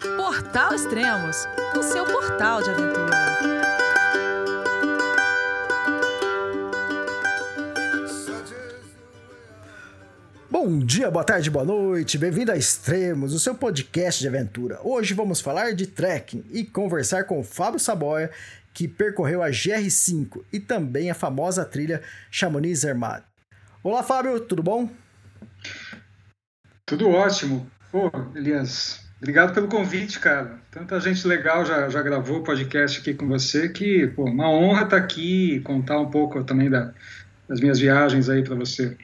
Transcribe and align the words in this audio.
Portal 0.00 0.74
Extremos, 0.74 1.46
o 1.76 1.82
seu 1.82 2.06
portal 2.06 2.62
de 2.62 2.70
aventura. 2.70 3.16
Bom 10.50 10.78
dia, 10.78 11.10
boa 11.10 11.22
tarde, 11.22 11.50
boa 11.50 11.66
noite, 11.66 12.16
bem-vindo 12.16 12.50
a 12.50 12.56
Extremos, 12.56 13.34
o 13.34 13.38
seu 13.38 13.54
podcast 13.54 14.22
de 14.22 14.28
aventura. 14.28 14.80
Hoje 14.82 15.12
vamos 15.12 15.42
falar 15.42 15.74
de 15.74 15.86
trekking 15.86 16.44
e 16.50 16.64
conversar 16.64 17.24
com 17.24 17.38
o 17.38 17.44
Fábio 17.44 17.78
Saboia, 17.78 18.30
que 18.72 18.88
percorreu 18.88 19.42
a 19.42 19.50
GR5 19.50 20.42
e 20.50 20.58
também 20.58 21.10
a 21.10 21.14
famosa 21.14 21.62
trilha 21.62 22.00
Chamonix 22.30 22.80
Zermatt. 22.80 23.22
Olá, 23.84 24.02
Fábio, 24.02 24.40
tudo 24.40 24.62
bom? 24.62 24.88
Tudo 26.86 27.10
ótimo. 27.10 27.70
Pô, 27.92 28.10
Elias, 28.34 29.09
obrigado 29.20 29.54
pelo 29.54 29.68
convite, 29.68 30.18
cara. 30.18 30.58
Tanta 30.70 30.98
gente 30.98 31.26
legal 31.26 31.64
já, 31.64 31.88
já 31.88 32.02
gravou 32.02 32.42
podcast 32.42 33.00
aqui 33.00 33.14
com 33.14 33.28
você 33.28 33.68
que, 33.68 34.08
pô, 34.08 34.24
uma 34.24 34.50
honra 34.50 34.84
estar 34.84 34.96
aqui 34.96 35.54
e 35.54 35.60
contar 35.60 36.00
um 36.00 36.10
pouco 36.10 36.42
também 36.42 36.68
da, 36.68 36.92
das 37.48 37.60
minhas 37.60 37.78
viagens 37.78 38.28
aí 38.28 38.42
para 38.42 38.54
você. 38.54 38.96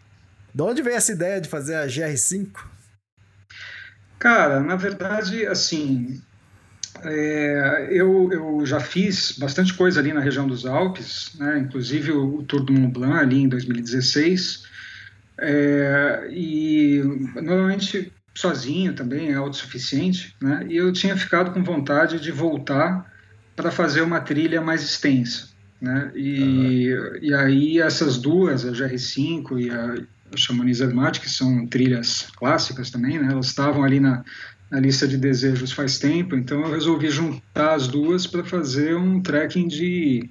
De 0.55 0.63
onde 0.63 0.83
veio 0.83 0.97
essa 0.97 1.13
ideia 1.13 1.41
de 1.41 1.49
fazer 1.49 1.75
a 1.75 1.87
GR5? 1.87 2.49
Cara, 4.19 4.61
na 4.61 4.75
verdade, 4.75 5.47
assim, 5.47 6.23
é, 7.05 7.89
eu, 7.91 8.31
eu 8.33 8.65
já 8.65 8.81
fiz 8.81 9.33
bastante 9.33 9.75
coisa 9.75 10.01
ali 10.01 10.13
na 10.13 10.21
região 10.21 10.47
dos 10.47 10.65
Alpes, 10.65 11.33
né, 11.39 11.59
inclusive 11.59 12.13
o, 12.13 12.39
o 12.39 12.43
Tour 12.43 12.65
do 12.65 12.73
Mont 12.73 12.93
Blanc 12.93 13.19
ali 13.19 13.43
em 13.43 13.49
2016, 13.49 14.65
é, 15.39 16.29
e 16.31 17.03
normalmente 17.35 18.13
sozinho 18.37 18.93
também, 18.93 19.31
é 19.31 19.35
autossuficiente, 19.35 20.37
né, 20.41 20.67
e 20.69 20.77
eu 20.77 20.93
tinha 20.93 21.17
ficado 21.17 21.51
com 21.53 21.65
vontade 21.65 22.21
de 22.21 22.31
voltar 22.31 23.11
para 23.57 23.71
fazer 23.71 24.03
uma 24.03 24.21
trilha 24.21 24.61
mais 24.61 24.83
extensa. 24.83 25.49
Né, 25.81 26.13
e, 26.15 26.93
uhum. 26.93 27.19
e 27.23 27.35
aí 27.35 27.81
essas 27.81 28.19
duas, 28.19 28.65
a 28.65 28.73
GR5 28.73 29.59
e 29.59 29.71
a, 29.71 29.97
Chamonix 30.35 30.79
Zermatt, 30.79 31.21
que 31.21 31.31
são 31.31 31.67
trilhas 31.67 32.27
clássicas 32.37 32.91
também, 32.91 33.19
né, 33.19 33.29
elas 33.31 33.47
estavam 33.47 33.83
ali 33.83 34.01
na, 34.01 34.23
na 34.71 34.81
lista 34.81 35.09
de 35.09 35.17
desejos 35.17 35.73
faz 35.73 35.99
tempo, 35.99 36.37
então 36.37 36.61
eu 36.61 36.73
resolvi 36.73 37.09
juntar 37.09 37.75
as 37.75 37.89
duas 37.89 38.27
para 38.27 38.45
fazer 38.45 38.97
um 38.97 39.23
trekking 39.23 39.67
de, 39.67 40.29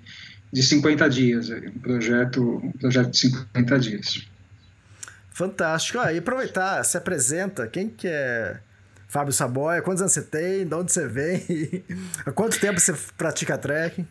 de 0.54 0.62
50 0.62 1.10
dias, 1.10 1.50
um 1.50 1.80
projeto, 1.80 2.62
um 2.64 2.72
projeto 2.74 3.10
de 3.10 3.18
50 3.18 3.80
dias. 3.80 4.35
Fantástico. 5.36 6.00
Ah, 6.00 6.14
e 6.14 6.20
aproveitar, 6.20 6.82
se 6.86 6.96
apresenta, 6.96 7.68
quem 7.68 7.90
que 7.90 8.08
é 8.08 8.58
Fábio 9.06 9.34
Saboia, 9.34 9.82
quantos 9.82 10.02
anos 10.02 10.14
você 10.14 10.22
tem, 10.22 10.66
de 10.66 10.74
onde 10.74 10.94
você 10.94 11.06
vem, 11.10 11.84
há 12.26 12.32
quanto 12.32 12.58
tempo 12.58 12.80
você 12.80 12.96
pratica 13.18 13.58
trekking? 13.58 14.08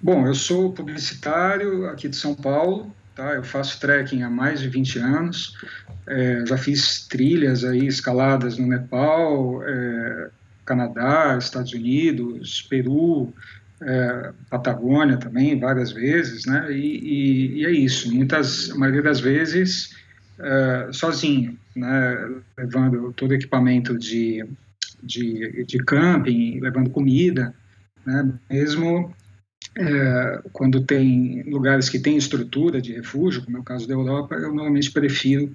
Bom, 0.00 0.24
eu 0.24 0.36
sou 0.36 0.72
publicitário 0.72 1.88
aqui 1.88 2.08
de 2.08 2.14
São 2.14 2.32
Paulo, 2.32 2.94
tá? 3.16 3.32
Eu 3.32 3.42
faço 3.42 3.80
trekking 3.80 4.22
há 4.22 4.30
mais 4.30 4.60
de 4.60 4.68
20 4.68 5.00
anos, 5.00 5.58
é, 6.06 6.46
já 6.46 6.56
fiz 6.56 7.08
trilhas 7.08 7.64
aí, 7.64 7.84
escaladas 7.84 8.58
no 8.58 8.68
Nepal, 8.68 9.64
é, 9.64 10.30
Canadá, 10.64 11.36
Estados 11.36 11.72
Unidos, 11.72 12.62
Peru, 12.70 13.34
é, 13.82 14.32
Patagônia 14.50 15.16
também, 15.16 15.58
várias 15.58 15.92
vezes, 15.92 16.46
né? 16.46 16.72
E, 16.72 16.98
e, 16.98 17.60
e, 17.60 17.66
é 17.66 17.70
isso, 17.70 18.14
muitas, 18.14 18.70
a 18.70 18.76
maioria 18.76 19.02
das 19.02 19.20
vezes 19.20 19.94
é, 20.38 20.88
sozinho, 20.92 21.58
né? 21.74 22.40
Levando 22.56 23.12
todo 23.12 23.30
o 23.30 23.34
equipamento 23.34 23.98
de, 23.98 24.44
de, 25.02 25.64
de 25.64 25.78
camping, 25.84 26.60
levando 26.60 26.90
comida, 26.90 27.54
né? 28.04 28.32
Mesmo 28.50 29.14
é, 29.76 30.42
quando 30.52 30.84
tem 30.84 31.42
lugares 31.44 31.88
que 31.88 31.98
têm 31.98 32.16
estrutura 32.16 32.80
de 32.80 32.92
refúgio, 32.92 33.44
como 33.44 33.56
é 33.56 33.60
o 33.60 33.64
caso 33.64 33.88
da 33.88 33.94
Europa, 33.94 34.34
eu 34.34 34.54
normalmente 34.54 34.90
prefiro 34.90 35.54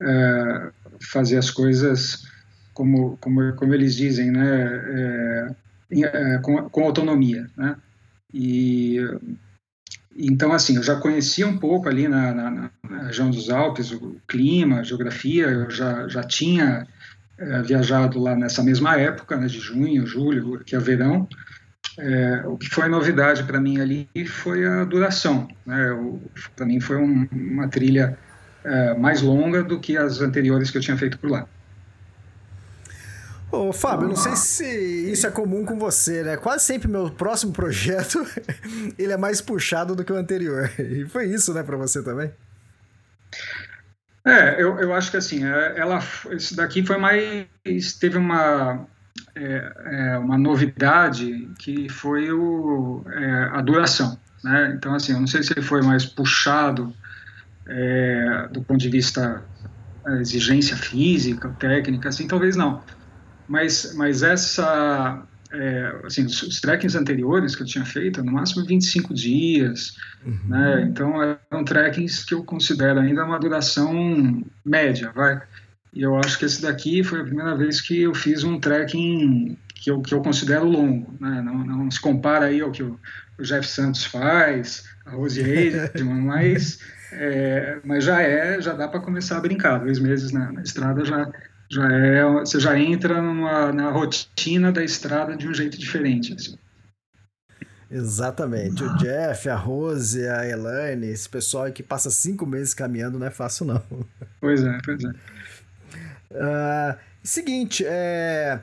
é, 0.00 0.70
fazer 1.00 1.36
as 1.36 1.50
coisas 1.50 2.26
como, 2.72 3.16
como, 3.16 3.52
como 3.54 3.74
eles 3.74 3.96
dizem, 3.96 4.30
né, 4.30 4.66
é, 4.94 5.50
com, 6.42 6.68
com, 6.68 6.84
autonomia, 6.84 7.48
né, 7.56 7.76
e 8.32 8.98
então 10.16 10.52
assim, 10.52 10.76
eu 10.76 10.82
já 10.82 10.96
conhecia 10.96 11.46
um 11.46 11.56
pouco 11.56 11.88
ali 11.88 12.08
na, 12.08 12.34
na, 12.34 12.70
na 12.82 13.02
região 13.04 13.30
dos 13.30 13.50
Alpes 13.50 13.92
o 13.92 14.16
clima, 14.26 14.80
a 14.80 14.82
geografia, 14.82 15.46
eu 15.46 15.70
já, 15.70 16.08
já 16.08 16.22
tinha 16.24 16.86
é, 17.38 17.62
viajado 17.62 18.18
lá 18.18 18.34
nessa 18.34 18.62
mesma 18.62 18.98
época, 18.98 19.36
né, 19.36 19.46
de 19.46 19.60
junho, 19.60 20.06
julho, 20.06 20.58
que 20.64 20.74
é 20.74 20.78
verão, 20.78 21.28
é, 21.98 22.42
o 22.46 22.56
que 22.56 22.68
foi 22.68 22.88
novidade 22.88 23.42
para 23.44 23.60
mim 23.60 23.80
ali 23.80 24.08
foi 24.26 24.66
a 24.66 24.84
duração. 24.84 25.48
Né? 25.66 25.88
Para 26.54 26.66
mim 26.66 26.80
foi 26.80 26.96
um, 26.96 27.28
uma 27.32 27.68
trilha 27.68 28.16
é, 28.64 28.94
mais 28.94 29.22
longa 29.22 29.62
do 29.62 29.80
que 29.80 29.96
as 29.96 30.20
anteriores 30.20 30.70
que 30.70 30.78
eu 30.78 30.82
tinha 30.82 30.96
feito 30.96 31.18
por 31.18 31.30
lá. 31.30 31.48
Ô, 33.50 33.72
Fábio, 33.72 34.04
eu 34.04 34.08
não 34.10 34.16
sei 34.16 34.36
se 34.36 35.10
isso 35.10 35.26
é 35.26 35.30
comum 35.30 35.64
com 35.64 35.78
você, 35.78 36.22
né? 36.22 36.36
Quase 36.36 36.64
sempre 36.64 36.86
meu 36.86 37.10
próximo 37.10 37.52
projeto 37.52 38.26
ele 38.98 39.12
é 39.12 39.16
mais 39.16 39.40
puxado 39.40 39.96
do 39.96 40.04
que 40.04 40.12
o 40.12 40.16
anterior. 40.16 40.70
E 40.78 41.06
foi 41.06 41.26
isso, 41.26 41.54
né, 41.54 41.62
para 41.62 41.76
você 41.76 42.02
também? 42.02 42.30
É, 44.24 44.62
eu, 44.62 44.78
eu 44.78 44.92
acho 44.92 45.10
que 45.10 45.16
assim, 45.16 45.46
é, 45.46 45.78
ela, 45.78 46.00
daqui 46.54 46.84
foi 46.84 46.98
mais, 46.98 47.46
teve 47.98 48.18
uma 48.18 48.86
é, 49.34 49.72
é, 49.84 50.18
uma 50.18 50.36
novidade 50.36 51.48
que 51.58 51.88
foi 51.88 52.30
o, 52.32 53.02
é, 53.06 53.50
a 53.52 53.62
duração. 53.62 54.18
Né? 54.42 54.74
Então, 54.76 54.94
assim, 54.94 55.12
eu 55.12 55.20
não 55.20 55.26
sei 55.26 55.42
se 55.42 55.52
ele 55.52 55.62
foi 55.62 55.80
mais 55.82 56.04
puxado 56.04 56.92
é, 57.66 58.48
do 58.52 58.62
ponto 58.62 58.78
de 58.78 58.88
vista 58.88 59.42
é, 60.06 60.20
exigência 60.20 60.76
física, 60.76 61.48
técnica, 61.58 62.08
assim, 62.08 62.26
talvez 62.26 62.56
não. 62.56 62.82
Mas, 63.48 63.94
mas 63.94 64.22
essa, 64.22 65.22
é, 65.52 66.00
assim, 66.04 66.24
os, 66.24 66.60
trekkings 66.60 66.96
anteriores 66.96 67.56
que 67.56 67.62
eu 67.62 67.66
tinha 67.66 67.84
feito, 67.84 68.22
no 68.22 68.32
máximo 68.32 68.66
25 68.66 69.14
dias, 69.14 69.96
uhum. 70.24 70.38
né? 70.48 70.82
Então, 70.82 71.22
eram 71.22 71.64
trekkings 71.64 72.24
que 72.26 72.34
eu 72.34 72.44
considero 72.44 73.00
ainda 73.00 73.24
uma 73.24 73.38
duração 73.38 74.44
média, 74.64 75.10
vai. 75.14 75.40
E 75.92 76.02
eu 76.02 76.16
acho 76.16 76.38
que 76.38 76.44
esse 76.44 76.60
daqui 76.60 77.02
foi 77.02 77.20
a 77.20 77.24
primeira 77.24 77.56
vez 77.56 77.80
que 77.80 78.02
eu 78.02 78.14
fiz 78.14 78.44
um 78.44 78.60
trekking 78.60 79.56
que 79.74 79.90
eu, 79.90 80.00
que 80.02 80.12
eu 80.12 80.20
considero 80.20 80.66
longo. 80.66 81.14
Né? 81.20 81.42
Não, 81.42 81.54
não 81.64 81.90
se 81.90 82.00
compara 82.00 82.46
aí 82.46 82.60
ao 82.60 82.70
que 82.70 82.82
o, 82.82 82.98
o 83.38 83.42
Jeff 83.42 83.66
Santos 83.66 84.04
faz, 84.04 84.84
a 85.06 85.12
Rose 85.12 85.40
Reisman, 85.40 86.20
mas, 86.20 86.80
é, 87.12 87.78
mas 87.84 88.04
já 88.04 88.20
é, 88.20 88.60
já 88.60 88.74
dá 88.74 88.86
para 88.86 89.00
começar 89.00 89.38
a 89.38 89.40
brincar. 89.40 89.78
Dois 89.78 89.98
meses 89.98 90.32
na, 90.32 90.52
na, 90.52 90.62
estrada 90.62 91.04
já, 91.04 91.30
já 91.70 91.86
é, 91.92 92.24
você 92.24 92.58
já 92.58 92.78
entra 92.78 93.20
numa, 93.20 93.72
na 93.72 93.90
rotina 93.90 94.72
da 94.72 94.82
estrada 94.82 95.36
de 95.36 95.46
um 95.46 95.54
jeito 95.54 95.78
diferente. 95.78 96.34
Assim. 96.34 96.58
Exatamente. 97.90 98.82
O 98.82 98.96
Jeff, 98.96 99.48
a 99.48 99.56
Rose, 99.56 100.26
a 100.26 100.46
Elaine, 100.46 101.06
esse 101.06 101.28
pessoal 101.28 101.70
que 101.72 101.82
passa 101.82 102.10
cinco 102.10 102.46
meses 102.46 102.74
caminhando 102.74 103.18
não 103.18 103.26
é 103.26 103.30
fácil, 103.30 103.66
não. 103.66 103.82
Pois 104.40 104.62
é, 104.62 104.78
pois 104.84 105.02
é. 105.04 105.08
Uh, 106.30 106.98
seguinte, 107.22 107.84
é, 107.86 108.60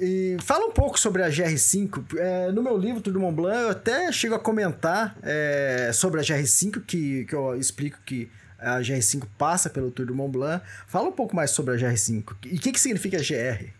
e 0.00 0.36
fala 0.40 0.64
um 0.64 0.72
pouco 0.72 0.98
sobre 0.98 1.22
a 1.22 1.28
GR5. 1.28 2.16
É, 2.16 2.50
no 2.52 2.62
meu 2.62 2.76
livro, 2.76 3.02
Tudo 3.02 3.20
Mont 3.20 3.36
Blanc, 3.36 3.62
eu 3.62 3.70
até 3.70 4.10
chego 4.10 4.34
a 4.34 4.38
comentar 4.38 5.14
é, 5.22 5.90
sobre 5.92 6.20
a 6.20 6.22
GR5, 6.22 6.82
que, 6.86 7.26
que 7.26 7.34
eu 7.34 7.54
explico 7.54 7.98
que 8.04 8.30
a 8.60 8.80
GR5 8.80 9.24
passa 9.38 9.70
pelo 9.70 9.90
Tour 9.90 10.06
do 10.06 10.14
Mont 10.14 10.32
Blanc. 10.32 10.64
Fala 10.86 11.08
um 11.08 11.12
pouco 11.12 11.34
mais 11.34 11.50
sobre 11.50 11.74
a 11.74 11.78
GR5. 11.78 12.36
E 12.46 12.56
o 12.56 12.60
que, 12.60 12.72
que 12.72 12.80
significa 12.80 13.18
GR? 13.18 13.70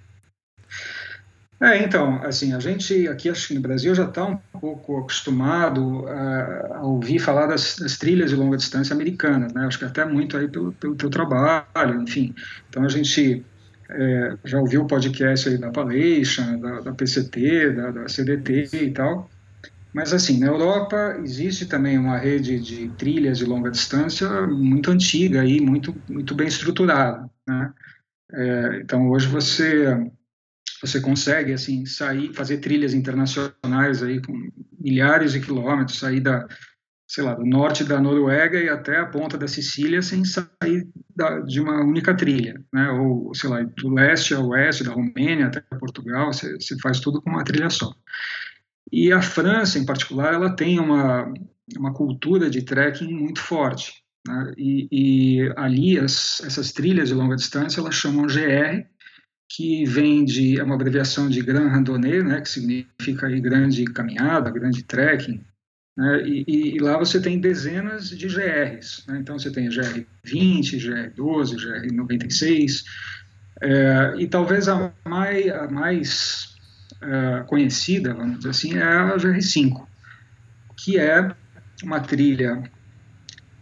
É, 1.63 1.77
então, 1.83 2.23
assim, 2.23 2.55
a 2.55 2.59
gente 2.59 3.07
aqui, 3.07 3.29
acho 3.29 3.53
no 3.53 3.61
Brasil, 3.61 3.95
já 3.95 4.05
está 4.05 4.25
um 4.25 4.39
pouco 4.59 4.97
acostumado 4.99 6.09
a, 6.09 6.79
a 6.79 6.83
ouvir 6.83 7.19
falar 7.19 7.47
das, 7.47 7.77
das, 7.77 7.99
trilhas 7.99 8.31
de 8.31 8.37
longa 8.37 8.57
distância 8.57 8.95
americanas, 8.95 9.53
né? 9.53 9.67
Acho 9.67 9.79
que 9.79 9.85
até 9.85 10.03
muito 10.07 10.39
aí 10.39 10.49
pelo, 10.49 10.73
pelo 10.73 10.95
teu 10.95 11.11
trabalho, 11.11 12.01
enfim. 12.01 12.35
Então, 12.71 12.83
a 12.83 12.89
gente 12.89 13.45
é, 13.91 14.37
já 14.43 14.59
ouviu 14.59 14.83
o 14.83 14.87
podcast 14.87 15.51
aí 15.51 15.59
da 15.59 15.71
Palation, 15.71 16.59
da, 16.61 16.81
da 16.81 16.93
PCT, 16.93 17.73
da, 17.73 17.91
da, 17.91 18.09
CDT 18.09 18.71
e 18.73 18.91
tal. 18.93 19.29
Mas, 19.93 20.13
assim, 20.13 20.39
na 20.39 20.47
Europa 20.47 21.19
existe 21.23 21.67
também 21.67 21.99
uma 21.99 22.17
rede 22.17 22.61
de 22.61 22.89
trilhas 22.91 23.39
de 23.39 23.45
longa 23.45 23.71
distância 23.71 24.29
muito 24.47 24.91
antiga 24.91 25.45
e 25.45 25.61
muito, 25.61 25.95
muito 26.09 26.35
bem 26.35 26.47
estruturada, 26.47 27.29
né? 27.47 27.73
É, 28.33 28.81
então, 28.83 29.09
hoje 29.11 29.27
você 29.27 29.99
você 30.81 30.99
consegue 30.99 31.53
assim 31.53 31.85
sair, 31.85 32.33
fazer 32.33 32.59
trilhas 32.59 32.95
internacionais 32.95 34.03
aí 34.03 34.23
com 34.23 34.33
milhares 34.79 35.33
de 35.33 35.41
quilômetros, 35.41 35.99
sair 35.99 36.21
da 36.21 36.47
sei 37.11 37.25
lá, 37.25 37.35
do 37.35 37.45
norte 37.45 37.83
da 37.83 38.01
Noruega 38.01 38.57
e 38.57 38.69
até 38.69 38.99
a 38.99 39.07
ponta 39.07 39.37
da 39.37 39.49
Sicília 39.49 40.01
sem 40.01 40.25
sair 40.25 40.89
da, 41.15 41.41
de 41.41 41.61
uma 41.61 41.81
única 41.81 42.17
trilha, 42.17 42.65
né? 42.73 42.89
Ou, 42.93 43.35
sei 43.35 43.51
lá, 43.51 43.61
do 43.63 43.89
leste 43.93 44.33
ao 44.33 44.47
oeste, 44.51 44.85
da 44.85 44.93
Romênia 44.93 45.49
até 45.49 45.61
Portugal, 45.61 46.33
você, 46.33 46.55
você 46.55 46.79
faz 46.79 47.01
tudo 47.01 47.21
com 47.21 47.31
uma 47.31 47.43
trilha 47.43 47.69
só. 47.69 47.93
E 48.93 49.13
a 49.13 49.23
França, 49.23 49.79
em 49.79 49.85
particular, 49.85 50.35
ela 50.35 50.55
tem 50.55 50.79
uma, 50.79 51.33
uma 51.77 51.93
cultura 51.93 52.51
de 52.51 52.63
trekking 52.63 53.13
muito 53.13 53.41
forte. 53.41 54.03
Né? 54.27 54.53
E, 54.57 54.89
e, 54.91 55.53
ali, 55.57 55.99
as, 55.99 56.41
essas 56.45 56.73
trilhas 56.73 57.09
de 57.09 57.15
longa 57.15 57.37
distância, 57.37 57.81
elas 57.81 57.95
chamam 57.95 58.27
GR, 58.27 58.85
que 59.49 59.85
vem 59.85 60.25
de, 60.25 60.59
é 60.59 60.63
uma 60.63 60.75
abreviação 60.75 61.29
de 61.29 61.43
Grand 61.43 61.69
Randonnée, 61.69 62.23
né? 62.23 62.41
que 62.41 62.49
significa 62.49 63.27
aí, 63.27 63.41
grande 63.41 63.85
caminhada, 63.85 64.51
grande 64.51 64.83
trekking, 64.83 65.45
né? 65.97 66.23
E, 66.27 66.45
e, 66.47 66.77
e, 66.77 66.79
lá 66.79 66.97
você 66.97 67.21
tem 67.21 67.39
dezenas 67.39 68.09
de 68.09 68.27
GRs. 68.27 69.05
Né? 69.07 69.19
Então 69.21 69.39
você 69.39 69.51
tem 69.51 69.69
GR20, 69.69 70.79
GR12, 71.15 71.57
GR96. 71.57 72.85
É, 73.63 74.15
e 74.19 74.27
talvez 74.27 74.69
a 74.69 74.93
mais, 75.07 75.49
a 75.49 75.69
mais 75.69 76.50
é, 77.03 77.43
conhecida, 77.47 78.15
vamos 78.15 78.39
dizer 78.39 78.51
assim, 78.51 78.77
é 78.77 78.83
a 78.83 79.17
GR5, 79.17 79.87
que 80.77 80.99
é 80.99 81.31
uma 81.83 82.01
trilha 82.01 82.63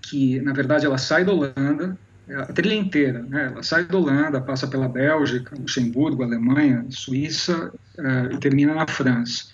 que, 0.02 0.40
na 0.40 0.52
verdade, 0.52 0.86
ela 0.86 0.98
sai 0.98 1.24
da 1.24 1.32
Holanda, 1.32 1.96
é 2.28 2.34
a 2.34 2.46
trilha 2.46 2.74
inteira, 2.74 3.22
né? 3.22 3.46
ela 3.52 3.62
sai 3.62 3.84
da 3.84 3.96
Holanda, 3.96 4.40
passa 4.40 4.66
pela 4.66 4.88
Bélgica, 4.88 5.56
Luxemburgo, 5.58 6.22
Alemanha, 6.22 6.84
Suíça 6.90 7.72
é, 7.98 8.34
e 8.34 8.38
termina 8.38 8.74
na 8.74 8.86
França. 8.86 9.44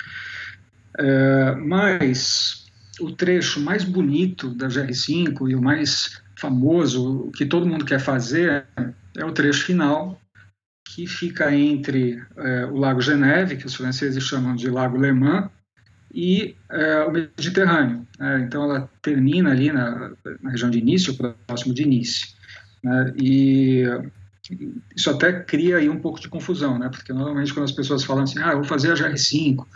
É, 0.98 1.54
mas 1.56 2.64
o 3.00 3.10
trecho 3.10 3.60
mais 3.60 3.84
bonito 3.84 4.50
da 4.54 4.68
GR5 4.68 5.50
e 5.50 5.54
o 5.54 5.62
mais 5.62 6.20
famoso, 6.38 7.26
o 7.28 7.32
que 7.32 7.46
todo 7.46 7.66
mundo 7.66 7.84
quer 7.84 8.00
fazer, 8.00 8.64
é 9.16 9.24
o 9.24 9.32
trecho 9.32 9.64
final, 9.64 10.20
que 10.84 11.06
fica 11.06 11.54
entre 11.54 12.22
é, 12.36 12.66
o 12.66 12.76
Lago 12.76 13.00
Geneve, 13.00 13.56
que 13.56 13.66
os 13.66 13.74
franceses 13.74 14.22
chamam 14.22 14.54
de 14.54 14.68
Lago 14.68 14.98
Le 14.98 15.12
Mans, 15.12 15.50
e 16.12 16.54
é, 16.70 17.02
o 17.02 17.10
Mediterrâneo. 17.10 18.06
Né? 18.18 18.44
Então, 18.46 18.64
ela 18.64 18.88
termina 19.02 19.50
ali 19.50 19.72
na, 19.72 20.12
na, 20.40 20.50
região 20.50 20.70
de 20.70 20.78
início, 20.78 21.16
próximo 21.46 21.74
de 21.74 21.84
Nice. 21.84 22.34
Né? 22.82 23.12
E 23.20 23.84
isso 24.94 25.10
até 25.10 25.32
cria 25.32 25.78
aí 25.78 25.88
um 25.88 25.98
pouco 25.98 26.20
de 26.20 26.28
confusão, 26.28 26.78
né? 26.78 26.88
porque 26.88 27.12
normalmente 27.12 27.52
quando 27.52 27.64
as 27.64 27.72
pessoas 27.72 28.04
falam 28.04 28.24
assim, 28.24 28.38
ah, 28.40 28.50
eu 28.50 28.58
vou 28.58 28.64
fazer 28.64 28.92
a 28.92 28.94
GR5, 28.94 29.66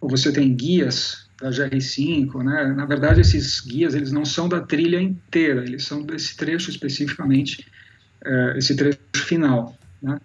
ou 0.00 0.08
você 0.08 0.32
tem 0.32 0.54
guias 0.54 1.28
da 1.40 1.50
GR5, 1.50 2.42
né? 2.42 2.72
Na 2.76 2.84
verdade, 2.84 3.20
esses 3.20 3.60
guias 3.60 3.94
eles 3.94 4.10
não 4.10 4.24
são 4.24 4.48
da 4.48 4.60
trilha 4.60 5.00
inteira, 5.00 5.62
eles 5.62 5.84
são 5.84 6.02
desse 6.02 6.36
trecho 6.36 6.70
especificamente, 6.70 7.66
é, 8.24 8.54
esse 8.58 8.76
trecho 8.76 8.98
final, 9.14 9.76
né? 10.02 10.18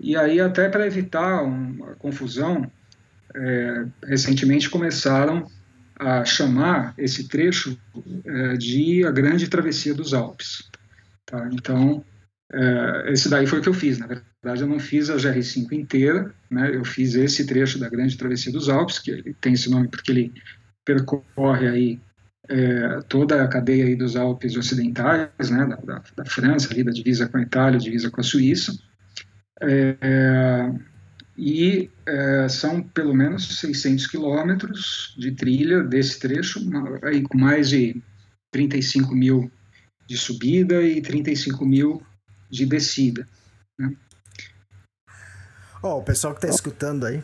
E 0.00 0.16
aí, 0.16 0.40
até 0.40 0.68
para 0.68 0.86
evitar 0.86 1.42
uma 1.42 1.94
confusão, 1.96 2.70
é, 3.34 3.86
recentemente 4.04 4.70
começaram 4.70 5.46
a 5.98 6.24
chamar 6.24 6.94
esse 6.96 7.26
trecho 7.28 7.76
é, 8.24 8.56
de 8.56 9.04
a 9.04 9.10
Grande 9.10 9.48
Travessia 9.48 9.92
dos 9.92 10.14
Alpes. 10.14 10.70
Tá? 11.26 11.48
Então, 11.52 12.04
é, 12.52 13.12
esse 13.12 13.28
daí 13.28 13.46
foi 13.46 13.58
o 13.58 13.62
que 13.62 13.68
eu 13.68 13.74
fiz. 13.74 13.98
Na 13.98 14.06
verdade, 14.06 14.62
eu 14.62 14.68
não 14.68 14.78
fiz 14.78 15.10
a 15.10 15.16
GR5 15.16 15.72
inteira, 15.72 16.32
né? 16.50 16.74
eu 16.74 16.84
fiz 16.84 17.14
esse 17.14 17.46
trecho 17.46 17.78
da 17.78 17.88
Grande 17.88 18.16
Travessia 18.16 18.52
dos 18.52 18.68
Alpes, 18.68 18.98
que 18.98 19.34
tem 19.40 19.54
esse 19.54 19.68
nome 19.68 19.88
porque 19.88 20.12
ele 20.12 20.32
percorre 20.84 21.68
aí 21.68 22.00
é, 22.48 23.00
toda 23.08 23.42
a 23.42 23.48
cadeia 23.48 23.84
aí 23.84 23.96
dos 23.96 24.16
Alpes 24.16 24.56
ocidentais, 24.56 25.50
né? 25.50 25.66
da, 25.66 25.76
da, 25.76 26.02
da, 26.16 26.24
França, 26.24 26.72
ali, 26.72 26.82
da 26.82 26.92
divisa 26.92 27.28
com 27.28 27.36
a 27.36 27.42
Itália, 27.42 27.78
divisa 27.78 28.10
com 28.10 28.20
a 28.20 28.24
Suíça. 28.24 28.72
É, 29.60 30.72
e 31.36 31.90
é, 32.06 32.48
são 32.48 32.82
pelo 32.82 33.14
menos 33.14 33.60
600 33.60 34.06
quilômetros 34.08 35.14
de 35.16 35.32
trilha 35.32 35.82
desse 35.82 36.18
trecho, 36.18 36.60
aí 37.02 37.22
com 37.22 37.38
mais 37.38 37.68
de 37.68 38.02
35 38.50 39.14
mil 39.14 39.50
de 40.06 40.16
subida 40.16 40.82
e 40.82 41.00
35 41.00 41.64
mil 41.64 42.02
de 42.50 42.66
descida. 42.66 43.28
Né? 43.78 43.94
Oh, 45.82 45.98
o 45.98 46.02
pessoal 46.02 46.34
que 46.34 46.44
está 46.44 46.52
escutando 46.52 47.06
aí, 47.06 47.22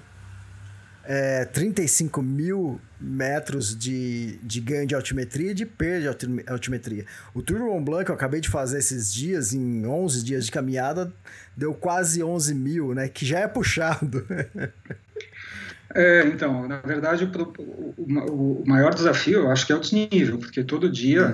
é, 1.06 1.44
35 1.44 2.22
mil 2.22 2.80
metros 3.00 3.76
de, 3.76 4.38
de 4.42 4.60
ganho 4.60 4.86
de 4.86 4.94
altimetria 4.94 5.50
e 5.50 5.54
de 5.54 5.66
perda 5.66 6.14
de 6.14 6.50
altimetria. 6.50 7.04
O 7.34 7.42
Tour 7.42 7.58
du 7.58 7.66
Mont 7.66 7.84
Blanc 7.84 8.04
que 8.04 8.10
eu 8.10 8.14
acabei 8.14 8.40
de 8.40 8.48
fazer 8.48 8.78
esses 8.78 9.12
dias, 9.12 9.52
em 9.52 9.86
11 9.86 10.24
dias 10.24 10.46
de 10.46 10.52
caminhada, 10.52 11.12
deu 11.56 11.74
quase 11.74 12.22
11 12.22 12.54
mil, 12.54 12.94
né? 12.94 13.08
Que 13.08 13.26
já 13.26 13.40
é 13.40 13.48
puxado. 13.48 14.26
É, 15.96 16.26
então, 16.26 16.66
na 16.66 16.80
verdade, 16.80 17.24
o, 17.24 17.52
o, 17.62 18.62
o, 18.62 18.64
maior 18.66 18.92
desafio, 18.92 19.42
eu 19.42 19.50
acho 19.52 19.64
que 19.64 19.72
é 19.72 19.76
o 19.76 19.78
desnível, 19.78 20.38
porque 20.38 20.64
todo 20.64 20.90
dia 20.90 21.32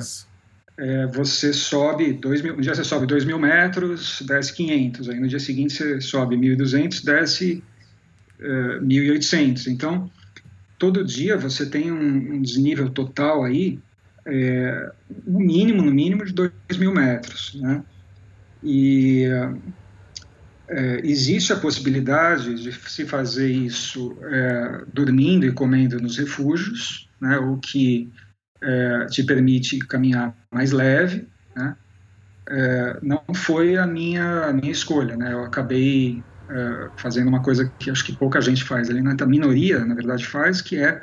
é, 0.77 1.07
você 1.07 1.51
sobe, 1.51 2.13
dois 2.13 2.43
mil, 2.43 2.55
um 2.55 2.61
dia 2.61 2.75
você 2.75 2.85
sobe 2.85 3.07
2 3.07 3.25
mil 3.25 3.39
metros, 3.39 4.21
desce 4.27 4.53
500, 4.53 5.09
aí 5.09 5.19
no 5.19 5.29
dia 5.29 5.39
seguinte 5.39 5.75
você 5.75 6.01
sobe 6.03 6.37
1.200, 6.37 7.03
desce 7.03 7.65
uh, 8.41 8.85
1.800. 8.85 9.67
Então, 9.67 10.11
todo 10.79 11.05
dia 11.05 11.37
você 11.37 11.67
tem 11.67 11.93
um, 11.93 12.35
um 12.35 12.43
desnível 12.43 12.89
total 12.89 13.45
aí, 13.45 13.79
é, 14.27 14.93
no 15.27 15.39
mínimo, 15.39 15.83
no 15.83 15.93
mínimo 15.93 16.25
de 16.25 16.33
2 16.33 16.53
mil 16.79 16.93
metros, 16.93 17.55
né? 17.61 17.83
E 18.63 19.25
é, 20.69 21.01
existe 21.05 21.53
a 21.53 21.57
possibilidade 21.57 22.63
de 22.63 22.73
se 22.73 23.07
fazer 23.07 23.51
isso 23.51 24.17
é, 24.23 24.85
dormindo 24.93 25.47
e 25.47 25.53
comendo 25.53 26.01
nos 26.01 26.19
refúgios, 26.19 27.09
né? 27.21 27.39
O 27.39 27.57
que 27.59 28.11
te 29.11 29.23
permite 29.23 29.79
caminhar 29.79 30.37
mais 30.53 30.71
leve, 30.71 31.27
né? 31.57 31.75
Não 33.01 33.23
foi 33.35 33.79
a 33.79 33.87
minha, 33.87 34.45
a 34.45 34.53
minha 34.53 34.71
escolha, 34.71 35.17
né? 35.17 35.33
Eu 35.33 35.43
acabei 35.43 36.23
é, 36.51 36.91
fazendo 36.97 37.29
uma 37.29 37.43
coisa 37.43 37.71
que 37.79 37.91
acho 37.91 38.05
que 38.05 38.13
pouca 38.13 38.41
gente 38.41 38.65
faz 38.65 38.91
ali, 38.91 39.01
né? 39.01 39.17
a 39.19 39.27
minoria, 39.27 39.85
na 39.85 39.95
verdade, 39.95 40.27
faz, 40.27 40.61
que 40.61 40.77
é, 40.77 41.03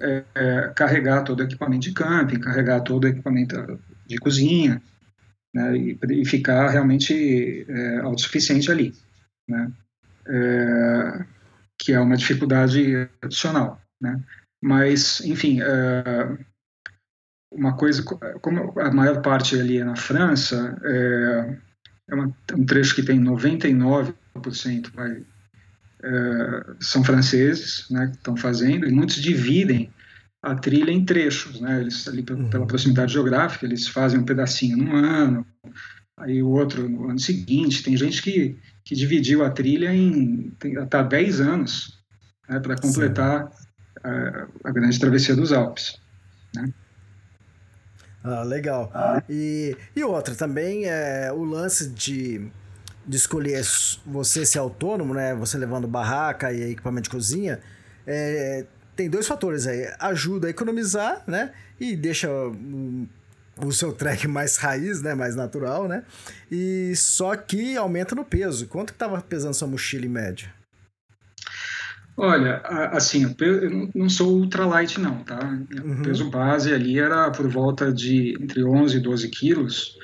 é, 0.00 0.24
é, 0.34 0.72
carregar 0.74 1.22
todo 1.22 1.40
o 1.40 1.42
equipamento 1.42 1.82
de 1.82 1.92
camping, 1.92 2.40
carregar 2.40 2.80
todo 2.80 3.04
o 3.04 3.08
equipamento 3.08 3.78
de 4.06 4.18
cozinha, 4.18 4.80
né? 5.54 5.76
e, 5.76 5.98
e, 6.10 6.24
ficar 6.24 6.68
realmente 6.68 7.66
é, 7.68 7.98
autossuficiente 7.98 8.70
ali, 8.70 8.94
né? 9.48 9.70
É, 10.26 11.24
que 11.78 11.92
é 11.92 12.00
uma 12.00 12.16
dificuldade 12.16 13.08
adicional, 13.22 13.80
né? 14.00 14.20
Mas, 14.62 15.20
enfim, 15.22 15.60
é, 15.62 16.38
uma 17.52 17.76
coisa, 17.76 18.02
como 18.40 18.78
a 18.78 18.92
maior 18.92 19.22
parte 19.22 19.58
ali 19.58 19.78
é 19.78 19.84
na 19.84 19.96
França, 19.96 20.78
é, 20.84 21.56
é 22.10 22.14
uma, 22.14 22.34
um 22.54 22.64
trecho 22.64 22.94
que 22.94 23.02
tem 23.02 23.18
99% 23.20 24.14
vai, 24.94 25.22
é, 26.02 26.64
são 26.80 27.04
franceses 27.04 27.86
né, 27.90 28.06
que 28.08 28.16
estão 28.16 28.36
fazendo, 28.36 28.86
e 28.86 28.92
muitos 28.92 29.16
dividem 29.16 29.90
a 30.42 30.54
trilha 30.54 30.90
em 30.90 31.04
trechos, 31.04 31.60
né? 31.60 31.80
Eles 31.80 32.08
ali 32.08 32.22
pela 32.22 32.40
uhum. 32.40 32.66
proximidade 32.66 33.12
geográfica, 33.12 33.66
eles 33.66 33.86
fazem 33.86 34.18
um 34.18 34.24
pedacinho 34.24 34.76
num 34.76 34.96
ano, 34.96 35.46
aí 36.16 36.42
o 36.42 36.48
outro 36.48 36.88
no 36.88 37.10
ano 37.10 37.18
seguinte. 37.18 37.82
Tem 37.82 37.96
gente 37.96 38.22
que, 38.22 38.58
que 38.84 38.94
dividiu 38.94 39.44
a 39.44 39.50
trilha 39.50 39.94
em 39.94 40.50
tem, 40.58 40.76
até 40.78 41.02
10 41.02 41.40
anos 41.40 41.98
né, 42.48 42.58
para 42.58 42.76
completar 42.76 43.50
a, 44.02 44.46
a, 44.64 44.70
grande 44.70 44.98
travessia 44.98 45.36
dos 45.36 45.52
Alpes. 45.52 46.00
Né? 46.54 46.72
Ah, 48.24 48.42
legal. 48.42 48.90
E, 49.28 49.76
e 49.94 50.04
outra 50.04 50.34
também 50.34 50.86
é 50.86 51.30
o 51.32 51.44
lance 51.44 51.90
de, 51.90 52.50
de 53.10 53.16
escolher 53.16 53.60
você 54.06 54.46
ser 54.46 54.60
autônomo, 54.60 55.12
né? 55.12 55.34
Você 55.34 55.58
levando 55.58 55.88
barraca 55.88 56.52
e 56.52 56.70
equipamento 56.70 57.04
de 57.04 57.10
cozinha. 57.10 57.58
É, 58.06 58.64
tem 58.94 59.10
dois 59.10 59.26
fatores 59.26 59.66
aí. 59.66 59.92
Ajuda 59.98 60.46
a 60.46 60.50
economizar, 60.50 61.24
né? 61.26 61.52
E 61.80 61.96
deixa 61.96 62.28
o, 63.60 63.72
seu 63.72 63.92
trek 63.92 64.28
mais 64.30 64.56
raiz, 64.58 65.02
né? 65.02 65.12
Mais 65.12 65.34
natural, 65.34 65.88
né? 65.88 66.04
E 66.48 66.94
só 66.94 67.34
que 67.34 67.76
aumenta 67.76 68.14
no 68.14 68.24
peso. 68.24 68.68
Quanto 68.68 68.92
que 68.92 68.98
tava 68.98 69.20
pesando 69.20 69.54
sua 69.54 69.66
mochila 69.66 70.06
em 70.06 70.10
média? 70.10 70.54
Olha, 72.16 72.58
assim, 72.92 73.34
eu 73.40 73.90
não 73.92 74.08
sou 74.08 74.36
ultralight 74.36 75.00
não, 75.00 75.24
tá? 75.24 75.40
Uhum. 75.82 76.00
O 76.00 76.02
peso 76.02 76.30
base 76.30 76.72
ali 76.72 77.00
era 77.00 77.28
por 77.32 77.48
volta 77.48 77.92
de 77.92 78.36
entre 78.40 78.62
11 78.62 78.98
e 78.98 79.00
12 79.00 79.28
quilos, 79.30 79.98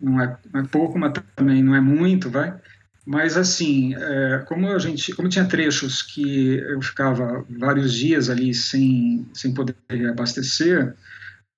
não 0.00 0.20
é, 0.20 0.36
não 0.52 0.60
é 0.60 0.66
pouco, 0.66 0.98
mas 0.98 1.12
também 1.34 1.62
não 1.62 1.74
é 1.74 1.80
muito, 1.80 2.30
vai? 2.30 2.58
Mas 3.06 3.36
assim, 3.36 3.94
é, 3.94 4.44
como 4.46 4.68
a 4.68 4.78
gente, 4.78 5.12
como 5.14 5.28
tinha 5.28 5.46
trechos 5.46 6.02
que 6.02 6.54
eu 6.58 6.80
ficava 6.80 7.44
vários 7.50 7.92
dias 7.92 8.30
ali 8.30 8.54
sem, 8.54 9.28
sem 9.34 9.52
poder 9.52 9.76
abastecer, 10.08 10.94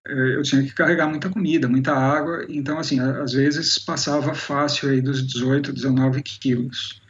é, 0.06 0.36
eu 0.36 0.42
tinha 0.42 0.62
que 0.62 0.72
carregar 0.72 1.08
muita 1.08 1.28
comida, 1.28 1.68
muita 1.68 1.92
água, 1.92 2.44
então, 2.48 2.78
assim, 2.78 3.00
às 3.00 3.32
vezes 3.32 3.78
passava 3.78 4.34
fácil 4.34 4.90
aí 4.90 5.00
dos 5.00 5.24
18, 5.26 5.72
19 5.72 6.22
quilos, 6.22 7.00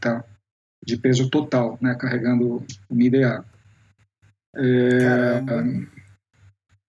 tá? 0.00 0.24
De 0.84 0.96
peso 0.96 1.28
total, 1.30 1.78
né? 1.80 1.94
Carregando 1.94 2.64
comida 2.88 3.16
e 3.16 3.24
água. 3.24 3.54
É, 4.56 5.40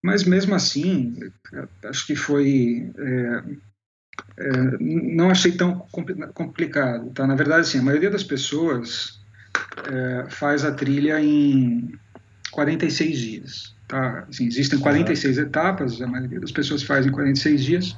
mas 0.06 0.24
mesmo 0.24 0.54
assim, 0.54 1.18
acho 1.84 2.06
que 2.06 2.16
foi. 2.16 2.92
É, 2.96 3.44
é, 4.38 4.78
não 4.80 5.32
achei 5.32 5.52
tão 5.52 5.80
complicado, 6.32 7.10
tá? 7.10 7.26
Na 7.26 7.34
verdade, 7.34 7.62
assim, 7.62 7.80
a 7.80 7.82
maioria 7.82 8.12
das 8.12 8.24
pessoas 8.24 9.20
é, 9.92 10.30
faz 10.30 10.64
a 10.64 10.72
trilha 10.72 11.20
em 11.20 11.92
46 12.52 13.18
dias. 13.18 13.76
Tá? 13.88 14.28
Assim, 14.30 14.46
existem 14.46 14.78
46 14.78 15.40
etapas, 15.40 16.00
a 16.00 16.06
maioria 16.06 16.40
das 16.40 16.52
pessoas 16.52 16.84
faz 16.84 17.08
em 17.08 17.12
46 17.12 17.64
dias, 17.64 17.98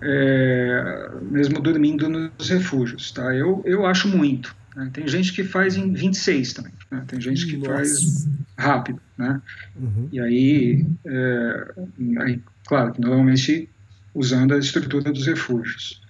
é, 0.00 1.10
mesmo 1.22 1.60
dormindo 1.60 2.08
nos 2.08 2.48
refúgios. 2.48 3.10
Tá? 3.10 3.34
Eu, 3.34 3.62
eu 3.66 3.84
acho 3.84 4.06
muito. 4.06 4.54
Né? 4.76 4.90
Tem 4.92 5.08
gente 5.08 5.32
que 5.32 5.42
faz 5.42 5.76
em 5.76 5.92
26 5.92 6.52
também. 6.52 6.72
Né? 6.90 7.04
Tem 7.06 7.20
gente 7.20 7.46
que 7.46 7.56
Nossa. 7.56 7.72
faz 7.72 8.28
rápido. 8.56 9.00
Né? 9.16 9.40
Uhum. 9.76 10.08
E 10.12 10.20
aí, 10.20 10.86
é, 11.06 11.74
aí, 12.20 12.42
claro, 12.66 12.94
normalmente 12.98 13.68
usando 14.14 14.54
a 14.54 14.58
estrutura 14.58 15.12
dos 15.12 15.26
refúgios. 15.26 16.02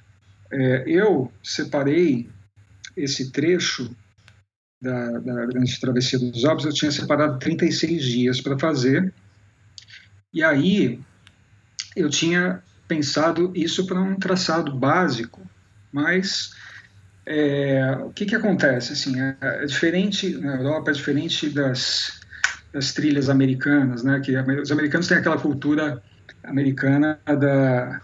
É, 0.51 0.85
eu 0.87 1.33
separei 1.43 2.29
esse 2.97 3.33
trecho 3.33 3.95
da, 4.81 5.19
da 5.19 5.47
Grande 5.47 5.81
Travessia 5.81 6.19
dos 6.19 6.45
Alpes, 6.45 6.65
eu 6.65 6.73
tinha 6.73 6.93
separado 6.93 7.39
36 7.39 8.03
dias 8.05 8.41
para 8.41 8.59
fazer. 8.59 9.13
E 10.33 10.43
aí 10.43 11.01
eu 11.97 12.09
tinha 12.09 12.63
pensado 12.87 13.53
isso 13.55 13.87
para 13.87 14.01
um 14.01 14.17
traçado 14.17 14.75
básico, 14.77 15.43
mas 15.91 16.55
é, 17.27 17.99
o 18.05 18.11
que, 18.11 18.25
que 18.25 18.37
acontece? 18.37 18.93
Assim, 18.93 19.21
é, 19.21 19.37
é, 19.41 19.65
diferente, 19.67 20.37
na 20.39 20.57
Europa 20.57 20.91
é 20.91 20.95
diferente 20.95 21.51
das, 21.51 22.21
das 22.73 22.93
trilhas 22.93 23.29
americanas, 23.29 24.05
né? 24.05 24.21
que 24.21 24.37
os 24.37 24.71
americanos 24.71 25.09
têm 25.09 25.19
aquela 25.19 25.39
cultura 25.39 26.01
americana 26.45 27.19
da, 27.27 28.01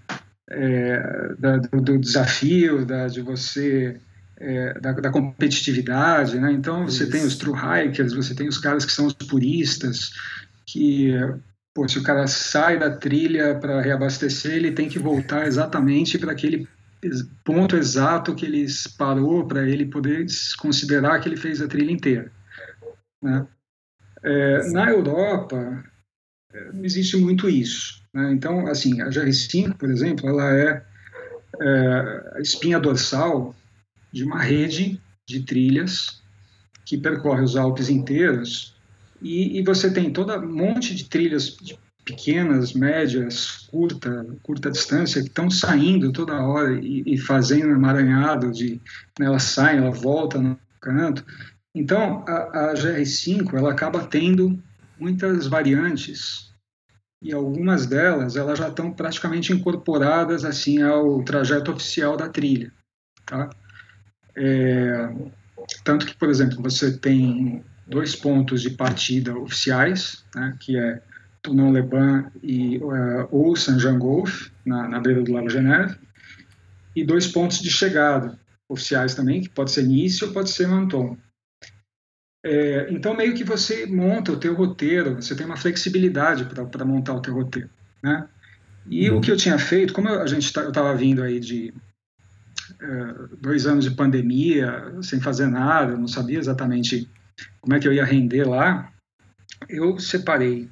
é, 0.51 1.35
da 1.39 1.57
do, 1.59 1.81
do, 1.81 1.99
desafio, 1.99 2.85
da, 2.85 3.07
de 3.07 3.21
você 3.21 4.01
é, 4.41 4.81
da, 4.81 4.93
da, 4.93 5.11
competitividade, 5.11 6.41
né? 6.41 6.51
Então 6.51 6.85
você 6.85 7.05
Isso. 7.05 7.13
tem 7.13 7.25
os 7.25 7.37
true 7.37 7.55
hikers, 7.55 8.13
você 8.13 8.35
tem 8.35 8.49
os 8.49 8.59
caras 8.59 8.85
que 8.85 8.91
são 8.91 9.07
os 9.07 9.13
puristas, 9.13 10.11
que 10.67 11.13
pô, 11.73 11.89
se 11.89 11.99
o 11.99 12.03
cara 12.03 12.27
sai 12.27 12.77
da 12.77 12.91
trilha 12.91 13.55
para 13.55 13.81
reabastecer, 13.81 14.55
ele 14.55 14.73
tem 14.73 14.89
que 14.89 14.99
voltar 14.99 15.47
exatamente 15.47 16.19
para 16.19 16.33
aquele 16.33 16.67
ponto 17.45 17.77
exato 17.77 18.35
que 18.35 18.47
ele 18.47 18.67
parou 18.97 19.47
para 19.47 19.69
ele 19.69 19.87
poder 19.87 20.27
considerar 20.59 21.21
que 21.21 21.29
ele 21.29 21.37
fez 21.37 21.61
a 21.61 21.69
trilha 21.69 21.91
inteira. 21.91 22.31
Né? 23.23 23.47
É, 24.23 24.71
na 24.71 24.91
Europa 24.91 25.85
é, 26.53 26.73
não 26.73 26.85
existe 26.85 27.17
muito 27.17 27.49
isso. 27.49 28.03
Né? 28.15 28.33
Então, 28.33 28.67
assim, 28.67 29.01
a 29.01 29.09
GR5, 29.09 29.77
por 29.77 29.91
exemplo, 29.91 30.29
ela 30.29 30.55
é, 30.55 30.85
é 31.61 32.33
a 32.37 32.41
espinha 32.41 32.79
dorsal 32.79 33.55
de 34.13 34.25
uma 34.25 34.41
rede 34.41 35.01
de 35.27 35.43
trilhas 35.43 36.23
que 36.85 36.99
percorre 36.99 37.43
os 37.43 37.57
Alpes 37.57 37.89
inteiros 37.89 38.77
e, 39.21 39.59
e 39.59 39.63
você 39.63 39.93
tem 39.93 40.13
todo 40.13 40.33
um 40.35 40.53
monte 40.53 40.95
de 40.95 41.05
trilhas 41.09 41.57
pequenas, 42.13 42.75
médias, 42.75 43.67
curta, 43.71 44.27
curta 44.43 44.71
distância 44.71 45.23
que 45.23 45.29
estão 45.29 45.51
saindo 45.51 46.13
toda 46.13 46.43
hora 46.43 46.79
e, 46.81 47.03
e 47.07 47.19
fazendo 47.19 47.73
emaranhado 47.73 48.53
de 48.53 48.81
né, 49.19 49.27
ela 49.27 49.39
sai, 49.39 49.79
ela 49.79 49.91
volta 49.91 50.39
no 50.39 50.59
canto. 50.81 51.25
Então 51.75 52.25
a, 52.29 52.71
a 52.71 52.75
GR5 52.75 53.55
ela 53.55 53.73
acaba 53.73 54.05
tendo 54.07 54.63
muitas 54.99 55.47
variantes 55.47 56.53
e 57.23 57.33
algumas 57.33 57.87
delas 57.87 58.37
elas 58.37 58.59
já 58.59 58.69
estão 58.69 58.93
praticamente 58.93 59.53
incorporadas 59.53 60.45
assim 60.45 60.83
ao 60.83 61.23
trajeto 61.23 61.73
oficial 61.73 62.17
da 62.17 62.29
trilha, 62.29 62.71
tá? 63.25 63.49
É, 64.37 65.09
tanto 65.85 66.07
que, 66.07 66.15
por 66.15 66.29
exemplo, 66.29 66.63
você 66.63 66.97
tem 66.97 67.65
dois 67.87 68.17
pontos 68.17 68.63
de 68.63 68.71
partida 68.71 69.37
oficiais, 69.37 70.25
né, 70.35 70.57
que 70.59 70.77
é 70.77 71.03
Tonon-le-Bain 71.43 72.27
e 72.43 72.79
uh, 72.79 73.29
ou 73.31 73.57
Saint-Jean-Golf, 73.57 74.51
na, 74.65 74.89
na 74.89 75.01
beira 75.01 75.23
do 75.23 75.33
Lago 75.33 75.51
Geneve, 75.51 75.97
e 76.95 77.05
dois 77.05 77.27
pontos 77.27 77.61
de 77.61 77.71
chegada 77.71 78.39
oficiais 78.69 79.15
também, 79.15 79.43
que 79.43 79.49
pode 79.49 79.71
ser 79.71 79.83
Nice 79.83 80.25
ou 80.25 80.33
pode 80.33 80.51
ser 80.51 80.69
Menton. 80.69 81.17
É, 82.45 82.89
então, 82.91 83.15
meio 83.15 83.35
que 83.35 83.45
você 83.45 83.87
monta 83.87 84.33
o 84.33 84.37
teu 84.37 84.55
roteiro, 84.55 85.17
você 85.17 85.35
tem 85.35 85.47
uma 85.47 85.57
flexibilidade 85.57 86.45
para 86.45 86.85
montar 86.85 87.15
o 87.15 87.23
teu 87.23 87.35
roteiro, 87.35 87.71
né? 88.03 88.29
E 88.89 89.09
uhum. 89.09 89.19
o 89.19 89.21
que 89.21 89.31
eu 89.31 89.37
tinha 89.37 89.59
feito, 89.59 89.93
como 89.93 90.09
a 90.09 90.27
gente 90.27 90.53
tá, 90.53 90.63
eu 90.63 90.71
estava 90.71 90.95
vindo 90.97 91.23
aí 91.23 91.39
de 91.39 91.73
é, 92.81 93.15
dois 93.41 93.65
anos 93.65 93.85
de 93.85 93.93
pandemia, 93.93 94.93
sem 95.03 95.21
fazer 95.21 95.47
nada, 95.47 95.97
não 95.97 96.09
sabia 96.09 96.39
exatamente 96.39 97.09
como 97.61 97.75
é 97.75 97.79
que 97.79 97.87
eu 97.87 97.93
ia 97.93 98.05
render 98.05 98.45
lá, 98.45 98.93
eu 99.69 99.97
separei 100.01 100.69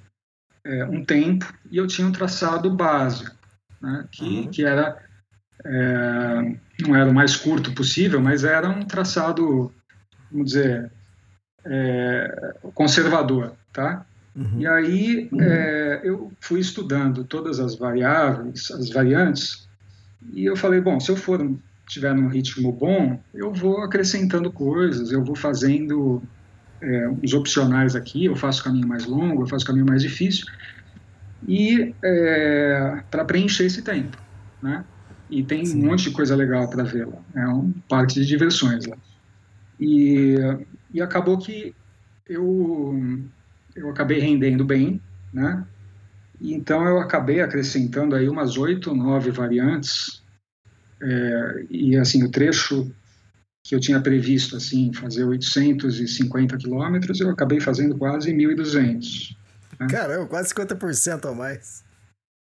é, 0.64 0.85
um 0.85 1.05
tempo 1.05 1.52
e 1.71 1.76
eu 1.76 1.87
tinha 1.87 2.07
um 2.07 2.12
traçado 2.12 2.71
básico, 2.71 3.35
né, 3.81 4.07
que, 4.11 4.25
uhum. 4.25 4.50
que 4.50 4.64
era 4.64 4.99
é, 5.64 6.57
não 6.81 6.97
era 6.97 7.11
o 7.11 7.14
mais 7.14 7.37
curto 7.37 7.73
possível, 7.73 8.21
mas 8.21 8.45
era 8.45 8.69
um 8.69 8.85
traçado, 8.85 9.73
vamos 10.31 10.52
dizer, 10.52 10.90
é, 11.64 12.55
conservador, 12.75 13.52
tá? 13.73 14.07
Uhum. 14.35 14.61
E 14.61 14.67
aí 14.67 15.29
uhum. 15.31 15.43
é, 15.43 16.00
eu 16.05 16.33
fui 16.40 16.61
estudando 16.61 17.25
todas 17.25 17.61
as 17.61 17.76
variáveis, 17.76 18.71
as 18.71 18.90
variantes, 18.90 19.69
e 20.33 20.45
eu 20.45 20.57
falei, 20.57 20.81
bom, 20.81 20.99
se 21.00 21.11
eu 21.11 21.17
for 21.17 21.40
estiver 21.87 22.14
num 22.14 22.29
ritmo 22.29 22.73
bom, 22.73 23.21
eu 23.35 23.52
vou 23.52 23.83
acrescentando 23.83 24.52
coisas, 24.52 25.11
eu 25.11 25.25
vou 25.25 25.35
fazendo 25.35 26.23
é, 26.82 27.08
os 27.22 27.32
opcionais 27.32 27.94
aqui, 27.94 28.25
eu 28.25 28.37
faço 28.37 28.64
caminho 28.64 28.88
mais 28.88 29.06
longo, 29.06 29.42
eu 29.42 29.46
faço 29.46 29.66
caminho 29.66 29.87
mais 29.87 30.02
difícil, 30.02 30.46
e 31.46 31.94
é, 32.02 33.02
para 33.10 33.25
preencher 33.25 33.64
esse 33.64 33.82
tempo, 33.82 34.16
né? 34.62 34.84
E 35.28 35.42
tem 35.42 35.64
Sim. 35.64 35.82
um 35.82 35.87
monte 35.87 36.04
de 36.04 36.10
coisa 36.10 36.34
legal 36.34 36.68
para 36.68 36.82
ver 36.82 37.06
lá, 37.06 37.18
é 37.34 37.49
um 37.49 37.72
parque 37.88 38.14
de 38.14 38.26
diversões 38.26 38.87
lá. 38.87 38.96
E, 39.78 40.37
e 40.92 41.00
acabou 41.00 41.38
que 41.38 41.75
eu, 42.28 42.99
eu 43.75 43.90
acabei 43.90 44.18
rendendo 44.18 44.64
bem, 44.64 45.00
né? 45.32 45.64
E 46.40 46.54
então 46.54 46.87
eu 46.87 46.99
acabei 46.99 47.40
acrescentando 47.40 48.14
aí 48.14 48.28
umas 48.28 48.56
oito, 48.56 48.94
nove 48.94 49.30
variantes 49.30 50.20
é, 51.02 51.66
e 51.70 51.96
assim, 51.96 52.22
o 52.25 52.30
trecho 52.30 52.90
que 53.62 53.75
eu 53.75 53.81
tinha 53.81 54.00
previsto 54.00 54.57
assim 54.57 54.93
fazer 54.93 55.25
850 55.25 56.57
quilômetros, 56.57 57.21
eu 57.21 57.31
acabei 57.31 57.61
fazendo 57.61 57.97
quase 57.97 58.33
1.200. 58.33 59.37
Né? 59.79 59.87
Caramba, 59.88 60.26
quase 60.26 60.52
50% 60.55 61.31
a 61.31 61.35
mais. 61.35 61.85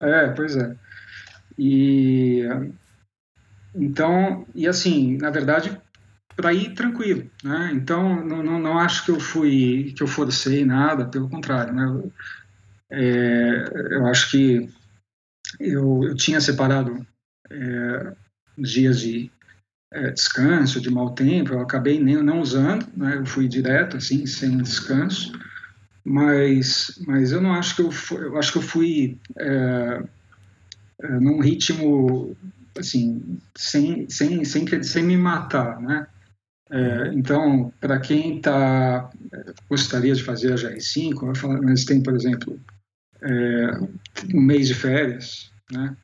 É, 0.01 0.29
pois 0.29 0.55
é. 0.55 0.75
E 1.57 2.43
então, 3.73 4.45
e 4.55 4.67
assim, 4.67 5.17
na 5.17 5.29
verdade, 5.29 5.79
para 6.35 6.53
ir 6.53 6.73
tranquilo, 6.73 7.29
né? 7.43 7.71
Então, 7.73 8.23
não, 8.23 8.43
não, 8.43 8.59
não, 8.59 8.79
acho 8.79 9.05
que 9.05 9.11
eu 9.11 9.19
fui, 9.19 9.93
que 9.95 10.03
eu 10.03 10.07
forcei 10.07 10.63
nada, 10.65 11.05
pelo 11.07 11.29
contrário, 11.29 11.73
né? 11.73 11.83
Eu, 11.83 12.13
é, 12.89 13.95
eu 13.95 14.05
acho 14.07 14.31
que 14.31 14.69
eu, 15.59 16.03
eu 16.03 16.15
tinha 16.15 16.39
separado 16.39 17.05
é, 17.49 18.13
dias 18.57 18.99
de 18.99 19.31
é, 19.91 20.11
descanso, 20.11 20.81
de 20.81 20.89
mau 20.89 21.13
tempo, 21.13 21.53
eu 21.53 21.61
acabei 21.61 21.99
nem, 21.99 22.21
não 22.21 22.41
usando, 22.41 22.85
né? 22.95 23.17
eu 23.17 23.25
fui 23.25 23.47
direto, 23.47 23.97
assim, 23.97 24.25
sem 24.25 24.57
descanso, 24.57 25.31
mas, 26.03 26.99
mas 27.05 27.31
eu 27.31 27.41
não 27.41 27.53
acho 27.53 27.75
que 27.75 27.81
eu, 27.81 27.91
fui, 27.91 28.23
eu 28.23 28.37
acho 28.37 28.51
que 28.51 28.57
eu 28.57 28.61
fui 28.61 29.17
é, 29.37 30.03
é, 31.03 31.19
num 31.19 31.39
ritmo, 31.39 32.35
assim, 32.77 33.39
sem, 33.55 34.09
sem, 34.09 34.43
sem, 34.43 34.83
sem 34.83 35.03
me 35.03 35.17
matar, 35.17 35.81
né? 35.81 36.07
É, 36.69 37.13
então, 37.13 37.71
para 37.79 37.97
quem 37.97 38.41
tá, 38.41 39.09
gostaria 39.69 40.13
de 40.13 40.23
fazer 40.23 40.51
a 40.51 40.55
GR5, 40.55 41.25
vai 41.25 41.35
falar, 41.35 41.61
mas 41.61 41.85
tem, 41.85 42.03
por 42.03 42.13
exemplo, 42.13 42.59
é, 43.21 43.71
um 44.35 44.41
mês 44.41 44.67
de 44.67 44.73
férias, 44.73 45.49
né? 45.71 45.95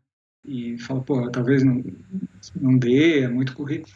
e 0.45 0.77
fala, 0.77 1.01
pô, 1.01 1.29
talvez 1.29 1.63
não, 1.63 1.83
não 2.55 2.77
dê, 2.77 3.21
é 3.21 3.27
muito 3.27 3.53
corrido. 3.53 3.89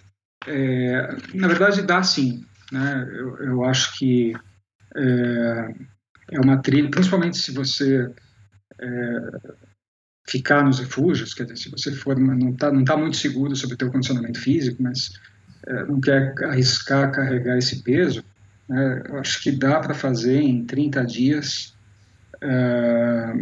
É, 0.46 1.16
na 1.34 1.48
verdade, 1.48 1.82
dá 1.82 2.04
sim. 2.04 2.46
Né? 2.72 3.08
Eu, 3.12 3.38
eu 3.38 3.63
acho 3.66 3.98
que 3.98 4.34
é, 4.96 5.75
é 6.32 6.39
uma 6.39 6.62
trilha, 6.62 6.89
principalmente 6.89 7.38
se 7.38 7.51
você 7.51 8.12
é, 8.80 9.20
ficar 10.27 10.63
nos 10.63 10.80
refúgios, 10.80 11.34
quer 11.34 11.44
dizer, 11.44 11.58
se 11.58 11.70
você 11.70 11.92
for 11.92 12.20
não 12.20 12.51
está 12.51 12.72
não 12.72 12.84
tá 12.84 12.98
muito 12.98 13.18
seguro 13.18 13.56
sobre 13.56 13.75
o 13.75 13.77
teu 13.77 13.92
condicionamento 13.92 14.39
físico, 14.39 14.82
mas 14.82 15.13
é, 15.66 15.86
não 15.86 16.00
quer 16.00 16.34
arriscar 16.44 17.12
carregar 17.12 17.58
esse 17.58 17.82
peso, 17.82 18.24
né, 18.68 19.04
eu 19.08 19.20
acho 19.20 19.42
que 19.42 19.51
dá 19.51 19.80
para 19.80 19.94
fazer 19.94 20.42
em 20.42 20.66
30 20.66 21.06
dias 21.06 21.75
é, 22.42 23.34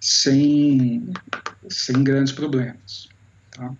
sem, 0.00 1.12
sem 1.68 2.02
grandes 2.02 2.32
problemas. 2.32 3.08
Tá? 3.50 3.74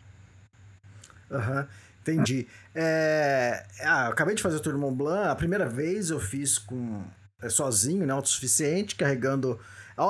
Uhum, 1.31 1.67
entendi. 2.01 2.47
É, 2.75 3.65
ah, 3.83 4.07
eu 4.07 4.13
acabei 4.13 4.35
de 4.35 4.43
fazer 4.43 4.57
o 4.57 4.61
Tour 4.61 4.73
do 4.73 4.79
Mont 4.79 4.97
Blanc. 4.97 5.29
A 5.29 5.35
primeira 5.35 5.69
vez 5.69 6.11
eu 6.11 6.21
fiz 6.21 6.59
com 6.59 7.03
é, 7.43 7.49
sozinho, 7.49 8.07
né, 8.07 8.13
autossuficiente, 8.13 8.95
carregando 8.95 9.59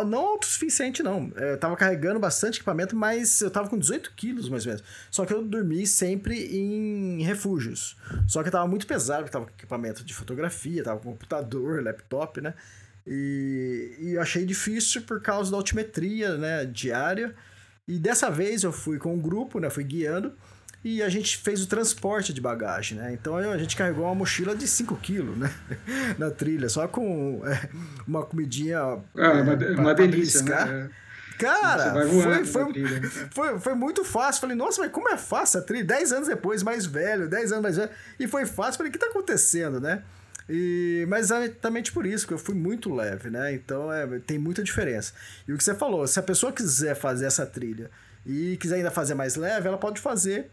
não 0.05 0.27
autossuficiente, 0.27 1.03
não. 1.03 1.33
É, 1.37 1.53
eu 1.53 1.59
tava 1.59 1.75
carregando 1.77 2.21
bastante 2.21 2.57
equipamento, 2.57 2.95
mas 2.95 3.41
eu 3.41 3.51
tava 3.51 3.69
com 3.69 3.79
18 3.79 4.13
quilos, 4.15 4.49
mais 4.49 4.67
ou 4.67 4.73
menos. 4.73 4.85
Só 5.11 5.25
que 5.25 5.33
eu 5.33 5.43
dormi 5.43 5.87
sempre 5.87 6.45
em 6.55 7.23
refúgios. 7.23 7.97
Só 8.27 8.43
que 8.43 8.49
eu 8.49 8.53
tava 8.53 8.69
muito 8.69 8.87
pesado, 8.87 9.23
porque 9.23 9.33
tava 9.33 9.47
com 9.47 9.53
equipamento 9.53 10.05
de 10.05 10.13
fotografia, 10.13 10.85
tava 10.85 11.01
com 11.01 11.13
computador, 11.13 11.83
laptop, 11.83 12.41
né? 12.41 12.55
E, 13.07 13.97
e 13.99 14.13
eu 14.13 14.21
achei 14.21 14.45
difícil 14.45 15.03
por 15.03 15.23
causa 15.23 15.51
da 15.51 15.57
altimetria, 15.57 16.37
né, 16.37 16.67
diária. 16.67 17.35
E 17.87 17.99
dessa 17.99 18.31
vez 18.31 18.65
eu 18.65 18.73
fui 18.73 18.99
com 18.99 19.15
um 19.15 19.19
grupo, 19.19 19.59
né, 19.59 19.71
fui 19.71 19.85
guiando 19.85 20.35
e 20.85 21.02
a 21.02 21.08
gente 21.08 21.37
fez 21.38 21.62
o 21.62 21.66
transporte 21.66 22.32
de 22.32 22.40
bagagem, 22.40 22.99
né? 22.99 23.12
Então 23.12 23.37
a 23.37 23.58
gente 23.58 23.76
carregou 23.76 24.04
uma 24.04 24.14
mochila 24.14 24.54
de 24.54 24.66
5 24.66 24.97
quilos, 24.97 25.37
né? 25.37 25.52
Na 26.18 26.30
trilha, 26.30 26.68
só 26.68 26.87
com 26.87 27.42
é, 27.44 27.68
uma 28.06 28.25
comidinha. 28.25 28.78
Ah, 28.78 29.02
é, 29.16 29.28
uma, 29.42 29.56
pra, 29.56 29.73
uma 29.73 29.94
delícia, 29.94 30.42
né? 30.42 30.90
Cara, 31.38 31.92
foi, 32.08 32.44
foi, 32.44 32.75
foi, 33.30 33.58
foi, 33.61 33.75
muito 33.75 34.04
fácil. 34.04 34.40
Falei, 34.40 34.56
nossa, 34.56 34.80
mas 34.80 34.90
como 34.90 35.08
é 35.08 35.16
fácil 35.16 35.61
a 35.61 35.62
trilha? 35.62 35.85
10 35.85 36.12
anos 36.12 36.28
depois, 36.28 36.62
mais 36.62 36.85
velho, 36.85 37.28
10 37.28 37.52
anos 37.52 37.62
mais 37.62 37.76
velho. 37.76 37.90
E 38.18 38.26
foi 38.26 38.44
fácil. 38.44 38.78
Falei, 38.78 38.90
o 38.90 38.92
que 38.92 38.99
tá 38.99 39.06
acontecendo, 39.06 39.80
né? 39.80 40.02
E, 40.49 41.04
mas 41.08 41.26
exatamente 41.26 41.92
por 41.92 42.06
isso, 42.06 42.26
que 42.26 42.32
eu 42.32 42.38
fui 42.38 42.54
muito 42.54 42.92
leve, 42.92 43.30
né? 43.30 43.52
Então 43.52 43.92
é, 43.92 44.06
tem 44.20 44.38
muita 44.38 44.62
diferença. 44.62 45.12
E 45.47 45.52
o 45.52 45.58
que 45.58 45.62
você 45.62 45.75
falou, 45.75 46.06
se 46.06 46.18
a 46.18 46.23
pessoa 46.23 46.52
quiser 46.52 46.94
fazer 46.94 47.26
essa 47.26 47.44
trilha 47.44 47.90
e 48.25 48.56
quiser 48.56 48.76
ainda 48.76 48.90
fazer 48.90 49.14
mais 49.14 49.37
leve, 49.37 49.68
ela 49.68 49.78
pode 49.78 50.00
fazer 50.00 50.50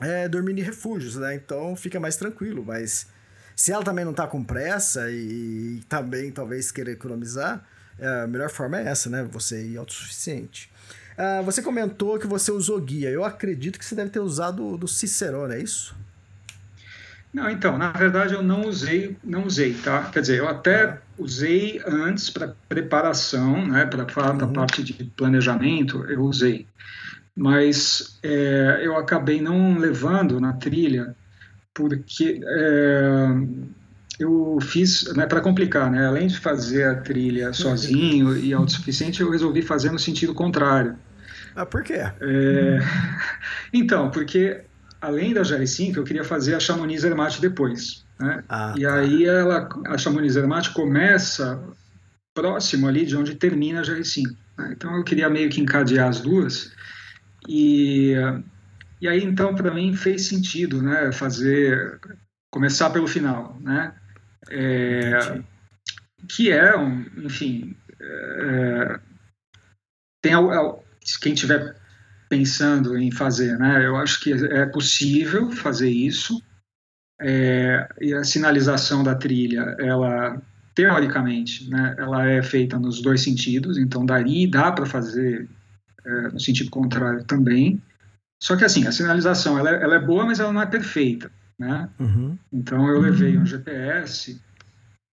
é, 0.00 0.28
dormindo 0.28 0.58
em 0.58 0.62
refúgios, 0.62 1.16
né? 1.16 1.34
Então 1.34 1.74
fica 1.76 2.00
mais 2.00 2.16
tranquilo. 2.16 2.64
Mas 2.64 3.06
se 3.54 3.72
ela 3.72 3.84
também 3.84 4.04
não 4.04 4.12
tá 4.12 4.26
com 4.26 4.42
pressa 4.42 5.10
e, 5.10 5.78
e 5.78 5.84
também 5.88 6.30
talvez 6.30 6.70
querer 6.70 6.92
economizar, 6.92 7.64
é, 7.98 8.22
a 8.22 8.26
melhor 8.26 8.50
forma 8.50 8.78
é 8.78 8.88
essa, 8.88 9.08
né? 9.08 9.26
Você 9.30 9.64
ir 9.64 9.76
autossuficiente. 9.76 10.70
Ah, 11.16 11.42
você 11.42 11.62
comentou 11.62 12.18
que 12.18 12.26
você 12.26 12.50
usou 12.50 12.80
guia. 12.80 13.08
Eu 13.08 13.24
acredito 13.24 13.78
que 13.78 13.84
você 13.84 13.94
deve 13.94 14.10
ter 14.10 14.20
usado 14.20 14.76
do 14.76 14.88
Cicerone, 14.88 15.54
é 15.54 15.60
isso? 15.60 15.94
Não, 17.32 17.50
então, 17.50 17.76
na 17.76 17.90
verdade 17.90 18.34
eu 18.34 18.42
não 18.44 18.62
usei, 18.62 19.16
não 19.24 19.44
usei, 19.44 19.74
tá? 19.74 20.08
Quer 20.12 20.20
dizer, 20.20 20.38
eu 20.38 20.48
até 20.48 20.84
ah. 20.84 20.98
usei 21.18 21.82
antes 21.84 22.30
para 22.30 22.54
preparação, 22.68 23.66
né? 23.66 23.86
Para 23.86 24.04
a 24.04 24.32
uhum. 24.32 24.52
parte 24.52 24.84
de 24.84 24.92
planejamento, 24.92 26.04
eu 26.04 26.22
usei 26.22 26.66
mas 27.36 28.18
é, 28.22 28.80
eu 28.82 28.96
acabei 28.96 29.40
não 29.40 29.76
levando 29.78 30.40
na 30.40 30.52
trilha 30.52 31.14
porque 31.74 32.40
é, 32.46 33.26
eu 34.20 34.58
fiz, 34.62 35.12
né, 35.14 35.26
para 35.26 35.40
complicar, 35.40 35.90
né, 35.90 36.06
além 36.06 36.28
de 36.28 36.38
fazer 36.38 36.84
a 36.84 36.94
trilha 36.94 37.50
sozinho 37.54 38.36
e 38.36 38.52
autossuficiente, 38.52 39.20
eu 39.20 39.30
resolvi 39.30 39.60
fazer 39.60 39.90
no 39.90 39.98
sentido 39.98 40.32
contrário. 40.32 40.96
Ah, 41.56 41.66
por 41.66 41.82
quê? 41.82 42.00
É, 42.20 42.78
então, 43.72 44.10
porque 44.10 44.62
além 45.00 45.34
da 45.34 45.42
Jari 45.42 45.66
5, 45.66 45.98
eu 45.98 46.04
queria 46.04 46.24
fazer 46.24 46.54
a 46.54 46.60
Chamonix 46.60 47.02
Zermatt 47.02 47.40
depois. 47.40 48.04
Né? 48.18 48.42
Ah, 48.48 48.74
e 48.76 48.82
tá. 48.82 48.94
aí 48.94 49.24
ela, 49.24 49.68
a 49.86 49.98
Chamonix 49.98 50.34
Zermatt 50.34 50.70
começa 50.70 51.60
próximo 52.32 52.88
ali 52.88 53.04
de 53.04 53.16
onde 53.16 53.34
termina 53.34 53.80
a 53.80 53.84
Jari 53.84 54.04
5. 54.04 54.34
Né? 54.58 54.74
Então 54.76 54.96
eu 54.96 55.04
queria 55.04 55.28
meio 55.28 55.50
que 55.50 55.60
encadear 55.60 56.08
as 56.08 56.20
duas 56.20 56.72
e, 57.48 58.14
e 59.00 59.08
aí, 59.08 59.22
então, 59.22 59.54
para 59.54 59.72
mim 59.72 59.94
fez 59.94 60.26
sentido, 60.26 60.82
né, 60.82 61.12
fazer, 61.12 62.00
começar 62.50 62.90
pelo 62.90 63.06
final, 63.06 63.58
né, 63.60 63.94
é, 64.50 65.42
que 66.28 66.50
é, 66.50 66.76
um, 66.76 67.04
enfim, 67.24 67.76
é, 68.00 69.00
tem 70.22 70.32
quem 71.20 71.34
tiver 71.34 71.76
pensando 72.28 72.96
em 72.96 73.10
fazer, 73.10 73.58
né, 73.58 73.84
eu 73.84 73.96
acho 73.96 74.20
que 74.20 74.32
é 74.32 74.66
possível 74.66 75.50
fazer 75.50 75.90
isso, 75.90 76.42
é, 77.20 77.86
e 78.00 78.14
a 78.14 78.24
sinalização 78.24 79.04
da 79.04 79.14
trilha, 79.14 79.76
ela 79.78 80.40
teoricamente, 80.74 81.70
né, 81.70 81.94
ela 81.98 82.26
é 82.28 82.42
feita 82.42 82.78
nos 82.78 83.00
dois 83.00 83.22
sentidos, 83.22 83.78
então 83.78 84.04
daria, 84.04 84.50
dá 84.50 84.72
para 84.72 84.86
fazer 84.86 85.48
é, 86.04 86.28
no 86.28 86.40
sentido 86.40 86.70
contrário 86.70 87.24
também. 87.24 87.80
Só 88.42 88.56
que 88.56 88.64
assim, 88.64 88.86
a 88.86 88.92
sinalização 88.92 89.58
ela 89.58 89.70
é, 89.70 89.82
ela 89.82 89.94
é 89.96 90.00
boa, 90.00 90.26
mas 90.26 90.40
ela 90.40 90.52
não 90.52 90.62
é 90.62 90.66
perfeita, 90.66 91.30
né? 91.58 91.88
Uhum. 91.98 92.38
Então 92.52 92.88
eu 92.88 93.00
levei 93.00 93.38
um 93.38 93.46
GPS 93.46 94.40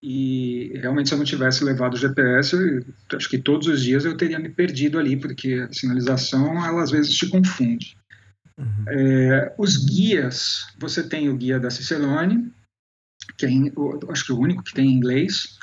e 0.02 0.72
realmente 0.74 1.08
se 1.08 1.14
eu 1.14 1.18
não 1.18 1.24
tivesse 1.24 1.62
levado 1.62 1.94
o 1.94 1.98
GPS, 1.98 2.56
eu, 2.56 2.84
acho 3.16 3.28
que 3.28 3.38
todos 3.38 3.68
os 3.68 3.82
dias 3.82 4.04
eu 4.04 4.16
teria 4.16 4.38
me 4.38 4.48
perdido 4.48 4.98
ali, 4.98 5.16
porque 5.16 5.66
a 5.68 5.72
sinalização 5.72 6.64
ela 6.64 6.82
às 6.82 6.90
vezes 6.90 7.14
te 7.14 7.28
confunde. 7.28 7.96
Uhum. 8.58 8.84
É, 8.88 9.54
os 9.56 9.76
guias, 9.76 10.66
você 10.78 11.02
tem 11.02 11.28
o 11.28 11.36
guia 11.36 11.60
da 11.60 11.70
Cicerone, 11.70 12.52
que 13.38 13.46
é, 13.46 13.50
acho 14.10 14.26
que 14.26 14.32
é 14.32 14.34
o 14.34 14.40
único 14.40 14.64
que 14.64 14.74
tem 14.74 14.88
em 14.88 14.94
inglês, 14.94 15.56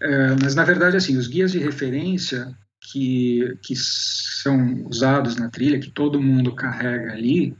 é, 0.00 0.36
mas 0.40 0.54
na 0.54 0.64
verdade 0.64 0.96
assim, 0.96 1.16
os 1.16 1.26
guias 1.26 1.50
de 1.50 1.58
referência 1.58 2.56
que, 2.90 3.56
que 3.62 3.74
são 3.76 4.84
usados 4.86 5.36
na 5.36 5.48
trilha, 5.48 5.80
que 5.80 5.90
todo 5.90 6.22
mundo 6.22 6.54
carrega 6.54 7.12
ali, 7.12 7.56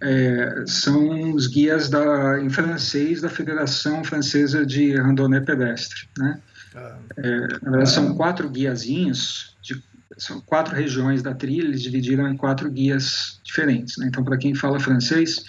é, 0.00 0.64
são 0.66 1.32
os 1.32 1.46
guias 1.46 1.88
da, 1.88 2.40
em 2.40 2.50
francês 2.50 3.20
da 3.20 3.28
Federação 3.28 4.02
Francesa 4.02 4.66
de 4.66 4.96
Randonnée 4.96 5.40
Pedestre. 5.40 6.08
Né? 6.18 6.40
Ah. 6.74 6.98
É, 7.18 7.86
são 7.86 8.16
quatro 8.16 8.50
guiazinhos, 8.50 9.56
de, 9.62 9.80
são 10.18 10.40
quatro 10.40 10.74
regiões 10.74 11.22
da 11.22 11.34
trilha, 11.34 11.68
eles 11.68 11.82
dividiram 11.82 12.28
em 12.28 12.36
quatro 12.36 12.70
guias 12.70 13.40
diferentes. 13.44 13.96
Né? 13.96 14.06
Então, 14.08 14.24
para 14.24 14.36
quem 14.36 14.54
fala 14.54 14.80
francês, 14.80 15.44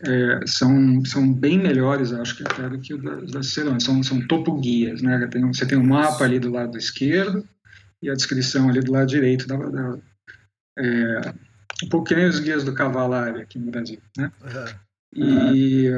é, 0.00 0.40
são, 0.46 1.04
são 1.04 1.32
bem 1.32 1.58
melhores, 1.58 2.12
acho 2.12 2.36
que 2.36 2.44
até 2.44 2.68
do 2.68 2.78
que 2.78 2.94
o 2.94 3.02
da, 3.02 3.14
da. 3.16 3.42
São, 3.42 4.02
são 4.02 4.26
topo 4.28 4.60
guias. 4.60 5.02
Né? 5.02 5.26
Tem, 5.26 5.42
você 5.42 5.66
tem 5.66 5.78
um 5.78 5.86
mapa 5.86 6.24
ali 6.24 6.38
do 6.38 6.52
lado 6.52 6.78
esquerdo, 6.78 7.44
e 8.02 8.10
a 8.10 8.14
descrição 8.14 8.68
ali 8.68 8.80
do 8.80 8.92
lado 8.92 9.06
direito 9.06 9.46
da, 9.46 9.56
da 9.56 9.98
é, 10.78 11.20
um 11.84 11.88
pouco 11.88 12.06
que 12.06 12.14
nem 12.14 12.26
os 12.26 12.40
guias 12.40 12.64
do 12.64 12.74
Cavalari 12.74 13.40
aqui 13.40 13.58
no 13.58 13.70
Brasil, 13.70 14.00
né? 14.16 14.30
Uhum. 15.14 15.54
E 15.54 15.90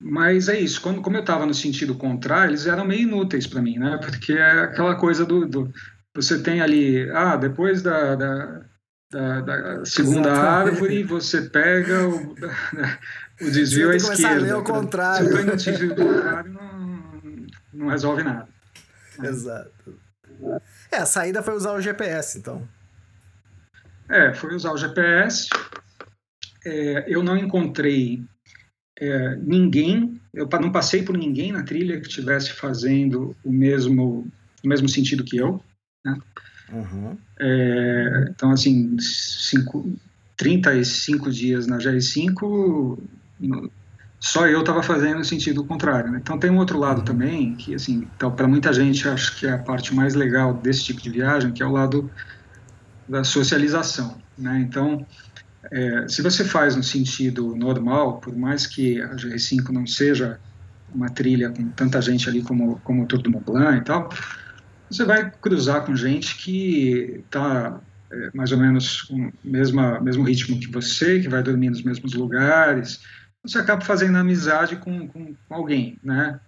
mas 0.00 0.48
é 0.48 0.58
isso. 0.58 0.82
Quando, 0.82 1.00
como 1.00 1.16
eu 1.16 1.20
estava 1.20 1.46
no 1.46 1.54
sentido 1.54 1.94
contrário, 1.94 2.50
eles 2.50 2.66
eram 2.66 2.84
meio 2.84 3.02
inúteis 3.02 3.46
para 3.46 3.62
mim, 3.62 3.78
né? 3.78 3.98
Porque 4.02 4.34
é 4.34 4.64
aquela 4.64 4.96
coisa 4.96 5.24
do, 5.24 5.46
do, 5.46 5.72
você 6.14 6.42
tem 6.42 6.60
ali, 6.60 7.10
ah, 7.10 7.36
depois 7.36 7.82
da, 7.82 8.14
da, 8.14 8.60
da, 9.10 9.40
da 9.40 9.84
segunda 9.84 10.30
Exatamente. 10.30 10.72
árvore 10.72 11.02
você 11.04 11.42
pega 11.42 12.06
o, 12.06 12.34
o 13.40 13.50
desvio 13.50 13.90
à 13.90 13.96
esquerda. 13.96 14.28
A 14.28 14.38
ler 14.38 14.52
ao 14.52 14.64
contrário. 14.64 15.26
Se 15.26 15.34
eu 15.34 15.46
no 15.46 15.58
sentido 15.58 15.94
contrário, 15.94 16.52
não, 16.52 17.46
não 17.72 17.88
resolve 17.88 18.22
nada. 18.22 18.48
Exato. 19.22 19.98
É, 20.94 20.98
a 20.98 21.06
saída 21.06 21.42
foi 21.42 21.54
usar 21.54 21.72
o 21.72 21.80
GPS, 21.80 22.38
então. 22.38 22.68
É, 24.08 24.32
foi 24.32 24.54
usar 24.54 24.70
o 24.70 24.76
GPS. 24.76 25.48
É, 26.64 27.04
eu 27.08 27.20
não 27.20 27.36
encontrei 27.36 28.22
é, 28.96 29.34
ninguém, 29.36 30.20
eu 30.32 30.48
não 30.60 30.70
passei 30.70 31.02
por 31.02 31.18
ninguém 31.18 31.50
na 31.50 31.64
trilha 31.64 32.00
que 32.00 32.06
estivesse 32.06 32.52
fazendo 32.52 33.36
o 33.42 33.50
mesmo, 33.50 34.30
o 34.62 34.68
mesmo 34.68 34.88
sentido 34.88 35.24
que 35.24 35.36
eu. 35.36 35.60
Né? 36.04 36.16
Uhum. 36.72 37.18
É, 37.40 38.26
então, 38.30 38.52
assim, 38.52 38.96
cinco, 39.00 39.92
35 40.36 41.28
dias 41.28 41.66
na 41.66 41.78
GR5, 41.78 42.98
só 44.24 44.46
eu 44.46 44.60
estava 44.60 44.82
fazendo 44.82 45.18
no 45.18 45.24
sentido 45.24 45.62
contrário. 45.64 46.10
Né? 46.10 46.18
Então 46.22 46.38
tem 46.38 46.50
um 46.50 46.56
outro 46.56 46.78
lado 46.78 47.02
também 47.02 47.54
que 47.56 47.74
assim, 47.74 48.08
então, 48.16 48.30
para 48.30 48.48
muita 48.48 48.72
gente 48.72 49.06
acho 49.06 49.38
que 49.38 49.46
é 49.46 49.52
a 49.52 49.58
parte 49.58 49.94
mais 49.94 50.14
legal 50.14 50.54
desse 50.54 50.82
tipo 50.82 51.02
de 51.02 51.10
viagem, 51.10 51.52
que 51.52 51.62
é 51.62 51.66
o 51.66 51.70
lado 51.70 52.10
da 53.06 53.22
socialização. 53.22 54.16
Né? 54.38 54.60
Então, 54.66 55.06
é, 55.70 56.08
se 56.08 56.22
você 56.22 56.42
faz 56.42 56.74
no 56.74 56.82
sentido 56.82 57.54
normal, 57.54 58.16
por 58.18 58.34
mais 58.34 58.66
que 58.66 58.98
a 58.98 59.14
GR5 59.14 59.68
não 59.68 59.86
seja 59.86 60.40
uma 60.94 61.10
trilha 61.10 61.50
com 61.50 61.68
tanta 61.68 62.00
gente 62.00 62.26
ali 62.26 62.40
como, 62.40 62.80
como 62.82 63.02
o 63.02 63.06
Tour 63.06 63.20
do 63.20 63.30
Mont 63.30 63.44
Blanc 63.44 63.76
e 63.76 63.84
tal, 63.84 64.08
você 64.90 65.04
vai 65.04 65.30
cruzar 65.30 65.84
com 65.84 65.94
gente 65.94 66.38
que 66.38 67.22
está 67.26 67.78
é, 68.10 68.30
mais 68.32 68.52
ou 68.52 68.58
menos 68.58 69.02
com 69.02 69.26
o 69.26 69.32
mesmo, 69.44 70.00
mesmo 70.00 70.24
ritmo 70.24 70.58
que 70.58 70.72
você, 70.72 71.20
que 71.20 71.28
vai 71.28 71.42
dormir 71.42 71.68
nos 71.68 71.82
mesmos 71.82 72.14
lugares. 72.14 73.02
Você 73.44 73.58
acaba 73.58 73.84
fazendo 73.84 74.16
amizade 74.16 74.76
com, 74.76 75.06
com, 75.06 75.34
com 75.34 75.54
alguém, 75.54 75.98
né? 76.02 76.40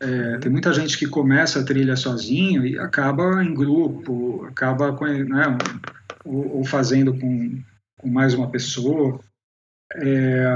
É, 0.00 0.06
uhum. 0.06 0.40
tem 0.40 0.52
muita 0.52 0.72
gente 0.72 0.96
que 0.96 1.06
começa 1.06 1.60
a 1.60 1.64
trilha 1.64 1.96
sozinho 1.96 2.64
e 2.64 2.78
acaba 2.78 3.42
em 3.42 3.52
grupo, 3.52 4.44
acaba 4.46 4.92
com, 4.92 5.04
né, 5.04 5.58
ou, 6.24 6.58
ou 6.58 6.64
fazendo 6.64 7.18
com, 7.18 7.60
com 7.98 8.08
mais 8.08 8.32
uma 8.32 8.48
pessoa. 8.48 9.20
É, 9.96 10.46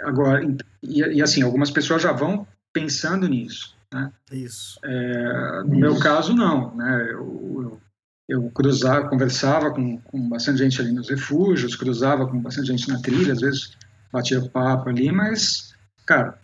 agora, 0.00 0.42
e, 0.82 1.00
e, 1.00 1.22
assim, 1.22 1.42
algumas 1.42 1.70
pessoas 1.70 2.02
já 2.02 2.12
vão 2.12 2.46
pensando 2.72 3.28
nisso. 3.28 3.76
Né? 3.92 4.10
Isso. 4.32 4.78
É, 4.82 5.62
no 5.64 5.72
Isso. 5.72 5.80
meu 5.80 5.98
caso, 5.98 6.34
não. 6.34 6.74
Né? 6.74 7.08
Eu, 7.10 7.80
eu, 8.28 8.42
eu 8.42 8.50
cruzava, 8.50 9.08
conversava 9.08 9.70
com, 9.72 9.98
com 9.98 10.28
bastante 10.28 10.58
gente 10.58 10.80
ali 10.80 10.92
nos 10.92 11.10
refúgios, 11.10 11.76
cruzava 11.76 12.26
com 12.26 12.40
bastante 12.40 12.68
gente 12.68 12.88
na 12.88 13.00
trilha, 13.00 13.32
às 13.32 13.40
vezes 13.40 13.76
batia 14.12 14.40
papo 14.48 14.88
ali, 14.88 15.10
mas, 15.10 15.74
cara, 16.06 16.38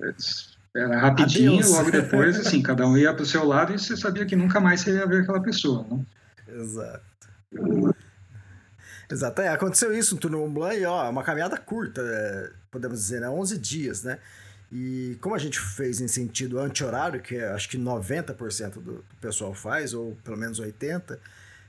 era 0.75 0.99
rapidinho, 0.99 1.55
Adeus. 1.55 1.71
logo 1.71 1.91
depois, 1.91 2.39
assim, 2.39 2.63
cada 2.63 2.87
um 2.87 2.97
ia 2.97 3.13
para 3.13 3.23
o 3.23 3.27
seu 3.27 3.45
lado 3.45 3.75
e 3.75 3.79
você 3.79 3.97
sabia 3.97 4.27
que 4.27 4.37
nunca 4.37 4.61
mais 4.61 4.81
você 4.81 4.93
ia 4.95 5.07
ver 5.07 5.23
aquela 5.23 5.43
pessoa. 5.43 5.87
Né? 5.91 6.05
Exato. 6.49 7.05
Exato, 9.11 9.41
é, 9.41 9.49
aconteceu 9.49 9.97
isso 9.97 10.15
no 10.15 10.21
Tour 10.21 10.33
Mont 10.33 10.53
Blanc, 10.53 10.77
e, 10.77 10.85
ó, 10.85 11.09
uma 11.09 11.23
caminhada 11.23 11.57
curta, 11.57 12.03
é, 12.03 12.51
podemos 12.71 12.99
dizer, 12.99 13.21
né, 13.21 13.29
11 13.29 13.57
dias, 13.59 14.03
né? 14.03 14.19
E 14.71 15.17
como 15.21 15.35
a 15.35 15.39
gente 15.39 15.61
fez 15.61 16.01
em 16.01 16.09
sentido 16.09 16.59
anti-horário, 16.59 17.21
que 17.21 17.37
é, 17.37 17.49
acho 17.51 17.69
que 17.69 17.79
90% 17.79 18.75
do, 18.75 18.81
do 18.81 19.05
pessoal 19.21 19.55
faz, 19.55 19.95
ou 19.95 20.17
pelo 20.25 20.37
menos 20.37 20.61
80%, 20.61 21.19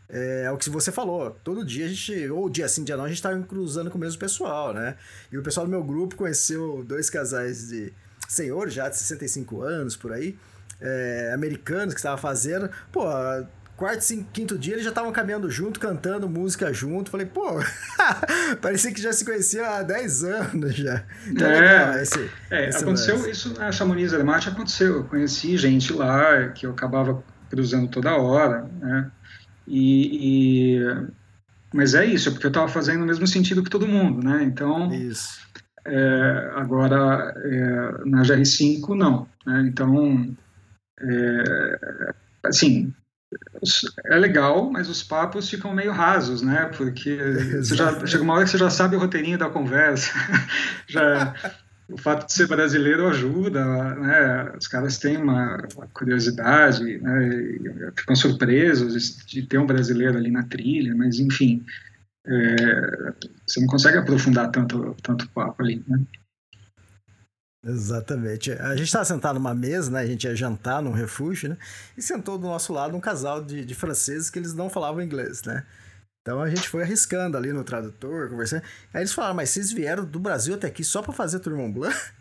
é, 0.09 0.43
é, 0.45 0.51
o 0.51 0.57
que 0.57 0.69
você 0.69 0.91
falou. 0.91 1.31
Todo 1.43 1.65
dia 1.65 1.85
a 1.85 1.89
gente, 1.89 2.29
ou 2.29 2.49
dia 2.49 2.67
sim, 2.67 2.83
dia 2.83 2.95
não, 2.95 3.05
a 3.05 3.09
gente 3.09 3.21
tá 3.21 3.37
cruzando 3.39 3.91
com 3.91 3.97
o 3.97 4.01
mesmo 4.01 4.19
pessoal, 4.19 4.73
né? 4.73 4.95
E 5.31 5.37
o 5.37 5.43
pessoal 5.43 5.65
do 5.65 5.69
meu 5.69 5.83
grupo 5.83 6.15
conheceu 6.15 6.83
dois 6.83 7.09
casais 7.09 7.67
de 7.69 7.93
senhores 8.27 8.73
já 8.73 8.89
de 8.89 8.97
65 8.97 9.61
anos 9.61 9.95
por 9.95 10.11
aí, 10.11 10.37
é, 10.79 11.31
americanos 11.33 11.93
que 11.93 11.99
estavam 11.99 12.17
fazendo. 12.17 12.69
Pô, 12.91 13.03
quarto, 13.75 14.01
cinco, 14.01 14.29
quinto 14.31 14.57
dia 14.57 14.73
eles 14.73 14.83
já 14.83 14.89
estavam 14.89 15.11
caminhando 15.11 15.49
junto, 15.49 15.79
cantando 15.79 16.29
música 16.29 16.71
junto. 16.73 17.11
Falei, 17.11 17.25
pô, 17.25 17.59
parecia 18.61 18.93
que 18.93 19.01
já 19.01 19.11
se 19.11 19.25
conhecia 19.25 19.67
há 19.67 19.83
10 19.83 20.23
anos 20.23 20.75
já. 20.75 21.03
Então, 21.27 21.47
é, 21.49 21.59
legal, 21.59 21.97
esse, 21.99 22.31
é 22.49 22.69
esse 22.69 22.83
aconteceu 22.83 23.15
lance. 23.15 23.31
isso 23.31 23.53
na 23.53 23.71
Chamonix 23.73 24.13
Alemate, 24.13 24.49
aconteceu. 24.49 24.97
Eu 24.97 25.03
conheci 25.03 25.57
gente 25.57 25.91
lá 25.91 26.47
que 26.49 26.65
eu 26.65 26.71
acabava 26.71 27.21
cruzando 27.49 27.87
toda 27.87 28.15
hora, 28.17 28.69
né? 28.79 29.11
E, 29.67 30.77
e... 30.77 31.07
mas 31.73 31.93
é 31.93 32.05
isso, 32.05 32.29
é 32.29 32.31
porque 32.31 32.45
eu 32.45 32.49
estava 32.49 32.67
fazendo 32.67 33.03
o 33.03 33.05
mesmo 33.05 33.27
sentido 33.27 33.63
que 33.63 33.69
todo 33.69 33.87
mundo, 33.87 34.25
né? 34.25 34.43
Então, 34.43 34.91
isso. 34.93 35.45
É, 35.85 36.51
agora 36.55 37.33
é, 37.37 38.09
na 38.09 38.21
GR5 38.21 38.95
não, 38.95 39.27
né? 39.45 39.65
Então, 39.67 40.35
é, 40.99 41.75
assim, 42.45 42.93
é 44.05 44.15
legal, 44.17 44.69
mas 44.71 44.89
os 44.89 45.03
papos 45.03 45.49
ficam 45.49 45.73
meio 45.73 45.91
rasos, 45.91 46.41
né? 46.41 46.71
Porque 46.77 47.17
já, 47.63 48.05
chega 48.05 48.23
uma 48.23 48.33
hora 48.33 48.43
que 48.43 48.49
você 48.49 48.57
já 48.57 48.69
sabe 48.69 48.95
o 48.95 48.99
roteirinho 48.99 49.37
da 49.37 49.49
conversa. 49.49 50.11
já, 50.87 51.33
o 51.89 51.97
fato 51.97 52.25
de 52.25 52.33
ser 52.33 52.47
brasileiro 52.47 53.07
ajuda, 53.07 53.63
né? 53.95 54.51
Os 54.57 54.67
caras 54.67 54.97
têm 54.97 55.17
uma, 55.17 55.57
curiosidade, 55.93 56.97
né? 56.99 57.91
ficam 57.95 58.15
surpresos 58.15 59.17
de 59.25 59.43
ter 59.43 59.57
um 59.57 59.65
brasileiro 59.65 60.17
ali 60.17 60.29
na 60.29 60.43
trilha, 60.43 60.93
mas 60.95 61.19
enfim, 61.19 61.65
é, 62.25 63.13
você 63.45 63.61
não 63.61 63.67
consegue 63.67 63.97
aprofundar 63.97 64.51
tanto 64.51 64.95
tanto 65.01 65.29
papo 65.29 65.63
ali, 65.63 65.83
né? 65.87 65.99
Exatamente. 67.65 68.51
A 68.51 68.75
gente 68.75 68.85
estava 68.85 69.03
sentado 69.03 69.35
numa 69.35 69.53
mesa, 69.53 69.91
né? 69.91 70.01
A 70.01 70.05
gente 70.05 70.25
ia 70.25 70.35
jantar 70.35 70.81
num 70.81 70.91
refúgio, 70.91 71.49
né? 71.49 71.57
E 71.97 72.01
sentou 72.01 72.37
do 72.37 72.47
nosso 72.47 72.71
lado 72.71 72.95
um 72.95 72.99
casal 72.99 73.43
de, 73.43 73.65
de 73.65 73.75
franceses 73.75 74.29
que 74.29 74.39
eles 74.39 74.53
não 74.53 74.69
falavam 74.69 75.01
inglês, 75.01 75.43
né? 75.43 75.65
Então 76.27 76.41
a 76.41 76.49
gente 76.49 76.67
foi 76.67 76.83
arriscando 76.83 77.37
ali 77.37 77.53
no 77.53 77.63
tradutor, 77.63 78.27
conversando. 78.27 78.61
Aí 78.93 78.99
eles 78.99 79.13
falaram, 79.13 79.33
mas 79.33 79.49
vocês 79.49 79.71
vieram 79.71 80.03
do 80.03 80.19
Brasil 80.19 80.55
até 80.55 80.67
aqui 80.67 80.83
só 80.83 81.01
para 81.01 81.13
fazer 81.13 81.39
Tour 81.39 81.55
Mont 81.55 81.73
Blanc? 81.73 81.95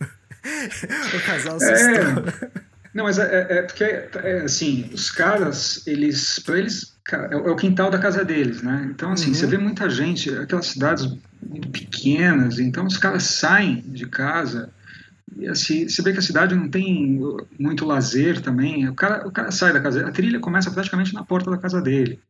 o 1.13 1.27
casal 1.27 1.59
se 1.59 1.73
é... 1.73 2.15
Não, 2.95 3.03
mas 3.03 3.19
é, 3.19 3.25
é, 3.25 3.59
é 3.59 3.63
porque, 3.63 3.83
é, 3.83 4.43
assim, 4.45 4.89
os 4.95 5.11
caras, 5.11 5.85
eles, 5.89 6.39
para 6.39 6.57
eles, 6.57 6.97
cara, 7.03 7.35
é, 7.35 7.37
o 7.37 7.57
quintal 7.57 7.91
da 7.91 7.99
casa 7.99 8.25
deles, 8.25 8.63
né? 8.63 8.87
Então, 8.93 9.11
assim, 9.11 9.27
uhum. 9.27 9.35
você 9.35 9.47
vê 9.49 9.59
muita 9.59 9.91
gente, 9.91 10.31
aquelas 10.39 10.69
cidades 10.69 11.05
muito 11.43 11.69
pequenas, 11.71 12.61
então 12.61 12.87
os 12.87 12.97
caras 12.97 13.25
saem 13.25 13.81
de 13.81 14.07
casa 14.07 14.71
e 15.37 15.49
assim, 15.49 15.89
você 15.89 16.01
vê 16.01 16.13
que 16.13 16.21
a 16.21 16.23
cidade 16.23 16.55
não 16.55 16.69
tem 16.69 17.21
muito 17.59 17.85
lazer 17.85 18.41
também. 18.41 18.89
O 18.89 18.95
cara, 18.95 19.27
o 19.27 19.33
cara 19.33 19.51
sai 19.51 19.73
da 19.73 19.81
casa, 19.81 20.07
a 20.07 20.13
trilha 20.13 20.39
começa 20.39 20.71
praticamente 20.71 21.13
na 21.13 21.25
porta 21.25 21.51
da 21.51 21.59
casa 21.59 21.83
dele, 21.83 22.21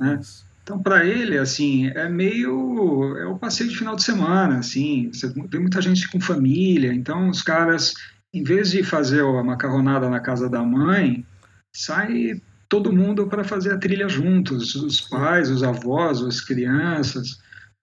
né? 0.00 0.20
Então, 0.62 0.80
para 0.80 1.04
ele, 1.04 1.38
assim, 1.38 1.88
é 1.88 2.08
meio 2.08 3.16
é 3.18 3.26
o 3.26 3.38
passeio 3.38 3.68
de 3.68 3.76
final 3.76 3.96
de 3.96 4.04
semana, 4.04 4.58
assim. 4.58 5.10
Vê 5.48 5.58
muita 5.58 5.82
gente 5.82 6.08
com 6.08 6.20
família, 6.20 6.92
então 6.92 7.28
os 7.28 7.42
caras, 7.42 7.94
em 8.32 8.44
vez 8.44 8.70
de 8.70 8.84
fazer 8.84 9.22
a 9.22 9.42
macarronada 9.42 10.08
na 10.08 10.20
casa 10.20 10.48
da 10.48 10.62
mãe, 10.62 11.26
sai 11.74 12.40
todo 12.68 12.92
mundo 12.92 13.26
para 13.26 13.44
fazer 13.44 13.72
a 13.72 13.78
trilha 13.78 14.08
juntos, 14.08 14.74
os 14.76 15.00
pais, 15.00 15.50
os 15.50 15.62
avós, 15.62 16.22
as 16.22 16.40
crianças, 16.40 17.38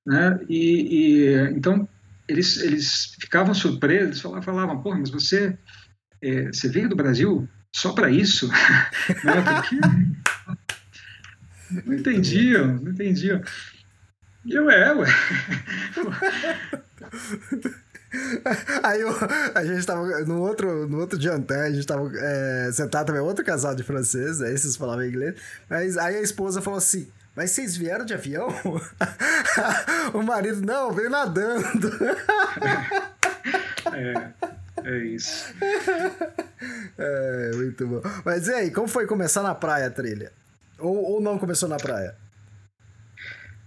né? 0.05 0.39
E, 0.47 1.27
e 1.27 1.35
então 1.51 1.87
eles, 2.27 2.57
eles 2.57 3.15
ficavam 3.19 3.53
surpresos, 3.53 4.21
falavam, 4.21 4.43
falavam 4.43 4.81
porra, 4.81 4.99
mas 4.99 5.09
você, 5.09 5.57
é, 6.21 6.47
você 6.47 6.69
veio 6.69 6.87
do 6.87 6.95
Brasil 6.95 7.47
só 7.75 7.91
para 7.91 8.09
isso? 8.09 8.47
né? 9.23 9.41
Porque 9.41 9.75
não 11.85 11.93
entendiam, 11.93 12.67
não 12.67 12.91
entendiam. 12.91 13.41
E 14.45 14.53
eu, 14.53 14.69
é, 14.69 14.93
ué. 14.93 15.07
Aí 18.81 19.01
eu, 19.01 19.09
a 19.53 19.63
gente 19.63 19.85
tava 19.85 20.03
no 20.25 20.41
outro, 20.41 20.87
no 20.87 20.99
outro 20.99 21.21
jantar, 21.21 21.65
a 21.65 21.71
gente 21.71 21.85
tava 21.85 22.11
é, 22.15 22.71
sentado 22.71 23.07
também, 23.07 23.21
outro 23.21 23.45
casal 23.45 23.75
de 23.75 23.83
franceses, 23.83 24.41
aí 24.41 24.53
esses 24.53 24.75
falavam 24.75 25.05
inglês, 25.05 25.35
mas 25.69 25.95
aí 25.95 26.15
a 26.15 26.21
esposa 26.21 26.59
falou 26.59 26.79
assim, 26.79 27.07
mas 27.35 27.51
vocês 27.51 27.77
vieram 27.77 28.03
de 28.03 28.13
avião? 28.13 28.47
o 30.13 30.23
marido, 30.23 30.61
não, 30.61 30.91
veio 30.91 31.09
nadando. 31.09 31.91
é, 33.93 34.31
é 34.83 34.97
isso. 35.05 35.53
É, 36.97 37.51
muito 37.55 37.87
bom. 37.87 38.01
Mas 38.25 38.47
e 38.47 38.53
aí, 38.53 38.71
como 38.71 38.87
foi 38.87 39.05
começar 39.05 39.43
na 39.43 39.53
praia 39.53 39.87
a 39.87 39.91
trilha? 39.91 40.31
Ou, 40.79 41.13
ou 41.13 41.21
não 41.21 41.37
começou 41.37 41.67
na 41.67 41.77
praia? 41.77 42.15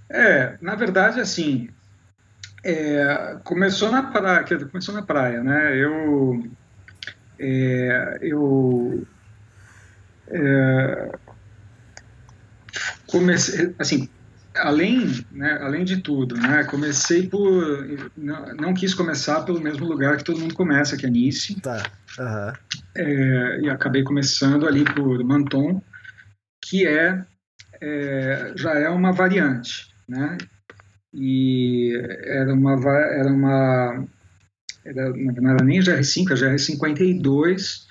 É, 0.09 0.59
na 0.61 0.75
verdade, 0.75 1.21
assim, 1.21 1.71
é, 2.63 3.39
começou 3.45 3.91
na 3.91 4.03
praia, 4.03 4.45
começou 4.67 4.95
na 4.95 5.03
praia, 5.03 5.43
né? 5.43 5.77
Eu, 5.77 6.45
é, 7.39 8.19
eu 8.21 9.07
é, 10.29 11.19
comecei, 13.07 13.75
assim, 13.79 14.09
além, 14.57 15.25
né, 15.33 15.59
além 15.63 15.85
de 15.85 15.99
tudo, 15.99 16.37
né, 16.37 16.65
comecei 16.65 17.27
por, 17.27 17.89
não, 18.17 18.55
não, 18.55 18.75
quis 18.75 18.95
começar 18.95 19.43
pelo 19.43 19.61
mesmo 19.61 19.87
lugar 19.87 20.17
que 20.17 20.25
todo 20.25 20.41
mundo 20.41 20.55
começa, 20.55 20.97
que 20.97 21.07
é 21.07 21.11
Nice. 21.11 21.59
Tá. 21.61 21.83
Uhum. 22.19 23.63
E 23.65 23.71
acabei 23.71 24.03
começando 24.03 24.67
ali 24.67 24.85
por 24.85 25.25
Menton, 25.25 25.83
que 26.73 26.87
é, 26.87 27.23
é, 27.83 28.53
já 28.57 28.73
é 28.73 28.89
uma 28.89 29.13
variante, 29.13 29.95
né? 30.09 30.39
E 31.13 31.93
era 32.25 32.55
uma 32.55 32.73
era 32.91 33.31
uma 33.31 34.07
era, 34.83 35.11
não 35.11 35.51
era 35.51 35.63
nem 35.63 35.81
GR5, 35.81 36.31
a 36.31 36.35
GR52, 36.35 37.83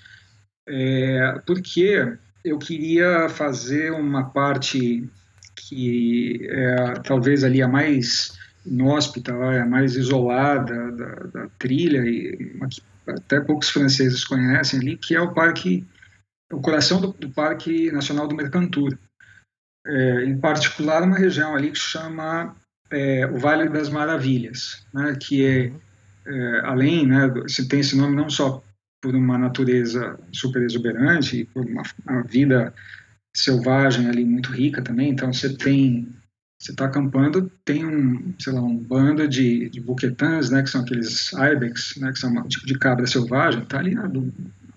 é, 0.67 1.39
porque 1.45 2.11
eu 2.43 2.57
queria 2.57 3.29
fazer 3.29 3.91
uma 3.91 4.31
parte 4.31 5.07
que 5.55 6.39
é 6.49 6.93
talvez 7.03 7.43
ali 7.43 7.61
a 7.61 7.67
mais 7.67 8.35
inóspita, 8.65 9.31
a 9.31 9.65
mais 9.67 9.95
isolada 9.95 10.91
da, 10.91 11.15
da 11.31 11.47
trilha, 11.59 11.99
e 11.99 12.51
até 13.05 13.39
poucos 13.41 13.69
franceses 13.69 14.25
conhecem 14.25 14.79
ali, 14.79 14.97
que 14.97 15.13
é 15.13 15.21
o 15.21 15.35
parque, 15.35 15.85
o 16.51 16.61
coração 16.61 16.99
do, 16.99 17.13
do 17.13 17.29
Parque 17.29 17.91
Nacional 17.91 18.27
do 18.27 18.35
Mercantura. 18.35 18.97
É, 19.85 20.25
em 20.25 20.37
particular, 20.37 21.01
uma 21.03 21.17
região 21.17 21.55
ali 21.55 21.71
que 21.71 21.79
chama 21.79 22.55
é, 22.91 23.25
o 23.25 23.37
Vale 23.37 23.69
das 23.69 23.89
Maravilhas, 23.89 24.85
né, 24.93 25.17
que 25.19 25.45
é, 25.45 25.73
é 26.27 26.59
além, 26.65 27.07
né, 27.07 27.31
se 27.47 27.67
tem 27.67 27.79
esse 27.79 27.97
nome 27.97 28.15
não 28.15 28.29
só 28.29 28.63
por 29.01 29.15
uma 29.15 29.37
natureza 29.37 30.19
super 30.31 30.61
exuberante, 30.61 31.49
por 31.51 31.65
uma, 31.65 31.81
uma 32.07 32.21
vida 32.23 32.71
selvagem 33.35 34.07
ali 34.07 34.23
muito 34.23 34.51
rica 34.51 34.81
também, 34.81 35.09
então 35.09 35.33
você 35.33 35.55
tem 35.57 36.07
você 36.61 36.73
está 36.73 36.85
acampando, 36.85 37.51
tem 37.65 37.83
um, 37.83 38.35
sei 38.37 38.53
lá, 38.53 38.61
um 38.61 38.77
bando 38.77 39.27
de, 39.27 39.67
de 39.69 39.81
buquetãs, 39.81 40.51
né, 40.51 40.61
que 40.61 40.69
são 40.69 40.81
aqueles 40.81 41.31
ibex, 41.33 41.95
né, 41.97 42.11
que 42.11 42.19
são 42.19 42.31
um 42.31 42.47
tipo 42.47 42.67
de 42.67 42.77
cabra 42.77 43.07
selvagem, 43.07 43.63
está 43.63 43.79
ali 43.79 43.95
na, 43.95 44.07
na, 44.07 44.21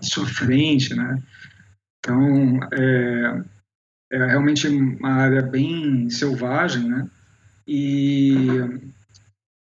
sua 0.01 0.27
frente, 0.27 0.95
né, 0.95 1.23
então 2.05 2.61
é, 2.73 3.43
é 4.13 4.27
realmente 4.27 4.69
uma 4.69 5.15
área 5.15 5.41
bem 5.41 6.11
selvagem, 6.11 6.87
né, 6.87 7.09
e 7.67 8.37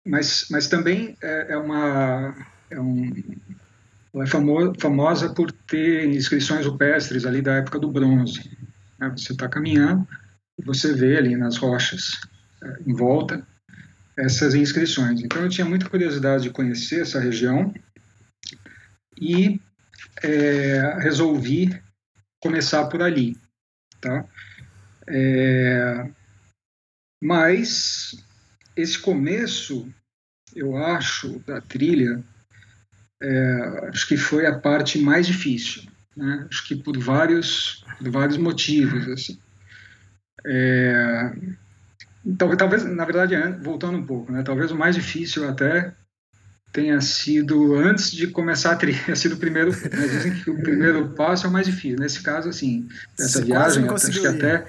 mas, 0.07 0.45
mas 0.49 0.67
também 0.67 1.17
é, 1.21 1.53
é 1.53 1.57
uma 1.57 2.33
é 2.71 2.79
um, 2.79 3.11
ela 4.13 4.23
é 4.23 4.27
famo, 4.27 4.73
famosa 4.79 5.33
por 5.33 5.51
ter 5.51 6.05
inscrições 6.05 6.65
rupestres 6.65 7.25
ali 7.25 7.41
da 7.41 7.55
época 7.55 7.77
do 7.77 7.91
bronze. 7.91 8.57
Né? 8.97 9.09
Você 9.09 9.33
está 9.33 9.47
caminhando 9.47 10.07
e 10.57 10.63
você 10.63 10.93
vê 10.93 11.17
ali 11.17 11.35
nas 11.35 11.57
rochas 11.57 12.19
é, 12.63 12.79
em 12.87 12.93
volta 12.93 13.45
essas 14.17 14.55
inscrições. 14.55 15.21
Então 15.21 15.41
eu 15.41 15.49
tinha 15.49 15.65
muita 15.65 15.89
curiosidade 15.89 16.43
de 16.43 16.49
conhecer 16.49 17.01
essa 17.01 17.19
região 17.19 17.73
e 19.19 19.59
é, 20.23 20.97
resolvi 20.99 21.79
começar 22.41 22.85
por 22.87 23.01
ali, 23.01 23.37
tá? 24.01 24.25
É, 25.07 26.09
mas 27.21 28.23
esse 28.75 28.97
começo, 28.97 29.91
eu 30.55 30.77
acho, 30.77 31.39
da 31.39 31.59
trilha, 31.59 32.23
é, 33.21 33.89
acho 33.89 34.07
que 34.07 34.15
foi 34.15 34.45
a 34.45 34.57
parte 34.57 34.99
mais 34.99 35.27
difícil. 35.27 35.83
Né? 36.15 36.47
Acho 36.49 36.65
que 36.67 36.75
por 36.75 36.97
vários, 36.97 37.83
por 37.97 38.09
vários 38.09 38.37
motivos. 38.37 39.07
Assim. 39.09 39.39
É, 40.45 41.33
talvez, 42.37 42.57
talvez, 42.57 42.85
na 42.85 43.05
verdade, 43.05 43.35
voltando 43.61 43.97
um 43.97 44.05
pouco, 44.05 44.31
né? 44.31 44.43
talvez 44.43 44.71
o 44.71 44.75
mais 44.75 44.95
difícil 44.95 45.47
até 45.47 45.93
tenha 46.71 47.01
sido 47.01 47.75
antes 47.75 48.11
de 48.11 48.27
começar 48.27 48.71
a 48.71 48.75
trilha, 48.75 49.15
sido 49.15 49.35
o 49.35 49.37
primeiro, 49.37 49.71
né? 49.71 50.07
dizem 50.07 50.33
que 50.35 50.49
o 50.49 50.61
primeiro 50.61 51.09
passo 51.09 51.45
é 51.45 51.49
o 51.49 51.51
mais 51.51 51.65
difícil. 51.65 51.99
Nesse 51.99 52.21
caso, 52.21 52.49
assim, 52.49 52.87
essa 53.19 53.39
Você 53.39 53.45
viagem, 53.45 53.89
acho 53.89 54.11
que 54.11 54.27
até 54.27 54.65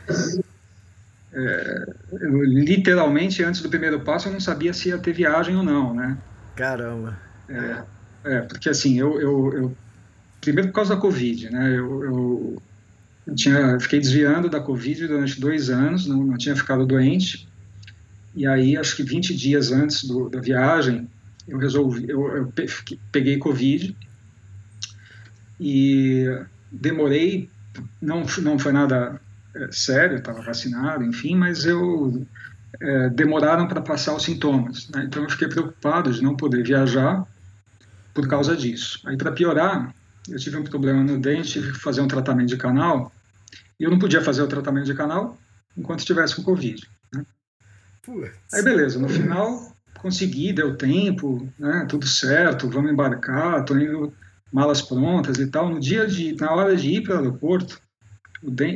é, 1.33 1.87
literalmente 2.13 3.43
antes 3.45 3.61
do 3.61 3.69
primeiro 3.69 4.01
passo 4.01 4.29
eu 4.29 4.33
não 4.33 4.41
sabia 4.41 4.73
se 4.73 4.89
ia 4.89 4.99
ter 4.99 5.13
viagem 5.13 5.57
ou 5.57 5.63
não, 5.63 5.95
né? 5.95 6.19
Caramba. 6.57 7.19
É, 7.49 7.83
é 8.25 8.41
porque 8.41 8.69
assim, 8.69 8.99
eu, 8.99 9.21
eu, 9.21 9.53
eu, 9.55 9.77
primeiro 10.41 10.69
por 10.69 10.77
causa 10.77 10.95
da 10.95 11.01
Covid, 11.01 11.51
né? 11.51 11.71
Eu, 11.71 12.05
eu, 12.05 12.63
eu 13.27 13.35
tinha, 13.35 13.79
fiquei 13.79 14.01
desviando 14.01 14.49
da 14.49 14.61
Covid 14.61 15.07
durante 15.07 15.41
dois 15.41 15.71
anos, 15.71 16.07
não, 16.07 16.25
não 16.25 16.37
tinha 16.37 16.57
ficado 16.57 16.85
doente. 16.85 17.49
E 18.35 18.47
aí, 18.47 18.77
acho 18.77 18.97
que 18.97 19.03
20 19.03 19.35
dias 19.35 19.73
antes 19.73 20.05
do, 20.05 20.29
da 20.29 20.41
viagem, 20.41 21.09
eu 21.51 21.59
resolvi, 21.59 22.09
eu, 22.09 22.37
eu 22.37 22.53
peguei 23.11 23.37
Covid 23.37 23.97
e 25.59 26.25
demorei, 26.71 27.51
não, 28.01 28.25
não 28.41 28.59
foi 28.59 28.73
nada 28.73 29.21
é, 29.55 29.69
sério, 29.73 30.19
estava 30.19 30.41
vacinado, 30.41 31.05
enfim, 31.05 31.35
mas 31.35 31.65
eu 31.65 32.25
é, 32.81 33.11
demoraram 33.11 33.67
para 33.67 33.81
passar 33.81 34.15
os 34.15 34.23
sintomas. 34.23 34.89
Né? 34.91 35.05
Então 35.07 35.25
eu 35.25 35.31
fiquei 35.31 35.49
preocupado 35.49 36.13
de 36.13 36.23
não 36.23 36.37
poder 36.37 36.63
viajar 36.63 37.27
por 38.15 38.29
causa 38.29 38.57
disso. 38.57 39.01
Aí 39.05 39.17
para 39.17 39.33
piorar, 39.33 39.93
eu 40.29 40.39
tive 40.39 40.57
um 40.57 40.65
problema 40.65 41.03
no 41.03 41.19
dente, 41.19 41.51
tive 41.51 41.73
que 41.73 41.81
fazer 41.81 42.01
um 42.01 42.09
tratamento 42.09 42.49
de 42.49 42.57
canal 42.57 43.13
e 43.79 43.85
eu 43.85 43.91
não 43.91 43.99
podia 43.99 44.23
fazer 44.23 44.43
o 44.43 44.49
tratamento 44.49 44.87
de 44.87 44.95
canal 44.95 45.37
enquanto 45.77 46.01
estivesse 46.01 46.37
com 46.37 46.45
Covid. 46.45 46.89
Né? 47.13 47.25
Aí 48.55 48.63
beleza, 48.63 49.01
no 49.01 49.09
final 49.09 49.70
consegui, 50.01 50.53
deu 50.53 50.77
tempo, 50.77 51.49
né, 51.59 51.87
tudo 51.89 52.07
certo, 52.07 52.69
vamos 52.69 52.91
embarcar, 52.91 53.65
tô 53.65 53.77
indo 53.77 54.13
malas 54.53 54.83
prontas 54.83 55.39
e 55.39 55.47
tal. 55.47 55.69
No 55.69 55.79
dia 55.79 56.07
de, 56.07 56.35
na 56.37 56.53
hora 56.53 56.75
de 56.75 56.91
ir 56.91 57.03
para 57.03 57.17
o 57.17 57.19
aeroporto, 57.19 57.81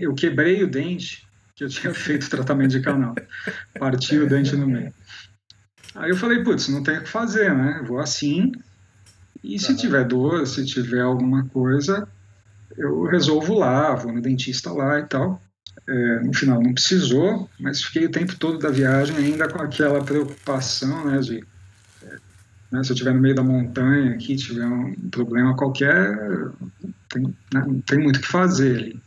eu 0.00 0.14
quebrei 0.14 0.62
o 0.62 0.70
dente, 0.70 1.26
que 1.56 1.64
eu 1.64 1.68
tinha 1.68 1.92
feito 1.94 2.30
tratamento 2.30 2.70
de 2.70 2.80
canal. 2.80 3.14
Parti 3.78 4.18
o 4.18 4.28
dente 4.28 4.54
no 4.54 4.66
meio. 4.66 4.92
Aí 5.94 6.10
eu 6.10 6.16
falei, 6.16 6.42
putz, 6.42 6.68
não 6.68 6.82
tem 6.82 6.98
o 6.98 7.02
que 7.02 7.08
fazer, 7.08 7.54
né? 7.54 7.82
Vou 7.87 8.00
assim, 8.00 8.52
e 9.42 9.58
se 9.58 9.76
tiver 9.76 10.04
dor, 10.04 10.46
se 10.46 10.64
tiver 10.64 11.02
alguma 11.02 11.44
coisa, 11.48 12.08
eu 12.76 13.04
resolvo 13.04 13.54
lá, 13.54 13.94
vou 13.94 14.12
no 14.12 14.20
dentista 14.20 14.72
lá 14.72 14.98
e 14.98 15.04
tal. 15.04 15.40
É, 15.86 16.20
no 16.20 16.32
final 16.32 16.62
não 16.62 16.72
precisou, 16.72 17.48
mas 17.60 17.82
fiquei 17.82 18.06
o 18.06 18.10
tempo 18.10 18.34
todo 18.36 18.58
da 18.58 18.70
viagem 18.70 19.16
ainda 19.16 19.46
com 19.48 19.60
aquela 19.60 20.02
preocupação, 20.02 21.04
né, 21.04 21.18
de 21.18 21.44
é, 22.02 22.16
né, 22.72 22.82
se 22.82 22.90
eu 22.90 22.94
estiver 22.94 23.12
no 23.12 23.20
meio 23.20 23.34
da 23.34 23.42
montanha 23.42 24.12
aqui, 24.12 24.34
tiver 24.34 24.64
um 24.64 24.94
problema 25.10 25.54
qualquer, 25.54 26.16
tem, 27.10 27.24
né, 27.24 27.64
não 27.66 27.80
tem 27.80 27.98
muito 27.98 28.16
o 28.16 28.20
que 28.20 28.28
fazer 28.28 28.76
ali. 28.76 29.00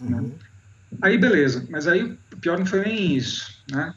Né? 0.00 0.18
Uhum. 0.18 0.32
Aí, 1.00 1.18
beleza. 1.18 1.66
Mas 1.70 1.86
aí, 1.86 2.16
o 2.32 2.36
pior 2.36 2.58
não 2.58 2.66
foi 2.66 2.80
nem 2.80 3.16
isso, 3.16 3.60
né? 3.70 3.94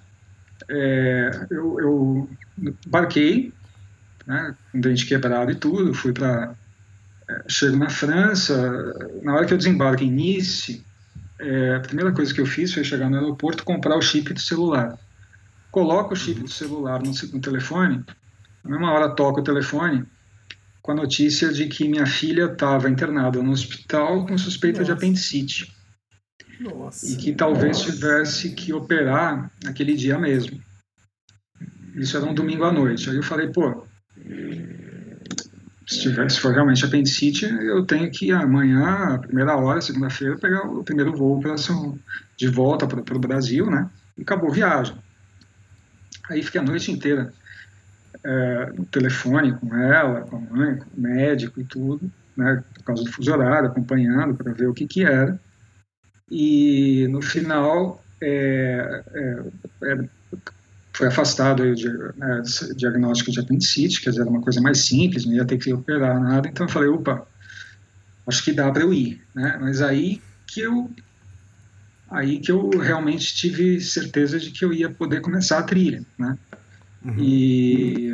É, 0.70 1.48
eu, 1.52 1.80
eu 1.80 2.30
embarquei, 2.88 3.54
né, 4.26 4.56
com 4.72 4.80
dente 4.80 5.06
quebrado 5.06 5.52
e 5.52 5.56
tudo, 5.56 5.94
fui 5.94 6.14
para... 6.14 6.56
É, 7.28 7.44
chego 7.48 7.76
na 7.76 7.90
França, 7.90 8.56
na 9.24 9.34
hora 9.34 9.46
que 9.46 9.54
eu 9.54 9.58
desembarco 9.58 10.04
em 10.04 10.12
Nice, 10.12 10.85
é, 11.40 11.76
a 11.76 11.80
primeira 11.80 12.12
coisa 12.12 12.34
que 12.34 12.42
eu 12.42 12.46
fiz 12.46 12.74
foi 12.74 12.84
chegar 12.84 13.10
no 13.10 13.18
aeroporto 13.18 13.64
comprar 13.64 13.98
o 13.98 14.02
chip 14.02 14.34
do 14.34 14.40
celular. 14.40 14.98
Coloco 15.72 16.14
o 16.14 16.18
chip 16.18 16.40
do 16.40 16.50
celular 16.50 17.02
no, 17.02 17.12
no 17.12 17.42
telefone, 17.42 18.04
na 18.64 18.72
mesma 18.72 18.92
hora 18.92 19.16
toco 19.16 19.42
o 19.42 19.44
telefone, 19.44 20.06
com 20.82 20.92
a 20.92 20.96
notícia 20.96 21.52
de 21.52 21.68
que 21.68 21.88
minha 21.88 22.06
filha 22.06 22.46
estava 22.46 22.90
internada 22.90 23.42
no 23.42 23.52
hospital 23.52 24.26
com 24.26 24.38
suspeita 24.38 24.80
Nossa. 24.80 24.94
de 24.94 24.98
apendicite. 24.98 25.76
Nossa. 26.60 27.12
E 27.12 27.18
que 27.18 27.34
talvez 27.34 27.82
tivesse 27.82 28.54
que 28.54 28.72
operar 28.72 29.52
naquele 29.64 29.94
dia 29.96 30.18
mesmo. 30.18 30.62
Isso 31.96 32.16
era 32.16 32.26
um 32.26 32.34
domingo 32.34 32.64
à 32.64 32.72
noite. 32.72 33.10
Aí 33.10 33.16
eu 33.16 33.24
falei, 33.24 33.48
pô, 33.48 33.86
se, 35.88 36.02
tiver, 36.02 36.30
se 36.30 36.40
for 36.40 36.54
realmente 36.54 36.84
apendicite, 36.86 37.46
eu 37.46 37.86
tenho 37.86 38.10
que 38.12 38.32
amanhã, 38.32 39.20
primeira 39.20 39.56
hora, 39.56 39.82
segunda-feira, 39.82 40.38
pegar 40.38 40.64
o 40.64 40.84
primeiro 40.84 41.16
voo 41.16 41.40
pra, 41.40 41.56
de 42.38 42.48
volta 42.48 42.88
para 42.88 43.16
o 43.16 43.20
Brasil, 43.20 43.70
né? 43.70 43.90
E 44.18 44.22
acabou 44.22 44.50
a 44.50 44.54
viagem. 44.54 44.96
Aí 46.30 46.42
fiquei 46.42 46.60
a 46.60 46.64
noite 46.64 46.92
inteira 46.92 47.32
é, 48.24 48.72
no 48.76 48.86
telefone 48.86 49.54
com 49.54 49.76
ela, 49.76 50.22
com 50.22 50.38
a 50.38 50.40
mãe, 50.40 50.78
com 50.78 50.98
o 50.98 51.02
médico 51.02 51.60
e 51.60 51.64
tudo, 51.64 52.12
né? 52.36 52.64
Por 52.74 52.84
causa 52.84 53.04
do 53.04 53.12
fuso 53.12 53.32
horário, 53.32 53.70
acompanhando 53.70 54.36
para 54.36 54.54
ver 54.54 54.68
o 54.68 54.74
que 54.74 54.88
que 54.88 55.04
era 55.04 55.40
e 56.30 57.08
no 57.10 57.22
final 57.22 58.04
é, 58.22 59.04
é, 59.14 59.44
é, 59.84 60.10
foi 60.96 61.08
afastado 61.08 61.62
o 61.62 62.18
né, 62.18 62.42
diagnóstico 62.78 63.32
de 63.32 63.40
apendicite, 63.40 64.02
quer 64.02 64.12
dizer, 64.12 64.22
era 64.22 64.30
uma 64.30 64.42
coisa 64.42 64.62
mais 64.62 64.86
simples, 64.86 65.26
não 65.26 65.34
ia 65.34 65.46
ter 65.46 65.58
que 65.58 65.74
operar 65.74 66.20
nada, 66.22 66.48
então 66.48 66.66
eu 66.66 66.72
falei, 66.72 66.88
opa, 66.88 67.28
acho 68.26 68.44
que 68.44 68.54
dá 68.54 68.72
para 68.72 68.84
eu 68.84 68.94
ir, 68.94 69.22
né? 69.34 69.58
Mas 69.60 69.82
aí 69.82 70.22
que 70.48 70.62
eu 70.62 70.90
aí 72.10 72.40
que 72.40 72.52
eu 72.52 72.70
realmente 72.70 73.36
tive 73.36 73.82
certeza 73.82 74.40
de 74.40 74.52
que 74.52 74.64
eu 74.64 74.72
ia 74.72 74.90
poder 74.90 75.20
começar 75.20 75.60
a 75.60 75.64
trilha, 75.64 76.02
né? 76.18 76.38
Uhum. 77.04 77.16
E 77.20 78.14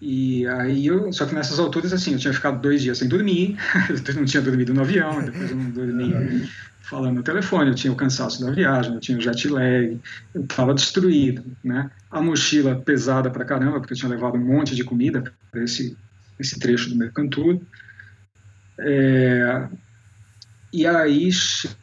e 0.00 0.46
aí 0.46 0.86
eu, 0.86 1.12
só 1.12 1.26
que 1.26 1.34
nessas 1.34 1.58
alturas, 1.58 1.92
assim, 1.92 2.12
eu 2.12 2.18
tinha 2.18 2.32
ficado 2.32 2.60
dois 2.60 2.80
dias 2.80 2.98
sem 2.98 3.08
dormir, 3.08 3.56
eu 4.08 4.14
não 4.14 4.24
tinha 4.24 4.42
dormido 4.42 4.72
no 4.72 4.80
avião, 4.80 5.22
depois 5.22 5.50
eu 5.50 5.56
não 5.56 5.70
dormi 5.70 6.48
falando 6.86 7.16
no 7.16 7.22
telefone, 7.22 7.70
eu 7.70 7.74
tinha 7.74 7.92
o 7.92 7.96
cansaço 7.96 8.44
da 8.44 8.52
viagem, 8.52 8.94
eu 8.94 9.00
tinha 9.00 9.18
o 9.18 9.20
jet 9.20 9.48
lag, 9.48 10.00
eu 10.32 10.42
estava 10.42 10.72
destruído, 10.72 11.44
né? 11.62 11.90
A 12.08 12.22
mochila 12.22 12.76
pesada 12.76 13.28
pra 13.28 13.44
caramba, 13.44 13.80
porque 13.80 13.92
eu 13.92 13.96
tinha 13.96 14.08
levado 14.08 14.36
um 14.36 14.44
monte 14.44 14.76
de 14.76 14.84
comida 14.84 15.24
para 15.50 15.64
esse, 15.64 15.96
esse 16.38 16.60
trecho 16.60 16.88
do 16.88 16.96
Mercantur. 16.96 17.60
É, 18.78 19.68
e 20.72 20.86
aí, 20.86 21.30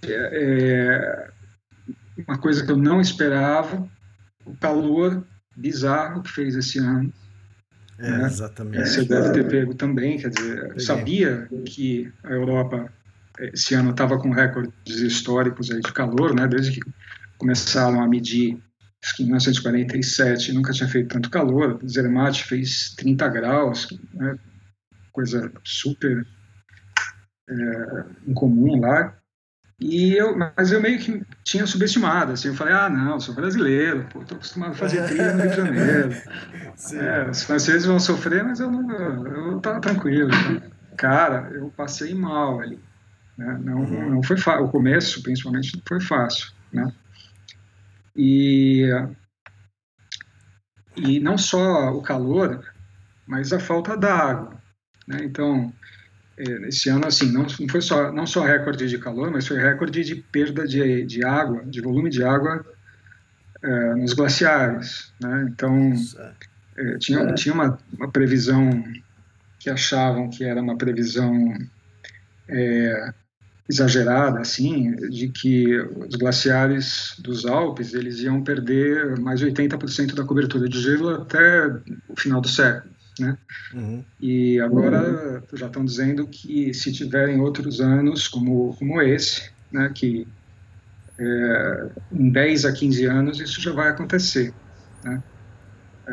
é, 0.05 1.29
uma 2.25 2.37
coisa 2.37 2.65
que 2.65 2.71
eu 2.71 2.77
não 2.77 3.01
esperava, 3.01 3.85
o 4.45 4.55
calor 4.55 5.21
bizarro 5.53 6.23
que 6.23 6.31
fez 6.31 6.55
esse 6.55 6.79
ano, 6.79 7.11
é, 7.99 8.09
né? 8.09 8.25
Exatamente. 8.25 8.87
Você 8.87 9.03
deve 9.03 9.33
ter 9.33 9.47
pego 9.49 9.75
também, 9.75 10.17
quer 10.17 10.29
dizer, 10.29 10.79
sabia 10.79 11.49
que 11.65 12.09
a 12.23 12.31
Europa 12.31 12.89
esse 13.39 13.73
ano 13.73 13.91
estava 13.91 14.19
com 14.19 14.31
recordes 14.31 14.99
históricos 14.99 15.71
aí 15.71 15.81
de 15.81 15.91
calor, 15.91 16.35
né? 16.35 16.47
Desde 16.47 16.71
que 16.71 16.81
começaram 17.37 18.01
a 18.01 18.07
medir, 18.07 18.57
acho 19.03 19.15
que 19.15 19.23
em 19.23 19.27
1947 19.27 20.53
nunca 20.53 20.71
tinha 20.71 20.87
feito 20.87 21.13
tanto 21.13 21.29
calor. 21.29 21.79
Zermatt 21.87 22.43
fez 22.43 22.93
30 22.95 23.27
graus, 23.29 23.87
né? 24.13 24.37
coisa 25.11 25.51
super 25.63 26.25
é, 27.49 28.05
incomum 28.27 28.79
lá. 28.79 29.15
E 29.79 30.13
eu, 30.13 30.37
mas 30.37 30.71
eu 30.71 30.81
meio 30.81 30.97
que 30.99 31.21
tinha 31.43 31.65
subestimado, 31.65 32.31
assim, 32.31 32.49
eu 32.49 32.55
falei, 32.55 32.73
ah, 32.73 32.89
não, 32.89 33.19
sou 33.19 33.35
brasileiro, 33.35 34.07
pô, 34.09 34.23
tô 34.23 34.35
acostumado 34.35 34.71
a 34.71 34.75
fazer 34.75 35.05
trilha 35.07 35.33
no 35.33 35.41
Rio 35.41 35.49
de 35.49 35.57
Janeiro. 35.57 36.09
É, 36.91 37.29
os 37.29 37.43
franceses 37.43 37.85
vão 37.85 37.99
sofrer, 37.99 38.43
mas 38.43 38.59
eu 38.59 38.69
não, 38.69 39.27
eu 39.27 39.59
tava 39.59 39.79
tranquilo. 39.79 40.31
Cara, 40.97 41.49
eu 41.53 41.71
passei 41.77 42.13
mal 42.15 42.59
ali. 42.59 42.79
Né? 43.37 43.59
Não, 43.63 43.81
uhum. 43.81 44.09
não 44.09 44.23
foi 44.23 44.37
fácil, 44.37 44.65
o 44.65 44.69
começo, 44.69 45.21
principalmente, 45.23 45.75
não 45.75 45.83
foi 45.87 45.99
fácil, 45.99 46.51
né? 46.71 46.91
E, 48.15 48.87
e 50.95 51.19
não 51.19 51.37
só 51.37 51.91
o 51.91 52.01
calor, 52.01 52.63
mas 53.25 53.51
a 53.51 53.59
falta 53.59 53.97
d'água, 53.97 54.55
né? 55.07 55.19
Então, 55.23 55.73
é, 56.37 56.67
esse 56.67 56.89
ano, 56.89 57.07
assim, 57.07 57.31
não, 57.31 57.45
não 57.59 57.67
foi 57.69 57.81
só, 57.81 58.11
não 58.11 58.25
só 58.25 58.43
recorde 58.43 58.87
de 58.87 58.97
calor, 58.97 59.31
mas 59.31 59.47
foi 59.47 59.57
recorde 59.57 60.03
de 60.03 60.15
perda 60.15 60.67
de, 60.67 61.05
de 61.05 61.25
água, 61.25 61.63
de 61.65 61.81
volume 61.81 62.09
de 62.09 62.23
água 62.23 62.65
é, 63.63 63.95
nos 63.95 64.13
glaciares, 64.13 65.13
né? 65.19 65.47
Então, 65.49 65.93
é, 66.75 66.97
tinha, 66.97 67.19
é. 67.19 67.33
tinha 67.33 67.53
uma, 67.53 67.77
uma, 67.97 68.11
previsão 68.11 68.83
que 69.59 69.69
achavam 69.69 70.29
que 70.29 70.43
era 70.43 70.61
uma 70.61 70.77
previsão 70.77 71.53
é, 72.47 73.13
exagerada, 73.69 74.41
assim, 74.41 74.95
de 75.09 75.29
que 75.29 75.77
os 75.79 76.15
glaciares 76.15 77.15
dos 77.19 77.45
Alpes, 77.45 77.93
eles 77.93 78.19
iam 78.19 78.43
perder 78.43 79.17
mais 79.19 79.39
de 79.39 79.45
80% 79.47 80.13
da 80.13 80.23
cobertura 80.23 80.67
de 80.67 80.81
gelo 80.81 81.09
até 81.09 81.67
o 82.09 82.15
final 82.15 82.41
do 82.41 82.49
século 82.49 82.93
né? 83.19 83.37
Uhum. 83.73 84.03
E 84.19 84.59
agora 84.59 85.43
já 85.53 85.67
estão 85.67 85.85
dizendo 85.85 86.27
que 86.27 86.73
se 86.73 86.91
tiverem 86.91 87.39
outros 87.39 87.79
anos 87.79 88.27
como, 88.27 88.75
como 88.77 89.01
esse, 89.01 89.51
né, 89.71 89.91
que 89.93 90.27
é, 91.19 91.89
em 92.11 92.29
10 92.31 92.65
a 92.65 92.73
15 92.73 93.05
anos 93.05 93.39
isso 93.39 93.61
já 93.61 93.71
vai 93.71 93.89
acontecer, 93.89 94.53
né? 95.03 95.21
É, 96.05 96.11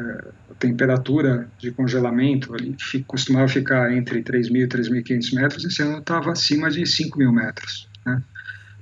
a 0.50 0.54
temperatura 0.58 1.48
de 1.58 1.72
congelamento 1.72 2.54
ali 2.54 2.76
costumava 3.06 3.48
ficar 3.48 3.92
entre 3.92 4.22
3.000 4.22 4.64
e 4.64 4.68
3.500 4.68 5.34
metros, 5.34 5.64
esse 5.64 5.82
ano 5.82 5.98
estava 5.98 6.30
acima 6.30 6.70
de 6.70 6.82
5.000 6.82 7.32
metros, 7.32 7.88
né? 8.06 8.22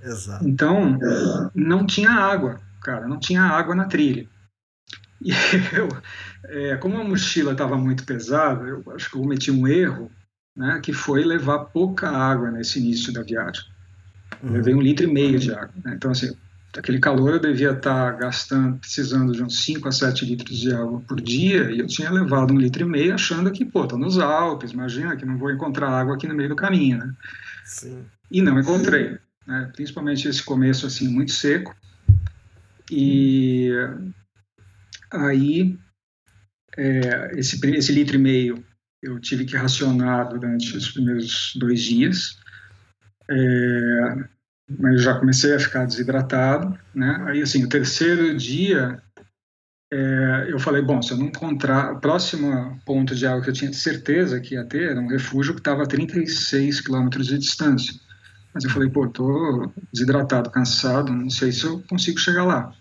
Exato. 0.02 0.46
Então, 0.46 0.98
não 1.54 1.86
tinha 1.86 2.10
água, 2.10 2.60
cara, 2.82 3.08
não 3.08 3.18
tinha 3.18 3.42
água 3.42 3.74
na 3.74 3.86
trilha. 3.86 4.28
E 5.20 5.30
eu, 5.74 5.88
é, 6.44 6.76
como 6.76 6.98
a 6.98 7.04
mochila 7.04 7.52
estava 7.52 7.76
muito 7.76 8.04
pesada, 8.04 8.64
eu 8.64 8.82
acho 8.94 9.10
que 9.10 9.16
eu 9.16 9.22
cometi 9.22 9.50
um 9.50 9.66
erro, 9.66 10.10
né, 10.56 10.80
que 10.82 10.92
foi 10.92 11.24
levar 11.24 11.66
pouca 11.66 12.10
água 12.10 12.50
nesse 12.50 12.78
início 12.78 13.12
da 13.12 13.22
viagem. 13.22 13.64
Uhum. 14.42 14.52
Levei 14.52 14.74
um 14.74 14.82
litro 14.82 15.08
e 15.08 15.12
meio 15.12 15.38
de 15.38 15.52
água. 15.52 15.70
Né? 15.84 15.94
Então, 15.96 16.10
assim, 16.10 16.36
aquele 16.76 16.98
calor 16.98 17.34
eu 17.34 17.40
devia 17.40 17.72
estar 17.72 18.12
gastando, 18.12 18.78
precisando 18.78 19.32
de 19.32 19.42
uns 19.42 19.64
5 19.64 19.88
a 19.88 19.92
7 19.92 20.24
litros 20.24 20.56
de 20.58 20.72
água 20.72 21.00
por 21.00 21.20
dia, 21.20 21.70
e 21.70 21.78
eu 21.78 21.86
tinha 21.86 22.10
levado 22.10 22.52
um 22.52 22.58
litro 22.58 22.82
e 22.82 22.84
meio 22.84 23.14
achando 23.14 23.50
que, 23.50 23.64
pô, 23.64 23.86
tô 23.86 23.96
nos 23.96 24.18
Alpes, 24.18 24.72
imagina 24.72 25.16
que 25.16 25.24
não 25.24 25.38
vou 25.38 25.50
encontrar 25.50 25.90
água 25.90 26.14
aqui 26.14 26.26
no 26.26 26.34
meio 26.34 26.50
do 26.50 26.56
caminho, 26.56 26.98
né? 26.98 27.14
Sim. 27.64 28.04
E 28.30 28.42
não 28.42 28.58
encontrei, 28.58 29.18
né? 29.46 29.70
Principalmente 29.74 30.28
esse 30.28 30.42
começo, 30.42 30.86
assim, 30.86 31.08
muito 31.08 31.32
seco. 31.32 31.74
E 32.90 33.72
Aí, 35.10 35.78
é, 36.76 37.38
esse, 37.38 37.58
esse 37.74 37.92
litro 37.92 38.16
e 38.16 38.18
meio 38.18 38.64
eu 39.02 39.18
tive 39.20 39.44
que 39.44 39.56
racionar 39.56 40.28
durante 40.28 40.76
os 40.76 40.90
primeiros 40.90 41.52
dois 41.56 41.82
dias, 41.82 42.36
é, 43.30 44.28
mas 44.68 44.94
eu 44.94 44.98
já 44.98 45.18
comecei 45.18 45.54
a 45.54 45.60
ficar 45.60 45.86
desidratado, 45.86 46.78
né? 46.94 47.24
Aí, 47.26 47.40
assim, 47.40 47.64
o 47.64 47.68
terceiro 47.68 48.36
dia, 48.36 49.02
é, 49.90 50.46
eu 50.48 50.58
falei, 50.58 50.82
bom, 50.82 51.00
se 51.00 51.12
eu 51.12 51.16
não 51.16 51.26
encontrar, 51.26 51.94
o 51.94 52.00
próximo 52.00 52.78
ponto 52.84 53.14
de 53.14 53.26
água 53.26 53.42
que 53.42 53.48
eu 53.48 53.54
tinha 53.54 53.72
certeza 53.72 54.40
que 54.40 54.54
ia 54.54 54.64
ter 54.64 54.90
era 54.90 55.00
um 55.00 55.08
refúgio 55.08 55.54
que 55.54 55.60
estava 55.60 55.84
a 55.84 55.86
36 55.86 56.82
quilômetros 56.82 57.26
de 57.26 57.38
distância. 57.38 57.94
Mas 58.52 58.64
eu 58.64 58.70
falei, 58.70 58.90
pô, 58.90 59.08
tô 59.08 59.70
desidratado, 59.92 60.50
cansado, 60.50 61.12
não 61.12 61.30
sei 61.30 61.50
se 61.50 61.64
eu 61.64 61.82
consigo 61.88 62.18
chegar 62.18 62.44
lá. 62.44 62.74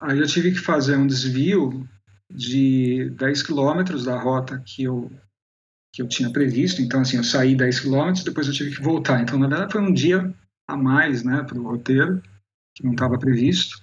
Aí 0.00 0.18
eu 0.18 0.26
tive 0.26 0.50
que 0.50 0.58
fazer 0.58 0.96
um 0.96 1.06
desvio 1.06 1.88
de 2.28 3.10
10 3.10 3.42
quilômetros 3.42 4.04
da 4.04 4.18
rota 4.18 4.60
que 4.64 4.82
eu, 4.82 5.12
que 5.94 6.02
eu 6.02 6.08
tinha 6.08 6.32
previsto. 6.32 6.82
Então, 6.82 7.02
assim, 7.02 7.18
eu 7.18 7.24
saí 7.24 7.54
10 7.54 7.80
quilômetros, 7.80 8.24
depois 8.24 8.48
eu 8.48 8.52
tive 8.52 8.74
que 8.74 8.82
voltar. 8.82 9.20
Então, 9.20 9.38
na 9.38 9.46
verdade, 9.46 9.72
foi 9.72 9.80
um 9.80 9.92
dia 9.92 10.34
a 10.72 10.76
mais 10.76 11.22
né, 11.22 11.42
para 11.42 11.58
o 11.58 11.62
roteiro, 11.62 12.22
que 12.74 12.84
não 12.84 12.92
estava 12.92 13.18
previsto, 13.18 13.80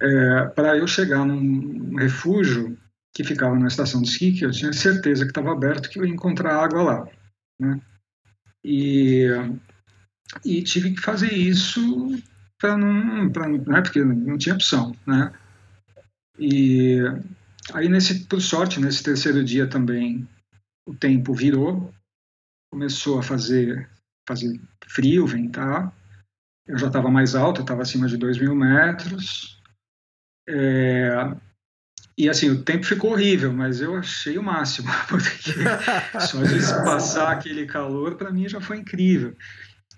é, 0.00 0.44
para 0.46 0.76
eu 0.76 0.86
chegar 0.86 1.24
num 1.24 1.96
refúgio 1.96 2.78
que 3.14 3.24
ficava 3.24 3.58
na 3.58 3.66
estação 3.66 4.00
de 4.00 4.08
esqui, 4.08 4.32
que 4.32 4.44
eu 4.44 4.50
tinha 4.50 4.72
certeza 4.72 5.24
que 5.24 5.30
estava 5.30 5.52
aberto, 5.52 5.88
que 5.88 5.98
eu 5.98 6.04
ia 6.04 6.12
encontrar 6.12 6.62
água 6.62 6.82
lá. 6.82 7.08
Né? 7.60 7.80
E, 8.64 9.26
e 10.44 10.62
tive 10.62 10.94
que 10.94 11.00
fazer 11.00 11.32
isso 11.32 11.80
para 12.60 12.76
não, 12.76 13.30
pra, 13.30 13.48
né, 13.48 13.80
porque 13.82 14.04
não 14.04 14.36
tinha 14.36 14.54
opção, 14.54 14.94
né? 15.06 15.32
E 16.38 16.98
aí 17.72 17.88
nesse, 17.88 18.24
por 18.26 18.40
sorte, 18.40 18.80
nesse 18.80 19.02
terceiro 19.02 19.44
dia 19.44 19.68
também 19.68 20.28
o 20.86 20.94
tempo 20.94 21.34
virou, 21.34 21.92
começou 22.72 23.18
a 23.18 23.22
fazer 23.22 23.88
fazer 24.28 24.60
frio, 24.86 25.26
ventar. 25.26 25.92
Eu 26.66 26.78
já 26.78 26.86
estava 26.86 27.10
mais 27.10 27.34
alto, 27.34 27.62
estava 27.62 27.82
acima 27.82 28.06
de 28.06 28.16
2 28.16 28.38
mil 28.38 28.54
metros. 28.54 29.58
É, 30.46 31.34
e 32.16 32.28
assim, 32.28 32.50
o 32.50 32.62
tempo 32.62 32.84
ficou 32.84 33.12
horrível, 33.12 33.52
mas 33.52 33.80
eu 33.80 33.96
achei 33.96 34.36
o 34.36 34.42
máximo, 34.42 34.88
porque 35.08 35.52
só 36.20 36.42
de 36.42 36.60
passar 36.84 37.32
aquele 37.32 37.64
calor 37.64 38.16
para 38.16 38.30
mim 38.30 38.48
já 38.48 38.60
foi 38.60 38.78
incrível. 38.78 39.34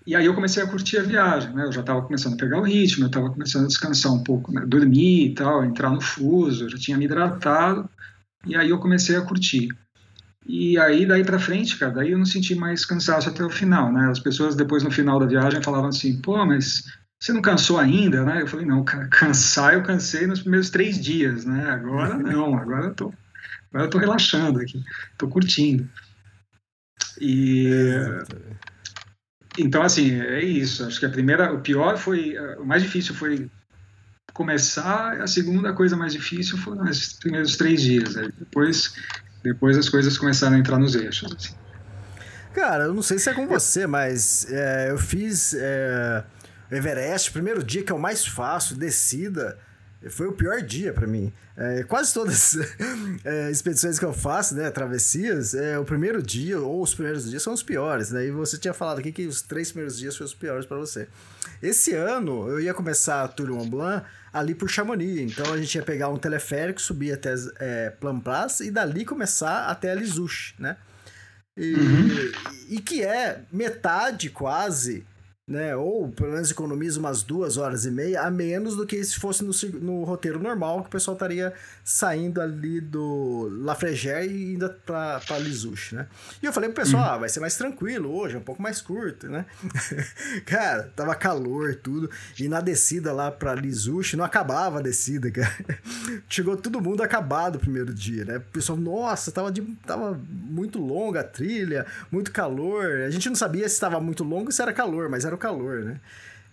E 0.05 0.15
aí 0.15 0.25
eu 0.25 0.33
comecei 0.33 0.63
a 0.63 0.67
curtir 0.67 0.97
a 0.97 1.03
viagem, 1.03 1.53
né? 1.53 1.65
Eu 1.65 1.71
já 1.71 1.81
estava 1.81 2.01
começando 2.01 2.33
a 2.33 2.37
pegar 2.37 2.59
o 2.59 2.63
ritmo, 2.63 3.03
eu 3.03 3.07
estava 3.07 3.29
começando 3.29 3.65
a 3.65 3.67
descansar 3.67 4.11
um 4.11 4.23
pouco, 4.23 4.51
né? 4.51 4.63
dormir 4.65 5.27
e 5.27 5.33
tal, 5.35 5.63
entrar 5.63 5.89
no 5.89 6.01
fuso, 6.01 6.65
eu 6.65 6.69
já 6.69 6.77
tinha 6.77 6.97
me 6.97 7.05
hidratado, 7.05 7.89
e 8.45 8.55
aí 8.55 8.69
eu 8.69 8.79
comecei 8.79 9.15
a 9.15 9.21
curtir. 9.21 9.67
E 10.53 10.77
aí 10.77 11.05
daí 11.05 11.23
para 11.23 11.39
frente, 11.39 11.77
cara, 11.77 11.93
daí 11.93 12.11
eu 12.11 12.17
não 12.17 12.25
senti 12.25 12.53
mais 12.53 12.83
cansaço 12.83 13.29
até 13.29 13.41
o 13.41 13.49
final, 13.49 13.89
né? 13.89 14.09
As 14.11 14.19
pessoas 14.19 14.53
depois 14.53 14.83
no 14.83 14.91
final 14.91 15.17
da 15.17 15.25
viagem 15.25 15.63
falavam 15.63 15.87
assim, 15.87 16.19
pô, 16.19 16.45
mas 16.45 16.83
você 17.17 17.31
não 17.31 17.41
cansou 17.41 17.79
ainda, 17.79 18.25
né? 18.25 18.41
Eu 18.41 18.47
falei, 18.47 18.65
não, 18.65 18.83
cara, 18.83 19.07
cansar 19.09 19.75
eu 19.75 19.81
cansei 19.81 20.27
nos 20.27 20.41
primeiros 20.41 20.69
três 20.69 20.99
dias, 20.99 21.45
né? 21.45 21.69
Agora 21.69 22.17
não, 22.19 22.57
agora 22.57 22.87
eu 22.87 22.93
tô, 22.93 23.13
agora 23.69 23.85
eu 23.85 23.89
tô 23.89 23.97
relaxando 23.97 24.59
aqui, 24.59 24.83
tô 25.17 25.29
curtindo. 25.29 25.89
E 27.17 27.85
então, 29.57 29.83
assim, 29.83 30.19
é 30.19 30.43
isso. 30.43 30.85
Acho 30.85 30.99
que 30.99 31.05
a 31.05 31.09
primeira, 31.09 31.53
o 31.53 31.61
pior 31.61 31.97
foi, 31.97 32.37
o 32.57 32.65
mais 32.65 32.83
difícil 32.83 33.15
foi 33.15 33.49
começar, 34.33 35.21
a 35.21 35.27
segunda 35.27 35.71
coisa 35.71 35.95
mais 35.95 36.11
difícil 36.11 36.57
foram 36.57 36.85
esses 36.89 37.13
primeiros 37.13 37.55
três 37.55 37.81
dias. 37.81 38.15
Né? 38.15 38.29
Depois, 38.37 38.93
depois 39.43 39.77
as 39.77 39.89
coisas 39.89 40.17
começaram 40.17 40.55
a 40.55 40.59
entrar 40.59 40.77
nos 40.77 40.95
eixos. 40.95 41.33
Assim. 41.35 41.55
Cara, 42.53 42.85
eu 42.85 42.93
não 42.93 43.01
sei 43.01 43.17
se 43.17 43.29
é 43.29 43.33
com 43.33 43.47
você, 43.47 43.87
mas 43.87 44.45
é, 44.49 44.91
eu 44.91 44.97
fiz 44.97 45.53
é, 45.57 46.23
Everest, 46.69 47.31
primeiro 47.31 47.63
dia 47.63 47.83
que 47.83 47.91
é 47.91 47.95
o 47.95 47.99
mais 47.99 48.25
fácil, 48.25 48.75
descida. 48.75 49.57
Foi 50.09 50.27
o 50.27 50.31
pior 50.31 50.61
dia 50.61 50.91
para 50.91 51.05
mim. 51.05 51.31
É, 51.55 51.83
quase 51.83 52.11
todas 52.11 52.57
as 52.57 52.67
é, 53.23 53.51
expedições 53.51 53.99
que 53.99 54.05
eu 54.05 54.11
faço, 54.11 54.55
né, 54.55 54.71
travessias, 54.71 55.53
é, 55.53 55.77
o 55.77 55.85
primeiro 55.85 56.23
dia 56.23 56.59
ou 56.59 56.81
os 56.81 56.93
primeiros 56.93 57.29
dias 57.29 57.43
são 57.43 57.53
os 57.53 57.61
piores. 57.61 58.09
Daí 58.09 58.31
né? 58.31 58.33
você 58.33 58.57
tinha 58.57 58.73
falado 58.73 58.99
aqui 58.99 59.11
que 59.11 59.27
os 59.27 59.43
três 59.43 59.71
primeiros 59.71 59.97
dias 59.97 60.17
foram 60.17 60.25
os 60.25 60.33
piores 60.33 60.65
para 60.65 60.77
você. 60.77 61.07
Esse 61.61 61.93
ano 61.93 62.49
eu 62.49 62.59
ia 62.59 62.73
começar 62.73 63.23
a 63.23 63.27
Tour 63.27 63.49
Mont 63.49 63.69
Blanc 63.69 64.05
ali 64.33 64.55
por 64.55 64.69
Chamonix. 64.69 65.31
Então 65.31 65.53
a 65.53 65.57
gente 65.57 65.75
ia 65.75 65.83
pegar 65.83 66.09
um 66.09 66.17
teleférico, 66.17 66.81
subir 66.81 67.13
até 67.13 67.33
é, 67.59 67.93
Place 68.23 68.65
e 68.65 68.71
dali 68.71 69.05
começar 69.05 69.67
até 69.67 69.91
a 69.91 69.95
Lizouche, 69.95 70.53
né? 70.57 70.77
E, 71.57 71.73
uhum. 71.73 72.31
e 72.69 72.79
que 72.79 73.03
é 73.03 73.41
metade 73.51 74.29
quase 74.29 75.05
né? 75.47 75.75
Ou 75.75 76.09
pelo 76.09 76.31
menos 76.31 76.49
economiza 76.51 76.99
umas 76.99 77.23
duas 77.23 77.57
horas 77.57 77.85
e 77.85 77.91
meia 77.91 78.21
a 78.21 78.31
menos 78.31 78.75
do 78.75 78.85
que 78.85 79.03
se 79.03 79.19
fosse 79.19 79.43
no, 79.43 79.51
no 79.81 80.03
roteiro 80.03 80.39
normal, 80.39 80.81
que 80.81 80.87
o 80.87 80.91
pessoal 80.91 81.15
estaria 81.15 81.53
saindo 81.83 82.39
ali 82.39 82.79
do 82.79 83.49
La 83.61 83.75
Frégère 83.75 84.27
e 84.27 84.53
indo 84.53 84.69
pra, 84.85 85.19
pra 85.19 85.37
Lizouche, 85.37 85.95
né? 85.95 86.07
E 86.41 86.45
eu 86.45 86.53
falei 86.53 86.69
pro 86.69 86.83
pessoal, 86.83 87.03
uhum. 87.03 87.09
ah, 87.09 87.17
vai 87.17 87.29
ser 87.29 87.39
mais 87.39 87.55
tranquilo 87.57 88.13
hoje, 88.13 88.37
um 88.37 88.41
pouco 88.41 88.61
mais 88.61 88.81
curto, 88.81 89.27
né? 89.27 89.45
cara, 90.45 90.91
tava 90.95 91.13
calor 91.15 91.75
tudo, 91.75 92.09
e 92.39 92.47
na 92.47 92.61
descida 92.61 93.11
lá 93.11 93.31
pra 93.31 93.53
Lizouche, 93.53 94.15
não 94.15 94.23
acabava 94.23 94.79
a 94.79 94.81
descida, 94.81 95.29
cara. 95.31 95.51
Chegou 96.29 96.55
todo 96.55 96.79
mundo 96.79 97.01
acabado 97.01 97.55
o 97.55 97.59
primeiro 97.59 97.93
dia, 97.93 98.23
né? 98.23 98.37
O 98.37 98.41
pessoal, 98.41 98.77
nossa, 98.77 99.31
tava, 99.31 99.51
de, 99.51 99.61
tava 99.85 100.19
muito 100.29 100.79
longa 100.79 101.21
a 101.21 101.23
trilha, 101.23 101.85
muito 102.11 102.31
calor. 102.31 103.01
A 103.01 103.09
gente 103.09 103.27
não 103.27 103.35
sabia 103.35 103.67
se 103.67 103.75
estava 103.75 103.99
muito 103.99 104.23
longo 104.23 104.45
ou 104.45 104.51
se 104.51 104.61
era 104.61 104.71
calor, 104.71 105.09
mas 105.09 105.25
era 105.25 105.35
calor, 105.41 105.83
né? 105.83 105.99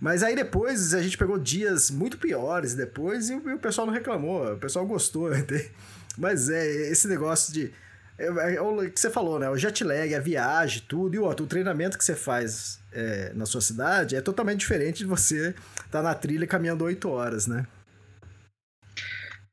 Mas 0.01 0.23
aí 0.23 0.35
depois 0.35 0.95
a 0.95 1.03
gente 1.03 1.19
pegou 1.19 1.39
dias 1.39 1.91
muito 1.91 2.19
piores 2.19 2.75
depois 2.75 3.31
e 3.31 3.35
o, 3.35 3.59
pessoal 3.59 3.87
não 3.87 3.95
reclamou, 3.95 4.55
o 4.55 4.59
pessoal 4.59 4.87
gostou. 4.87 5.31
Mas 6.17 6.49
é, 6.49 6.67
esse 6.91 7.07
negócio 7.09 7.53
de. 7.53 7.73
É, 8.17 8.55
é, 8.55 8.61
o 8.61 8.91
que 8.91 8.99
você 8.99 9.11
falou, 9.11 9.39
né? 9.39 9.49
O 9.49 9.57
jet 9.57 9.83
lag, 9.85 10.15
a 10.15 10.21
viagem, 10.21 10.83
tudo. 10.89 11.15
E 11.15 11.19
o 11.19 11.29
o 11.29 11.35
treinamento 11.47 11.99
que 11.99 12.05
você 12.05 12.15
faz 12.15 12.81
é, 12.93 13.33
na 13.35 13.47
sua 13.47 13.61
cidade 13.61 14.17
é 14.17 14.21
totalmente 14.21 14.61
diferente 14.61 14.99
de 14.99 15.05
você 15.05 15.49
estar 15.49 15.89
tá 15.91 16.03
na 16.03 16.15
trilha 16.15 16.47
caminhando 16.47 16.85
oito 16.85 17.09
horas, 17.09 17.47
né? 17.47 17.67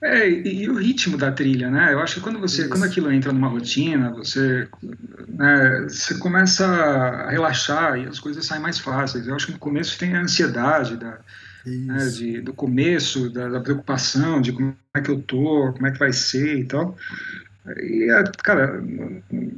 É, 0.02 0.30
e, 0.30 0.64
e, 0.64 0.70
o 0.70 0.78
ritmo 0.78 1.18
da 1.18 1.32
trilha, 1.32 1.70
né? 1.70 1.94
Eu 1.94 2.00
acho 2.00 2.16
que 2.16 2.22
quando 2.22 2.40
você, 2.40 2.62
Isso. 2.62 2.70
quando 2.70 2.84
aquilo 2.84 3.12
entra 3.12 3.32
numa 3.32 3.48
rotina, 3.48 4.12
você, 4.12 4.68
né, 5.28 5.86
você 5.88 6.18
começa 6.18 6.66
a 6.66 7.32
relaxar 7.32 7.98
e 7.98 8.06
as 8.06 8.20
coisas 8.20 8.46
saem 8.46 8.62
mais 8.62 8.78
fáceis. 8.78 9.28
Eu 9.28 9.36
acho 9.36 9.48
que 9.48 9.54
no 9.54 9.60
começo 9.60 9.98
tem 9.98 10.16
a 10.16 10.22
ansiedade 10.22 10.98
da, 10.98 11.20
né, 11.66 12.06
de, 12.08 12.42
do 12.42 12.54
começo, 12.54 13.30
da, 13.30 13.48
da, 13.50 13.62
preocupação 13.62 14.42
de 14.42 14.52
como 14.52 14.76
é 14.94 15.02
que 15.02 15.10
eu 15.10 15.22
tô, 15.22 15.72
como 15.74 15.88
é 15.88 15.92
que 15.92 16.00
vai 16.00 16.12
ser 16.12 16.60
e 16.60 16.66
tal. 16.66 16.96
E, 17.78 18.12
é, 18.12 18.24
cara, 18.44 18.84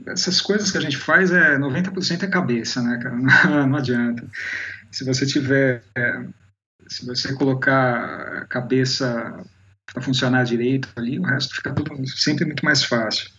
essas 0.07 0.39
coisas 0.39 0.71
que 0.71 0.77
a 0.77 0.81
gente 0.81 0.97
faz 0.97 1.31
é 1.31 1.57
90% 1.57 2.23
é 2.23 2.27
cabeça, 2.27 2.81
né, 2.81 2.99
cara? 3.01 3.15
Não, 3.49 3.67
não 3.67 3.77
adianta. 3.77 4.23
Se 4.91 5.03
você 5.03 5.25
tiver, 5.25 5.83
se 6.87 7.05
você 7.05 7.33
colocar 7.33 8.41
a 8.41 8.45
cabeça 8.45 9.43
para 9.91 10.01
funcionar 10.01 10.43
direito 10.43 10.89
ali, 10.95 11.19
o 11.19 11.23
resto 11.23 11.55
fica 11.55 11.73
tudo 11.73 11.95
sempre 12.07 12.45
muito 12.45 12.63
mais 12.63 12.83
fácil. 12.83 13.29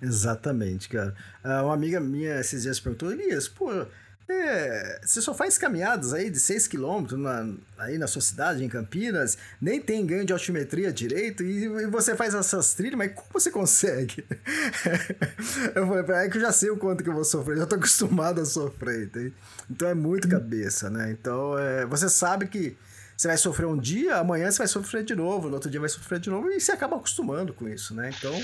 Exatamente, 0.00 0.88
cara. 0.88 1.14
Ah, 1.42 1.62
uma 1.64 1.74
amiga 1.74 2.00
minha 2.00 2.38
esses 2.38 2.62
dias 2.62 2.78
perguntou, 2.78 3.10
Elias, 3.10 3.48
pô, 3.48 3.86
é, 4.28 5.00
você 5.02 5.22
só 5.22 5.32
faz 5.32 5.56
caminhadas 5.56 6.12
aí 6.12 6.28
de 6.28 6.40
6 6.40 6.66
km 6.66 7.12
na, 7.12 7.54
aí 7.78 7.96
na 7.96 8.08
sua 8.08 8.20
cidade, 8.20 8.62
em 8.62 8.68
Campinas, 8.68 9.38
nem 9.60 9.80
tem 9.80 10.04
ganho 10.04 10.24
de 10.24 10.32
altimetria 10.32 10.92
direito, 10.92 11.44
e, 11.44 11.64
e 11.64 11.86
você 11.86 12.16
faz 12.16 12.34
essas 12.34 12.74
trilhas, 12.74 12.98
mas 12.98 13.12
como 13.14 13.28
você 13.32 13.50
consegue? 13.50 14.24
eu 15.74 15.86
falei, 15.86 16.26
é 16.26 16.28
que 16.28 16.36
eu 16.36 16.42
já 16.42 16.52
sei 16.52 16.70
o 16.70 16.76
quanto 16.76 17.04
que 17.04 17.08
eu 17.08 17.14
vou 17.14 17.24
sofrer, 17.24 17.56
já 17.56 17.66
tô 17.66 17.76
acostumado 17.76 18.40
a 18.40 18.44
sofrer, 18.44 19.04
entende? 19.04 19.32
Então 19.70 19.88
é 19.88 19.94
muito 19.94 20.28
cabeça, 20.28 20.90
né? 20.90 21.10
Então 21.12 21.56
é, 21.56 21.86
você 21.86 22.08
sabe 22.08 22.48
que 22.48 22.76
você 23.16 23.28
vai 23.28 23.38
sofrer 23.38 23.66
um 23.66 23.78
dia, 23.78 24.16
amanhã 24.16 24.50
você 24.50 24.58
vai 24.58 24.66
sofrer 24.66 25.02
de 25.02 25.14
novo, 25.14 25.48
no 25.48 25.54
outro 25.54 25.70
dia 25.70 25.80
vai 25.80 25.88
sofrer 25.88 26.20
de 26.20 26.28
novo, 26.28 26.50
e 26.50 26.60
você 26.60 26.72
acaba 26.72 26.96
acostumando 26.96 27.54
com 27.54 27.66
isso, 27.66 27.94
né? 27.94 28.10
Então, 28.16 28.34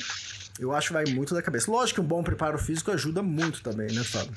eu 0.59 0.73
acho 0.73 0.89
que 0.89 0.93
vai 0.95 1.05
muito 1.07 1.35
da 1.35 1.43
cabeça. 1.43 1.71
Lógico 1.71 2.01
que 2.01 2.05
um 2.05 2.09
bom 2.09 2.23
preparo 2.23 2.59
físico 2.59 2.91
ajuda 2.91 3.23
muito 3.23 3.63
também, 3.63 3.93
né, 3.93 4.03
Fábio? 4.03 4.33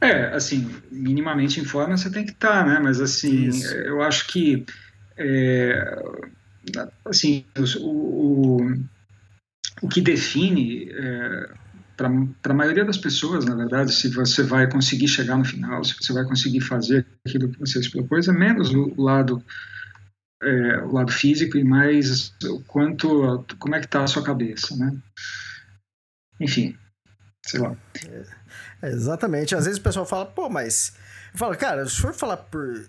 É, 0.00 0.26
assim, 0.28 0.70
minimamente 0.92 1.60
em 1.60 1.64
forma 1.64 1.96
você 1.96 2.08
tem 2.08 2.24
que 2.24 2.30
estar, 2.30 2.64
tá, 2.64 2.66
né? 2.66 2.78
Mas, 2.78 3.00
assim, 3.00 3.48
Isso. 3.48 3.74
eu 3.74 4.00
acho 4.00 4.28
que, 4.28 4.64
é, 5.16 6.00
assim, 7.04 7.44
o, 7.80 7.88
o, 7.88 8.74
o 9.82 9.88
que 9.88 10.00
define 10.00 10.88
é, 10.92 11.50
para 11.98 12.52
a 12.52 12.54
maioria 12.54 12.84
das 12.84 12.96
pessoas, 12.96 13.44
na 13.44 13.56
verdade, 13.56 13.92
se 13.92 14.08
você 14.08 14.44
vai 14.44 14.70
conseguir 14.70 15.08
chegar 15.08 15.36
no 15.36 15.44
final, 15.44 15.82
se 15.82 15.94
você 16.00 16.12
vai 16.12 16.24
conseguir 16.24 16.60
fazer 16.60 17.04
aquilo 17.26 17.48
que 17.48 17.58
você 17.58 17.82
se 17.82 17.90
propôs, 17.90 18.28
é 18.28 18.32
menos 18.32 18.72
o 18.72 18.94
lado 19.02 19.44
é, 20.40 20.78
o 20.84 20.92
lado 20.92 21.10
físico 21.10 21.58
e 21.58 21.64
mais 21.64 22.32
o 22.44 22.62
quanto 22.64 23.44
como 23.58 23.74
é 23.74 23.80
que 23.80 23.86
está 23.86 24.04
a 24.04 24.06
sua 24.06 24.22
cabeça, 24.22 24.76
né? 24.76 24.96
Enfim, 26.40 26.78
sei 27.44 27.58
lá. 27.58 27.76
É, 28.80 28.88
exatamente. 28.90 29.56
Às 29.56 29.64
vezes 29.64 29.80
o 29.80 29.82
pessoal 29.82 30.06
fala, 30.06 30.24
pô, 30.24 30.48
mas 30.48 30.94
eu 31.32 31.38
falo, 31.38 31.56
cara, 31.56 31.84
se 31.84 32.00
for 32.00 32.14
falar 32.14 32.36
por 32.36 32.88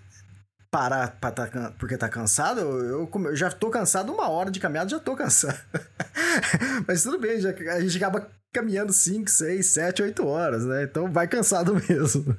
parar 0.70 1.18
pra 1.20 1.32
tá, 1.32 1.72
porque 1.80 1.96
tá 1.96 2.08
cansado, 2.08 2.60
eu, 2.60 3.10
eu, 3.12 3.36
já 3.36 3.50
tô 3.50 3.70
cansado 3.70 4.12
uma 4.12 4.28
hora 4.28 4.52
de 4.52 4.60
caminhada, 4.60 4.88
já 4.88 5.00
tô 5.00 5.16
cansado. 5.16 5.58
Mas 6.86 7.02
tudo 7.02 7.18
bem, 7.18 7.40
já, 7.40 7.50
a 7.50 7.80
gente 7.80 7.96
acaba 7.96 8.30
caminhando 8.52 8.92
5, 8.92 9.30
6, 9.30 9.66
7, 9.66 10.02
8 10.02 10.26
horas, 10.26 10.66
né? 10.66 10.84
Então 10.84 11.10
vai 11.10 11.28
cansado 11.28 11.74
mesmo. 11.88 12.36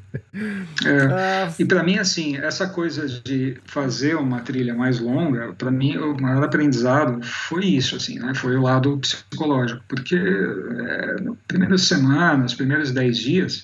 É. 0.85 1.05
Ah, 1.11 1.53
e 1.57 1.65
para 1.65 1.83
mim, 1.83 1.97
assim, 1.97 2.37
essa 2.37 2.67
coisa 2.67 3.07
de 3.07 3.57
fazer 3.65 4.15
uma 4.15 4.41
trilha 4.41 4.73
mais 4.73 4.99
longa, 4.99 5.53
para 5.53 5.71
mim, 5.71 5.97
o 5.97 6.19
maior 6.19 6.43
aprendizado 6.43 7.23
foi 7.23 7.65
isso, 7.65 7.95
assim, 7.95 8.19
né? 8.19 8.33
Foi 8.35 8.55
o 8.55 8.61
lado 8.61 8.97
psicológico, 8.99 9.83
porque 9.87 10.15
é, 10.15 11.21
nas 11.21 11.37
primeiras 11.47 11.81
semanas, 11.83 12.53
primeiros 12.53 12.91
10 12.91 13.17
dias, 13.17 13.63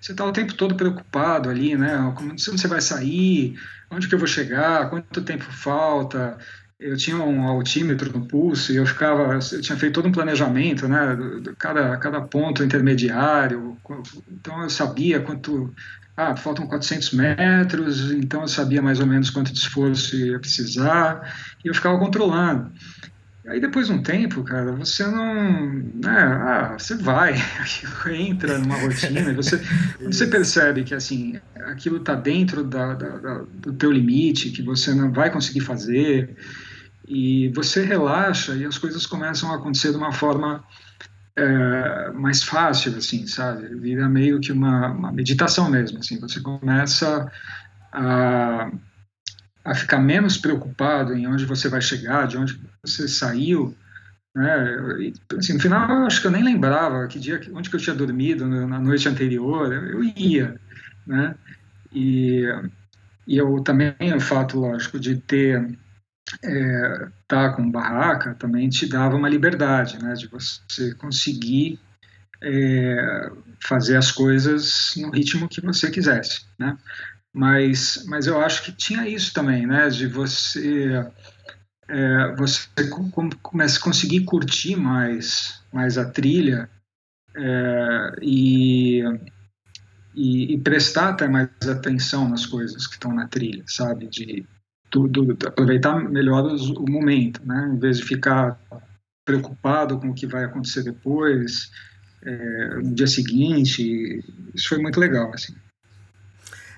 você 0.00 0.12
está 0.12 0.24
o 0.24 0.32
tempo 0.32 0.54
todo 0.54 0.74
preocupado 0.74 1.48
ali, 1.48 1.76
né? 1.76 2.12
Como 2.16 2.38
você 2.38 2.68
vai 2.68 2.80
sair, 2.80 3.58
onde 3.90 4.08
que 4.08 4.14
eu 4.14 4.18
vou 4.18 4.28
chegar, 4.28 4.90
quanto 4.90 5.22
tempo 5.22 5.44
falta, 5.44 6.38
eu 6.80 6.96
tinha 6.96 7.16
um 7.16 7.42
altímetro 7.46 8.16
no 8.16 8.24
pulso 8.24 8.72
e 8.72 8.76
eu 8.76 8.86
ficava, 8.86 9.34
eu 9.34 9.60
tinha 9.60 9.76
feito 9.76 9.94
todo 9.94 10.08
um 10.08 10.12
planejamento, 10.12 10.86
né, 10.86 11.16
cada, 11.58 11.96
cada 11.96 12.20
ponto 12.20 12.62
intermediário, 12.62 13.76
então 14.30 14.62
eu 14.62 14.70
sabia 14.70 15.18
quanto, 15.18 15.74
ah, 16.16 16.36
faltam 16.36 16.68
400 16.68 17.12
metros, 17.12 18.12
então 18.12 18.42
eu 18.42 18.48
sabia 18.48 18.80
mais 18.80 19.00
ou 19.00 19.06
menos 19.06 19.28
quanto 19.28 19.52
de 19.52 19.58
esforço 19.58 20.16
ia 20.16 20.38
precisar, 20.38 21.34
e 21.64 21.68
eu 21.68 21.74
ficava 21.74 21.98
controlando. 21.98 22.70
Aí 23.48 23.60
depois 23.60 23.86
de 23.86 23.94
um 23.94 24.02
tempo, 24.02 24.44
cara, 24.44 24.72
você 24.72 25.06
não. 25.06 25.72
Né, 25.72 26.20
ah, 26.20 26.76
você 26.78 26.94
vai, 26.96 27.34
entra 28.14 28.58
numa 28.58 28.76
rotina, 28.76 29.32
você, 29.32 29.58
você 30.02 30.26
percebe 30.26 30.84
que 30.84 30.94
assim, 30.94 31.40
aquilo 31.64 31.96
está 31.96 32.14
dentro 32.14 32.62
da, 32.62 32.92
da, 32.92 33.08
da, 33.16 33.44
do 33.54 33.72
teu 33.72 33.90
limite, 33.90 34.50
que 34.50 34.60
você 34.60 34.92
não 34.92 35.10
vai 35.10 35.30
conseguir 35.30 35.60
fazer, 35.60 36.36
e 37.08 37.48
você 37.54 37.82
relaxa 37.82 38.54
e 38.54 38.66
as 38.66 38.76
coisas 38.76 39.06
começam 39.06 39.50
a 39.50 39.56
acontecer 39.56 39.90
de 39.90 39.96
uma 39.96 40.12
forma 40.12 40.62
é, 41.34 42.10
mais 42.12 42.42
fácil, 42.42 42.96
assim, 42.96 43.26
sabe? 43.26 43.74
Vira 43.76 44.08
meio 44.08 44.40
que 44.40 44.52
uma, 44.52 44.88
uma 44.88 45.10
meditação 45.10 45.70
mesmo, 45.70 45.98
assim. 45.98 46.20
Você 46.20 46.40
começa 46.40 47.30
a, 47.90 48.70
a 49.64 49.74
ficar 49.74 49.98
menos 50.00 50.36
preocupado 50.36 51.14
em 51.14 51.26
onde 51.26 51.46
você 51.46 51.68
vai 51.68 51.80
chegar, 51.80 52.26
de 52.26 52.36
onde 52.36 52.60
você 52.84 53.08
saiu, 53.08 53.74
né? 54.34 54.76
Assim, 55.38 55.54
no 55.54 55.60
final, 55.60 55.88
eu 55.90 56.06
acho 56.06 56.20
que 56.20 56.26
eu 56.26 56.32
nem 56.32 56.44
lembrava 56.44 57.06
que 57.06 57.18
dia, 57.18 57.40
onde 57.54 57.70
que 57.70 57.76
eu 57.76 57.80
tinha 57.80 57.96
dormido 57.96 58.46
na 58.46 58.78
noite 58.78 59.08
anterior. 59.08 59.72
Eu 59.72 60.04
ia, 60.04 60.60
né? 61.06 61.34
E, 61.90 62.44
e 63.26 63.38
eu 63.38 63.62
também 63.62 63.94
o 64.14 64.20
fato, 64.20 64.60
lógico, 64.60 65.00
de 65.00 65.16
ter 65.16 65.78
é, 66.42 67.08
tá 67.26 67.50
com 67.52 67.70
barraca 67.70 68.34
também 68.34 68.68
te 68.68 68.86
dava 68.86 69.16
uma 69.16 69.28
liberdade, 69.28 70.02
né, 70.02 70.14
de 70.14 70.26
você 70.28 70.94
conseguir 70.96 71.78
é, 72.42 73.30
fazer 73.62 73.96
as 73.96 74.12
coisas 74.12 74.94
no 74.96 75.10
ritmo 75.10 75.48
que 75.48 75.60
você 75.60 75.90
quisesse, 75.90 76.46
né? 76.58 76.76
Mas, 77.32 78.04
mas 78.06 78.26
eu 78.26 78.40
acho 78.40 78.62
que 78.64 78.72
tinha 78.72 79.08
isso 79.08 79.32
também, 79.32 79.66
né, 79.66 79.88
de 79.88 80.06
você 80.06 81.06
é, 81.88 82.34
você 82.36 82.68
começa 83.42 83.78
a 83.78 83.82
conseguir 83.82 84.24
curtir 84.24 84.76
mais 84.76 85.62
mais 85.72 85.98
a 85.98 86.10
trilha 86.10 86.68
é, 87.34 88.12
e, 88.22 89.02
e, 90.14 90.54
e 90.54 90.60
prestar 90.60 91.10
até 91.10 91.28
mais 91.28 91.48
atenção 91.68 92.28
nas 92.28 92.46
coisas 92.46 92.86
que 92.86 92.94
estão 92.94 93.12
na 93.12 93.28
trilha, 93.28 93.64
sabe? 93.66 94.08
De 94.08 94.46
tudo, 94.90 95.36
aproveitar 95.46 95.98
melhor 96.08 96.44
o 96.46 96.90
momento, 96.90 97.40
né? 97.44 97.70
Em 97.74 97.78
vez 97.78 97.98
de 97.98 98.04
ficar 98.04 98.58
preocupado 99.24 99.98
com 99.98 100.08
o 100.08 100.14
que 100.14 100.26
vai 100.26 100.44
acontecer 100.44 100.82
depois, 100.82 101.70
é, 102.22 102.74
no 102.76 102.94
dia 102.94 103.06
seguinte. 103.06 104.24
Isso 104.54 104.68
foi 104.68 104.78
muito 104.78 104.98
legal, 104.98 105.32
assim. 105.34 105.54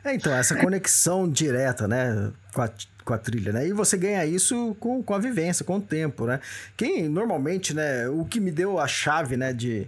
É, 0.04 0.14
então, 0.14 0.32
essa 0.32 0.56
conexão 0.56 1.28
direta, 1.28 1.86
né, 1.86 2.32
com 2.54 2.62
a, 2.62 2.70
com 3.04 3.14
a 3.14 3.18
trilha, 3.18 3.52
né? 3.52 3.68
E 3.68 3.72
você 3.72 3.96
ganha 3.98 4.24
isso 4.24 4.74
com, 4.80 5.02
com 5.02 5.14
a 5.14 5.18
vivência, 5.18 5.64
com 5.64 5.76
o 5.76 5.80
tempo, 5.80 6.26
né? 6.26 6.40
Quem, 6.76 7.08
normalmente, 7.08 7.74
né, 7.74 8.08
o 8.08 8.24
que 8.24 8.40
me 8.40 8.50
deu 8.50 8.78
a 8.78 8.88
chave, 8.88 9.36
né, 9.36 9.52
de 9.52 9.86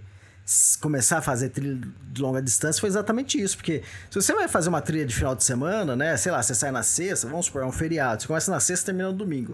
começar 0.81 1.19
a 1.19 1.21
fazer 1.21 1.49
trilha 1.49 1.79
de 2.11 2.21
longa 2.21 2.41
distância 2.41 2.79
foi 2.79 2.89
exatamente 2.89 3.41
isso, 3.41 3.55
porque 3.55 3.81
se 4.09 4.21
você 4.21 4.33
vai 4.33 4.47
fazer 4.47 4.69
uma 4.69 4.81
trilha 4.81 5.05
de 5.05 5.15
final 5.15 5.35
de 5.35 5.43
semana, 5.43 5.95
né, 5.95 6.17
sei 6.17 6.31
lá, 6.31 6.43
você 6.43 6.53
sai 6.53 6.71
na 6.71 6.83
sexta, 6.83 7.27
vamos 7.27 7.45
supor, 7.45 7.63
é 7.63 7.65
um 7.65 7.71
feriado, 7.71 8.21
você 8.21 8.27
começa 8.27 8.51
na 8.51 8.59
sexta 8.59 8.83
e 8.83 8.85
termina 8.87 9.09
no 9.09 9.17
domingo. 9.17 9.53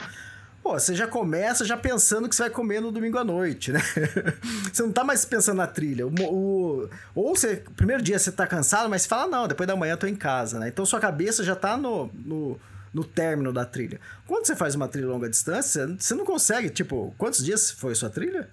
Pô, 0.61 0.73
você 0.73 0.93
já 0.93 1.07
começa 1.07 1.63
já 1.63 1.77
pensando 1.77 2.27
que 2.27 2.35
você 2.35 2.43
vai 2.43 2.49
comer 2.49 2.81
no 2.81 2.91
domingo 2.91 3.17
à 3.17 3.23
noite, 3.23 3.71
né? 3.71 3.79
você 4.71 4.83
não 4.83 4.91
tá 4.91 5.03
mais 5.03 5.23
pensando 5.23 5.57
na 5.57 5.67
trilha. 5.67 6.05
O, 6.05 6.11
o, 6.21 6.89
ou 7.15 7.35
você, 7.35 7.63
primeiro 7.77 8.03
dia 8.03 8.19
você 8.19 8.31
tá 8.31 8.45
cansado, 8.45 8.89
mas 8.89 9.03
você 9.03 9.07
fala, 9.07 9.27
não, 9.27 9.47
depois 9.47 9.67
da 9.67 9.75
manhã 9.75 9.93
eu 9.93 9.97
tô 9.97 10.05
em 10.05 10.15
casa, 10.15 10.59
né? 10.59 10.67
Então 10.67 10.85
sua 10.85 10.99
cabeça 10.99 11.43
já 11.43 11.55
tá 11.55 11.77
no, 11.77 12.11
no, 12.13 12.59
no 12.93 13.03
término 13.05 13.53
da 13.53 13.63
trilha. 13.63 14.01
Quando 14.27 14.45
você 14.45 14.55
faz 14.55 14.75
uma 14.75 14.87
trilha 14.87 15.07
longa 15.07 15.29
distância, 15.29 15.87
você 15.97 16.13
não 16.13 16.25
consegue, 16.25 16.69
tipo, 16.69 17.15
quantos 17.17 17.43
dias 17.43 17.71
foi 17.71 17.95
sua 17.95 18.09
trilha? 18.09 18.49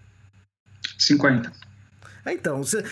50. 0.98 1.65
Então, 2.32 2.62
você, 2.62 2.84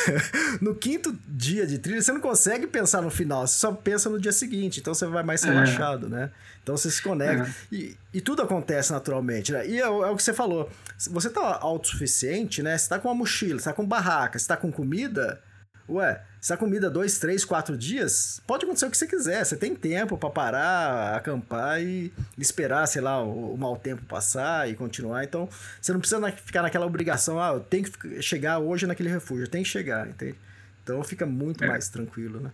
no 0.60 0.74
quinto 0.74 1.16
dia 1.26 1.66
de 1.66 1.78
trilha, 1.78 2.02
você 2.02 2.12
não 2.12 2.20
consegue 2.20 2.66
pensar 2.66 3.00
no 3.00 3.10
final, 3.10 3.46
você 3.46 3.58
só 3.58 3.72
pensa 3.72 4.10
no 4.10 4.20
dia 4.20 4.32
seguinte, 4.32 4.80
então 4.80 4.92
você 4.92 5.06
vai 5.06 5.22
mais 5.22 5.42
é. 5.44 5.48
relaxado, 5.48 6.08
né? 6.08 6.30
Então 6.62 6.76
você 6.76 6.90
se 6.90 7.02
conecta. 7.02 7.48
É. 7.48 7.74
E, 7.74 7.96
e 8.12 8.20
tudo 8.20 8.42
acontece 8.42 8.92
naturalmente, 8.92 9.52
né? 9.52 9.66
E 9.66 9.80
é, 9.80 9.84
é, 9.84 9.88
o 9.88 10.16
que 10.16 10.22
você 10.22 10.32
falou. 10.32 10.70
Você 11.10 11.30
tá 11.30 11.58
autossuficiente, 11.60 12.62
né? 12.62 12.76
Você 12.76 12.88
tá 12.88 12.98
com 12.98 13.08
uma 13.08 13.14
mochila, 13.14 13.58
você 13.58 13.64
tá 13.64 13.72
com 13.72 13.86
barraca, 13.86 14.38
você 14.38 14.46
tá 14.46 14.56
com 14.56 14.72
comida. 14.72 15.40
Ué, 15.88 16.22
se 16.40 16.52
a 16.52 16.56
comida 16.56 16.90
dois, 16.90 17.18
três, 17.18 17.44
quatro 17.44 17.76
dias, 17.76 18.40
pode 18.46 18.64
acontecer 18.64 18.86
o 18.86 18.90
que 18.90 18.96
você 18.96 19.06
quiser. 19.06 19.44
Você 19.44 19.56
tem 19.56 19.74
tempo 19.74 20.16
para 20.16 20.30
parar, 20.30 21.16
acampar 21.16 21.82
e 21.82 22.12
esperar, 22.38 22.86
sei 22.86 23.02
lá, 23.02 23.22
o, 23.22 23.54
o 23.54 23.58
mau 23.58 23.76
tempo 23.76 24.02
passar 24.06 24.68
e 24.68 24.74
continuar. 24.74 25.24
Então, 25.24 25.48
você 25.80 25.92
não 25.92 26.00
precisa 26.00 26.32
ficar 26.32 26.62
naquela 26.62 26.86
obrigação, 26.86 27.40
ah, 27.40 27.52
eu 27.54 27.60
tenho 27.60 27.84
que 27.84 28.22
chegar 28.22 28.58
hoje 28.58 28.86
naquele 28.86 29.10
refúgio, 29.10 29.48
tem 29.48 29.62
que 29.62 29.68
chegar, 29.68 30.08
entende? 30.08 30.36
Então 30.82 31.02
fica 31.02 31.26
muito 31.26 31.64
é. 31.64 31.66
mais 31.66 31.88
tranquilo, 31.88 32.40
né? 32.40 32.50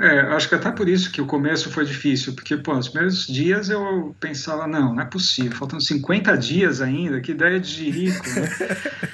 É, 0.00 0.20
acho 0.20 0.48
que 0.48 0.54
até 0.54 0.70
por 0.70 0.88
isso 0.88 1.10
que 1.10 1.20
o 1.20 1.26
começo 1.26 1.70
foi 1.70 1.84
difícil, 1.84 2.32
porque, 2.34 2.56
pô, 2.56 2.76
os 2.76 2.88
primeiros 2.88 3.26
dias 3.26 3.68
eu 3.68 4.14
pensava, 4.20 4.64
não, 4.64 4.94
não 4.94 5.02
é 5.02 5.04
possível, 5.04 5.58
faltam 5.58 5.80
50 5.80 6.36
dias 6.38 6.80
ainda, 6.80 7.20
que 7.20 7.32
ideia 7.32 7.58
de 7.58 7.68
jirico, 7.68 8.24
né? 8.28 8.48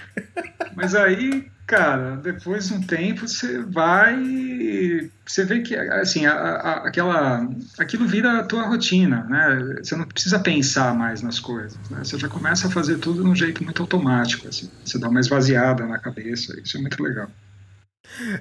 Mas 0.76 0.94
aí, 0.94 1.50
cara, 1.66 2.16
depois 2.16 2.68
de 2.68 2.74
um 2.74 2.82
tempo 2.82 3.26
você 3.26 3.62
vai, 3.62 5.10
você 5.26 5.44
vê 5.44 5.60
que, 5.60 5.76
assim, 5.76 6.26
a, 6.26 6.32
a, 6.32 6.88
aquela, 6.88 7.48
aquilo 7.78 8.06
vira 8.06 8.40
a 8.40 8.44
tua 8.44 8.66
rotina, 8.66 9.24
né? 9.24 9.78
Você 9.82 9.96
não 9.96 10.06
precisa 10.06 10.38
pensar 10.38 10.94
mais 10.94 11.22
nas 11.22 11.40
coisas, 11.40 11.78
né? 11.90 11.98
Você 12.04 12.18
já 12.18 12.28
começa 12.28 12.68
a 12.68 12.70
fazer 12.70 12.98
tudo 12.98 13.22
de 13.22 13.28
um 13.28 13.34
jeito 13.34 13.64
muito 13.64 13.82
automático, 13.82 14.48
assim, 14.48 14.70
você 14.84 14.98
dá 14.98 15.08
uma 15.08 15.20
esvaziada 15.20 15.86
na 15.86 15.98
cabeça, 15.98 16.58
isso 16.60 16.76
é 16.76 16.80
muito 16.80 17.02
legal. 17.02 17.30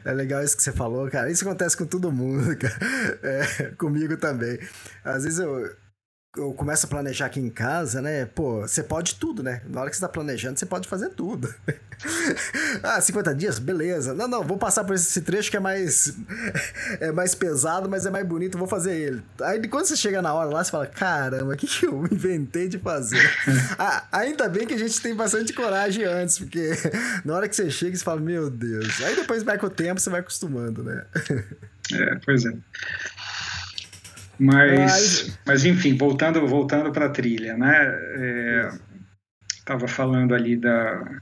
É 0.03 0.11
legal 0.11 0.43
isso 0.43 0.57
que 0.57 0.63
você 0.63 0.71
falou, 0.71 1.09
cara. 1.09 1.31
Isso 1.31 1.47
acontece 1.47 1.75
com 1.77 1.85
todo 1.85 2.11
mundo, 2.11 2.55
cara. 2.57 2.77
É, 3.23 3.63
comigo 3.77 4.17
também. 4.17 4.59
Às 5.03 5.23
vezes 5.23 5.39
eu, 5.39 5.73
eu 6.35 6.51
começo 6.53 6.87
a 6.87 6.89
planejar 6.89 7.27
aqui 7.27 7.39
em 7.39 7.49
casa, 7.49 8.01
né? 8.01 8.25
Pô, 8.25 8.61
você 8.61 8.81
pode 8.81 9.15
tudo, 9.15 9.43
né? 9.43 9.61
Na 9.69 9.81
hora 9.81 9.89
que 9.89 9.95
você 9.95 10.01
tá 10.01 10.09
planejando, 10.09 10.57
você 10.57 10.65
pode 10.65 10.87
fazer 10.87 11.09
tudo. 11.09 11.53
ah, 12.81 12.99
50 12.99 13.35
dias? 13.35 13.59
Beleza. 13.59 14.15
Não, 14.15 14.27
não, 14.27 14.43
vou 14.43 14.57
passar 14.57 14.83
por 14.83 14.95
esse 14.95 15.21
trecho 15.21 15.51
que 15.51 15.57
é 15.57 15.59
mais 15.59 16.17
é 16.99 17.11
mais 17.11 17.35
pesado, 17.35 17.87
mas 17.87 18.07
é 18.07 18.09
mais 18.09 18.25
bonito, 18.25 18.57
vou 18.57 18.67
fazer 18.67 18.95
ele. 18.95 19.23
Aí 19.41 19.67
quando 19.67 19.85
você 19.85 19.95
chega 19.95 20.23
na 20.23 20.33
hora 20.33 20.49
lá, 20.49 20.63
você 20.63 20.71
fala, 20.71 20.87
caramba, 20.87 21.53
o 21.53 21.57
que, 21.57 21.67
que 21.67 21.85
eu 21.85 22.03
inventei 22.11 22.67
de 22.67 22.79
fazer? 22.79 23.21
ah, 23.77 24.07
ainda 24.11 24.49
bem 24.49 24.65
que 24.65 24.73
a 24.73 24.79
gente 24.79 24.99
tem 25.01 25.13
bastante 25.13 25.53
coragem 25.53 26.03
antes, 26.03 26.39
porque 26.39 26.71
na 27.23 27.35
hora 27.35 27.47
que 27.47 27.55
você 27.55 27.69
chega, 27.69 27.95
você 27.95 28.03
fala, 28.03 28.19
meu 28.19 28.49
Deus. 28.49 29.01
Aí 29.03 29.15
depois 29.15 29.43
vai 29.43 29.59
com 29.59 29.67
o 29.67 29.69
tempo, 29.69 30.01
você 30.01 30.09
vai 30.09 30.21
acostumando, 30.21 30.83
né? 30.83 31.05
é, 31.93 32.15
pois 32.25 32.43
é. 32.43 32.53
Mas, 34.39 35.37
mas 35.45 35.63
enfim, 35.65 35.95
voltando 35.95 36.45
voltando 36.47 36.91
para 36.91 37.05
a 37.05 37.09
trilha, 37.09 37.55
né? 37.55 38.67
Estava 39.55 39.85
é, 39.85 39.87
falando 39.87 40.33
ali 40.33 40.57
da 40.57 41.21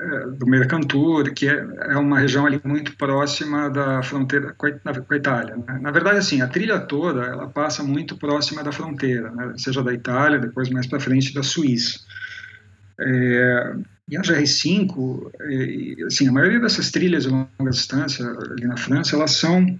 é, 0.00 0.26
do 0.30 0.46
Mercantur, 0.46 1.34
que 1.34 1.46
é, 1.46 1.66
é, 1.90 1.96
uma 1.96 2.18
região 2.18 2.46
ali 2.46 2.58
muito 2.64 2.96
próxima 2.96 3.68
da 3.68 4.02
fronteira 4.02 4.54
com 4.56 4.66
a, 4.66 5.16
Itália. 5.16 5.56
Né? 5.56 5.78
Na 5.78 5.90
verdade, 5.90 6.16
assim, 6.16 6.40
a 6.40 6.48
trilha 6.48 6.80
toda 6.80 7.22
ela 7.22 7.48
passa 7.48 7.82
muito 7.82 8.16
próxima 8.16 8.64
da 8.64 8.72
fronteira, 8.72 9.30
né? 9.30 9.52
seja 9.58 9.82
da 9.82 9.92
Itália, 9.92 10.38
depois 10.38 10.70
mais 10.70 10.86
para 10.86 11.00
frente 11.00 11.34
da 11.34 11.42
Suíça. 11.42 12.00
É, 12.98 13.74
e 14.08 14.16
a 14.16 14.22
GR5, 14.22 15.30
é, 15.40 16.04
assim, 16.06 16.28
a 16.28 16.32
maioria 16.32 16.60
dessas 16.60 16.90
trilhas 16.90 17.24
de 17.24 17.28
longa 17.28 17.70
distância 17.70 18.26
ali 18.26 18.66
na 18.66 18.78
França, 18.78 19.14
elas 19.14 19.32
são 19.32 19.78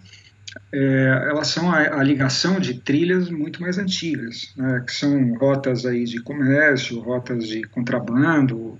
é, 0.72 1.26
elas 1.28 1.48
são 1.48 1.70
a, 1.70 2.00
a, 2.00 2.02
ligação 2.02 2.58
de 2.58 2.74
trilhas 2.74 3.30
muito 3.30 3.60
mais 3.60 3.78
antigas, 3.78 4.52
né, 4.56 4.82
que 4.86 4.92
são 4.92 5.34
rotas 5.34 5.86
aí 5.86 6.04
de 6.04 6.20
comércio, 6.20 7.00
rotas 7.00 7.46
de 7.46 7.62
contrabando, 7.68 8.78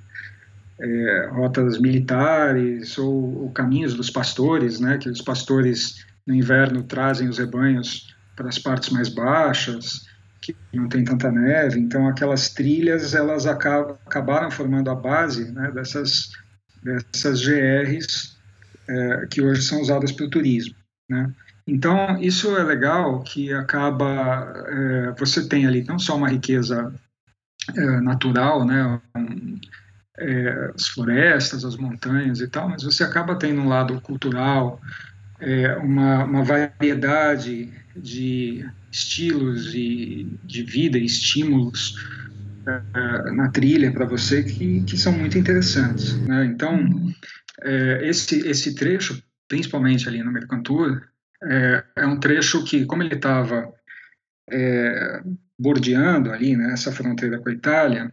é, 0.80 1.28
rotas 1.32 1.78
militares 1.78 2.98
ou, 2.98 3.42
ou, 3.42 3.50
caminhos 3.52 3.94
dos 3.94 4.10
pastores, 4.10 4.80
né, 4.80 4.98
que 4.98 5.08
os 5.08 5.22
pastores 5.22 6.04
no 6.26 6.34
inverno 6.34 6.82
trazem 6.82 7.28
os 7.28 7.38
rebanhos 7.38 8.14
para 8.34 8.48
as 8.48 8.58
partes 8.58 8.90
mais 8.90 9.08
baixas, 9.08 10.08
que 10.40 10.56
não 10.72 10.88
tem 10.88 11.04
tanta 11.04 11.30
neve, 11.30 11.78
então 11.78 12.08
aquelas 12.08 12.48
trilhas 12.48 13.14
elas 13.14 13.46
acabam, 13.46 13.96
acabaram 14.06 14.50
formando 14.50 14.90
a 14.90 14.94
base 14.94 15.52
né, 15.52 15.70
dessas, 15.70 16.30
dessas 16.82 17.42
GRs 17.42 18.36
é, 18.88 19.26
que 19.26 19.42
hoje 19.42 19.62
são 19.62 19.80
usadas 19.80 20.10
para 20.10 20.26
o 20.26 20.30
turismo. 20.30 20.74
Né? 21.08 21.30
Então, 21.70 22.20
isso 22.20 22.56
é 22.56 22.64
legal 22.64 23.22
que 23.22 23.52
acaba, 23.52 24.52
é, 24.66 25.14
você 25.16 25.48
tem 25.48 25.66
ali 25.66 25.84
não 25.84 26.00
só 26.00 26.16
uma 26.16 26.28
riqueza 26.28 26.92
é, 27.76 28.00
natural, 28.00 28.64
né, 28.66 29.00
é, 30.18 30.72
as 30.74 30.88
florestas, 30.88 31.64
as 31.64 31.76
montanhas 31.76 32.40
e 32.40 32.48
tal, 32.48 32.68
mas 32.68 32.82
você 32.82 33.04
acaba 33.04 33.36
tendo 33.36 33.60
um 33.60 33.68
lado 33.68 34.00
cultural, 34.00 34.80
uma, 35.82 36.24
uma, 36.24 36.44
variedade 36.44 37.72
de 37.96 38.68
estilos 38.92 39.74
e 39.74 40.28
de 40.44 40.62
vida 40.64 40.98
estímulos 40.98 41.94
na 43.32 43.48
trilha 43.48 43.90
para 43.90 44.04
você 44.04 44.42
que, 44.42 44.82
que 44.82 44.98
são 44.98 45.12
muito 45.12 45.38
interessantes. 45.38 46.14
Né? 46.26 46.44
Então, 46.44 47.10
esse, 48.02 48.46
esse 48.46 48.74
trecho, 48.74 49.22
principalmente 49.48 50.06
ali 50.06 50.22
no 50.22 50.30
Mercantur, 50.30 51.09
é, 51.42 51.84
é 51.96 52.06
um 52.06 52.18
trecho 52.18 52.64
que, 52.64 52.84
como 52.84 53.02
ele 53.02 53.14
estava 53.14 53.72
é, 54.50 55.22
bordeando 55.58 56.32
ali, 56.32 56.56
né, 56.56 56.72
essa 56.72 56.90
fronteira 56.90 57.38
com 57.38 57.48
a 57.48 57.52
Itália, 57.52 58.10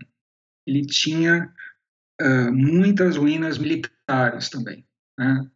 ele 0.66 0.86
tinha 0.86 1.50
uh, 2.22 2.52
muitas 2.52 3.16
ruínas 3.16 3.58
militares 3.58 4.50
também. 4.50 4.86
Né? 5.18 5.48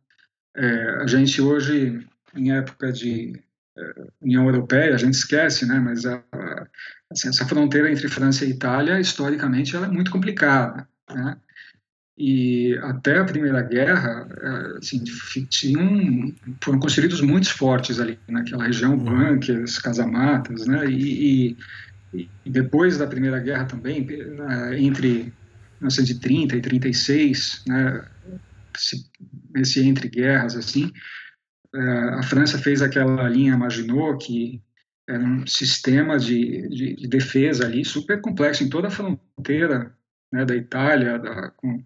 É, 0.55 0.89
a 1.01 1.07
gente 1.07 1.41
hoje, 1.41 2.07
em 2.33 2.51
época 2.53 2.93
de 2.93 3.41
uh, 3.77 4.11
União 4.21 4.45
Europeia, 4.45 4.95
a 4.95 4.97
gente 4.97 5.15
esquece, 5.15 5.65
né, 5.67 5.79
mas 5.79 6.05
a, 6.05 6.23
a, 6.31 6.67
assim, 7.11 7.27
essa 7.27 7.45
fronteira 7.45 7.91
entre 7.91 8.07
França 8.07 8.45
e 8.45 8.51
Itália, 8.51 8.99
historicamente, 8.99 9.75
ela 9.75 9.87
é 9.87 9.89
muito 9.89 10.11
complicada. 10.11 10.87
Né? 11.09 11.37
E 12.17 12.77
até 12.83 13.17
a 13.17 13.25
Primeira 13.25 13.61
Guerra, 13.61 14.27
é, 14.41 14.77
assim, 14.77 15.03
tinham, 15.49 16.33
foram 16.61 16.79
construídos 16.79 17.21
muitos 17.21 17.49
fortes 17.49 17.99
ali 17.99 18.19
naquela 18.27 18.65
região, 18.65 18.93
uhum. 18.93 19.05
bunkers, 19.05 19.79
casamatas, 19.79 20.67
né? 20.67 20.85
E, 20.89 21.55
e, 22.13 22.29
e, 22.45 22.49
depois 22.49 22.97
da 22.97 23.07
Primeira 23.07 23.39
Guerra 23.39 23.65
também, 23.65 24.05
entre 24.77 25.33
1930 25.79 26.57
e 26.57 26.61
36, 26.61 27.63
né? 27.67 28.05
Esse, 28.75 29.05
esse 29.57 29.85
entre 29.85 30.07
guerras 30.07 30.55
assim, 30.55 30.91
é, 31.75 31.79
a 32.19 32.23
França 32.23 32.57
fez 32.57 32.81
aquela 32.81 33.27
linha 33.27 33.57
Maginot 33.57 34.25
que 34.25 34.61
era 35.09 35.21
um 35.21 35.45
sistema 35.45 36.17
de, 36.17 36.69
de, 36.69 36.95
de 36.95 37.07
defesa 37.07 37.65
ali 37.65 37.83
super 37.83 38.21
complexo 38.21 38.63
em 38.63 38.69
toda 38.69 38.87
a 38.87 38.91
fronteira 38.91 39.93
né, 40.31 40.45
da 40.45 40.55
Itália, 40.55 41.19
da, 41.19 41.49
com, 41.51 41.83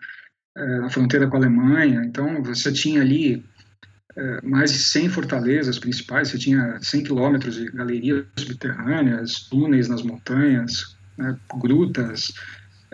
é, 0.55 0.79
na 0.79 0.89
fronteira 0.89 1.27
com 1.27 1.35
a 1.35 1.39
Alemanha. 1.39 2.03
Então, 2.05 2.43
você 2.43 2.71
tinha 2.71 3.01
ali 3.01 3.43
é, 4.15 4.41
mais 4.41 4.71
de 4.71 4.79
100 4.79 5.09
fortalezas 5.09 5.79
principais, 5.79 6.29
você 6.29 6.37
tinha 6.37 6.79
100 6.81 7.03
quilômetros 7.03 7.55
de 7.55 7.69
galerias 7.71 8.25
subterrâneas, 8.37 9.41
túneis 9.49 9.89
nas 9.89 10.01
montanhas, 10.01 10.95
né, 11.17 11.37
grutas. 11.59 12.33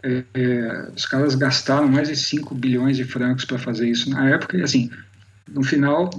É, 0.04 0.24
é 0.34 0.91
os 0.95 1.06
caras 1.06 1.36
gastaram 1.36 1.88
mais 1.88 2.08
de 2.08 2.16
5 2.16 2.56
bilhões 2.56 2.97
de 2.97 3.04
francos 3.04 3.45
para 3.45 3.60
fazer 3.60 3.88
isso 3.88 4.10
na 4.10 4.30
época, 4.30 4.58
e 4.58 4.64
assim, 4.64 4.89
no 5.47 5.64
final, 5.64 6.10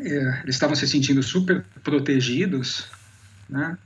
é, 0.00 0.40
eles 0.42 0.56
estavam 0.56 0.76
se 0.76 0.86
sentindo 0.86 1.22
super 1.22 1.64
protegidos, 1.82 2.86
né? 3.48 3.78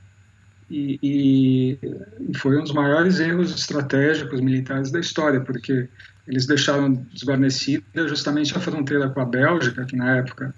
E, 0.69 0.99
e, 1.01 2.33
foi 2.37 2.57
um 2.57 2.63
dos 2.63 2.73
maiores 2.73 3.19
erros 3.19 3.55
estratégicos 3.55 4.41
militares 4.41 4.91
da 4.91 4.99
história, 4.99 5.39
porque 5.39 5.87
eles 6.27 6.45
deixaram 6.45 6.93
desguarnecida 7.13 8.07
justamente 8.07 8.55
a 8.55 8.59
fronteira 8.59 9.09
com 9.09 9.21
a 9.21 9.25
Bélgica, 9.25 9.85
que 9.85 9.95
na 9.95 10.17
época 10.17 10.53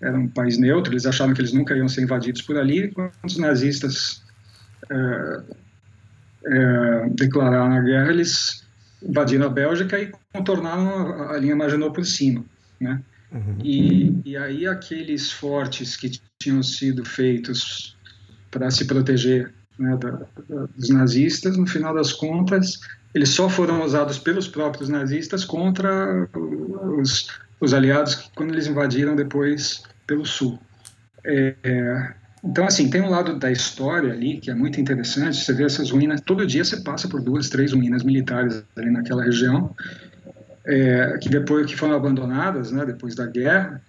era 0.00 0.18
um 0.18 0.28
país 0.28 0.58
neutro, 0.58 0.92
eles 0.92 1.06
acharam 1.06 1.32
que 1.32 1.40
eles 1.40 1.52
nunca 1.52 1.76
iam 1.76 1.88
ser 1.88 2.02
invadidos 2.02 2.42
por 2.42 2.58
ali, 2.58 2.90
quando 2.90 3.12
os 3.24 3.38
nazistas 3.38 4.22
é, 4.90 5.42
é, 6.46 7.08
declararam 7.10 7.76
a 7.76 7.80
guerra, 7.80 8.10
eles 8.10 8.66
invadiram 9.02 9.46
a 9.46 9.50
Bélgica 9.50 9.98
e 9.98 10.12
contornaram 10.32 11.22
a, 11.22 11.34
a 11.34 11.38
linha 11.38 11.54
Maginot 11.54 11.94
por 11.94 12.04
cima, 12.04 12.44
né? 12.80 13.00
Uhum. 13.32 13.58
E, 13.62 14.22
e 14.24 14.36
aí 14.36 14.66
aqueles 14.66 15.30
fortes 15.30 15.96
que 15.96 16.20
tinham 16.38 16.62
sido 16.62 17.04
feitos 17.04 17.95
para 18.56 18.70
se 18.70 18.86
proteger 18.86 19.52
né, 19.78 19.96
da, 19.98 20.10
da, 20.10 20.66
dos 20.74 20.88
nazistas, 20.88 21.58
no 21.58 21.66
final 21.66 21.94
das 21.94 22.10
contas, 22.10 22.80
eles 23.14 23.28
só 23.28 23.50
foram 23.50 23.84
usados 23.84 24.18
pelos 24.18 24.48
próprios 24.48 24.88
nazistas 24.88 25.44
contra 25.44 26.26
os, 26.98 27.28
os 27.60 27.74
aliados 27.74 28.30
quando 28.34 28.52
eles 28.52 28.66
invadiram 28.66 29.14
depois 29.14 29.82
pelo 30.06 30.24
sul. 30.24 30.58
É, 31.22 31.54
é, 31.62 32.14
então, 32.42 32.64
assim, 32.64 32.88
tem 32.88 33.02
um 33.02 33.10
lado 33.10 33.38
da 33.38 33.52
história 33.52 34.12
ali 34.12 34.40
que 34.40 34.50
é 34.50 34.54
muito 34.54 34.80
interessante. 34.80 35.36
Você 35.36 35.52
vê 35.52 35.64
essas 35.64 35.90
ruínas, 35.90 36.22
todo 36.22 36.46
dia 36.46 36.64
você 36.64 36.78
passa 36.78 37.06
por 37.08 37.20
duas, 37.20 37.50
três 37.50 37.72
ruínas 37.74 38.02
militares 38.02 38.64
ali 38.74 38.90
naquela 38.90 39.22
região, 39.22 39.74
é, 40.64 41.18
que 41.18 41.28
depois 41.28 41.66
que 41.66 41.76
foram 41.76 41.94
abandonadas, 41.94 42.72
né, 42.72 42.86
depois 42.86 43.14
da 43.14 43.26
guerra. 43.26 43.82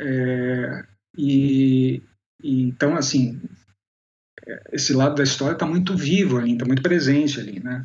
É, 0.00 0.84
e, 1.16 2.02
e, 2.42 2.62
então, 2.62 2.96
assim, 2.96 3.40
esse 4.72 4.92
lado 4.92 5.14
da 5.16 5.22
história 5.22 5.54
está 5.54 5.66
muito 5.66 5.96
vivo 5.96 6.38
ali, 6.38 6.52
está 6.52 6.64
muito 6.64 6.82
presente 6.82 7.40
ali, 7.40 7.60
né? 7.60 7.84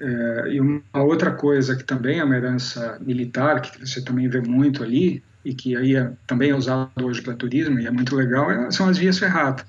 É, 0.00 0.48
e 0.52 0.60
uma 0.60 1.02
outra 1.02 1.30
coisa 1.30 1.76
que 1.76 1.84
também 1.84 2.18
é 2.18 2.24
uma 2.24 2.36
herança 2.36 2.98
militar, 3.00 3.60
que 3.60 3.78
você 3.78 4.02
também 4.02 4.28
vê 4.28 4.40
muito 4.40 4.82
ali, 4.82 5.22
e 5.44 5.54
que 5.54 5.76
aí 5.76 5.94
é, 5.94 6.12
também 6.26 6.50
é 6.50 6.56
usado 6.56 6.90
hoje 7.04 7.22
para 7.22 7.34
turismo, 7.34 7.78
e 7.78 7.86
é 7.86 7.90
muito 7.90 8.16
legal, 8.16 8.50
é, 8.50 8.70
são 8.70 8.88
as 8.88 8.98
vias 8.98 9.18
ferrata, 9.18 9.64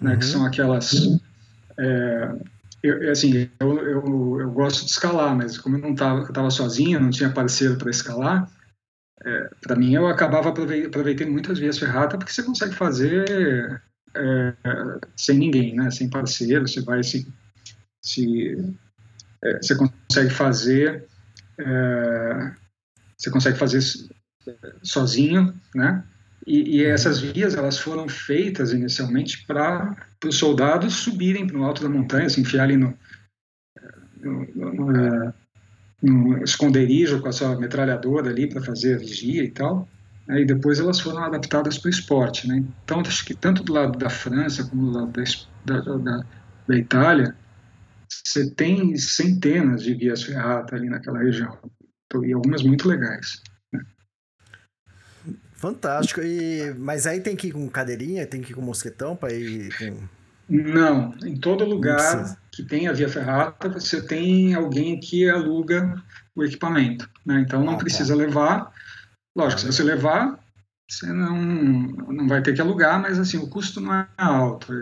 né, 0.00 0.12
uhum. 0.12 0.18
que 0.18 0.24
são 0.24 0.46
aquelas... 0.46 0.92
É, 1.76 2.32
eu, 2.80 3.10
assim, 3.10 3.50
eu, 3.58 3.78
eu, 3.78 4.40
eu, 4.40 4.50
gosto 4.52 4.84
de 4.84 4.92
escalar, 4.92 5.34
mas 5.34 5.58
como 5.58 5.76
eu 5.76 5.80
não 5.80 5.92
estava 5.92 6.32
tava 6.32 6.50
sozinho, 6.50 7.00
não 7.00 7.10
tinha 7.10 7.30
parceiro 7.30 7.76
para 7.76 7.90
escalar, 7.90 8.48
é, 9.24 9.50
para 9.60 9.74
mim 9.74 9.94
eu 9.94 10.06
acabava 10.06 10.50
aproveitando 10.50 11.32
muitas 11.32 11.58
vias 11.58 11.78
ferrata, 11.78 12.16
porque 12.16 12.32
você 12.32 12.42
consegue 12.42 12.74
fazer 12.74 13.82
é, 14.18 14.54
sem 15.16 15.38
ninguém, 15.38 15.74
né, 15.74 15.90
sem 15.90 16.10
parceiro, 16.10 16.66
você 16.66 16.82
vai 16.82 17.02
se... 17.02 17.26
se 18.02 18.56
é, 19.42 19.58
você 19.62 19.76
consegue 19.76 20.30
fazer 20.30 21.06
é, 21.58 22.52
você 23.16 23.30
consegue 23.30 23.58
fazer 23.58 23.80
sozinho, 24.82 25.54
né? 25.74 26.04
E, 26.46 26.78
e, 26.78 26.84
essas 26.84 27.20
vias 27.20 27.54
elas 27.54 27.78
foram 27.78 28.08
feitas 28.08 28.72
inicialmente 28.72 29.44
para 29.44 29.94
os 30.24 30.36
soldados 30.36 30.94
subirem 30.94 31.46
para 31.46 31.58
o 31.58 31.64
alto 31.64 31.82
da 31.82 31.88
montanha, 31.90 32.30
se 32.30 32.40
enfiarem 32.40 32.76
no, 32.76 32.96
no, 34.22 34.46
no, 34.54 35.34
no, 36.02 36.42
esconderijo 36.42 37.20
com 37.20 37.28
a 37.28 37.32
sua 37.32 37.58
metralhadora 37.58 38.30
ali 38.30 38.48
para 38.48 38.62
fazer 38.62 38.94
a 38.94 38.98
vigia 38.98 39.44
e 39.44 39.50
tal. 39.50 39.86
Né? 40.28 40.42
E 40.42 40.44
depois 40.44 40.78
elas 40.78 41.00
foram 41.00 41.24
adaptadas 41.24 41.78
para 41.78 41.88
o 41.88 41.90
esporte, 41.90 42.46
né? 42.46 42.62
Então 42.84 43.00
acho 43.00 43.24
que 43.24 43.34
tanto 43.34 43.64
do 43.64 43.72
lado 43.72 43.98
da 43.98 44.10
França 44.10 44.62
como 44.64 44.92
do 44.92 44.98
lado 44.98 45.12
da, 45.64 45.80
da, 45.80 46.24
da, 46.68 46.76
Itália 46.76 47.34
você 48.24 48.48
tem 48.50 48.96
centenas 48.96 49.82
de 49.82 49.94
vias 49.94 50.22
ferrata 50.22 50.76
ali 50.76 50.88
naquela 50.88 51.18
região 51.18 51.58
e 52.22 52.32
algumas 52.32 52.62
muito 52.62 52.88
legais. 52.88 53.42
Fantástico. 55.54 56.20
E, 56.20 56.72
mas 56.78 57.06
aí 57.06 57.20
tem 57.20 57.34
que 57.34 57.48
ir 57.48 57.52
com 57.52 57.68
cadeirinha, 57.68 58.26
tem 58.26 58.40
que 58.40 58.52
ir 58.52 58.54
com 58.54 58.62
mosquetão 58.62 59.16
para 59.16 59.32
ir 59.32 59.76
com... 59.76 60.08
Não, 60.48 61.14
em 61.22 61.36
todo 61.36 61.64
lugar 61.64 62.38
que 62.50 62.62
tem 62.62 62.88
a 62.88 62.92
via 62.92 63.08
ferrata, 63.08 63.68
você 63.68 64.00
tem 64.00 64.54
alguém 64.54 64.98
que 64.98 65.28
aluga 65.28 66.00
o 66.34 66.44
equipamento. 66.44 67.10
Né? 67.26 67.40
Então 67.40 67.62
não 67.62 67.74
ah, 67.74 67.76
tá. 67.76 67.80
precisa 67.80 68.14
tá. 68.14 68.18
levar. 68.18 68.72
Lógico, 69.38 69.60
se 69.60 69.66
você 69.68 69.84
levar, 69.84 70.36
você 70.90 71.06
não, 71.12 71.36
não 71.36 72.26
vai 72.26 72.42
ter 72.42 72.54
que 72.54 72.60
alugar, 72.60 73.00
mas 73.00 73.20
assim, 73.20 73.36
o 73.36 73.46
custo 73.46 73.80
não 73.80 73.94
é 73.94 74.08
alto. 74.16 74.72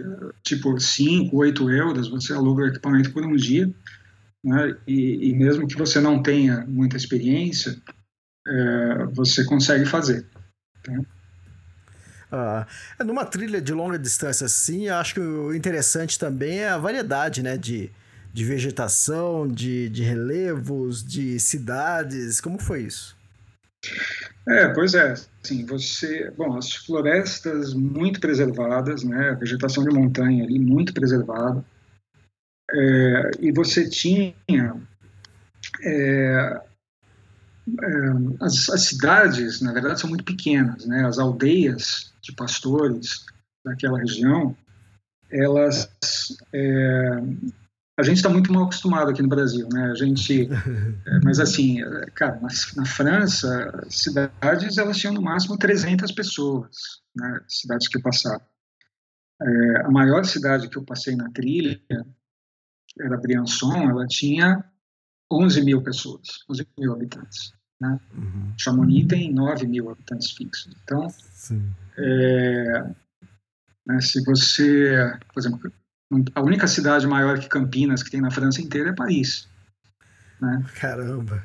Tipo, 0.42 0.80
5, 0.80 1.36
8 1.36 1.70
euros, 1.70 2.08
você 2.08 2.32
aluga 2.32 2.62
o 2.62 2.66
equipamento 2.66 3.12
por 3.12 3.22
um 3.22 3.36
dia. 3.36 3.70
Né? 4.42 4.74
E, 4.86 5.28
e 5.28 5.34
mesmo 5.34 5.68
que 5.68 5.76
você 5.76 6.00
não 6.00 6.22
tenha 6.22 6.64
muita 6.66 6.96
experiência, 6.96 7.76
é, 8.48 9.04
você 9.12 9.44
consegue 9.44 9.84
fazer. 9.84 10.24
Né? 10.88 11.04
Ah, 12.32 12.66
numa 13.04 13.26
trilha 13.26 13.60
de 13.60 13.74
longa 13.74 13.98
distância 13.98 14.46
assim, 14.46 14.88
acho 14.88 15.12
que 15.14 15.20
o 15.20 15.54
interessante 15.54 16.18
também 16.18 16.60
é 16.60 16.68
a 16.70 16.78
variedade, 16.78 17.42
né, 17.42 17.58
de, 17.58 17.90
de 18.32 18.42
vegetação, 18.42 19.46
de, 19.46 19.90
de 19.90 20.02
relevos, 20.02 21.04
de 21.04 21.38
cidades. 21.38 22.40
Como 22.40 22.58
foi 22.58 22.84
isso? 22.84 23.15
É, 24.48 24.68
pois 24.68 24.94
é. 24.94 25.14
Sim, 25.42 25.66
você, 25.66 26.30
bom, 26.30 26.56
as 26.56 26.72
florestas 26.72 27.74
muito 27.74 28.20
preservadas, 28.20 29.02
né, 29.02 29.30
a 29.30 29.34
vegetação 29.34 29.84
de 29.84 29.94
montanha 29.94 30.44
ali 30.44 30.58
muito 30.58 30.94
preservada, 30.94 31.64
é, 32.70 33.30
e 33.40 33.52
você 33.52 33.88
tinha 33.88 34.34
é, 35.82 36.60
é, 37.82 37.96
as, 38.40 38.68
as, 38.68 38.82
cidades, 38.82 39.60
na 39.60 39.72
verdade, 39.72 40.00
são 40.00 40.08
muito 40.08 40.24
pequenas, 40.24 40.86
né? 40.86 41.06
As 41.06 41.18
aldeias 41.18 42.12
de 42.22 42.32
pastores 42.32 43.24
daquela 43.64 43.98
região, 43.98 44.56
elas, 45.30 45.88
é, 46.52 47.10
a 47.98 48.02
gente 48.02 48.18
está 48.18 48.28
muito 48.28 48.52
mal 48.52 48.64
acostumado 48.64 49.10
aqui 49.10 49.22
no 49.22 49.28
Brasil, 49.28 49.68
né? 49.72 49.90
A 49.90 49.94
gente, 49.94 50.48
é, 51.06 51.20
mas 51.24 51.40
assim, 51.40 51.78
cara, 52.14 52.38
na, 52.40 52.48
na, 52.76 52.84
França, 52.84 53.86
cidades 53.88 54.76
elas 54.76 54.98
tinham 54.98 55.14
no 55.14 55.22
máximo 55.22 55.56
300 55.56 56.12
pessoas, 56.12 57.00
né? 57.14 57.40
Cidades 57.48 57.88
que 57.88 57.96
eu 57.96 58.02
passava. 58.02 58.42
É, 59.40 59.80
a 59.86 59.90
maior 59.90 60.24
cidade 60.24 60.68
que 60.68 60.76
eu 60.76 60.84
passei 60.84 61.16
na 61.16 61.30
trilha 61.30 61.80
era 62.98 63.16
Briançon, 63.16 63.90
ela 63.90 64.06
tinha 64.06 64.64
11 65.30 65.62
mil 65.62 65.82
pessoas, 65.82 66.44
11 66.50 66.66
mil 66.78 66.92
habitantes. 66.92 67.52
Né? 67.80 67.98
Uhum. 68.14 68.54
Chamonix 68.58 69.06
tem 69.06 69.32
9 69.32 69.66
mil 69.66 69.90
habitantes 69.90 70.30
fixos. 70.30 70.74
Então, 70.82 71.06
é, 71.98 72.94
né, 73.86 74.00
se 74.00 74.22
você, 74.24 75.18
por 75.32 75.40
exemplo, 75.40 75.72
a 76.34 76.40
única 76.40 76.66
cidade 76.66 77.06
maior 77.06 77.38
que 77.38 77.48
Campinas 77.48 78.02
que 78.02 78.10
tem 78.10 78.20
na 78.20 78.30
França 78.30 78.60
inteira 78.60 78.90
é 78.90 78.94
Paris. 78.94 79.48
Né? 80.40 80.64
Caramba! 80.78 81.44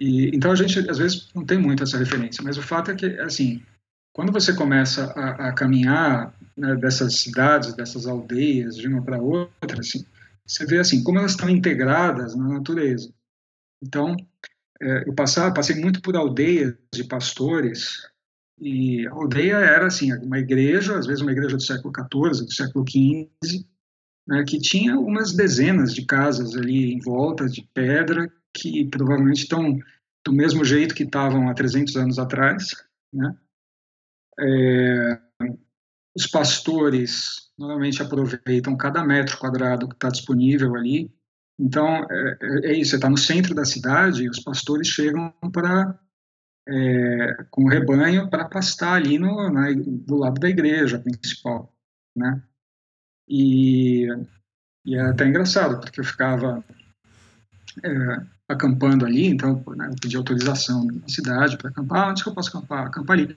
E, 0.00 0.34
então 0.34 0.50
a 0.50 0.54
gente 0.54 0.78
às 0.90 0.98
vezes 0.98 1.28
não 1.34 1.44
tem 1.44 1.58
muito 1.58 1.82
essa 1.82 1.98
referência, 1.98 2.42
mas 2.42 2.56
o 2.56 2.62
fato 2.62 2.90
é 2.90 2.94
que, 2.94 3.06
assim, 3.20 3.62
quando 4.12 4.32
você 4.32 4.52
começa 4.54 5.12
a, 5.12 5.48
a 5.48 5.52
caminhar 5.52 6.34
né, 6.56 6.74
dessas 6.76 7.20
cidades, 7.20 7.74
dessas 7.74 8.06
aldeias, 8.06 8.76
de 8.76 8.88
uma 8.88 9.02
para 9.02 9.20
outra, 9.20 9.80
assim, 9.80 10.04
você 10.46 10.66
vê 10.66 10.78
assim 10.78 11.02
como 11.02 11.18
elas 11.18 11.32
estão 11.32 11.48
integradas 11.48 12.34
na 12.34 12.48
natureza. 12.48 13.12
Então, 13.82 14.16
é, 14.80 15.08
eu 15.08 15.14
passava, 15.14 15.54
passei 15.54 15.76
muito 15.80 16.00
por 16.00 16.16
aldeias 16.16 16.74
de 16.92 17.04
pastores 17.04 18.02
e 18.60 19.06
a 19.06 19.10
aldeia 19.10 19.56
era 19.56 19.86
assim 19.86 20.12
uma 20.18 20.38
igreja, 20.38 20.96
às 20.96 21.06
vezes 21.06 21.22
uma 21.22 21.32
igreja 21.32 21.56
do 21.56 21.62
século 21.62 21.92
XIV, 21.94 22.44
do 22.44 22.52
século 22.52 22.84
XV, 22.88 23.66
né, 24.26 24.44
que 24.46 24.58
tinha 24.58 24.98
umas 24.98 25.32
dezenas 25.32 25.94
de 25.94 26.04
casas 26.04 26.56
ali 26.56 26.92
em 26.92 27.00
volta 27.00 27.48
de 27.48 27.62
pedra 27.74 28.32
que 28.52 28.84
provavelmente 28.86 29.42
estão 29.42 29.78
do 30.24 30.32
mesmo 30.32 30.64
jeito 30.64 30.94
que 30.94 31.02
estavam 31.02 31.48
há 31.48 31.54
300 31.54 31.96
anos 31.96 32.18
atrás, 32.18 32.68
né? 33.12 33.36
É, 34.40 35.20
os 36.16 36.26
pastores 36.26 37.50
normalmente 37.58 38.02
aproveitam 38.02 38.76
cada 38.76 39.04
metro 39.04 39.38
quadrado 39.38 39.88
que 39.88 39.94
está 39.94 40.08
disponível 40.08 40.74
ali 40.74 41.12
então, 41.58 42.04
é, 42.10 42.38
é, 42.40 42.70
é 42.70 42.72
isso, 42.72 42.90
você 42.90 42.96
está 42.96 43.08
no 43.08 43.18
centro 43.18 43.54
da 43.54 43.64
cidade 43.64 44.24
e 44.24 44.28
os 44.28 44.40
pastores 44.40 44.88
chegam 44.88 45.32
para 45.52 45.98
é, 46.66 47.44
com 47.50 47.64
o 47.64 47.68
rebanho 47.68 48.28
para 48.28 48.48
pastar 48.48 48.94
ali 48.94 49.18
no, 49.18 49.50
na, 49.50 49.70
do 49.72 50.16
lado 50.16 50.40
da 50.40 50.48
igreja 50.48 50.98
principal, 50.98 51.72
né? 52.16 52.42
E, 53.28 54.06
e 54.84 54.94
é 54.94 55.00
até 55.00 55.26
engraçado, 55.26 55.80
porque 55.80 56.00
eu 56.00 56.04
ficava 56.04 56.62
é, 57.82 58.20
acampando 58.48 59.04
ali, 59.04 59.26
então 59.26 59.62
né, 59.76 59.88
eu 59.90 59.96
pedi 60.00 60.16
autorização 60.16 60.86
da 60.86 61.08
cidade 61.08 61.56
para 61.56 61.70
acampar, 61.70 62.04
ah, 62.04 62.10
onde 62.10 62.22
que 62.22 62.28
eu 62.28 62.34
posso 62.34 62.50
acampar? 62.50 62.86
Acampar 62.86 63.18
ali. 63.18 63.36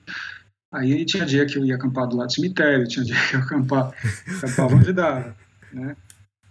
Aí 0.71 1.05
tinha 1.05 1.25
dia 1.25 1.45
que 1.45 1.57
eu 1.57 1.65
ia 1.65 1.75
acampar 1.75 2.07
do 2.07 2.17
lado 2.17 2.27
do 2.27 2.33
cemitério, 2.33 2.87
tinha 2.87 3.05
dia 3.05 3.15
que 3.29 3.35
eu 3.35 3.39
acampar, 3.39 3.93
acampava 4.37 4.75
onde 4.75 4.93
dava, 4.93 5.35
né? 5.71 5.95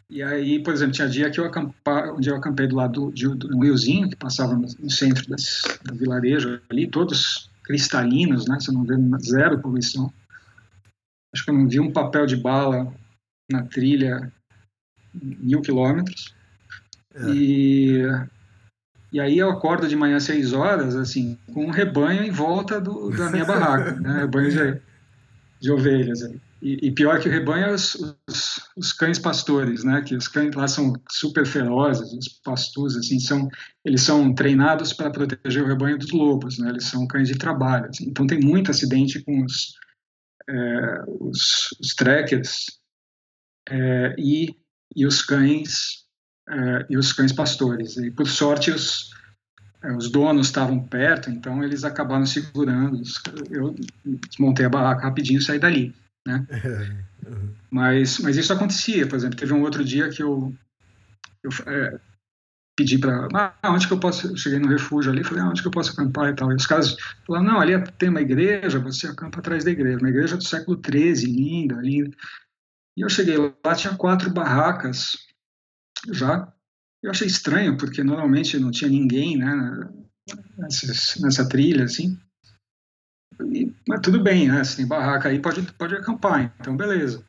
E 0.08 0.22
aí, 0.22 0.62
por 0.62 0.72
exemplo, 0.72 0.94
tinha 0.94 1.08
dia 1.08 1.30
que 1.30 1.40
eu 1.40 1.44
acampava, 1.44 2.12
onde 2.12 2.30
eu 2.30 2.36
acampei 2.36 2.66
do 2.66 2.76
lado 2.76 3.12
de, 3.12 3.26
um 3.28 3.60
riozinho 3.60 4.08
que 4.08 4.16
passava 4.16 4.54
no 4.54 4.90
centro 4.90 5.28
das, 5.28 5.62
do 5.84 5.96
vilarejo 5.96 6.60
ali, 6.70 6.88
todos 6.88 7.50
cristalinos, 7.64 8.46
né? 8.46 8.58
Você 8.58 8.70
não 8.70 8.84
vê 8.84 8.94
zero 9.18 9.58
poluição. 9.58 10.12
Acho 11.34 11.44
que 11.44 11.50
eu 11.50 11.54
não 11.54 11.68
vi 11.68 11.80
um 11.80 11.92
papel 11.92 12.24
de 12.24 12.36
bala 12.36 12.94
na 13.50 13.62
trilha 13.62 14.32
mil 15.14 15.62
quilômetros. 15.62 16.34
É. 17.14 17.30
E, 17.30 18.02
e 19.12 19.20
aí 19.20 19.38
eu 19.38 19.50
acordo 19.50 19.88
de 19.88 19.96
manhã 19.96 20.16
às 20.16 20.24
seis 20.24 20.52
horas, 20.52 20.94
assim, 20.96 21.38
com 21.52 21.66
um 21.66 21.70
rebanho 21.70 22.22
em 22.22 22.30
volta 22.30 22.80
do, 22.80 23.10
da 23.10 23.30
minha 23.30 23.44
barraca, 23.46 23.92
né? 24.00 24.20
Rebanho 24.20 24.50
de, 24.50 24.80
de 25.60 25.70
ovelhas. 25.70 26.20
E, 26.60 26.88
e, 26.88 26.90
pior 26.90 27.20
que 27.20 27.28
o 27.28 27.32
rebanho 27.32 27.66
é 27.66 27.74
os, 27.74 27.94
os, 28.28 28.60
os, 28.76 28.92
cães 28.92 29.18
pastores, 29.18 29.84
né? 29.84 30.02
Que 30.02 30.16
os 30.16 30.26
cães 30.26 30.54
lá 30.54 30.66
são 30.66 30.94
super 31.10 31.46
ferozes, 31.46 32.12
os 32.12 32.28
pastus, 32.42 32.96
assim, 32.96 33.20
são 33.20 33.48
eles 33.84 34.02
são 34.02 34.34
treinados 34.34 34.92
para 34.92 35.10
proteger 35.10 35.62
o 35.62 35.66
rebanho 35.66 35.98
dos 35.98 36.10
lobos, 36.12 36.58
né? 36.58 36.70
Eles 36.70 36.84
são 36.84 37.06
cães 37.06 37.28
de 37.28 37.36
trabalho. 37.36 37.86
Assim. 37.86 38.08
Então 38.08 38.26
tem 38.26 38.40
muito 38.40 38.70
acidente 38.70 39.22
com 39.22 39.44
os 39.44 39.74
é, 40.48 41.04
os, 41.20 41.68
os 41.80 41.94
trackers 41.94 42.66
é, 43.68 44.14
e, 44.18 44.54
e 44.94 45.06
os 45.06 45.22
cães 45.22 46.04
é, 46.48 46.86
e 46.90 46.96
os 46.96 47.12
cães 47.12 47.32
pastores. 47.32 47.96
E 47.96 48.10
por 48.10 48.26
sorte 48.26 48.70
os 48.70 49.10
é, 49.82 49.92
os 49.92 50.10
donos 50.10 50.46
estavam 50.46 50.80
perto, 50.80 51.30
então 51.30 51.62
eles 51.62 51.84
acabaram 51.84 52.26
segurando. 52.26 53.02
Eu 53.50 53.74
desmontei 54.28 54.66
a 54.66 54.70
barraca 54.70 55.02
rapidinho 55.02 55.38
e 55.38 55.44
saí 55.44 55.58
dali 55.58 55.94
né? 56.26 56.46
Uhum. 57.26 57.52
Mas, 57.68 58.20
mas 58.20 58.36
isso 58.36 58.52
acontecia, 58.52 59.04
por 59.04 59.16
exemplo, 59.16 59.36
teve 59.36 59.52
um 59.52 59.62
outro 59.62 59.84
dia 59.84 60.08
que 60.10 60.22
eu, 60.22 60.54
eu 61.42 61.50
é, 61.66 61.98
pedi 62.76 62.98
para, 62.98 63.26
ah, 63.34 63.72
onde 63.72 63.88
que 63.88 63.92
eu 63.92 63.98
posso, 63.98 64.28
eu 64.28 64.36
cheguei 64.36 64.60
no 64.60 64.68
refúgio 64.68 65.10
ali, 65.10 65.24
falei, 65.24 65.42
ah, 65.42 65.48
onde 65.48 65.60
que 65.60 65.66
eu 65.66 65.72
posso 65.72 65.90
acampar 65.90 66.30
e 66.30 66.36
tal, 66.36 66.52
e 66.52 66.54
os 66.54 66.66
caras 66.66 66.94
falaram, 67.26 67.44
não, 67.46 67.60
ali 67.60 67.72
tem 67.98 68.10
uma 68.10 68.20
igreja, 68.20 68.78
você 68.78 69.08
acampa 69.08 69.40
atrás 69.40 69.64
da 69.64 69.72
igreja, 69.72 69.98
uma 69.98 70.08
igreja 70.08 70.36
do 70.36 70.44
século 70.44 70.80
XIII, 70.80 71.26
linda, 71.26 71.74
linda, 71.80 72.16
e 72.96 73.02
eu 73.02 73.08
cheguei 73.08 73.36
lá, 73.36 73.74
tinha 73.74 73.94
quatro 73.96 74.30
barracas 74.30 75.16
já, 76.12 76.52
eu 77.02 77.10
achei 77.10 77.26
estranho, 77.26 77.76
porque 77.76 78.02
normalmente 78.02 78.58
não 78.58 78.70
tinha 78.70 78.90
ninguém, 78.90 79.36
né, 79.36 79.88
nessa, 80.58 81.20
nessa 81.20 81.48
trilha, 81.48 81.84
assim, 81.84 82.18
e, 83.42 83.74
mas 83.86 84.00
tudo 84.00 84.22
bem, 84.22 84.48
né? 84.48 84.64
Se 84.64 84.76
tem 84.76 84.86
barraca 84.86 85.28
aí, 85.28 85.40
pode, 85.40 85.62
pode 85.72 85.94
acampar, 85.94 86.54
então 86.58 86.76
beleza. 86.76 87.24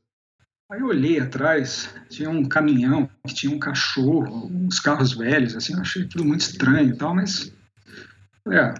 Aí 0.70 0.82
eu 0.82 0.88
olhei 0.88 1.20
atrás, 1.20 1.94
tinha 2.10 2.30
um 2.30 2.48
caminhão 2.48 3.10
que 3.26 3.34
tinha 3.34 3.56
um 3.56 3.60
cachorro, 3.60 4.48
uns 4.48 4.80
carros 4.80 5.14
velhos, 5.14 5.56
assim, 5.56 5.74
eu 5.74 5.80
achei 5.80 6.06
tudo 6.06 6.26
muito 6.26 6.42
estranho 6.42 6.90
e 6.90 6.98
tal, 6.98 7.16
mas. 7.16 7.54
É. 8.50 8.74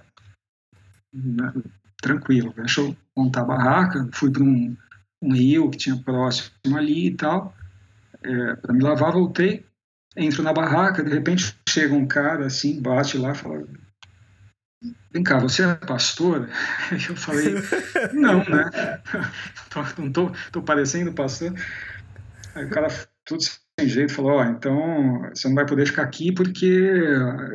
Tranquilo, 2.00 2.52
deixa 2.54 2.82
eu 2.82 2.96
montar 3.16 3.42
a 3.42 3.46
barraca. 3.46 4.08
Fui 4.12 4.30
para 4.30 4.42
um, 4.42 4.76
um 5.22 5.32
rio 5.32 5.70
que 5.70 5.78
tinha 5.78 5.96
próximo 5.96 6.76
ali 6.76 7.08
e 7.08 7.16
tal, 7.16 7.54
é, 8.22 8.56
para 8.56 8.72
me 8.72 8.82
lavar, 8.82 9.12
voltei, 9.12 9.64
entro 10.16 10.42
na 10.42 10.52
barraca, 10.52 11.02
de 11.02 11.10
repente 11.10 11.56
chega 11.68 11.94
um 11.94 12.06
cara 12.06 12.46
assim, 12.46 12.80
bate 12.80 13.18
lá, 13.18 13.34
fala: 13.34 13.64
Vem 15.12 15.22
cá, 15.22 15.38
você 15.38 15.64
é 15.64 15.74
pastor? 15.74 16.48
Eu 17.08 17.16
falei, 17.16 17.54
não, 18.12 18.38
né? 18.44 18.70
Não 19.98 20.10
tô, 20.10 20.32
tô 20.50 20.62
parecendo 20.62 21.12
pastor. 21.12 21.52
Aí 22.54 22.64
o 22.64 22.70
cara, 22.70 22.88
tudo 23.24 23.42
sem 23.78 23.88
jeito, 23.88 24.12
falou: 24.12 24.32
Ó, 24.32 24.40
oh, 24.40 24.44
então 24.44 25.20
você 25.32 25.46
não 25.46 25.54
vai 25.54 25.66
poder 25.66 25.86
ficar 25.86 26.02
aqui 26.02 26.32
porque 26.32 26.90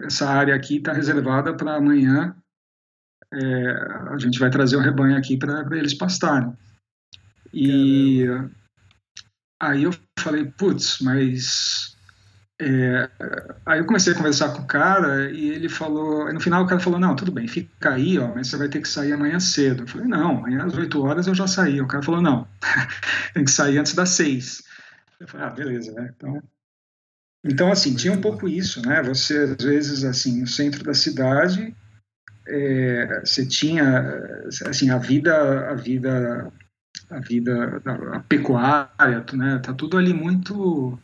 essa 0.06 0.30
área 0.30 0.56
aqui 0.56 0.78
está 0.78 0.94
reservada 0.94 1.54
para 1.56 1.76
amanhã. 1.76 2.36
É, 3.34 3.72
a 4.12 4.18
gente 4.20 4.40
vai 4.40 4.50
trazer 4.50 4.76
o 4.76 4.82
rebanho 4.82 5.18
aqui 5.18 5.38
para 5.38 5.66
eles 5.76 5.94
pastarem. 5.94 6.56
E 7.54 8.26
Caramba. 8.26 8.52
aí 9.62 9.84
eu 9.84 9.96
falei: 10.20 10.46
putz, 10.46 11.00
mas 11.00 11.94
é, 12.62 13.10
aí 13.66 13.80
eu 13.80 13.86
comecei 13.86 14.14
a 14.14 14.16
conversar 14.16 14.54
com 14.54 14.62
o 14.62 14.68
cara 14.68 15.30
e 15.32 15.50
ele 15.50 15.68
falou, 15.68 16.32
no 16.32 16.40
final 16.40 16.64
o 16.64 16.68
cara 16.68 16.80
falou, 16.80 17.00
não, 17.00 17.16
tudo 17.16 17.32
bem, 17.32 17.48
fica 17.48 17.94
aí, 17.94 18.18
ó, 18.20 18.34
mas 18.34 18.48
você 18.48 18.58
vai 18.58 18.70
ter 18.70 18.82
que 18.82 18.88
sair 18.88 19.12
amanhã 19.12 19.40
cedo. 19.40 19.84
Eu 19.84 19.88
falei, 19.88 20.08
não, 20.08 20.38
amanhã 20.38 20.64
às 20.64 20.74
8 20.76 21.02
horas 21.04 21.28
eu 21.28 21.36
já 21.36 21.48
saí. 21.48 21.82
O 21.82 21.88
cara 21.88 22.04
falou, 22.04 22.22
não, 22.22 22.48
tem 23.34 23.44
que 23.44 23.52
sair 23.52 23.78
antes 23.80 23.94
das 23.94 24.10
6. 24.10 24.64
Eu 25.20 25.28
falei, 25.28 25.48
ah, 25.48 25.50
beleza, 25.50 25.92
né? 25.94 26.14
Então, 26.16 26.44
então 27.44 27.72
assim, 27.72 27.96
tinha 27.96 28.14
um 28.14 28.22
pouco 28.22 28.48
isso, 28.48 28.86
né? 28.86 29.02
Você, 29.04 29.38
às 29.40 29.64
vezes, 29.64 30.04
assim, 30.06 30.40
no 30.40 30.48
centro 30.48 30.84
da 30.84 30.94
cidade, 30.94 31.76
é, 32.48 33.22
você 33.26 33.46
tinha, 33.46 34.46
assim, 34.68 34.90
a 34.90 34.98
vida, 34.98 35.70
a 35.70 35.74
vida, 35.74 36.52
a 37.16 37.20
vida, 37.20 37.82
a 38.14 38.20
pecuária, 38.22 39.26
né? 39.34 39.60
Tá 39.60 39.74
tudo 39.74 39.98
ali 39.98 40.14
muito 40.14 41.00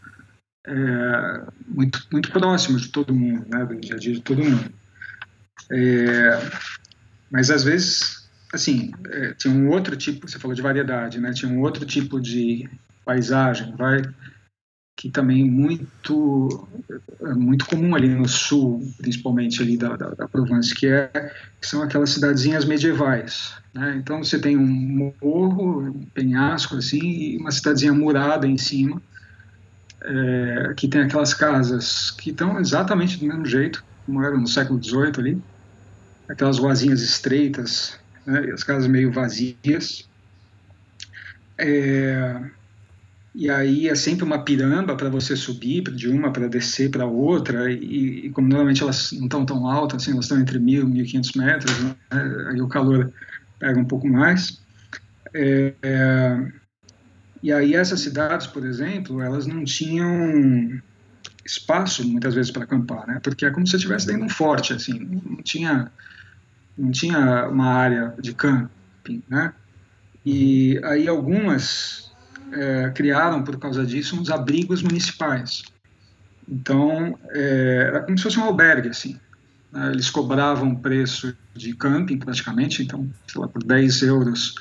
é, 0.69 1.43
muito, 1.67 2.05
muito 2.11 2.31
próximo 2.31 2.77
de 2.77 2.89
todo 2.89 3.13
mundo, 3.13 3.45
né, 3.49 3.65
do 3.65 3.75
dia 3.75 3.95
a 3.95 3.99
dia 3.99 4.13
de 4.13 4.21
todo 4.21 4.43
mundo. 4.43 4.71
É, 5.71 6.39
mas 7.31 7.49
às 7.49 7.63
vezes, 7.63 8.29
assim, 8.53 8.91
é, 9.09 9.33
tinha 9.33 9.53
um 9.53 9.69
outro 9.69 9.95
tipo, 9.95 10.27
você 10.27 10.39
falou 10.39 10.55
de 10.55 10.61
variedade, 10.61 11.19
né, 11.19 11.31
tinha 11.33 11.51
um 11.51 11.61
outro 11.61 11.85
tipo 11.85 12.19
de 12.19 12.69
paisagem, 13.05 13.75
vai, 13.75 14.01
que 14.95 15.09
também 15.09 15.49
muito 15.49 16.67
é 17.21 17.33
muito 17.33 17.65
comum 17.65 17.95
ali 17.95 18.09
no 18.09 18.27
sul, 18.27 18.81
principalmente 18.97 19.61
ali 19.61 19.77
da, 19.77 19.95
da, 19.95 20.09
da 20.09 20.27
Provence, 20.27 20.75
que, 20.75 20.87
é, 20.87 21.07
que 21.59 21.67
são 21.67 21.81
aquelas 21.81 22.11
cidadezinhas 22.11 22.65
medievais. 22.65 23.55
Né? 23.73 23.97
Então 23.97 24.23
você 24.23 24.39
tem 24.39 24.57
um 24.57 25.11
morro, 25.23 25.89
um 25.89 26.05
penhasco 26.13 26.75
assim, 26.75 26.99
e 26.99 27.37
uma 27.37 27.51
cidadezinha 27.51 27.93
murada 27.93 28.47
em 28.47 28.57
cima, 28.57 29.01
é, 30.01 30.73
que 30.75 30.87
tem 30.87 31.01
aquelas 31.01 31.33
casas 31.33 32.11
que 32.11 32.31
estão 32.31 32.59
exatamente 32.59 33.17
do 33.17 33.25
mesmo 33.25 33.45
jeito, 33.45 33.83
como 34.05 34.23
eram 34.23 34.39
no 34.39 34.47
século 34.47 34.81
XVIII 34.81 35.13
ali, 35.17 35.41
aquelas 36.27 36.57
ruazinhas 36.57 37.01
estreitas, 37.01 37.99
né, 38.25 38.51
as 38.53 38.63
casas 38.63 38.87
meio 38.87 39.11
vazias. 39.11 40.07
É, 41.57 42.41
e 43.35 43.49
aí 43.49 43.87
é 43.87 43.95
sempre 43.95 44.23
uma 44.23 44.43
piramba 44.43 44.95
para 44.95 45.09
você 45.09 45.35
subir 45.35 45.83
de 45.83 46.07
uma 46.07 46.31
para 46.31 46.47
descer 46.47 46.89
para 46.89 47.05
outra, 47.05 47.71
e, 47.71 48.27
e, 48.27 48.29
como 48.31 48.47
normalmente 48.47 48.81
elas 48.81 49.11
não 49.11 49.25
estão 49.25 49.45
tão 49.45 49.67
altas, 49.67 50.01
assim, 50.01 50.11
elas 50.11 50.25
estão 50.25 50.39
entre 50.39 50.57
1.000 50.57 50.81
e 50.81 51.03
1.500 51.03 51.37
metros, 51.37 51.83
né, 51.83 51.95
aí 52.49 52.61
o 52.61 52.67
calor 52.67 53.11
pega 53.59 53.79
um 53.79 53.85
pouco 53.85 54.07
mais. 54.07 54.61
É, 55.33 55.73
é, 55.83 56.51
e 57.43 57.51
aí 57.51 57.75
essas 57.75 58.01
cidades, 58.01 58.47
por 58.47 58.65
exemplo, 58.65 59.21
elas 59.21 59.45
não 59.45 59.63
tinham 59.63 60.81
espaço 61.45 62.07
muitas 62.07 62.33
vezes 62.33 62.51
para 62.51 62.63
acampar, 62.63 63.07
né? 63.07 63.19
Porque 63.21 63.45
é 63.45 63.51
como 63.51 63.67
se 63.67 63.75
estivesse 63.75 64.07
dentro 64.07 64.21
de 64.21 64.27
um 64.27 64.35
forte, 64.35 64.73
assim, 64.73 64.99
não 64.99 65.37
tinha 65.37 65.91
não 66.77 66.91
tinha 66.91 67.47
uma 67.49 67.73
área 67.73 68.13
de 68.19 68.33
camping, 68.33 69.21
né? 69.27 69.53
E 70.25 70.79
aí 70.85 71.07
algumas 71.07 72.11
é, 72.51 72.89
criaram 72.91 73.43
por 73.43 73.59
causa 73.59 73.85
disso 73.85 74.19
uns 74.19 74.29
abrigos 74.29 74.81
municipais. 74.81 75.63
Então 76.47 77.17
é, 77.31 77.85
era 77.87 77.99
como 78.01 78.17
se 78.17 78.23
fosse 78.23 78.39
um 78.39 78.43
albergue, 78.43 78.89
assim. 78.89 79.19
Né? 79.71 79.91
Eles 79.91 80.09
cobravam 80.09 80.75
preço 80.75 81.35
de 81.55 81.73
camping 81.75 82.17
praticamente, 82.17 82.83
então 82.83 83.09
sei 83.27 83.41
lá 83.41 83.47
por 83.47 83.63
10 83.63 84.03
euros 84.03 84.55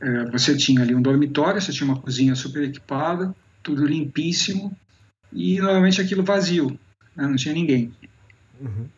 é, 0.00 0.24
você 0.30 0.56
tinha 0.56 0.82
ali 0.82 0.94
um 0.94 1.02
dormitório, 1.02 1.60
você 1.60 1.72
tinha 1.72 1.88
uma 1.88 2.00
cozinha 2.00 2.34
super 2.34 2.62
equipada, 2.62 3.34
tudo 3.62 3.86
limpíssimo, 3.86 4.74
e 5.32 5.60
normalmente 5.60 6.00
aquilo 6.00 6.24
vazio, 6.24 6.78
né, 7.14 7.26
não 7.26 7.36
tinha 7.36 7.54
ninguém. 7.54 7.92
Uhum. 8.58 8.88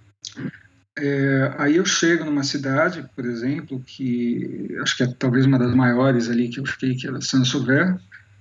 É, 0.96 1.54
aí 1.58 1.76
eu 1.76 1.84
chego 1.84 2.24
numa 2.24 2.44
cidade, 2.44 3.08
por 3.16 3.24
exemplo, 3.24 3.82
que 3.84 4.76
acho 4.82 4.96
que 4.96 5.02
é 5.02 5.06
talvez 5.06 5.46
uma 5.46 5.58
das 5.58 5.74
maiores 5.74 6.28
ali 6.28 6.48
que 6.48 6.60
eu 6.60 6.66
fiquei, 6.66 6.94
que 6.94 7.08
é 7.08 7.20
Saint-Sauveur, 7.20 7.98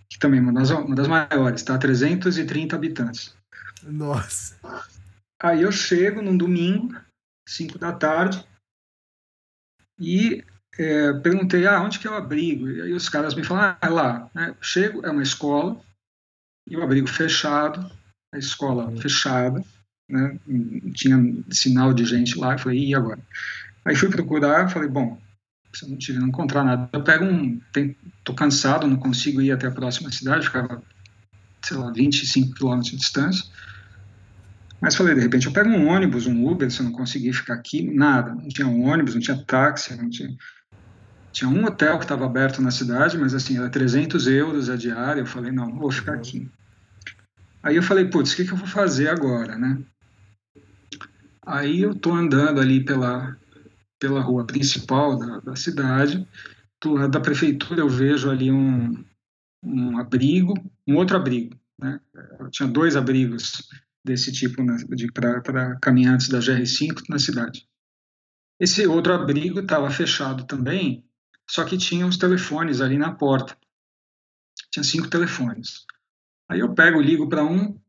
que 0.09 0.19
também 0.19 0.39
é 0.39 0.43
uma 0.43 0.53
das, 0.53 0.69
uma 0.69 0.95
das 0.95 1.07
maiores, 1.07 1.63
tá? 1.63 1.77
330 1.77 2.75
habitantes. 2.75 3.33
Nossa! 3.83 4.55
Aí 5.41 5.63
eu 5.63 5.71
chego 5.71 6.21
num 6.21 6.37
domingo, 6.37 6.95
5 7.47 7.79
da 7.79 7.91
tarde, 7.91 8.45
e 9.99 10.43
é, 10.77 11.13
perguntei, 11.13 11.65
ah, 11.65 11.81
onde 11.81 11.99
que 11.99 12.07
é 12.07 12.11
o 12.11 12.15
abrigo? 12.15 12.69
E 12.69 12.81
aí 12.81 12.93
os 12.93 13.09
caras 13.09 13.33
me 13.33 13.43
falaram, 13.43 13.77
ah, 13.81 13.87
é 13.87 13.89
lá. 13.89 14.31
Né? 14.33 14.55
Chego, 14.61 15.05
é 15.05 15.09
uma 15.09 15.23
escola, 15.23 15.81
e 16.67 16.77
o 16.77 16.83
abrigo 16.83 17.07
fechado, 17.07 17.91
a 18.33 18.37
escola 18.37 18.85
uhum. 18.85 18.97
fechada, 18.97 19.63
né? 20.09 20.39
tinha 20.93 21.17
sinal 21.51 21.93
de 21.93 22.05
gente 22.05 22.37
lá, 22.37 22.53
eu 22.53 22.59
falei, 22.59 22.89
e 22.89 22.95
agora? 22.95 23.19
Aí 23.83 23.95
fui 23.95 24.09
procurar, 24.09 24.69
falei, 24.69 24.87
bom, 24.87 25.19
se 25.73 25.85
eu 25.85 25.89
não 25.89 25.97
tive, 25.97 26.19
não 26.19 26.27
encontrar 26.27 26.63
nada, 26.63 26.89
eu 26.93 27.03
pego 27.03 27.25
um, 27.25 27.59
tem, 27.73 27.95
tô 28.23 28.33
cansado, 28.33 28.87
não 28.87 28.97
consigo 28.97 29.41
ir 29.41 29.51
até 29.51 29.67
a 29.67 29.71
próxima 29.71 30.11
cidade, 30.11 30.45
ficava, 30.45 30.83
sei 31.63 31.77
lá, 31.77 31.91
25 31.91 32.53
quilômetros 32.53 32.91
de 32.91 32.97
distância, 32.97 33.45
mas 34.81 34.95
falei, 34.95 35.13
de 35.13 35.21
repente 35.21 35.45
eu 35.45 35.53
pego 35.53 35.69
um 35.69 35.87
ônibus, 35.87 36.25
um 36.25 36.47
Uber, 36.47 36.71
se 36.71 36.79
eu 36.79 36.85
não 36.85 36.91
conseguir 36.91 37.33
ficar 37.33 37.53
aqui, 37.53 37.83
nada, 37.83 38.33
não 38.33 38.47
tinha 38.47 38.67
um 38.67 38.83
ônibus, 38.83 39.13
não 39.13 39.21
tinha 39.21 39.37
táxi, 39.45 39.95
não 39.95 40.09
tinha 40.09 40.35
tinha 41.31 41.49
um 41.49 41.65
hotel 41.65 41.97
que 41.97 42.03
estava 42.03 42.25
aberto 42.25 42.61
na 42.61 42.71
cidade, 42.71 43.17
mas 43.17 43.33
assim, 43.33 43.57
era 43.57 43.69
300 43.69 44.27
euros 44.27 44.69
a 44.69 44.75
diária. 44.75 45.21
Eu 45.21 45.25
falei, 45.25 45.51
não, 45.51 45.73
vou 45.77 45.91
ficar 45.91 46.13
aqui. 46.13 46.49
Aí 47.63 47.75
eu 47.75 47.83
falei, 47.83 48.05
putz, 48.05 48.33
o 48.33 48.35
que, 48.35 48.45
que 48.45 48.51
eu 48.51 48.57
vou 48.57 48.67
fazer 48.67 49.07
agora, 49.07 49.57
né? 49.57 49.81
Aí 51.45 51.81
eu 51.81 51.95
tô 51.95 52.11
andando 52.11 52.59
ali 52.59 52.83
pela, 52.83 53.37
pela 53.99 54.21
rua 54.21 54.45
principal 54.45 55.17
da, 55.17 55.39
da 55.39 55.55
cidade, 55.55 56.27
do 56.81 56.93
lado 56.93 57.11
da 57.11 57.19
prefeitura 57.19 57.81
eu 57.81 57.89
vejo 57.89 58.29
ali 58.29 58.51
um, 58.51 59.03
um 59.63 59.97
abrigo, 59.97 60.53
um 60.87 60.95
outro 60.95 61.15
abrigo. 61.15 61.55
Né? 61.79 61.99
Eu 62.39 62.49
tinha 62.49 62.67
dois 62.67 62.95
abrigos 62.95 63.69
desse 64.03 64.31
tipo 64.31 64.63
para 65.13 65.79
caminhantes 65.79 66.27
da 66.29 66.39
GR5 66.39 67.03
na 67.09 67.19
cidade. 67.19 67.67
Esse 68.59 68.85
outro 68.85 69.13
abrigo 69.13 69.59
estava 69.59 69.89
fechado 69.89 70.45
também, 70.45 71.03
só 71.49 71.63
que 71.65 71.77
tinha 71.77 72.05
os 72.05 72.17
telefones 72.17 72.79
ali 72.79 72.97
na 72.97 73.11
porta. 73.11 73.57
Tinha 74.71 74.83
cinco 74.83 75.09
telefones. 75.09 75.85
Aí 76.49 76.59
eu 76.59 76.73
pego, 76.73 77.01
ligo 77.01 77.27
para 77.27 77.43
um, 77.43 77.79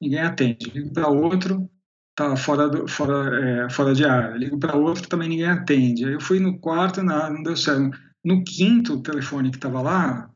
ninguém 0.00 0.20
atende. 0.20 0.70
Ligo 0.70 0.92
para 0.92 1.08
outro, 1.08 1.70
tá 2.14 2.36
fora, 2.36 2.86
fora, 2.86 3.64
é, 3.66 3.70
fora 3.70 3.94
de 3.94 4.04
área. 4.04 4.36
Ligo 4.36 4.58
para 4.58 4.76
outro, 4.76 5.08
também 5.08 5.28
ninguém 5.28 5.46
atende. 5.48 6.04
Aí 6.04 6.12
eu 6.12 6.20
fui 6.20 6.40
no 6.40 6.58
quarto, 6.58 7.02
não 7.02 7.42
deu 7.42 7.56
certo. 7.56 7.90
No 8.24 8.44
quinto 8.44 9.00
telefone 9.00 9.50
que 9.50 9.56
estava 9.56 9.80
lá, 9.80 10.30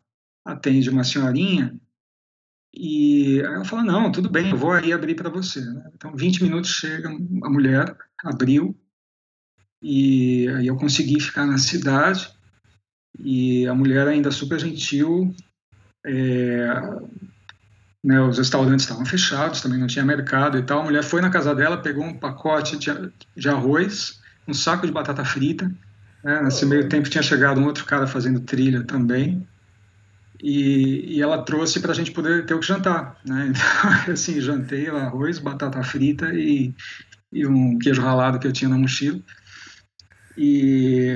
atende 0.44 0.88
uma 0.88 1.04
senhorinha, 1.04 1.78
e 2.74 3.40
ela 3.40 3.64
fala, 3.64 3.82
não, 3.82 4.10
tudo 4.10 4.30
bem, 4.30 4.50
eu 4.50 4.56
vou 4.56 4.72
aí 4.72 4.92
abrir 4.92 5.14
para 5.14 5.28
você. 5.28 5.60
Né? 5.60 5.90
Então, 5.94 6.14
20 6.14 6.42
minutos 6.42 6.70
chega 6.70 7.08
a 7.08 7.50
mulher, 7.50 7.94
abriu, 8.24 8.76
e 9.82 10.48
aí 10.48 10.66
eu 10.66 10.76
consegui 10.76 11.20
ficar 11.20 11.46
na 11.46 11.58
cidade, 11.58 12.30
e 13.18 13.66
a 13.66 13.74
mulher 13.74 14.08
ainda 14.08 14.30
super 14.30 14.58
gentil, 14.58 15.34
é, 16.04 16.66
né, 18.02 18.20
os 18.20 18.38
restaurantes 18.38 18.84
estavam 18.84 19.04
fechados, 19.04 19.60
também 19.60 19.78
não 19.78 19.86
tinha 19.86 20.04
mercado 20.04 20.58
e 20.58 20.62
tal. 20.62 20.80
A 20.80 20.84
mulher 20.84 21.04
foi 21.04 21.20
na 21.20 21.30
casa 21.30 21.54
dela, 21.54 21.76
pegou 21.76 22.04
um 22.04 22.18
pacote 22.18 22.76
de, 22.76 22.90
de 23.36 23.48
arroz, 23.48 24.20
um 24.48 24.54
saco 24.54 24.86
de 24.86 24.92
batata 24.92 25.24
frita. 25.24 25.72
Né, 26.24 26.42
nesse 26.42 26.66
meio 26.66 26.88
tempo 26.88 27.08
tinha 27.08 27.22
chegado 27.22 27.60
um 27.60 27.66
outro 27.66 27.84
cara 27.84 28.06
fazendo 28.06 28.40
trilha 28.40 28.82
também. 28.82 29.46
E, 30.42 31.16
e 31.16 31.22
ela 31.22 31.42
trouxe 31.44 31.80
para 31.80 31.92
a 31.92 31.94
gente 31.94 32.10
poder 32.10 32.44
ter 32.44 32.54
o 32.54 32.58
que 32.58 32.66
jantar. 32.66 33.16
Né? 33.24 33.52
Então, 34.02 34.12
assim, 34.12 34.40
jantei 34.40 34.88
arroz, 34.88 35.38
batata 35.38 35.82
frita 35.82 36.34
e, 36.34 36.74
e 37.32 37.46
um 37.46 37.78
queijo 37.78 38.02
ralado 38.02 38.38
que 38.38 38.46
eu 38.46 38.52
tinha 38.52 38.68
na 38.68 38.76
mochila. 38.76 39.20
E 40.36 41.14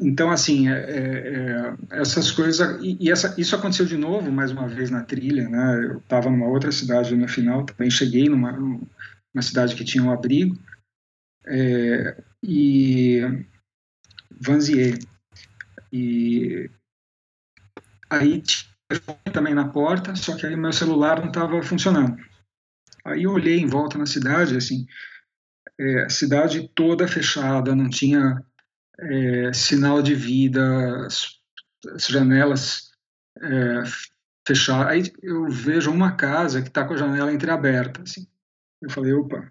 então, 0.00 0.30
assim, 0.30 0.68
é, 0.68 0.72
é, 0.72 0.96
é, 1.28 2.00
essas 2.00 2.30
coisas. 2.32 2.82
E, 2.82 2.96
e 2.98 3.10
essa, 3.10 3.34
isso 3.38 3.54
aconteceu 3.54 3.84
de 3.84 3.98
novo, 3.98 4.32
mais 4.32 4.50
uma 4.50 4.66
vez, 4.66 4.90
na 4.90 5.04
trilha. 5.04 5.46
Né? 5.48 5.90
Eu 5.90 5.98
estava 5.98 6.30
numa 6.30 6.46
outra 6.46 6.72
cidade 6.72 7.14
no 7.14 7.28
final, 7.28 7.64
também 7.64 7.90
cheguei 7.90 8.26
numa, 8.26 8.52
numa 8.52 9.42
cidade 9.42 9.74
que 9.74 9.84
tinha 9.84 10.02
um 10.02 10.10
abrigo. 10.10 10.58
É, 11.46 12.16
e. 12.42 13.20
Vanzier. 14.40 14.98
E. 15.92 16.70
Aí 18.10 18.42
tinha 18.42 18.70
também 19.32 19.54
na 19.54 19.68
porta, 19.68 20.16
só 20.16 20.36
que 20.36 20.44
aí 20.44 20.56
meu 20.56 20.72
celular 20.72 21.20
não 21.20 21.28
estava 21.28 21.62
funcionando. 21.62 22.16
Aí 23.04 23.22
eu 23.22 23.32
olhei 23.32 23.58
em 23.58 23.66
volta 23.66 23.96
na 23.96 24.06
cidade, 24.06 24.56
assim, 24.56 24.86
é, 25.78 26.04
a 26.04 26.08
cidade 26.10 26.68
toda 26.74 27.08
fechada, 27.08 27.74
não 27.74 27.88
tinha 27.88 28.44
é, 28.98 29.52
sinal 29.52 30.02
de 30.02 30.14
vida, 30.14 31.06
as, 31.06 31.26
as 31.94 32.06
janelas 32.06 32.90
é, 33.40 33.82
fechadas. 34.46 34.92
Aí 34.92 35.12
eu 35.22 35.48
vejo 35.48 35.90
uma 35.90 36.12
casa 36.12 36.60
que 36.60 36.68
está 36.68 36.84
com 36.84 36.94
a 36.94 36.96
janela 36.96 37.32
entreaberta. 37.32 38.02
Assim. 38.02 38.26
Eu 38.82 38.90
falei, 38.90 39.12
opa, 39.12 39.50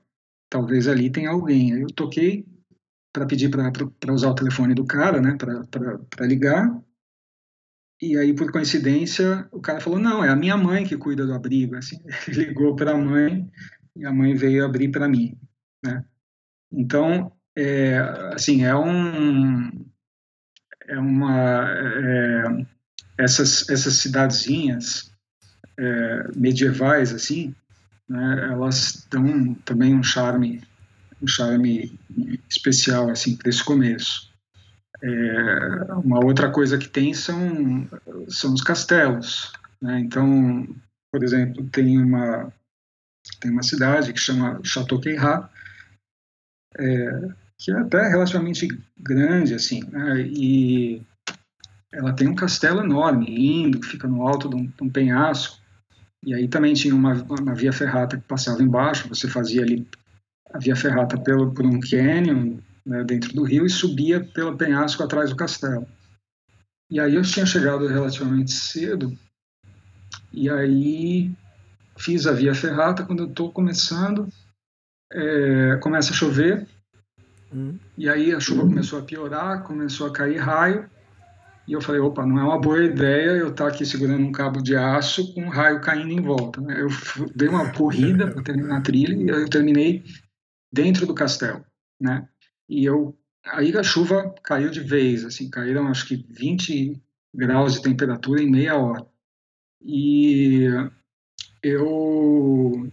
talvez 0.49 0.87
ali 0.87 1.09
tenha 1.09 1.31
alguém. 1.31 1.73
Aí 1.73 1.81
eu 1.81 1.87
toquei 1.87 2.45
para 3.11 3.25
pedir 3.25 3.49
para 3.49 4.13
usar 4.13 4.29
o 4.29 4.35
telefone 4.35 4.75
do 4.75 4.85
cara, 4.85 5.19
né, 5.19 5.35
para 5.35 6.25
ligar. 6.25 6.79
E 8.01 8.17
aí, 8.17 8.33
por 8.33 8.51
coincidência, 8.51 9.47
o 9.51 9.59
cara 9.59 9.81
falou: 9.81 9.99
não, 9.99 10.23
é 10.23 10.29
a 10.29 10.35
minha 10.35 10.55
mãe 10.55 10.85
que 10.85 10.97
cuida 10.97 11.25
do 11.25 11.33
abrigo. 11.33 11.75
Assim, 11.75 11.99
ele 12.27 12.45
ligou 12.45 12.75
para 12.75 12.91
a 12.91 12.97
mãe 12.97 13.49
e 13.95 14.05
a 14.05 14.11
mãe 14.11 14.35
veio 14.35 14.65
abrir 14.65 14.89
para 14.89 15.07
mim. 15.07 15.37
Né? 15.83 16.03
Então, 16.71 17.31
é, 17.57 17.97
assim, 18.33 18.63
é 18.63 18.75
um, 18.75 19.69
é 20.87 20.97
uma, 20.97 21.69
é, 21.69 22.65
essas, 23.17 23.67
essas 23.69 23.95
cidadezinhas 23.95 25.11
é, 25.77 26.27
medievais, 26.35 27.13
assim, 27.13 27.53
né, 28.07 28.49
elas 28.51 29.05
dão 29.09 29.53
também 29.65 29.93
um 29.93 30.03
charme, 30.03 30.61
um 31.21 31.27
charme 31.27 31.99
especial, 32.49 33.09
assim, 33.09 33.35
para 33.35 33.49
esse 33.49 33.63
começo. 33.63 34.28
É, 35.01 35.93
uma 35.93 36.23
outra 36.23 36.51
coisa 36.51 36.77
que 36.77 36.89
tem 36.89 37.13
são, 37.13 37.87
são 38.27 38.53
os 38.53 38.61
castelos, 38.61 39.53
né? 39.81 39.99
Então, 39.99 40.67
por 41.11 41.23
exemplo, 41.23 41.67
tem 41.69 41.97
uma 41.97 42.51
tem 43.39 43.51
uma 43.51 43.63
cidade 43.63 44.11
que 44.13 44.19
chama 44.19 44.59
Chateau 44.63 44.99
Queyrat, 44.99 45.49
é, 46.77 47.29
que 47.57 47.71
é 47.71 47.75
até 47.75 48.07
relativamente 48.07 48.67
grande, 48.97 49.53
assim, 49.53 49.83
né? 49.89 50.21
e 50.21 51.01
ela 51.91 52.13
tem 52.13 52.27
um 52.27 52.35
castelo 52.35 52.81
enorme, 52.81 53.25
lindo, 53.25 53.79
que 53.79 53.87
fica 53.87 54.07
no 54.07 54.27
alto 54.27 54.49
de 54.49 54.55
um, 54.55 54.65
de 54.65 54.83
um 54.83 54.89
penhasco, 54.89 55.59
e 56.25 56.33
aí 56.33 56.47
também 56.47 56.73
tinha 56.73 56.93
uma, 56.93 57.13
uma, 57.13 57.55
via 57.55 57.71
ferrata 57.71 58.17
que 58.17 58.23
passava 58.23 58.61
embaixo, 58.61 59.07
você 59.07 59.27
fazia 59.27 59.61
ali 59.61 59.87
a 60.51 60.57
via 60.57 60.75
ferrata 60.75 61.17
pelo, 61.17 61.53
por 61.53 61.65
um 61.65 61.79
canyon 61.79 62.57
né, 62.89 63.03
dentro 63.03 63.33
do 63.33 63.43
rio 63.43 63.65
e 63.65 63.69
subia 63.69 64.23
pelo 64.33 64.57
penhasco 64.57 65.03
atrás 65.03 65.29
do 65.29 65.35
castelo. 65.35 65.87
E 66.89 66.99
aí 66.99 67.15
eu 67.15 67.21
tinha 67.21 67.45
chegado 67.45 67.87
relativamente 67.87 68.51
cedo, 68.51 69.15
e 70.33 70.49
aí 70.49 71.31
fiz 71.97 72.25
a 72.25 72.33
via 72.33 72.55
ferrata, 72.55 73.03
quando 73.03 73.23
eu 73.23 73.29
estou 73.29 73.51
começando, 73.51 74.27
é, 75.11 75.77
começa 75.77 76.11
a 76.11 76.15
chover, 76.15 76.67
Hum. 77.53 77.77
E 77.97 78.07
aí 78.07 78.33
a 78.33 78.39
chuva 78.39 78.61
começou 78.61 78.99
a 78.99 79.01
piorar, 79.01 79.63
começou 79.63 80.07
a 80.07 80.13
cair 80.13 80.37
raio, 80.37 80.89
e 81.67 81.73
eu 81.73 81.81
falei, 81.81 82.01
opa, 82.01 82.25
não 82.25 82.39
é 82.39 82.43
uma 82.43 82.59
boa 82.59 82.83
ideia 82.83 83.31
eu 83.31 83.49
estar 83.49 83.67
aqui 83.67 83.85
segurando 83.85 84.25
um 84.25 84.31
cabo 84.31 84.61
de 84.61 84.75
aço 84.75 85.33
com 85.33 85.43
um 85.43 85.49
raio 85.49 85.81
caindo 85.81 86.11
em 86.11 86.21
volta. 86.21 86.59
Né? 86.61 86.81
Eu 86.81 86.87
dei 87.35 87.47
uma 87.47 87.71
corrida 87.71 88.27
para 88.27 88.41
terminar 88.41 88.77
a 88.77 88.81
trilha 88.81 89.15
e 89.15 89.27
eu 89.27 89.49
terminei 89.49 90.03
dentro 90.73 91.05
do 91.05 91.13
castelo, 91.13 91.63
né? 92.01 92.27
E 92.69 92.85
eu 92.85 93.17
aí 93.45 93.75
a 93.75 93.83
chuva 93.83 94.33
caiu 94.43 94.69
de 94.69 94.79
vez, 94.79 95.25
assim, 95.25 95.49
caíram 95.49 95.87
acho 95.87 96.05
que 96.05 96.25
20 96.29 97.01
graus 97.33 97.73
de 97.73 97.81
temperatura 97.81 98.41
em 98.41 98.49
meia 98.49 98.77
hora. 98.77 99.05
E 99.81 100.67
eu 101.63 102.89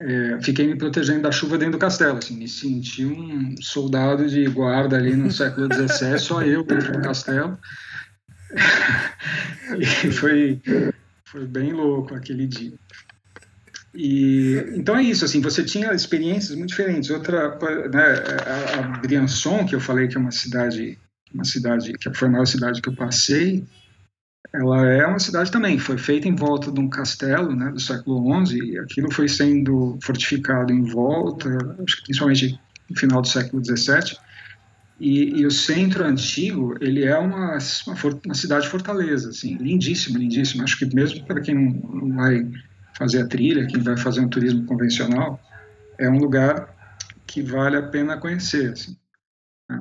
é, 0.00 0.40
fiquei 0.40 0.66
me 0.66 0.76
protegendo 0.76 1.22
da 1.22 1.32
chuva 1.32 1.58
dentro 1.58 1.72
do 1.72 1.80
castelo, 1.80 2.18
assim, 2.18 2.36
me 2.36 2.48
senti 2.48 3.04
um 3.04 3.54
soldado 3.60 4.28
de 4.28 4.46
guarda 4.46 4.96
ali 4.96 5.14
no 5.14 5.30
século 5.30 5.68
XVII, 5.72 6.18
só 6.18 6.42
eu 6.42 6.64
dentro 6.64 6.92
do 6.92 7.02
castelo. 7.02 7.58
e 9.78 10.10
foi, 10.10 10.60
foi 11.24 11.46
bem 11.46 11.72
louco 11.72 12.14
aquele 12.14 12.46
dia. 12.46 12.72
E, 13.94 14.56
então 14.76 14.96
é 14.96 15.02
isso, 15.02 15.24
assim, 15.24 15.40
você 15.40 15.64
tinha 15.64 15.92
experiências 15.92 16.56
muito 16.56 16.70
diferentes. 16.70 17.10
Outra, 17.10 17.58
né, 17.88 18.04
a, 18.46 18.78
a 18.78 18.82
Briançon, 18.98 19.66
que 19.66 19.74
eu 19.74 19.80
falei 19.80 20.08
que 20.08 20.16
é 20.16 20.20
uma 20.20 20.30
cidade, 20.30 20.98
uma 21.34 21.44
cidade 21.44 21.92
que 21.94 22.14
foi 22.14 22.28
a 22.28 22.30
maior 22.30 22.46
cidade 22.46 22.80
que 22.80 22.88
eu 22.88 22.94
passei, 22.94 23.64
ela 24.52 24.86
é 24.86 25.06
uma 25.06 25.18
cidade 25.18 25.50
também, 25.50 25.78
foi 25.78 25.96
feita 25.96 26.26
em 26.26 26.34
volta 26.34 26.72
de 26.72 26.80
um 26.80 26.88
castelo 26.88 27.54
né, 27.54 27.70
do 27.70 27.78
século 27.78 28.46
XI, 28.46 28.58
e 28.58 28.78
aquilo 28.78 29.12
foi 29.12 29.28
sendo 29.28 29.98
fortificado 30.02 30.72
em 30.72 30.82
volta, 30.82 31.48
acho 31.84 31.98
que 31.98 32.04
principalmente 32.04 32.58
no 32.88 32.96
final 32.96 33.22
do 33.22 33.28
século 33.28 33.62
XVII, 33.64 34.16
e, 34.98 35.40
e, 35.40 35.46
o 35.46 35.50
centro 35.50 36.04
antigo, 36.04 36.74
ele 36.78 37.04
é 37.04 37.16
uma, 37.16 37.56
uma, 37.86 37.96
uma, 38.26 38.34
cidade 38.34 38.68
fortaleza, 38.68 39.30
assim, 39.30 39.56
lindíssima, 39.56 40.18
lindíssima. 40.18 40.62
Acho 40.62 40.78
que 40.78 40.94
mesmo 40.94 41.24
para 41.24 41.40
quem 41.40 41.54
não, 41.54 41.70
não, 41.72 42.16
vai 42.16 42.46
fazer 43.00 43.22
a 43.22 43.26
trilha, 43.26 43.66
quem 43.66 43.80
vai 43.80 43.96
fazer 43.96 44.20
um 44.20 44.28
turismo 44.28 44.66
convencional, 44.66 45.40
é 45.98 46.06
um 46.06 46.18
lugar 46.18 46.68
que 47.26 47.40
vale 47.42 47.78
a 47.78 47.82
pena 47.82 48.18
conhecer, 48.18 48.72
assim. 48.72 48.94
Né? 49.70 49.80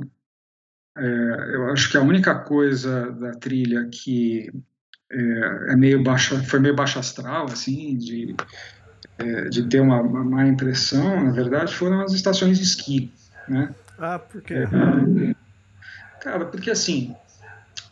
É, 0.97 1.55
eu 1.55 1.69
acho 1.69 1.91
que 1.91 1.97
a 1.97 2.01
única 2.01 2.33
coisa 2.33 3.11
da 3.11 3.31
trilha 3.31 3.89
que 3.91 4.49
é, 5.11 5.73
é 5.73 5.75
meio 5.75 6.01
baixa, 6.01 6.41
foi 6.43 6.61
meio 6.61 6.73
baixa 6.73 7.01
astral, 7.01 7.47
assim, 7.47 7.97
de, 7.97 8.35
é, 9.17 9.49
de 9.49 9.63
ter 9.67 9.81
uma, 9.81 9.99
uma 9.99 10.23
má 10.23 10.47
impressão, 10.47 11.25
na 11.25 11.31
verdade, 11.31 11.75
foram 11.75 12.01
as 12.01 12.13
estações 12.13 12.57
de 12.57 12.63
esqui, 12.63 13.11
né? 13.49 13.75
Ah, 13.97 14.17
por 14.17 14.41
quê? 14.41 14.53
É, 14.53 15.35
cara, 16.21 16.45
porque 16.45 16.71
assim, 16.71 17.13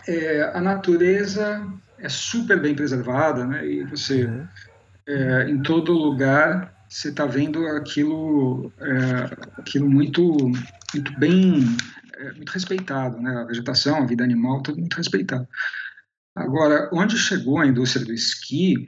é, 0.07 0.51
a 0.53 0.61
natureza 0.61 1.67
é 1.99 2.07
super 2.07 2.59
bem 2.61 2.75
preservada, 2.75 3.45
né? 3.45 3.67
E 3.67 3.83
você, 3.83 4.25
uhum. 4.25 4.47
É, 5.07 5.49
em 5.49 5.61
todo 5.61 5.93
lugar, 5.93 6.75
você 6.89 7.09
está 7.09 7.25
vendo 7.25 7.65
aquilo, 7.67 8.71
aquilo 9.57 9.89
muito, 9.89 10.37
muito 10.93 11.19
bem 11.19 11.63
é 12.17 12.33
muito 12.33 12.49
respeitado, 12.51 13.19
né? 13.21 13.31
A 13.31 13.43
vegetação, 13.45 13.97
a 13.97 14.05
vida 14.05 14.23
animal, 14.23 14.61
tudo 14.61 14.79
muito 14.79 14.95
respeitado. 14.95 15.47
Agora, 16.35 16.89
onde 16.93 17.17
chegou 17.17 17.59
a 17.59 17.67
indústria 17.67 18.05
do 18.05 18.13
esqui, 18.13 18.87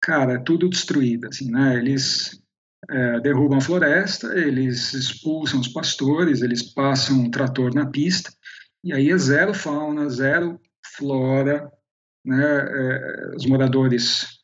cara, 0.00 0.34
é 0.34 0.38
tudo 0.38 0.68
destruído, 0.68 1.28
assim, 1.28 1.50
né? 1.50 1.76
Eles 1.76 2.40
é, 2.88 3.20
derrubam 3.20 3.58
a 3.58 3.60
floresta, 3.60 4.36
eles 4.38 4.92
expulsam 4.92 5.60
os 5.60 5.68
pastores, 5.68 6.42
eles 6.42 6.62
passam 6.62 7.20
um 7.20 7.30
trator 7.30 7.74
na 7.74 7.86
pista, 7.86 8.32
e 8.82 8.92
aí 8.92 9.10
é 9.10 9.18
zero 9.18 9.54
fauna, 9.54 10.08
zero 10.08 10.60
flora, 10.96 11.70
né? 12.24 12.44
É, 12.44 13.36
os 13.36 13.46
moradores 13.46 14.26
é, 14.26 14.39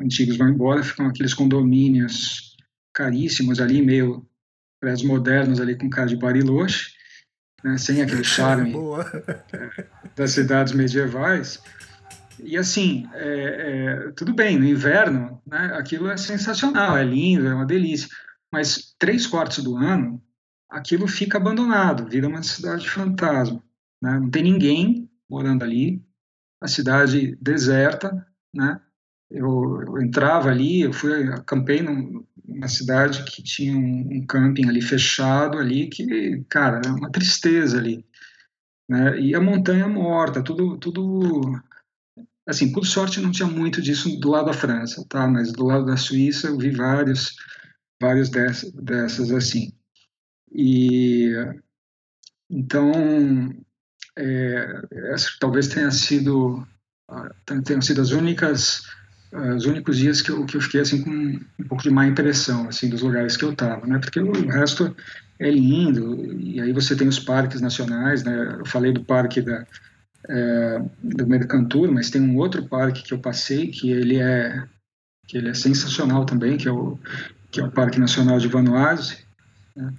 antigos 0.00 0.36
vão 0.36 0.48
embora, 0.48 0.82
ficam 0.82 1.06
aqueles 1.06 1.34
condomínios 1.34 2.56
caríssimos 2.94 3.60
ali, 3.60 3.82
meio 3.82 4.26
prédios 4.80 5.06
modernos 5.06 5.60
ali 5.60 5.76
com 5.76 5.90
cara 5.90 6.06
de 6.06 6.16
bariloche, 6.16 6.92
né? 7.62 7.76
sem 7.78 8.00
aquele 8.00 8.24
charme 8.24 8.72
é, 9.52 9.86
das 10.16 10.32
cidades 10.32 10.72
medievais. 10.72 11.62
E 12.40 12.56
assim, 12.56 13.08
é, 13.14 14.06
é, 14.06 14.12
tudo 14.12 14.32
bem, 14.32 14.58
no 14.58 14.64
inverno, 14.64 15.42
né, 15.44 15.72
aquilo 15.74 16.08
é 16.08 16.16
sensacional, 16.16 16.96
é 16.96 17.04
lindo, 17.04 17.48
é 17.48 17.54
uma 17.54 17.66
delícia. 17.66 18.08
Mas 18.52 18.94
três 18.98 19.26
quartos 19.26 19.62
do 19.62 19.76
ano, 19.76 20.22
aquilo 20.70 21.08
fica 21.08 21.36
abandonado, 21.36 22.08
vira 22.08 22.28
uma 22.28 22.42
cidade 22.42 22.88
fantasma. 22.88 23.62
Né? 24.00 24.20
Não 24.20 24.30
tem 24.30 24.44
ninguém 24.44 25.10
morando 25.28 25.64
ali, 25.64 26.02
a 26.60 26.68
cidade 26.68 27.36
deserta. 27.40 28.24
Né? 28.54 28.80
Eu, 29.30 29.82
eu 29.82 30.02
entrava 30.02 30.48
ali, 30.48 30.82
eu 30.82 30.92
fui, 30.92 31.24
acampei 31.28 31.82
num, 31.82 32.24
numa 32.46 32.68
cidade 32.68 33.24
que 33.24 33.42
tinha 33.42 33.76
um, 33.76 34.16
um 34.16 34.26
camping 34.26 34.68
ali 34.68 34.80
fechado 34.80 35.58
ali, 35.58 35.88
que, 35.88 36.42
cara, 36.48 36.80
é 36.84 36.88
uma 36.88 37.10
tristeza 37.10 37.78
ali. 37.78 38.04
Né? 38.88 39.20
E 39.20 39.34
a 39.34 39.40
montanha 39.40 39.86
morta, 39.86 40.42
tudo, 40.42 40.78
tudo 40.78 41.60
Assim, 42.48 42.72
por 42.72 42.86
sorte 42.86 43.20
não 43.20 43.30
tinha 43.30 43.46
muito 43.46 43.82
disso 43.82 44.18
do 44.18 44.30
lado 44.30 44.46
da 44.46 44.54
França, 44.54 45.04
tá? 45.06 45.28
Mas 45.28 45.52
do 45.52 45.66
lado 45.66 45.84
da 45.84 45.98
Suíça 45.98 46.46
eu 46.46 46.56
vi 46.56 46.70
vários, 46.70 47.36
vários 48.00 48.30
dessas, 48.30 48.72
dessas 48.72 49.30
assim. 49.30 49.70
E 50.50 51.34
então, 52.48 52.90
é, 54.16 54.80
talvez 55.38 55.68
tenha 55.68 55.90
sido 55.90 56.66
ah, 57.06 57.30
tenham 57.66 57.82
sido 57.82 58.00
as 58.00 58.12
únicas 58.12 58.80
os 59.32 59.66
únicos 59.66 59.98
dias 59.98 60.22
que 60.22 60.30
eu, 60.30 60.46
que 60.46 60.56
eu 60.56 60.60
fiquei 60.60 60.80
assim 60.80 61.02
com 61.02 61.10
um 61.10 61.68
pouco 61.68 61.82
de 61.82 61.90
má 61.90 62.06
impressão 62.06 62.68
assim 62.68 62.88
dos 62.88 63.02
lugares 63.02 63.36
que 63.36 63.44
eu 63.44 63.52
estava 63.52 63.86
né 63.86 63.98
porque 63.98 64.20
o 64.20 64.48
resto 64.48 64.96
é 65.38 65.50
lindo 65.50 66.34
e 66.40 66.60
aí 66.60 66.72
você 66.72 66.96
tem 66.96 67.06
os 67.06 67.18
parques 67.18 67.60
nacionais 67.60 68.24
né 68.24 68.56
eu 68.58 68.66
falei 68.66 68.92
do 68.92 69.04
parque 69.04 69.42
da 69.42 69.66
é, 70.28 70.82
do 71.02 71.26
Mercantur, 71.26 71.90
mas 71.90 72.10
tem 72.10 72.20
um 72.20 72.36
outro 72.36 72.66
parque 72.66 73.02
que 73.02 73.14
eu 73.14 73.18
passei 73.18 73.68
que 73.68 73.90
ele 73.90 74.20
é 74.20 74.66
que 75.26 75.36
ele 75.36 75.50
é 75.50 75.54
sensacional 75.54 76.24
também, 76.24 76.56
que 76.56 76.68
é 76.68 76.72
o 76.72 76.98
que 77.50 77.60
é 77.60 77.64
o 77.64 77.70
Parque 77.70 77.98
Nacional 77.98 78.38
de 78.38 78.48
Vanuatu. 78.48 79.16
Né? 79.76 79.92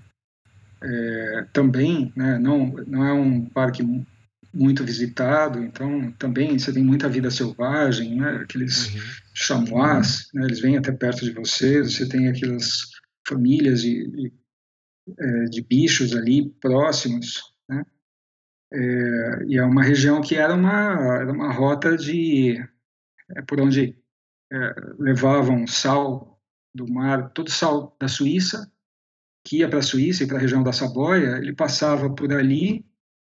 É, 0.82 1.46
também, 1.54 2.12
né, 2.16 2.40
não 2.40 2.68
não 2.88 3.06
é 3.06 3.14
um 3.14 3.46
parque 3.46 3.84
muito 4.54 4.84
visitado, 4.84 5.64
então 5.64 6.12
também 6.14 6.58
você 6.58 6.74
tem 6.74 6.84
muita 6.84 7.08
vida 7.08 7.30
selvagem, 7.30 8.16
né, 8.16 8.38
aqueles 8.44 8.94
uhum. 8.94 9.02
chamois, 9.34 10.28
né, 10.34 10.46
eles 10.46 10.60
vêm 10.60 10.78
até 10.78 10.92
perto 10.92 11.24
de 11.24 11.32
você, 11.32 11.84
você 11.84 12.08
tem 12.08 12.28
aquelas 12.28 12.90
famílias 13.28 13.82
de, 13.82 14.10
de, 14.10 14.34
é, 15.20 15.44
de 15.46 15.62
bichos 15.62 16.16
ali 16.16 16.50
próximos, 16.60 17.54
né, 17.70 17.86
é, 18.74 19.46
e 19.48 19.58
é 19.58 19.64
uma 19.64 19.84
região 19.84 20.20
que 20.22 20.36
era 20.36 20.54
uma, 20.54 21.20
era 21.22 21.32
uma 21.32 21.54
rota 21.54 21.96
de 21.96 22.58
é, 23.36 23.42
por 23.44 23.62
onde 23.62 23.96
é, 24.52 24.76
levavam 24.98 25.68
sal 25.68 26.42
do 26.74 26.92
mar, 26.92 27.32
todo 27.32 27.52
sal 27.52 27.96
da 28.00 28.08
Suíça, 28.08 28.72
que 29.46 29.58
ia 29.58 29.70
para 29.70 29.80
a 29.80 29.84
Suíça 29.84 30.24
e 30.24 30.28
para 30.28 30.38
a 30.38 30.42
região 30.42 30.64
da 30.64 30.74
Saboia, 30.74 31.38
ele 31.38 31.54
passava 31.54 32.14
por 32.14 32.32
ali, 32.34 32.86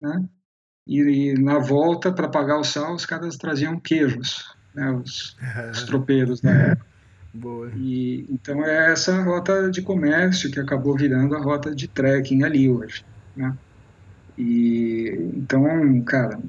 né? 0.00 0.28
E, 0.86 1.34
na 1.34 1.58
volta, 1.58 2.12
para 2.12 2.28
pagar 2.28 2.58
o 2.58 2.64
sal, 2.64 2.94
os 2.94 3.06
caras 3.06 3.36
traziam 3.36 3.78
queijos, 3.78 4.54
né? 4.74 4.90
Os, 4.90 5.36
os 5.72 5.82
tropeiros 5.84 6.40
da 6.40 6.50
época. 6.50 6.90
Boa. 7.32 7.70
E, 7.76 8.26
então 8.28 8.64
é 8.64 8.92
essa 8.92 9.22
rota 9.22 9.70
de 9.70 9.82
comércio 9.82 10.50
que 10.50 10.58
acabou 10.58 10.96
virando 10.96 11.36
a 11.36 11.40
rota 11.40 11.74
de 11.74 11.86
trekking 11.86 12.42
ali 12.42 12.68
hoje, 12.68 13.04
né? 13.36 13.56
E 14.36 15.30
então, 15.36 15.64
cara, 16.02 16.40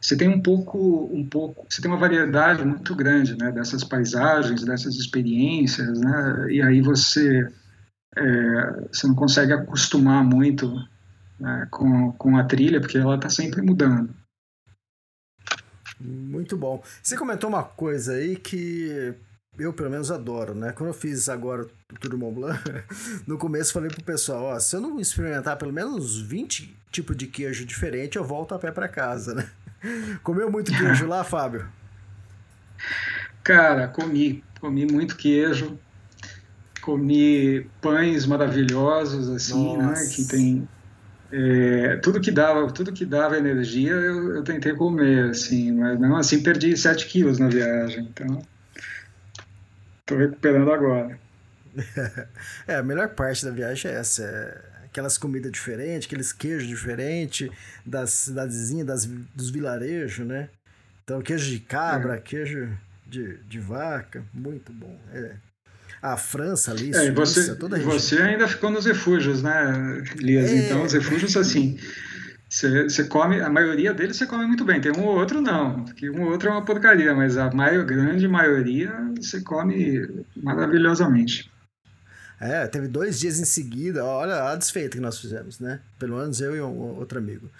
você 0.00 0.16
tem 0.16 0.28
um 0.28 0.40
pouco, 0.40 1.10
um 1.12 1.26
pouco, 1.26 1.66
você 1.68 1.82
tem 1.82 1.90
uma 1.90 1.98
variedade 1.98 2.64
muito 2.64 2.94
grande, 2.94 3.36
né, 3.36 3.50
dessas 3.50 3.82
paisagens, 3.82 4.64
dessas 4.64 4.94
experiências, 4.96 5.98
né, 6.00 6.46
e 6.50 6.62
aí 6.62 6.80
você 6.80 7.48
é, 8.16 8.88
você 8.92 9.06
não 9.06 9.14
consegue 9.14 9.52
acostumar 9.52 10.22
muito 10.22 10.72
né, 11.38 11.66
com, 11.70 12.12
com 12.12 12.36
a 12.36 12.44
trilha 12.44 12.80
porque 12.80 12.98
ela 12.98 13.16
está 13.16 13.28
sempre 13.30 13.62
mudando. 13.62 14.14
Muito 16.00 16.56
bom. 16.56 16.82
Você 17.02 17.16
comentou 17.16 17.48
uma 17.48 17.64
coisa 17.64 18.14
aí 18.14 18.36
que 18.36 19.14
eu 19.58 19.72
pelo 19.72 19.90
menos 19.90 20.10
adoro, 20.10 20.54
né? 20.54 20.72
Quando 20.72 20.88
eu 20.88 20.94
fiz 20.94 21.28
agora 21.28 21.62
o 21.62 21.98
Tour 21.98 22.16
Mont 22.16 22.34
Blanc, 22.34 22.62
no 23.26 23.36
começo 23.36 23.72
falei 23.72 23.90
pro 23.90 24.02
pessoal, 24.04 24.44
ó, 24.44 24.60
se 24.60 24.76
eu 24.76 24.80
não 24.80 25.00
experimentar 25.00 25.56
pelo 25.56 25.72
menos 25.72 26.20
20 26.20 26.76
tipos 26.92 27.16
de 27.16 27.26
queijo 27.26 27.64
diferente, 27.64 28.16
eu 28.16 28.24
volto 28.24 28.54
a 28.54 28.58
pé 28.58 28.70
para 28.70 28.88
casa, 28.88 29.34
né? 29.34 29.50
Comeu 30.22 30.50
muito 30.50 30.72
queijo 30.72 31.06
lá, 31.06 31.22
Fábio? 31.24 31.66
Cara, 33.42 33.88
comi, 33.88 34.44
comi 34.60 34.86
muito 34.86 35.16
queijo, 35.16 35.78
comi 36.80 37.68
pães 37.80 38.24
maravilhosos 38.26 39.28
assim? 39.28 39.76
Nossa. 39.76 40.04
né? 40.04 40.10
Que 40.14 40.24
tem 40.24 40.68
é, 41.32 41.96
tudo 41.96 42.20
que 42.20 42.30
dava, 42.30 42.70
tudo 42.72 42.92
que 42.92 43.04
dava 43.04 43.36
energia, 43.36 43.92
eu, 43.92 44.36
eu 44.36 44.44
tentei 44.44 44.72
comer, 44.74 45.30
assim, 45.30 45.72
mas 45.72 45.98
não 45.98 46.16
assim 46.16 46.42
perdi 46.42 46.76
7 46.76 47.06
quilos 47.06 47.38
na 47.38 47.48
viagem, 47.48 48.08
então 48.10 48.42
Tô 50.08 50.16
recuperando 50.16 50.72
agora. 50.72 51.18
é, 52.66 52.76
a 52.76 52.82
melhor 52.82 53.10
parte 53.10 53.44
da 53.44 53.50
viagem 53.50 53.90
é 53.90 53.94
essa. 53.94 54.22
É 54.24 54.78
aquelas 54.86 55.18
comidas 55.18 55.52
diferentes, 55.52 56.06
aqueles 56.06 56.32
queijos 56.32 56.66
diferentes, 56.66 57.50
das 57.84 58.10
cidadezinhas, 58.10 58.86
das, 58.86 59.04
dos 59.04 59.50
vilarejos, 59.50 60.26
né? 60.26 60.48
Então, 61.04 61.20
queijo 61.20 61.50
de 61.50 61.60
cabra, 61.60 62.16
é. 62.16 62.20
queijo 62.20 62.74
de, 63.06 63.36
de 63.44 63.60
vaca, 63.60 64.24
muito 64.32 64.72
bom. 64.72 64.98
É. 65.12 65.34
A 66.00 66.16
França 66.16 66.70
ali, 66.70 66.90
é, 66.90 66.94
Suíça, 66.94 67.12
você, 67.12 67.54
toda 67.56 67.76
a 67.76 67.80
Você 67.80 68.22
ainda 68.22 68.46
ficou 68.46 68.70
nos 68.70 68.86
refúgios, 68.86 69.42
né, 69.42 70.02
Elias? 70.20 70.50
É. 70.50 70.56
Então, 70.56 70.84
os 70.84 70.92
refúgios, 70.92 71.36
assim, 71.36 71.76
você, 72.48 73.04
come, 73.04 73.40
a 73.40 73.50
maioria 73.50 73.92
deles 73.92 74.16
você 74.16 74.26
come 74.26 74.46
muito 74.46 74.64
bem. 74.64 74.80
Tem 74.80 74.92
um 74.92 75.04
ou 75.04 75.18
outro 75.18 75.40
não, 75.40 75.84
que 75.84 76.08
um 76.08 76.22
ou 76.22 76.30
outro 76.30 76.48
é 76.48 76.52
uma 76.52 76.64
porcaria, 76.64 77.14
mas 77.14 77.36
a 77.36 77.50
maior, 77.52 77.84
grande 77.84 78.26
maioria 78.26 78.92
você 79.16 79.40
come 79.40 80.24
maravilhosamente. 80.36 81.50
É, 82.40 82.66
teve 82.66 82.86
dois 82.88 83.18
dias 83.18 83.40
em 83.40 83.44
seguida, 83.44 84.04
olha 84.04 84.44
a 84.44 84.56
desfeita 84.56 84.96
que 84.96 85.02
nós 85.02 85.18
fizemos, 85.18 85.58
né? 85.58 85.80
Pelo 85.98 86.18
menos 86.18 86.40
eu 86.40 86.56
e 86.56 86.60
um 86.60 86.96
outro 86.96 87.18
amigo. 87.18 87.50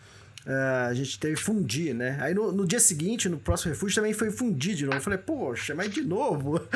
Uh, 0.48 0.88
a 0.88 0.94
gente 0.94 1.20
teve 1.20 1.36
fundir, 1.36 1.94
né? 1.94 2.16
Aí 2.22 2.32
no, 2.32 2.50
no, 2.50 2.66
dia 2.66 2.80
seguinte, 2.80 3.28
no 3.28 3.36
próximo 3.36 3.70
refúgio, 3.70 3.96
também 3.96 4.14
foi 4.14 4.30
fundir 4.30 4.74
de 4.74 4.86
novo. 4.86 4.96
Eu 4.96 5.02
falei, 5.02 5.18
poxa, 5.18 5.74
mas 5.74 5.90
de 5.90 6.00
novo? 6.00 6.58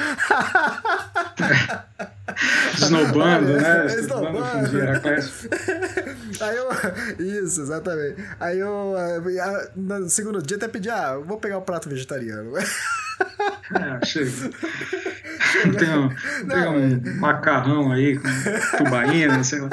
Snowbando, 2.77 3.55
né? 3.55 3.87
Snowbando. 3.97 4.69
Aí 6.39 6.57
eu. 6.57 6.69
Isso, 7.45 7.63
exatamente. 7.63 8.23
Aí 8.39 8.59
eu. 8.59 8.95
Eh, 8.99 9.71
no 9.75 10.11
segundo 10.11 10.43
dia 10.43 10.59
até 10.59 10.69
pedi, 10.69 10.91
ah, 10.91 11.17
vou 11.17 11.39
pegar 11.39 11.57
o 11.57 11.61
um 11.61 11.65
prato 11.65 11.89
vegetariano. 11.89 12.53
É, 12.59 14.05
chega. 14.05 14.31
Tem 15.79 15.97
um, 15.97 16.09
tem 16.47 16.69
um 16.69 17.21
macarrão 17.21 17.91
aí 17.91 18.19
com 18.19 18.29
tubaína, 18.77 19.43
sei 19.43 19.61
lá. 19.61 19.71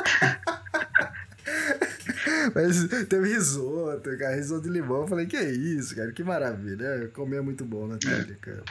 Mas 2.53 2.87
teve 3.07 3.29
risoto, 3.33 4.17
cara, 4.17 4.35
risoto 4.35 4.63
de 4.63 4.69
limão. 4.69 5.01
Eu 5.01 5.07
falei, 5.07 5.25
que 5.25 5.37
é 5.37 5.49
isso, 5.49 5.95
cara, 5.95 6.11
que 6.11 6.23
maravilha. 6.23 7.09
Comer 7.13 7.37
é 7.37 7.41
muito 7.41 7.65
bom 7.65 7.87
na 7.87 7.97
trilha, 7.97 8.37
cara. 8.41 8.63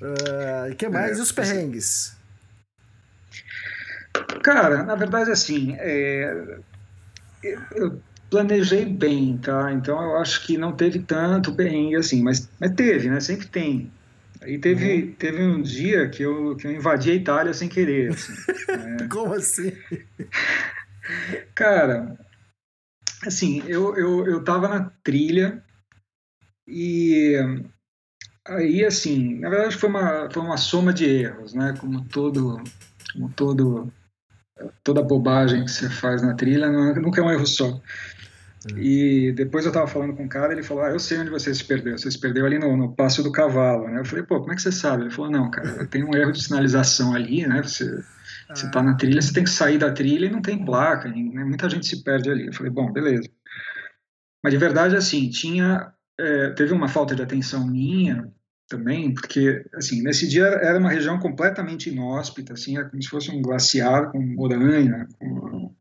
Uh, 0.00 0.70
e 0.70 0.74
que 0.74 0.88
mais? 0.88 1.16
É, 1.16 1.20
e 1.20 1.22
os 1.22 1.32
perrengues? 1.32 2.16
Cara, 4.42 4.82
na 4.82 4.94
verdade, 4.94 5.30
assim, 5.30 5.76
é, 5.78 6.58
eu 7.74 8.00
planejei 8.30 8.84
bem, 8.84 9.38
tá? 9.38 9.72
Então 9.72 10.02
eu 10.02 10.16
acho 10.16 10.44
que 10.44 10.56
não 10.56 10.72
teve 10.72 11.00
tanto 11.00 11.54
perrengue 11.54 11.96
assim, 11.96 12.22
mas, 12.22 12.48
mas 12.58 12.72
teve, 12.72 13.08
né? 13.08 13.20
Sempre 13.20 13.46
tem. 13.46 13.92
Aí 14.40 14.58
teve, 14.58 15.02
uhum. 15.02 15.12
teve 15.12 15.42
um 15.42 15.62
dia 15.62 16.08
que 16.08 16.22
eu, 16.22 16.56
que 16.56 16.66
eu 16.66 16.72
invadi 16.72 17.10
a 17.10 17.14
Itália 17.14 17.54
sem 17.54 17.68
querer. 17.68 18.10
Assim, 18.10 18.32
né? 18.68 19.08
Como 19.08 19.32
assim? 19.34 19.72
Cara, 21.54 22.18
assim, 23.28 23.62
eu, 23.66 23.96
eu, 23.96 24.26
eu 24.26 24.44
tava 24.44 24.68
na 24.68 24.90
trilha 25.02 25.62
E 26.66 27.36
aí, 28.46 28.84
assim, 28.84 29.38
na 29.38 29.50
verdade 29.50 29.76
foi 29.76 29.88
uma, 29.88 30.30
foi 30.30 30.42
uma 30.42 30.56
soma 30.56 30.92
de 30.92 31.04
erros, 31.04 31.54
né? 31.54 31.74
Como 31.78 32.04
todo, 32.08 32.62
como 33.12 33.32
todo, 33.32 33.92
toda 34.82 35.02
bobagem 35.02 35.64
que 35.64 35.70
você 35.70 35.88
faz 35.88 36.22
na 36.22 36.34
trilha, 36.34 36.68
nunca 36.94 37.20
é 37.20 37.24
um 37.24 37.30
erro 37.30 37.46
só. 37.46 37.80
Hum. 38.70 38.78
E 38.78 39.32
depois 39.32 39.64
eu 39.64 39.70
estava 39.70 39.86
falando 39.86 40.14
com 40.14 40.24
um 40.24 40.28
cara, 40.28 40.52
ele 40.52 40.62
falou, 40.62 40.84
ah, 40.84 40.90
eu 40.90 40.98
sei 40.98 41.18
onde 41.18 41.30
você 41.30 41.54
se 41.54 41.64
perdeu, 41.64 41.98
você 41.98 42.10
se 42.10 42.18
perdeu 42.18 42.46
ali 42.46 42.58
no, 42.58 42.76
no 42.76 42.94
Passo 42.94 43.22
do 43.22 43.32
Cavalo, 43.32 43.88
né? 43.88 44.00
Eu 44.00 44.04
falei, 44.04 44.24
pô, 44.24 44.40
como 44.40 44.52
é 44.52 44.56
que 44.56 44.62
você 44.62 44.72
sabe? 44.72 45.04
Ele 45.04 45.10
falou, 45.10 45.30
não, 45.30 45.50
cara, 45.50 45.86
tem 45.86 46.04
um 46.04 46.14
erro 46.14 46.32
de 46.32 46.42
sinalização 46.42 47.14
ali, 47.14 47.46
né? 47.46 47.62
Você 47.62 48.02
você 48.54 48.66
está 48.66 48.82
na 48.82 48.94
trilha, 48.96 49.20
você 49.20 49.32
tem 49.32 49.44
que 49.44 49.50
sair 49.50 49.78
da 49.78 49.92
trilha 49.92 50.26
e 50.26 50.30
não 50.30 50.42
tem 50.42 50.64
placa, 50.64 51.08
né? 51.08 51.44
muita 51.44 51.68
gente 51.68 51.86
se 51.86 52.02
perde 52.02 52.30
ali. 52.30 52.46
Eu 52.46 52.52
falei, 52.52 52.70
bom, 52.70 52.92
beleza. 52.92 53.28
Mas 54.42 54.52
de 54.52 54.58
verdade, 54.58 54.96
assim, 54.96 55.30
tinha, 55.30 55.92
é, 56.18 56.50
teve 56.50 56.72
uma 56.72 56.88
falta 56.88 57.14
de 57.14 57.22
atenção 57.22 57.66
minha 57.66 58.30
também, 58.68 59.12
porque, 59.12 59.64
assim, 59.74 60.02
nesse 60.02 60.26
dia 60.26 60.44
era 60.44 60.78
uma 60.78 60.90
região 60.90 61.18
completamente 61.18 61.90
inóspita, 61.90 62.54
assim, 62.54 62.76
era 62.76 62.88
como 62.88 63.02
se 63.02 63.08
fosse 63.08 63.30
um 63.30 63.42
glaciar 63.42 64.10
com 64.10 64.18
moranha, 64.18 65.06
com, 65.18 65.74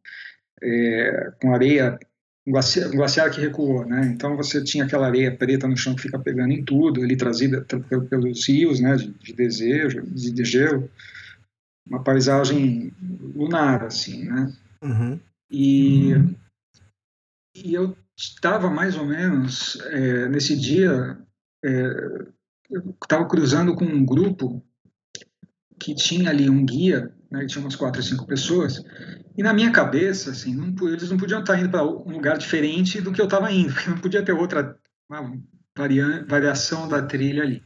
é, 0.62 1.32
com 1.42 1.54
areia, 1.54 1.98
um 2.46 2.52
glaciar, 2.52 2.90
um 2.90 2.98
glaciar, 2.98 3.32
que 3.32 3.42
recuou, 3.42 3.86
né? 3.86 4.12
Então 4.14 4.36
você 4.36 4.64
tinha 4.64 4.84
aquela 4.84 5.08
areia 5.08 5.36
preta 5.36 5.68
no 5.68 5.78
chão 5.78 5.96
que 5.96 6.02
fica 6.02 6.20
pegando 6.20 6.52
em 6.52 6.64
tudo, 6.64 7.02
ali 7.02 7.16
trazida 7.16 7.66
pelos 8.10 8.48
rios, 8.48 8.80
né, 8.80 8.96
de, 8.96 9.12
de 9.14 9.34
desejo, 9.34 10.02
de, 10.02 10.32
de 10.32 10.44
gelo 10.44 10.90
uma 11.92 12.02
paisagem 12.02 12.94
lunar, 13.36 13.84
assim, 13.84 14.24
né? 14.24 14.54
Uhum. 14.82 15.20
E, 15.52 16.14
uhum. 16.14 16.36
e 17.54 17.74
eu 17.74 17.98
estava 18.18 18.70
mais 18.70 18.96
ou 18.96 19.06
menos, 19.06 19.78
é, 19.88 20.30
nesse 20.30 20.56
dia, 20.56 21.18
é, 21.64 21.86
eu 22.70 22.96
estava 23.04 23.28
cruzando 23.28 23.76
com 23.76 23.84
um 23.84 24.06
grupo 24.06 24.64
que 25.78 25.94
tinha 25.94 26.30
ali 26.30 26.50
um 26.50 26.66
guia, 26.66 27.14
né, 27.30 27.46
tinha 27.46 27.62
umas 27.62 27.76
quatro 27.76 28.00
ou 28.00 28.08
cinco 28.08 28.26
pessoas, 28.26 28.82
e 29.38 29.44
na 29.44 29.54
minha 29.54 29.72
cabeça, 29.72 30.32
assim, 30.32 30.56
não, 30.56 30.88
eles 30.88 31.10
não 31.10 31.18
podiam 31.18 31.42
estar 31.42 31.60
indo 31.60 31.70
para 31.70 31.86
um 31.86 32.12
lugar 32.12 32.38
diferente 32.38 33.02
do 33.02 33.12
que 33.12 33.20
eu 33.20 33.26
estava 33.26 33.52
indo, 33.52 33.74
porque 33.74 33.90
não 33.90 33.98
podia 33.98 34.24
ter 34.24 34.32
outra 34.32 34.78
variação 36.28 36.88
da 36.88 37.02
trilha 37.02 37.44
ali. 37.44 37.62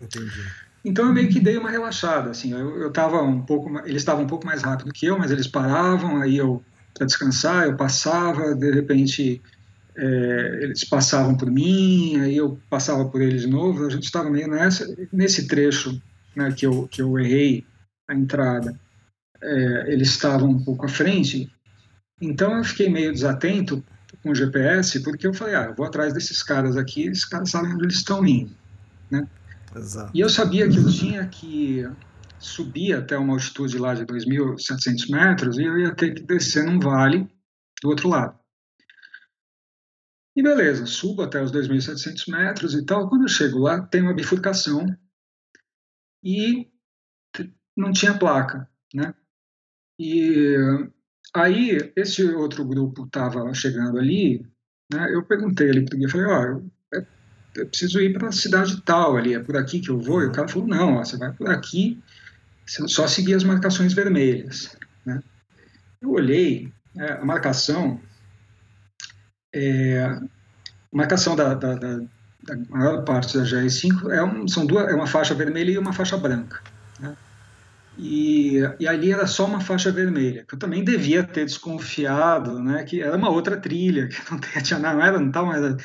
Entendi. 0.00 0.67
Então 0.88 1.06
eu 1.06 1.12
meio 1.12 1.28
que 1.28 1.38
dei 1.38 1.58
uma 1.58 1.70
relaxada, 1.70 2.30
assim, 2.30 2.50
eu, 2.52 2.80
eu 2.80 2.90
tava 2.90 3.20
um 3.20 3.42
pouco, 3.42 3.68
eles 3.80 4.00
estavam 4.00 4.24
um 4.24 4.26
pouco 4.26 4.46
mais 4.46 4.62
rápido 4.62 4.90
que 4.90 5.04
eu, 5.04 5.18
mas 5.18 5.30
eles 5.30 5.46
paravam, 5.46 6.16
aí 6.22 6.38
eu 6.38 6.64
para 6.94 7.04
descansar, 7.04 7.66
eu 7.66 7.76
passava, 7.76 8.54
de 8.54 8.70
repente 8.70 9.42
é, 9.94 10.60
eles 10.62 10.84
passavam 10.84 11.36
por 11.36 11.50
mim, 11.50 12.18
aí 12.20 12.38
eu 12.38 12.58
passava 12.70 13.04
por 13.04 13.20
eles 13.20 13.42
de 13.42 13.48
novo, 13.48 13.84
a 13.84 13.90
gente 13.90 14.04
estava 14.04 14.30
meio 14.30 14.48
nessa, 14.48 14.86
nesse 15.12 15.46
trecho 15.46 16.00
né, 16.34 16.50
que, 16.52 16.66
eu, 16.66 16.88
que 16.88 17.02
eu 17.02 17.18
errei 17.18 17.66
a 18.08 18.14
entrada, 18.14 18.74
é, 19.42 19.92
eles 19.92 20.08
estavam 20.08 20.48
um 20.48 20.64
pouco 20.64 20.86
à 20.86 20.88
frente, 20.88 21.52
então 22.18 22.56
eu 22.56 22.64
fiquei 22.64 22.88
meio 22.88 23.12
desatento 23.12 23.84
com 24.22 24.30
o 24.30 24.34
GPS, 24.34 25.02
porque 25.02 25.26
eu 25.26 25.34
falei, 25.34 25.54
ah, 25.54 25.64
eu 25.64 25.74
vou 25.74 25.84
atrás 25.84 26.14
desses 26.14 26.42
caras 26.42 26.78
aqui, 26.78 27.02
esses 27.02 27.26
caras 27.26 27.50
sabem 27.50 27.74
onde 27.74 27.84
eles 27.84 27.96
estão 27.96 28.26
indo, 28.26 28.52
né? 29.10 29.28
Exato. 29.74 30.10
E 30.14 30.20
eu 30.20 30.28
sabia 30.28 30.68
que 30.68 30.76
eu 30.76 30.90
tinha 30.90 31.26
que 31.28 31.84
subir 32.38 32.94
até 32.94 33.16
uma 33.18 33.34
altitude 33.34 33.78
lá 33.78 33.94
de 33.94 34.06
2.700 34.06 35.10
metros 35.10 35.58
e 35.58 35.64
eu 35.64 35.78
ia 35.78 35.94
ter 35.94 36.14
que 36.14 36.22
descer 36.22 36.64
num 36.64 36.78
vale 36.78 37.28
do 37.82 37.88
outro 37.88 38.08
lado. 38.08 38.38
E 40.36 40.42
beleza, 40.42 40.86
subo 40.86 41.22
até 41.22 41.42
os 41.42 41.50
2.700 41.50 42.30
metros 42.30 42.74
e 42.74 42.84
tal. 42.84 43.08
Quando 43.08 43.22
eu 43.22 43.28
chego 43.28 43.58
lá, 43.58 43.82
tem 43.82 44.02
uma 44.02 44.14
bifurcação 44.14 44.86
e 46.22 46.70
não 47.76 47.92
tinha 47.92 48.18
placa, 48.18 48.68
né? 48.94 49.14
E 49.98 50.56
aí, 51.34 51.92
esse 51.96 52.22
outro 52.24 52.64
grupo 52.64 53.04
estava 53.04 53.52
chegando 53.52 53.98
ali, 53.98 54.40
né? 54.92 55.12
Eu 55.12 55.26
perguntei 55.26 55.70
ali 55.70 55.84
para 55.84 55.98
guia, 55.98 56.08
falei, 56.08 56.26
ó, 56.26 56.56
oh, 56.56 56.70
preciso 57.64 58.00
ir 58.00 58.12
para 58.12 58.28
a 58.28 58.32
cidade 58.32 58.80
tal 58.82 59.16
ali, 59.16 59.34
é 59.34 59.38
por 59.38 59.56
aqui 59.56 59.80
que 59.80 59.90
eu 59.90 60.00
vou. 60.00 60.22
E 60.22 60.26
o 60.26 60.32
cara 60.32 60.48
falou, 60.48 60.68
não, 60.68 60.94
ó, 60.94 61.04
você 61.04 61.16
vai 61.16 61.32
por 61.32 61.48
aqui, 61.50 61.98
só 62.66 63.06
seguir 63.06 63.34
as 63.34 63.44
marcações 63.44 63.92
vermelhas. 63.92 64.76
Né? 65.04 65.22
Eu 66.00 66.10
olhei, 66.12 66.72
é, 66.96 67.12
a 67.12 67.24
marcação, 67.24 68.00
é, 69.52 70.04
a 70.04 70.20
marcação 70.92 71.34
da, 71.34 71.54
da, 71.54 71.74
da, 71.74 71.96
da, 71.96 72.56
maior 72.68 73.04
parte 73.04 73.36
da 73.36 73.44
GR5 73.44 74.10
é, 74.10 74.22
um, 74.22 74.46
são 74.46 74.66
duas, 74.66 74.88
é 74.88 74.94
uma 74.94 75.06
faixa 75.06 75.34
vermelha 75.34 75.70
e 75.72 75.78
uma 75.78 75.92
faixa 75.92 76.16
branca. 76.16 76.60
Né? 77.00 77.16
E, 77.98 78.58
e 78.78 78.86
ali 78.86 79.12
era 79.12 79.26
só 79.26 79.44
uma 79.44 79.60
faixa 79.60 79.90
vermelha, 79.90 80.44
que 80.46 80.54
eu 80.54 80.58
também 80.58 80.84
devia 80.84 81.24
ter 81.24 81.44
desconfiado, 81.44 82.62
né, 82.62 82.84
que 82.84 83.00
era 83.02 83.16
uma 83.16 83.28
outra 83.28 83.56
trilha, 83.56 84.06
que 84.08 84.20
não 84.30 84.38
tinha, 84.62 84.78
não 84.78 85.02
era, 85.02 85.18
não 85.18 85.28
estava 85.28 85.46
mais 85.46 85.76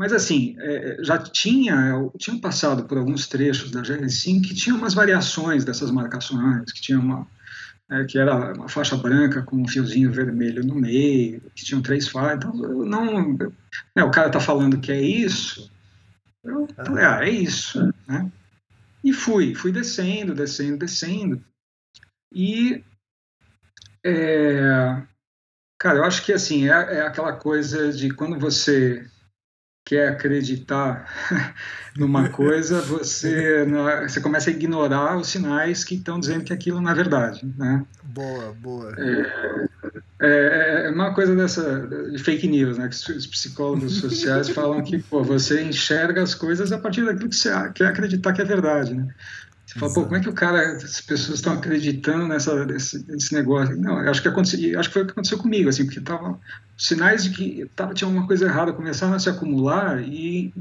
mas, 0.00 0.14
assim, 0.14 0.56
é, 0.58 0.96
já 1.02 1.18
tinha, 1.18 1.92
tinham 2.16 2.40
passado 2.40 2.84
por 2.84 2.96
alguns 2.96 3.28
trechos 3.28 3.70
da 3.70 3.82
GR5 3.82 4.40
que 4.48 4.54
tinham 4.54 4.78
umas 4.78 4.94
variações 4.94 5.62
dessas 5.62 5.90
marcações, 5.90 6.72
que 6.72 6.80
tinha 6.80 6.98
uma, 6.98 7.26
é, 7.90 8.04
que 8.04 8.18
era 8.18 8.54
uma 8.54 8.66
faixa 8.66 8.96
branca 8.96 9.42
com 9.42 9.60
um 9.60 9.68
fiozinho 9.68 10.10
vermelho 10.10 10.64
no 10.64 10.74
meio, 10.74 11.42
que 11.54 11.66
tinham 11.66 11.82
três 11.82 12.08
faixas. 12.08 12.38
Então, 12.38 12.64
eu 12.64 12.86
não, 12.86 13.36
eu, 13.38 13.52
né, 13.94 14.02
o 14.02 14.10
cara 14.10 14.28
está 14.28 14.40
falando 14.40 14.80
que 14.80 14.90
é 14.90 14.98
isso, 14.98 15.70
eu 16.42 16.66
falei, 16.74 17.04
ah, 17.04 17.18
é 17.22 17.28
isso, 17.28 17.92
né? 18.08 18.32
E 19.04 19.12
fui, 19.12 19.54
fui 19.54 19.70
descendo, 19.70 20.34
descendo, 20.34 20.78
descendo. 20.78 21.44
E, 22.32 22.82
é, 24.02 25.02
cara, 25.78 25.98
eu 25.98 26.04
acho 26.04 26.24
que, 26.24 26.32
assim, 26.32 26.70
é, 26.70 26.70
é 26.70 27.00
aquela 27.02 27.34
coisa 27.34 27.92
de 27.92 28.08
quando 28.14 28.38
você 28.38 29.06
quer 29.84 30.08
acreditar 30.08 31.06
numa 31.96 32.28
coisa, 32.28 32.80
você, 32.80 33.66
você 34.02 34.20
começa 34.20 34.50
a 34.50 34.52
ignorar 34.52 35.16
os 35.16 35.28
sinais 35.28 35.82
que 35.84 35.96
estão 35.96 36.20
dizendo 36.20 36.44
que 36.44 36.52
aquilo 36.52 36.80
não 36.80 36.90
é 36.90 36.94
verdade, 36.94 37.44
né? 37.56 37.84
Boa, 38.04 38.52
boa. 38.52 38.94
É, 38.98 39.68
é, 40.22 40.86
é 40.86 40.90
uma 40.90 41.14
coisa 41.14 41.34
dessa 41.34 41.86
de 42.10 42.18
fake 42.18 42.46
news, 42.46 42.78
né? 42.78 42.88
Que 42.88 43.12
os 43.12 43.26
psicólogos 43.26 43.96
sociais 43.96 44.48
falam 44.54 44.82
que 44.82 44.98
pô, 44.98 45.22
você 45.22 45.62
enxerga 45.62 46.22
as 46.22 46.34
coisas 46.34 46.70
a 46.72 46.78
partir 46.78 47.04
daquilo 47.04 47.30
que 47.30 47.36
você 47.36 47.50
quer 47.72 47.86
acreditar 47.86 48.32
que 48.32 48.42
é 48.42 48.44
verdade, 48.44 48.94
né? 48.94 49.08
Você 49.70 49.78
fala, 49.78 49.94
pô, 49.94 50.02
como 50.02 50.16
é 50.16 50.20
que 50.20 50.28
o 50.28 50.32
cara, 50.32 50.72
as 50.72 51.00
pessoas 51.00 51.38
estão 51.38 51.52
acreditando 51.52 52.26
nessa, 52.26 52.66
nesse, 52.66 53.06
nesse 53.06 53.32
negócio? 53.32 53.80
Não, 53.80 53.98
acho 53.98 54.20
que 54.20 54.26
aconteceu, 54.26 54.80
acho 54.80 54.88
que 54.88 54.92
foi 54.92 55.02
o 55.02 55.06
que 55.06 55.12
aconteceu 55.12 55.38
comigo, 55.38 55.68
assim, 55.68 55.84
porque 55.84 56.00
tava 56.00 56.40
sinais 56.76 57.22
de 57.22 57.30
que 57.30 57.70
tava, 57.76 57.94
tinha 57.94 58.08
uma 58.08 58.26
coisa 58.26 58.46
errada 58.46 58.72
começaram 58.72 59.14
a 59.14 59.18
se 59.20 59.28
acumular 59.28 60.02
e 60.02 60.52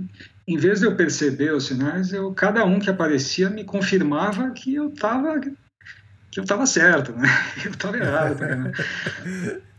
em 0.48 0.58
vez 0.58 0.82
de 0.82 0.86
eu 0.86 0.96
perceber 0.96 1.52
os 1.56 1.66
sinais, 1.66 2.14
eu, 2.14 2.32
cada 2.36 2.64
um 2.66 2.80
que 2.80 2.88
aparecia 2.88 3.50
me 3.50 3.64
confirmava 3.64 4.52
que 4.52 4.76
eu 4.76 4.90
estava 4.90 5.40
que 5.40 6.40
eu 6.40 6.44
estava 6.44 6.68
certo, 6.68 7.12
né? 7.12 7.28
Eu 7.66 7.72
estava 7.72 7.98
errado. 7.98 8.38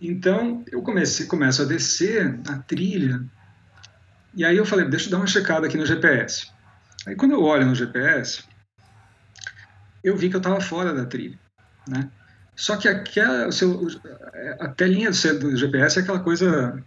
Então, 0.00 0.64
eu 0.70 0.80
comecei, 0.80 1.26
começo 1.26 1.60
a 1.60 1.64
descer 1.64 2.38
a 2.48 2.58
trilha, 2.58 3.20
e 4.32 4.44
aí 4.44 4.56
eu 4.56 4.64
falei, 4.64 4.86
deixa 4.86 5.06
eu 5.06 5.10
dar 5.10 5.16
uma 5.16 5.26
checada 5.26 5.66
aqui 5.66 5.76
no 5.76 5.84
GPS. 5.84 6.52
Aí 7.08 7.16
quando 7.16 7.32
eu 7.32 7.42
olho 7.42 7.64
no 7.64 7.74
GPS, 7.74 8.44
eu 10.04 10.14
vi 10.14 10.28
que 10.28 10.36
eu 10.36 10.40
estava 10.40 10.60
fora 10.60 10.92
da 10.92 11.06
trilha, 11.06 11.40
né? 11.88 12.10
Só 12.54 12.76
que 12.76 12.86
aquela, 12.86 13.50
seu, 13.50 13.88
a 14.60 14.68
telinha 14.68 15.10
do 15.10 15.56
GPS 15.56 15.98
é 15.98 16.02
aquela 16.02 16.20
coisa, 16.20 16.84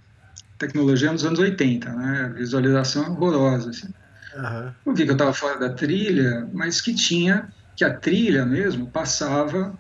tecnologia 0.60 1.12
nos 1.12 1.26
anos 1.26 1.40
80, 1.40 1.92
né? 1.92 2.34
Visualização 2.36 3.12
horrorosa, 3.14 3.72
assim. 3.72 3.88
Uhum. 4.36 4.74
Eu 4.86 4.94
vi 4.94 5.06
que 5.06 5.10
eu 5.10 5.16
estava 5.16 5.34
fora 5.34 5.60
da 5.60 5.74
trilha, 5.74 6.48
mas 6.54 6.80
que 6.82 6.94
tinha, 6.94 7.52
que 7.76 7.84
a 7.84 7.92
trilha 7.92 8.46
mesmo 8.46 8.92
passava 8.92 9.76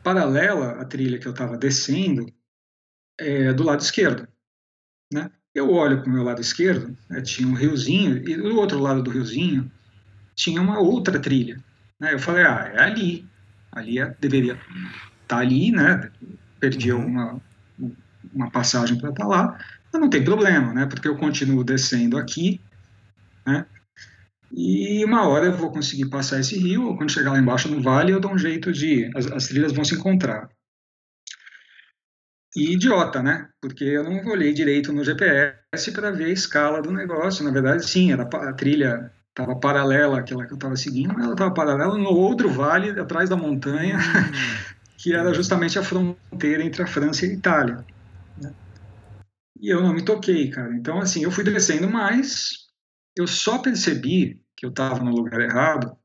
paralela 0.00 0.80
à 0.80 0.84
trilha 0.84 1.18
que 1.18 1.26
eu 1.26 1.32
estava 1.32 1.58
descendo 1.58 2.32
é, 3.18 3.52
do 3.52 3.64
lado 3.64 3.80
esquerdo, 3.80 4.28
né? 5.12 5.28
Eu 5.54 5.70
olho 5.70 6.00
para 6.00 6.10
o 6.10 6.12
meu 6.12 6.22
lado 6.22 6.40
esquerdo, 6.40 6.96
né, 7.10 7.20
tinha 7.20 7.46
um 7.46 7.54
riozinho, 7.54 8.16
e 8.16 8.36
do 8.36 8.56
outro 8.56 8.78
lado 8.78 9.02
do 9.02 9.10
riozinho 9.10 9.70
tinha 10.34 10.60
uma 10.60 10.78
outra 10.78 11.18
trilha. 11.18 11.62
Né? 12.00 12.14
Eu 12.14 12.18
falei, 12.18 12.44
ah, 12.44 12.70
é 12.74 12.80
ali. 12.80 13.26
Ali 13.70 13.98
é, 13.98 14.14
deveria 14.20 14.54
estar 14.54 14.66
tá 15.26 15.38
ali, 15.38 15.70
né? 15.70 16.10
Perdi 16.58 16.92
uhum. 16.92 17.06
uma, 17.06 17.40
uma 18.32 18.50
passagem 18.50 18.98
para 18.98 19.10
estar 19.10 19.22
tá 19.22 19.28
lá, 19.28 19.58
mas 19.92 20.00
não 20.00 20.10
tem 20.10 20.24
problema, 20.24 20.72
né? 20.72 20.86
Porque 20.86 21.08
eu 21.08 21.16
continuo 21.16 21.64
descendo 21.64 22.18
aqui, 22.18 22.60
né? 23.46 23.66
E 24.54 25.02
uma 25.04 25.26
hora 25.26 25.46
eu 25.46 25.56
vou 25.56 25.72
conseguir 25.72 26.10
passar 26.10 26.40
esse 26.40 26.58
rio, 26.58 26.86
ou 26.86 26.96
quando 26.96 27.10
chegar 27.10 27.32
lá 27.32 27.38
embaixo 27.38 27.68
no 27.68 27.80
vale, 27.80 28.12
eu 28.12 28.20
dou 28.20 28.32
um 28.32 28.38
jeito 28.38 28.70
de. 28.70 29.10
As, 29.16 29.26
as 29.32 29.48
trilhas 29.48 29.72
vão 29.72 29.84
se 29.84 29.94
encontrar. 29.94 30.50
E 32.54 32.72
idiota, 32.72 33.22
né? 33.22 33.48
Porque 33.60 33.84
eu 33.84 34.04
não 34.04 34.24
olhei 34.30 34.52
direito 34.52 34.92
no 34.92 35.04
GPS 35.04 35.92
para 35.92 36.10
ver 36.10 36.26
a 36.26 36.32
escala 36.32 36.82
do 36.82 36.92
negócio. 36.92 37.44
Na 37.44 37.50
verdade, 37.50 37.86
sim, 37.86 38.12
era 38.12 38.22
a 38.24 38.52
trilha 38.52 39.10
estava 39.28 39.56
paralela 39.56 40.20
àquela 40.20 40.46
que 40.46 40.52
eu 40.52 40.56
estava 40.56 40.76
seguindo, 40.76 41.14
mas 41.14 41.24
ela 41.24 41.32
estava 41.32 41.54
paralela 41.54 41.96
no 41.96 42.10
outro 42.10 42.50
vale 42.50 42.90
atrás 43.00 43.30
da 43.30 43.36
montanha, 43.36 43.96
que 44.98 45.14
era 45.14 45.32
justamente 45.32 45.78
a 45.78 45.82
fronteira 45.82 46.62
entre 46.62 46.82
a 46.82 46.86
França 46.86 47.24
e 47.24 47.30
a 47.30 47.32
Itália. 47.32 47.86
E 49.58 49.72
eu 49.72 49.80
não 49.80 49.94
me 49.94 50.04
toquei, 50.04 50.50
cara. 50.50 50.74
Então, 50.74 50.98
assim, 50.98 51.24
eu 51.24 51.30
fui 51.30 51.44
descendo 51.44 51.88
mais, 51.88 52.50
eu 53.16 53.26
só 53.26 53.58
percebi 53.58 54.42
que 54.56 54.66
eu 54.66 54.70
estava 54.70 55.02
no 55.02 55.10
lugar 55.10 55.40
errado 55.40 55.96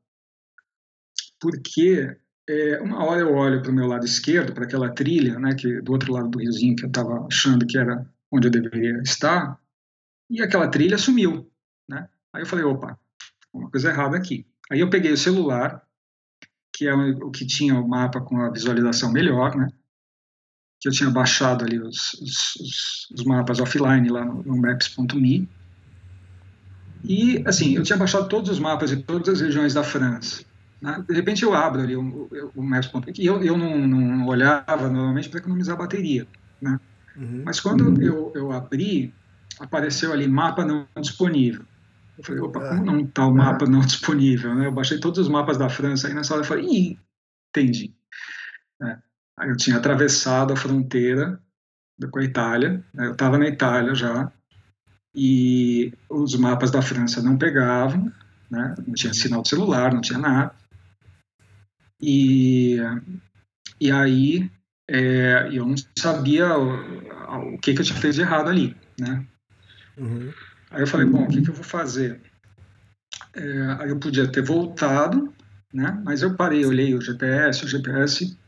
porque 1.40 2.16
é, 2.48 2.80
uma 2.80 3.04
hora 3.04 3.20
eu 3.20 3.34
olho 3.34 3.60
para 3.60 3.70
o 3.70 3.74
meu 3.74 3.86
lado 3.86 4.06
esquerdo, 4.06 4.54
para 4.54 4.64
aquela 4.64 4.88
trilha, 4.88 5.38
né, 5.38 5.54
que 5.54 5.80
do 5.82 5.92
outro 5.92 6.12
lado 6.12 6.28
do 6.28 6.38
riozinho 6.38 6.74
que 6.74 6.84
eu 6.84 6.88
estava 6.88 7.26
achando 7.26 7.66
que 7.66 7.76
era 7.76 8.06
onde 8.32 8.48
eu 8.48 8.50
deveria 8.50 9.00
estar, 9.02 9.58
e 10.30 10.42
aquela 10.42 10.68
trilha 10.68 10.98
sumiu, 10.98 11.50
né? 11.88 12.08
Aí 12.32 12.42
eu 12.42 12.46
falei, 12.46 12.64
opa, 12.64 12.98
uma 13.52 13.70
coisa 13.70 13.88
errada 13.90 14.16
aqui. 14.16 14.46
Aí 14.70 14.80
eu 14.80 14.90
peguei 14.90 15.12
o 15.12 15.16
celular, 15.16 15.82
que 16.72 16.86
é 16.86 16.94
o 16.94 17.30
que 17.30 17.46
tinha 17.46 17.74
o 17.78 17.88
mapa 17.88 18.20
com 18.20 18.40
a 18.42 18.50
visualização 18.50 19.10
melhor, 19.10 19.56
né? 19.56 19.68
Que 20.80 20.88
eu 20.88 20.92
tinha 20.92 21.10
baixado 21.10 21.64
ali 21.64 21.78
os, 21.78 22.14
os, 22.14 23.10
os 23.10 23.24
mapas 23.24 23.58
offline 23.58 24.08
lá 24.10 24.24
no, 24.24 24.42
no 24.42 24.56
Maps.me. 24.56 25.48
E, 27.02 27.42
assim, 27.46 27.74
eu 27.74 27.82
tinha 27.82 27.96
baixado 27.96 28.28
todos 28.28 28.50
os 28.50 28.58
mapas 28.58 28.90
de 28.90 29.02
todas 29.02 29.28
as 29.28 29.40
regiões 29.40 29.74
da 29.74 29.82
França. 29.82 30.44
Né? 30.80 31.04
De 31.06 31.14
repente 31.14 31.42
eu 31.42 31.54
abro 31.54 31.80
ali 31.80 31.96
o, 31.96 32.28
o 32.54 32.62
Maps.me, 32.62 33.12
e 33.18 33.26
eu, 33.26 33.42
eu 33.42 33.56
não, 33.56 33.86
não 33.86 34.26
olhava 34.26 34.88
normalmente 34.88 35.28
para 35.28 35.40
economizar 35.40 35.76
bateria, 35.76 36.26
né? 36.60 36.78
Uhum. 37.16 37.42
Mas 37.44 37.58
quando 37.58 37.88
uhum. 37.88 38.00
eu, 38.00 38.32
eu 38.34 38.52
abri, 38.52 39.12
apareceu 39.58 40.12
ali 40.12 40.28
mapa 40.28 40.64
não 40.64 40.86
disponível. 41.00 41.64
Eu 42.16 42.24
falei, 42.24 42.40
opa, 42.40 42.68
como 42.68 42.84
não 42.84 43.00
está 43.00 43.26
o 43.26 43.34
mapa 43.34 43.66
não 43.66 43.80
disponível? 43.80 44.54
Né? 44.54 44.66
Eu 44.66 44.72
baixei 44.72 44.98
todos 44.98 45.18
os 45.18 45.28
mapas 45.28 45.56
da 45.56 45.68
França 45.68 46.08
aí 46.08 46.14
nessa 46.14 46.34
hora 46.34 46.42
eu 46.42 46.46
falei, 46.46 46.64
ih, 46.64 46.98
entendi. 47.50 47.94
É. 48.82 48.98
Eu 49.42 49.56
tinha 49.56 49.76
atravessado 49.76 50.52
a 50.52 50.56
fronteira 50.56 51.40
com 52.10 52.18
a 52.18 52.24
Itália, 52.24 52.84
né? 52.94 53.06
eu 53.06 53.12
estava 53.12 53.38
na 53.38 53.46
Itália 53.46 53.94
já, 53.94 54.32
e 55.14 55.92
os 56.08 56.36
mapas 56.36 56.70
da 56.70 56.82
França 56.82 57.22
não 57.22 57.36
pegavam, 57.36 58.12
né? 58.50 58.74
não 58.86 58.94
tinha 58.94 59.12
sinal 59.12 59.42
de 59.42 59.48
celular, 59.48 59.92
não 59.92 60.00
tinha 60.00 60.18
nada. 60.18 60.54
E, 62.00 62.78
e 63.80 63.90
aí 63.90 64.50
é, 64.88 65.48
eu 65.52 65.66
não 65.66 65.74
sabia 65.98 66.56
o, 66.56 67.54
o 67.54 67.58
que, 67.58 67.74
que 67.74 67.80
eu 67.80 67.84
tinha 67.84 67.98
feito 67.98 68.14
de 68.14 68.20
errado 68.22 68.48
ali, 68.48 68.76
né? 68.98 69.24
Uhum. 69.96 70.32
Aí 70.70 70.82
eu 70.82 70.86
falei, 70.86 71.06
bom, 71.06 71.24
o 71.24 71.28
que, 71.28 71.42
que 71.42 71.50
eu 71.50 71.54
vou 71.54 71.64
fazer? 71.64 72.20
É, 73.34 73.76
aí 73.80 73.90
eu 73.90 73.98
podia 73.98 74.26
ter 74.26 74.42
voltado, 74.42 75.32
né? 75.72 76.00
Mas 76.04 76.22
eu 76.22 76.34
parei, 76.34 76.64
olhei 76.64 76.94
o 76.94 77.00
GPS, 77.00 77.64
o 77.64 77.68
GPS, 77.68 78.38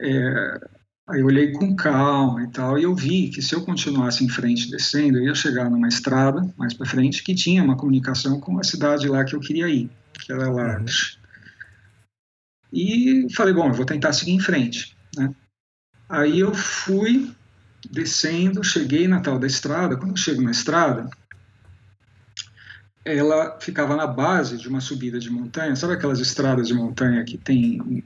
é, 0.00 0.60
aí 1.08 1.20
eu 1.20 1.26
olhei 1.26 1.52
com 1.52 1.74
calma 1.74 2.42
e 2.42 2.48
tal, 2.48 2.78
e 2.78 2.84
eu 2.84 2.94
vi 2.94 3.30
que 3.30 3.42
se 3.42 3.54
eu 3.54 3.64
continuasse 3.64 4.24
em 4.24 4.28
frente 4.28 4.70
descendo, 4.70 5.18
eu 5.18 5.24
ia 5.24 5.34
chegar 5.34 5.70
numa 5.70 5.88
estrada 5.88 6.48
mais 6.56 6.74
para 6.74 6.86
frente 6.86 7.22
que 7.22 7.34
tinha 7.34 7.62
uma 7.62 7.76
comunicação 7.76 8.40
com 8.40 8.58
a 8.58 8.64
cidade 8.64 9.08
lá 9.08 9.24
que 9.24 9.34
eu 9.34 9.40
queria 9.40 9.68
ir, 9.68 9.90
que 10.12 10.32
era 10.32 10.50
Large. 10.50 11.18
E 12.72 13.26
falei, 13.34 13.54
bom, 13.54 13.72
vou 13.72 13.86
tentar 13.86 14.12
seguir 14.12 14.32
em 14.32 14.40
frente, 14.40 14.96
né? 15.16 15.34
Aí 16.08 16.40
eu 16.40 16.54
fui 16.54 17.30
descendo, 17.90 18.62
cheguei 18.62 19.08
na 19.08 19.20
tal 19.20 19.38
da 19.38 19.46
estrada. 19.46 19.96
Quando 19.96 20.10
eu 20.10 20.16
chego 20.16 20.42
na 20.42 20.50
estrada, 20.50 21.08
ela 23.04 23.58
ficava 23.60 23.96
na 23.96 24.06
base 24.06 24.56
de 24.56 24.68
uma 24.68 24.80
subida 24.80 25.18
de 25.18 25.30
montanha. 25.30 25.76
Sabe 25.76 25.94
aquelas 25.94 26.20
estradas 26.20 26.68
de 26.68 26.74
montanha 26.74 27.24
que 27.24 27.38
tem 27.38 28.04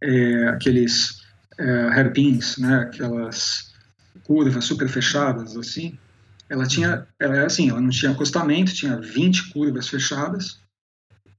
é, 0.00 0.48
aqueles 0.48 1.22
é, 1.58 1.88
hairpins, 1.90 2.58
né? 2.58 2.80
Aquelas 2.80 3.72
curvas 4.24 4.64
super 4.64 4.88
fechadas, 4.88 5.56
assim. 5.56 5.98
Ela 6.48 6.66
tinha, 6.66 7.06
ela 7.18 7.36
era 7.36 7.46
assim, 7.46 7.70
ela 7.70 7.80
não 7.80 7.90
tinha 7.90 8.12
acostamento, 8.12 8.74
tinha 8.74 9.00
20 9.00 9.50
curvas 9.50 9.88
fechadas. 9.88 10.60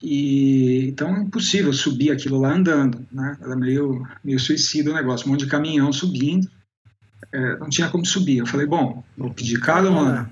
E 0.04 0.90
então 0.90 1.16
é 1.16 1.22
impossível 1.22 1.72
subir 1.72 2.12
aquilo 2.12 2.38
lá 2.38 2.54
andando, 2.54 3.08
né? 3.10 3.38
Era 3.42 3.56
meio 3.56 4.06
meio 4.22 4.38
suicida 4.38 4.92
o 4.92 4.94
negócio, 4.94 5.26
um 5.26 5.32
monte 5.32 5.46
de 5.46 5.50
caminhão 5.50 5.94
subindo. 5.94 6.52
É, 7.32 7.58
não 7.58 7.70
tinha 7.70 7.90
como 7.90 8.06
subir. 8.06 8.40
Eu 8.40 8.46
falei, 8.46 8.68
bom, 8.68 9.02
vou 9.18 9.34
pedir 9.34 9.62
carona. 9.62 10.30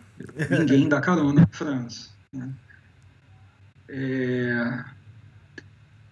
Ninguém 0.60 0.90
dá 0.90 1.00
carona 1.00 1.42
na 1.42 1.48
França. 1.48 2.10
Né? 2.34 2.50
É... 3.88 4.84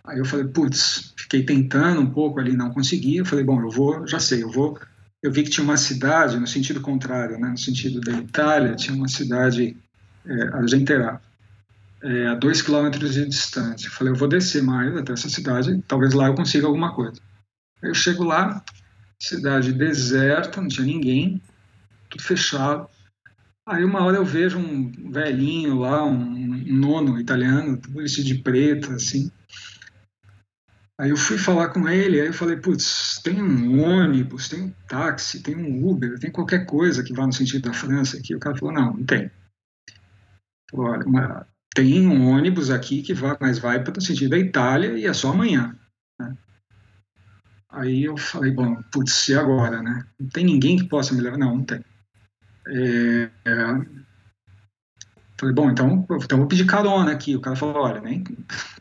Aí 0.06 0.18
eu 0.18 0.26
falei, 0.26 0.48
putz, 0.48 1.14
fiquei 1.18 1.44
tentando 1.44 2.00
um 2.00 2.10
pouco 2.10 2.40
ali, 2.40 2.56
não 2.56 2.72
consegui. 2.72 3.18
Eu 3.18 3.26
falei, 3.26 3.44
bom, 3.44 3.62
eu 3.62 3.70
vou, 3.70 4.08
já 4.08 4.20
sei, 4.20 4.42
eu 4.42 4.50
vou. 4.50 4.80
Eu 5.22 5.34
vi 5.34 5.44
que 5.44 5.50
tinha 5.50 5.66
uma 5.66 5.78
cidade 5.78 6.40
no 6.40 6.48
sentido 6.48 6.80
contrário, 6.80 7.38
né, 7.38 7.50
no 7.50 7.58
sentido 7.58 8.00
da 8.00 8.14
Itália, 8.14 8.76
tinha 8.76 8.96
uma 8.96 9.10
cidade 9.10 9.76
é, 10.26 10.44
Argenteira, 10.54 11.22
é, 12.04 12.28
a 12.28 12.36
dois 12.36 12.62
quilômetros 12.62 13.14
de 13.14 13.26
distância. 13.26 13.90
Falei, 13.90 14.14
eu 14.14 14.18
vou 14.18 14.28
descer 14.28 14.64
mais 14.64 14.96
até 14.96 15.14
essa 15.14 15.30
cidade, 15.30 15.82
talvez 15.88 16.14
lá 16.14 16.28
eu 16.28 16.36
consiga 16.36 16.68
alguma 16.68 16.94
coisa. 16.94 17.20
Eu 17.82 17.94
chego 17.94 18.24
lá, 18.24 18.64
cidade 19.22 19.74
deserta, 19.74 20.62
não 20.62 20.68
tinha 20.68 20.86
ninguém, 20.86 21.42
tudo 22.10 22.24
fechado. 22.24 22.90
Aí 23.68 23.84
uma 23.84 24.04
hora 24.04 24.18
eu 24.18 24.26
vejo 24.26 24.58
um 24.58 25.12
velhinho 25.12 25.80
lá, 25.80 26.04
um 26.04 26.18
nono 26.66 27.20
italiano, 27.20 27.80
vestido 27.90 28.28
de 28.28 28.36
preto, 28.36 28.92
assim. 28.94 29.32
Aí 31.00 31.12
eu 31.12 31.18
fui 31.18 31.38
falar 31.38 31.70
com 31.70 31.88
ele, 31.88 32.20
aí 32.20 32.28
eu 32.28 32.34
falei, 32.34 32.58
putz, 32.58 33.22
tem 33.24 33.42
um 33.42 33.82
ônibus, 33.82 34.50
tem 34.50 34.64
um 34.64 34.70
táxi, 34.88 35.42
tem 35.42 35.56
um 35.56 35.88
Uber, 35.88 36.20
tem 36.20 36.30
qualquer 36.30 36.66
coisa 36.66 37.04
que 37.04 37.14
vá 37.14 37.26
no 37.26 37.32
sentido 37.32 37.70
da 37.70 37.74
França 37.74 38.18
aqui. 38.18 38.36
O 38.36 38.40
cara 38.40 38.58
falou, 38.58 38.74
não, 38.74 38.94
não 38.94 39.06
tem. 39.06 39.32
Olha, 40.74 41.48
tem 41.74 42.08
um 42.08 42.30
ônibus 42.30 42.70
aqui 42.70 43.02
que 43.02 43.14
vai, 43.14 43.38
mas 43.40 43.60
vai 43.60 43.84
para 43.84 43.98
o 43.98 44.02
sentido 44.02 44.32
da 44.32 44.38
Itália 44.38 44.98
e 44.98 45.06
é 45.06 45.14
só 45.14 45.32
amanhã. 45.32 45.76
Né? 46.20 46.36
Aí 47.70 48.04
eu 48.04 48.18
falei, 48.18 48.52
bom, 48.52 48.82
putz, 48.92 49.28
e 49.28 49.36
agora, 49.36 49.82
né? 49.82 50.06
Não 50.20 50.28
tem 50.30 50.44
ninguém 50.44 50.78
que 50.78 50.86
possa 50.86 51.14
me 51.14 51.22
levar? 51.22 51.38
Não, 51.38 51.58
não 51.58 51.64
tem. 51.64 51.84
É, 52.68 53.30
é, 53.46 53.56
falei, 55.38 55.56
bom, 55.56 55.70
então, 55.70 56.06
então 56.22 56.38
vou 56.40 56.48
pedir 56.48 56.66
carona 56.66 57.12
aqui. 57.12 57.36
O 57.36 57.42
cara 57.42 57.56
falou, 57.56 57.84
olha, 57.84 58.02
nem 58.02 58.24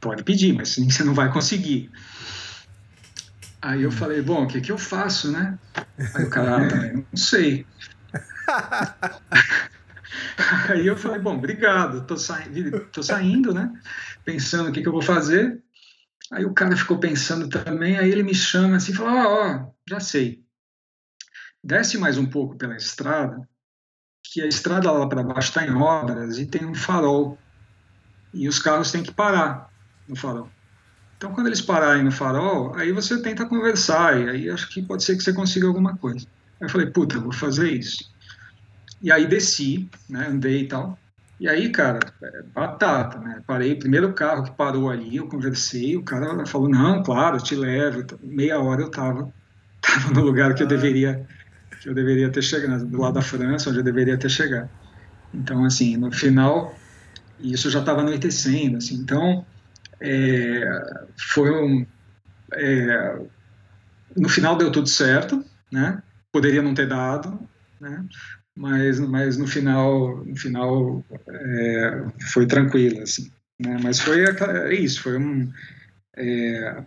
pode 0.01 0.25
pedir, 0.25 0.55
mas 0.55 0.75
você 0.75 1.05
não 1.05 1.15
vai 1.15 1.31
conseguir. 1.33 1.91
Aí 3.61 3.83
eu 3.83 3.91
falei, 3.91 4.23
bom, 4.23 4.45
o 4.45 4.47
que, 4.47 4.61
que 4.61 4.73
eu 4.73 4.79
faço, 4.79 5.31
né? 5.31 5.59
Aí 6.15 6.25
o 6.25 6.31
cara, 6.31 6.57
ah, 6.57 6.93
não 6.93 7.05
sei. 7.17 7.67
Aí 10.71 10.87
eu 10.87 10.97
falei, 10.97 11.19
bom, 11.19 11.37
obrigado, 11.37 12.07
tô, 12.07 12.17
saindo, 12.17 12.87
tô 12.87 13.03
saindo, 13.03 13.53
né? 13.53 13.73
Pensando 14.25 14.71
o 14.71 14.73
que, 14.73 14.83
que 14.83 14.89
eu 14.89 14.93
vou 14.93 15.03
fazer. 15.03 15.63
Aí 16.31 16.45
o 16.45 16.53
cara 16.53 16.77
ficou 16.77 16.99
pensando 16.99 17.49
também, 17.49 17.99
aí 17.99 18.11
ele 18.11 18.23
me 18.23 18.35
chama 18.35 18.77
assim, 18.77 18.93
falou, 18.93 19.13
ó, 19.15 19.25
oh, 19.25 19.57
oh, 19.57 19.75
já 19.89 19.99
sei. 19.99 20.45
Desce 21.65 21.97
mais 21.97 22.19
um 22.19 22.27
pouco 22.27 22.57
pela 22.57 22.77
estrada, 22.77 23.49
que 24.23 24.43
a 24.43 24.47
estrada 24.47 24.91
lá 24.91 25.09
para 25.09 25.23
baixo 25.23 25.49
está 25.49 25.67
em 25.67 25.75
obras 25.75 26.39
e 26.39 26.47
tem 26.47 26.67
um 26.67 26.75
farol. 26.75 27.39
E 28.33 28.47
os 28.47 28.59
carros 28.59 28.93
têm 28.93 29.03
que 29.03 29.13
parar 29.13 29.71
no 30.07 30.15
farol. 30.15 30.51
Então, 31.17 31.33
quando 31.33 31.47
eles 31.49 31.63
pararem 31.63 32.05
no 32.05 32.13
farol, 32.13 32.75
aí 32.77 32.93
você 32.93 33.21
tenta 33.21 33.47
conversar, 33.47 34.21
e 34.21 34.29
aí 34.29 34.51
acho 34.51 34.69
que 34.69 34.83
pode 34.83 35.03
ser 35.03 35.17
que 35.17 35.23
você 35.23 35.33
consiga 35.33 35.67
alguma 35.67 35.97
coisa. 35.97 36.27
Aí 36.61 36.67
eu 36.67 36.71
falei, 36.71 36.87
puta, 36.89 37.17
eu 37.17 37.23
vou 37.23 37.33
fazer 37.33 37.73
isso. 37.73 38.13
E 39.01 39.13
aí 39.13 39.27
desci, 39.27 39.89
né, 40.09 40.27
andei 40.29 40.63
e 40.63 40.69
tal. 40.69 40.99
E 41.41 41.49
aí, 41.49 41.71
cara, 41.71 42.01
é 42.21 42.43
batata, 42.43 43.19
né? 43.21 43.41
Parei, 43.47 43.77
primeiro 43.77 44.13
carro 44.13 44.43
que 44.43 44.51
parou 44.51 44.91
ali, 44.91 45.17
eu 45.17 45.29
conversei, 45.29 45.97
o 45.97 46.03
cara 46.03 46.45
falou, 46.47 46.69
não, 46.69 47.03
claro, 47.03 47.39
te 47.39 47.55
levo. 47.55 48.05
Meia 48.23 48.59
hora 48.59 48.83
eu 48.83 48.91
tava, 48.91 49.33
tava 49.81 50.13
no 50.13 50.23
lugar 50.23 50.55
que 50.55 50.63
eu 50.63 50.67
deveria 50.67 51.27
que 51.81 51.89
eu 51.89 51.95
deveria 51.95 52.31
ter 52.31 52.43
chegado, 52.43 52.85
do 52.85 53.01
lado 53.01 53.15
da 53.15 53.23
França, 53.23 53.71
onde 53.71 53.79
eu 53.79 53.85
deveria 53.85 54.19
ter 54.19 54.29
chegado. 54.29 54.69
Então, 55.33 55.65
assim, 55.65 55.97
no 55.97 56.11
final, 56.11 56.75
isso 57.39 57.71
já 57.71 57.81
estava 57.81 58.01
anoitecendo, 58.01 58.79
assim, 58.79 58.97
então, 58.97 59.47
é, 60.01 60.65
foi 61.17 61.51
um... 61.51 61.87
É, 62.55 63.19
no 64.17 64.29
final 64.29 64.57
deu 64.57 64.73
tudo 64.73 64.89
certo, 64.89 65.45
né? 65.71 66.03
Poderia 66.33 66.63
não 66.63 66.75
ter 66.75 66.89
dado, 66.89 67.39
né? 67.81 68.05
Mas, 68.59 68.99
mas 68.99 69.37
no 69.39 69.47
final, 69.47 70.25
no 70.25 70.37
final 70.37 71.05
é, 71.29 72.05
foi 72.33 72.45
tranquilo, 72.45 73.03
assim. 73.03 73.31
Né? 73.61 73.79
Mas 73.83 74.01
foi 74.01 74.25
é 74.25 74.75
isso, 74.75 75.01
foi 75.01 75.17
um... 75.17 75.49
É, 76.17 76.83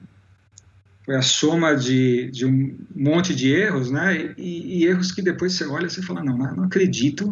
foi 1.06 1.16
a 1.16 1.22
soma 1.22 1.76
de, 1.76 2.30
de 2.30 2.46
um 2.46 2.78
monte 2.94 3.34
de 3.34 3.52
erros, 3.52 3.90
né? 3.90 4.34
E, 4.38 4.80
e, 4.80 4.86
erros 4.86 5.12
que 5.12 5.22
depois 5.22 5.54
você 5.54 5.66
olha 5.66 5.88
e 5.88 5.90
você 5.90 6.02
fala, 6.02 6.24
não, 6.24 6.38
não 6.38 6.66
acredito, 6.66 7.28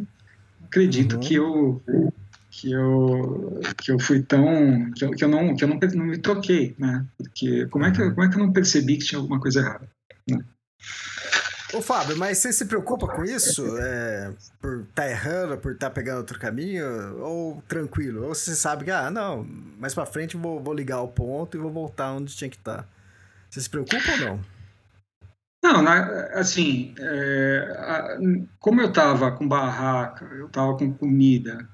não 0.59 0.67
acredito 0.67 1.15
uhum. 1.15 1.19
que 1.19 1.35
eu 1.35 1.81
que 2.49 2.71
eu 2.71 3.61
que 3.77 3.91
eu 3.91 3.99
fui 3.99 4.23
tão 4.23 4.91
que 4.91 5.05
eu, 5.05 5.11
que 5.11 5.23
eu 5.23 5.29
não 5.29 5.55
que 5.55 5.63
eu 5.63 5.67
não, 5.67 5.79
não 5.95 6.05
me 6.05 6.17
toquei, 6.17 6.75
né? 6.79 7.05
Porque 7.17 7.67
como 7.67 7.85
é 7.85 7.91
que 7.91 8.09
como 8.09 8.23
é 8.23 8.29
que 8.29 8.35
eu 8.35 8.39
não 8.39 8.51
percebi 8.51 8.97
que 8.97 9.05
tinha 9.05 9.19
alguma 9.19 9.39
coisa 9.39 9.59
errada? 9.59 9.87
Né? 10.27 10.39
Ô 11.71 11.81
Fábio, 11.81 12.17
mas 12.17 12.39
você 12.39 12.51
se 12.51 12.65
preocupa 12.65 13.07
com 13.07 13.23
isso? 13.23 13.77
É, 13.77 14.31
por 14.59 14.81
estar 14.81 15.03
tá 15.03 15.09
errando, 15.09 15.57
por 15.57 15.73
estar 15.73 15.89
tá 15.89 15.93
pegando 15.93 16.17
outro 16.17 16.39
caminho? 16.39 17.19
Ou 17.19 17.61
tranquilo? 17.67 18.25
Ou 18.25 18.33
você 18.33 18.55
sabe 18.55 18.85
que, 18.85 18.91
ah, 18.91 19.11
não, 19.11 19.43
mais 19.77 19.93
pra 19.93 20.05
frente 20.05 20.35
vou, 20.35 20.59
vou 20.59 20.73
ligar 20.73 21.01
o 21.01 21.07
ponto 21.07 21.55
e 21.55 21.59
vou 21.59 21.71
voltar 21.71 22.11
onde 22.11 22.35
tinha 22.35 22.49
que 22.49 22.57
estar? 22.57 22.79
Tá. 22.79 22.85
Você 23.49 23.61
se 23.61 23.69
preocupa 23.69 24.11
ou 24.11 24.17
não? 24.17 24.39
Não, 25.61 25.81
na, 25.81 26.25
assim, 26.33 26.95
é, 26.97 27.75
a, 27.77 28.17
como 28.59 28.81
eu 28.81 28.89
estava 28.89 29.31
com 29.31 29.47
barraca, 29.47 30.25
eu 30.25 30.47
estava 30.47 30.75
com 30.75 30.91
comida, 30.93 31.67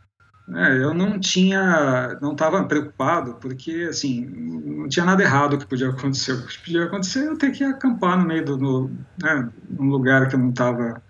né, 0.48 0.84
eu 0.84 0.94
não 0.94 1.20
tinha, 1.20 2.18
não 2.22 2.34
estava 2.34 2.64
preocupado, 2.66 3.36
porque, 3.36 3.88
assim, 3.90 4.26
não 4.26 4.88
tinha 4.88 5.06
nada 5.06 5.24
errado 5.24 5.58
que 5.58 5.66
podia 5.66 5.90
acontecer. 5.90 6.34
O 6.34 6.48
que 6.48 6.60
podia 6.60 6.84
acontecer 6.86 7.20
é 7.20 7.28
eu 7.28 7.38
ter 7.38 7.52
que 7.52 7.64
acampar 7.64 8.18
no 8.18 8.26
meio 8.26 8.46
do, 8.46 8.58
no, 8.58 8.92
né, 9.22 9.50
lugar 9.78 10.28
que 10.30 10.36
eu 10.36 10.40
não 10.40 10.50
estava, 10.50 11.02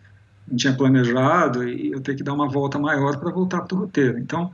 não 0.48 0.56
tinha 0.56 0.76
planejado, 0.76 1.68
e 1.68 1.92
eu 1.92 2.02
ter 2.02 2.16
que 2.16 2.24
dar 2.24 2.34
uma 2.34 2.50
volta 2.50 2.80
maior 2.80 3.18
para 3.18 3.32
voltar 3.32 3.62
para 3.62 3.76
o 3.76 3.82
roteiro. 3.82 4.18
Então, 4.20 4.50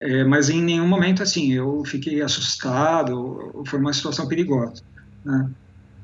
é, 0.00 0.24
mas 0.24 0.50
em 0.50 0.62
nenhum 0.62 0.88
momento, 0.88 1.22
assim, 1.22 1.52
eu 1.52 1.84
fiquei 1.84 2.22
assustado, 2.22 3.62
foi 3.66 3.78
uma 3.78 3.92
situação 3.92 4.26
perigosa, 4.26 4.82
né? 5.24 5.50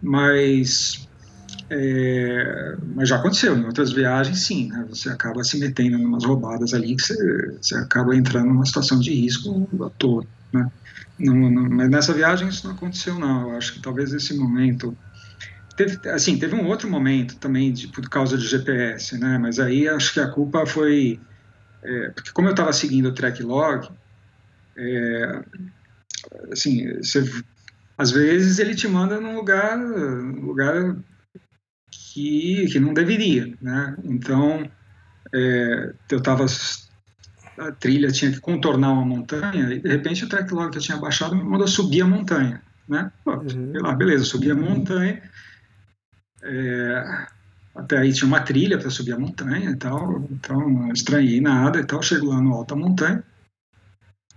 Mas 0.03 1.10
é, 1.71 2.77
mas 2.97 3.09
já 3.09 3.17
aconteceu, 3.17 3.57
em 3.57 3.65
outras 3.65 3.93
viagens, 3.93 4.45
sim, 4.45 4.69
né? 4.69 4.85
você 4.89 5.09
acaba 5.09 5.45
se 5.45 5.59
metendo 5.59 5.97
em 5.97 6.05
umas 6.05 6.25
roubadas 6.25 6.75
ali 6.75 6.97
que 6.97 7.03
você, 7.03 7.15
você 7.63 7.77
acaba 7.77 8.17
entrando 8.17 8.49
numa 8.49 8.67
situação 8.67 8.99
de 8.99 9.15
risco 9.15 9.69
à 9.85 9.91
toa, 9.91 10.27
né? 10.53 10.69
Não, 11.19 11.35
não, 11.51 11.69
mas 11.71 11.89
nessa 11.91 12.13
viagem 12.13 12.49
isso 12.49 12.67
não 12.67 12.75
aconteceu, 12.75 13.19
não. 13.19 13.51
Eu 13.51 13.57
acho 13.57 13.75
que 13.75 13.83
talvez 13.83 14.13
esse 14.13 14.35
momento. 14.37 14.97
Teve, 15.77 16.09
assim, 16.11 16.39
teve 16.39 16.55
um 16.55 16.67
outro 16.67 16.91
momento 16.91 17.37
também 17.39 17.73
de, 17.73 17.89
por 17.89 18.09
causa 18.09 18.37
de 18.37 18.47
GPS, 18.47 19.19
né? 19.19 19.39
Mas 19.39 19.59
aí 19.61 19.87
acho 19.89 20.15
que 20.15 20.21
a 20.21 20.31
culpa 20.31 20.67
foi. 20.67 21.21
É, 21.83 22.11
porque, 22.11 22.33
como 22.33 22.49
eu 22.49 22.53
estava 22.53 22.73
seguindo 22.73 23.07
o 23.11 23.15
track 23.15 23.43
log, 23.43 23.89
é, 24.77 25.43
assim, 26.53 26.97
você, 26.99 27.23
às 27.99 28.11
vezes 28.11 28.59
ele 28.59 28.75
te 28.75 28.89
manda 28.89 29.21
num 29.21 29.37
lugar, 29.37 29.79
lugar 29.79 30.97
que, 32.11 32.67
que 32.67 32.81
não 32.81 32.93
deveria, 32.93 33.57
né? 33.63 33.97
Então, 34.05 34.69
é, 35.33 35.93
eu 36.11 36.19
estava 36.19 36.45
a 37.59 37.73
trilha 37.73 38.11
tinha 38.11 38.33
que 38.33 38.41
contornar 38.41 38.93
uma 38.93 39.05
montanha 39.05 39.73
e 39.73 39.81
de 39.81 39.89
repente 39.89 40.25
o 40.25 40.29
track 40.29 40.53
log 40.53 40.71
que 40.71 40.79
eu 40.79 40.83
tinha 40.83 40.97
baixado 40.97 41.37
me 41.37 41.45
mandou 41.45 41.69
subir 41.69 42.01
a 42.03 42.07
montanha, 42.07 42.63
né? 42.89 43.13
Pô, 43.23 43.35
uhum. 43.35 43.73
lá, 43.83 43.93
beleza, 43.95 44.25
subi 44.25 44.51
a 44.51 44.55
montanha. 44.55 45.23
É, 46.43 47.27
até 47.75 47.99
aí 47.99 48.13
tinha 48.13 48.27
uma 48.27 48.41
trilha 48.41 48.79
para 48.79 48.91
subir 48.91 49.13
a 49.13 49.19
montanha 49.19 49.71
e 49.71 49.77
tal, 49.77 50.27
então 50.31 50.69
não 50.69 50.93
estranhei 50.93 51.41
nada 51.41 51.79
e 51.79 51.85
tal. 51.85 52.03
Chego 52.03 52.27
lá 52.27 52.41
no 52.41 52.55
alto 52.55 52.75
da 52.75 52.81
montanha, 52.81 53.23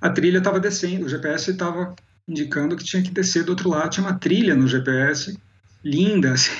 a 0.01 0.09
trilha 0.09 0.39
estava 0.39 0.59
descendo, 0.59 1.05
o 1.05 1.09
GPS 1.09 1.51
estava 1.51 1.95
indicando 2.27 2.75
que 2.75 2.83
tinha 2.83 3.01
que 3.01 3.11
descer 3.11 3.45
do 3.45 3.49
outro 3.49 3.69
lado, 3.69 3.89
tinha 3.89 4.05
uma 4.05 4.19
trilha 4.19 4.53
no 4.53 4.67
GPS 4.67 5.37
linda. 5.83 6.33
Assim. 6.33 6.51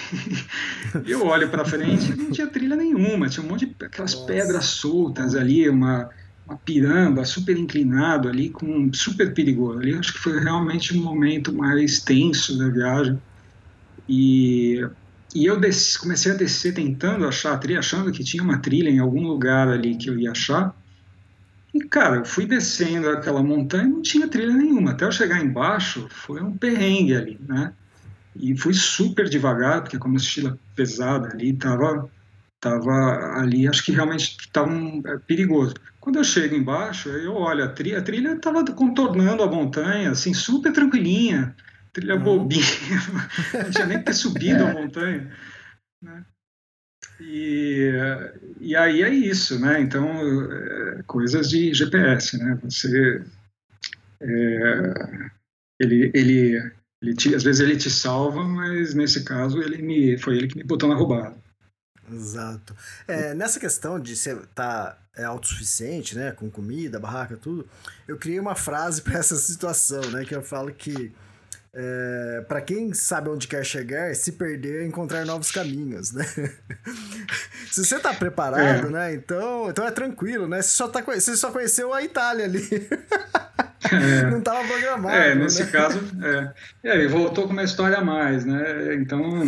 Eu 1.07 1.25
olho 1.25 1.49
para 1.49 1.65
frente, 1.65 2.15
não 2.15 2.31
tinha 2.31 2.47
trilha 2.47 2.75
nenhuma, 2.75 3.29
tinha 3.29 3.45
um 3.45 3.49
monte 3.49 3.65
de 3.65 3.75
aquelas 3.85 4.13
Nossa. 4.13 4.25
pedras 4.25 4.65
soltas 4.65 5.35
ali, 5.35 5.69
uma, 5.69 6.09
uma 6.45 6.57
piramba 6.57 7.23
super 7.23 7.57
inclinado 7.57 8.27
ali, 8.27 8.49
com 8.49 8.91
super 8.93 9.33
perigoso. 9.33 9.79
Ali 9.79 9.95
acho 9.95 10.13
que 10.13 10.19
foi 10.19 10.39
realmente 10.39 10.93
o 10.93 10.99
um 10.99 11.03
momento 11.03 11.53
mais 11.53 12.01
tenso 12.01 12.57
da 12.57 12.67
viagem. 12.67 13.19
E, 14.07 14.85
e 15.33 15.45
eu 15.45 15.59
desci, 15.59 15.97
comecei 15.97 16.33
a 16.33 16.35
descer 16.35 16.73
tentando 16.73 17.25
achar 17.25 17.53
a 17.53 17.57
trilha, 17.57 17.79
achando 17.79 18.11
que 18.11 18.23
tinha 18.23 18.43
uma 18.43 18.57
trilha 18.57 18.89
em 18.89 18.99
algum 18.99 19.25
lugar 19.25 19.69
ali 19.69 19.95
que 19.95 20.09
eu 20.09 20.19
ia 20.19 20.31
achar. 20.31 20.75
E, 21.73 21.79
cara, 21.79 22.17
eu 22.17 22.25
fui 22.25 22.45
descendo 22.45 23.09
aquela 23.09 23.41
montanha 23.41 23.85
e 23.85 23.89
não 23.89 24.01
tinha 24.03 24.27
trilha 24.27 24.53
nenhuma. 24.53 24.91
Até 24.91 25.05
eu 25.05 25.11
chegar 25.11 25.43
embaixo, 25.43 26.07
foi 26.11 26.39
um 26.39 26.55
perrengue 26.55 27.15
ali, 27.15 27.39
né? 27.47 27.73
E 28.35 28.57
fui 28.57 28.73
super 28.73 29.29
devagar, 29.29 29.81
porque 29.81 29.97
como 29.97 30.15
a 30.15 30.19
mochila 30.19 30.57
pesada 30.75 31.29
ali, 31.29 31.53
tava, 31.53 32.09
tava 32.59 33.37
ali, 33.37 33.67
acho 33.67 33.83
que 33.83 33.91
realmente 33.91 34.37
estava 34.39 34.69
um, 34.69 35.01
é, 35.05 35.17
perigoso. 35.19 35.75
Quando 35.99 36.17
eu 36.17 36.23
chego 36.23 36.55
embaixo, 36.55 37.09
eu 37.09 37.33
olho 37.35 37.63
a 37.63 37.67
trilha, 37.67 37.99
a 37.99 38.01
trilha 38.01 38.33
estava 38.33 38.63
contornando 38.65 39.43
a 39.43 39.47
montanha, 39.47 40.11
assim, 40.11 40.33
super 40.33 40.73
tranquilinha, 40.73 41.55
trilha 41.91 42.15
uhum. 42.15 42.23
bobinha, 42.23 42.63
não 43.53 43.71
tinha 43.71 43.85
nem 43.85 44.01
ter 44.01 44.13
subido 44.13 44.65
a 44.65 44.73
montanha, 44.73 45.31
né? 46.01 46.25
E, 47.19 47.91
e 48.59 48.75
aí 48.75 49.03
é 49.03 49.09
isso, 49.09 49.59
né? 49.59 49.79
Então, 49.79 50.07
é, 50.51 51.03
coisas 51.05 51.49
de 51.49 51.73
GPS, 51.73 52.37
né? 52.37 52.57
Você... 52.63 53.23
É, 54.19 55.29
ele, 55.79 56.11
ele 56.13 56.71
ele 57.03 57.13
te, 57.13 57.35
às 57.35 57.43
vezes 57.43 57.59
ele 57.59 57.75
te 57.75 57.91
salva, 57.91 58.43
mas 58.43 58.93
nesse 58.93 59.25
caso 59.25 59.61
ele 59.61 59.81
me, 59.81 60.17
foi 60.17 60.37
ele 60.37 60.47
que 60.47 60.57
me 60.57 60.63
botou 60.63 60.87
na 60.87 60.95
roubada. 60.95 61.35
Exato. 62.09 62.73
É, 63.05 63.33
nessa 63.33 63.59
questão 63.59 63.99
de 63.99 64.15
você 64.15 64.31
estar 64.31 64.45
tá, 64.55 64.97
é, 65.15 65.25
autossuficiente, 65.25 66.15
né, 66.15 66.31
com 66.31 66.49
comida, 66.49 66.99
barraca, 66.99 67.35
tudo, 67.35 67.67
eu 68.07 68.17
criei 68.17 68.39
uma 68.39 68.55
frase 68.55 69.01
para 69.03 69.19
essa 69.19 69.35
situação, 69.35 70.01
né, 70.11 70.23
que 70.23 70.33
eu 70.33 70.41
falo 70.41 70.71
que 70.73 71.13
é, 71.75 72.45
para 72.47 72.61
quem 72.61 72.93
sabe 72.93 73.29
onde 73.29 73.47
quer 73.47 73.65
chegar, 73.65 74.15
se 74.15 74.33
perder 74.33 74.83
é 74.83 74.85
encontrar 74.85 75.25
novos 75.25 75.51
caminhos, 75.51 76.11
né? 76.11 76.23
se 77.71 77.83
você 77.83 77.99
tá 77.99 78.13
preparado, 78.13 78.87
é. 78.87 78.89
né? 78.91 79.13
Então, 79.15 79.71
então 79.71 79.83
é 79.83 79.89
tranquilo, 79.89 80.47
né? 80.47 80.61
Você 80.61 80.69
só, 80.69 80.87
tá, 80.87 81.01
você 81.01 81.35
só 81.35 81.51
conheceu 81.51 81.91
a 81.91 82.03
Itália 82.03 82.45
ali. 82.45 82.61
É. 83.91 84.29
Não 84.29 84.39
estava 84.39 84.67
programado. 84.67 85.15
É, 85.15 85.35
nesse 85.35 85.63
né? 85.63 85.71
caso, 85.71 85.99
é. 86.23 86.53
E 86.83 86.89
aí, 86.89 87.07
voltou 87.07 87.45
com 87.45 87.53
uma 87.53 87.63
história 87.63 87.97
a 87.97 88.03
mais, 88.03 88.45
né? 88.45 88.95
Então, 88.95 89.43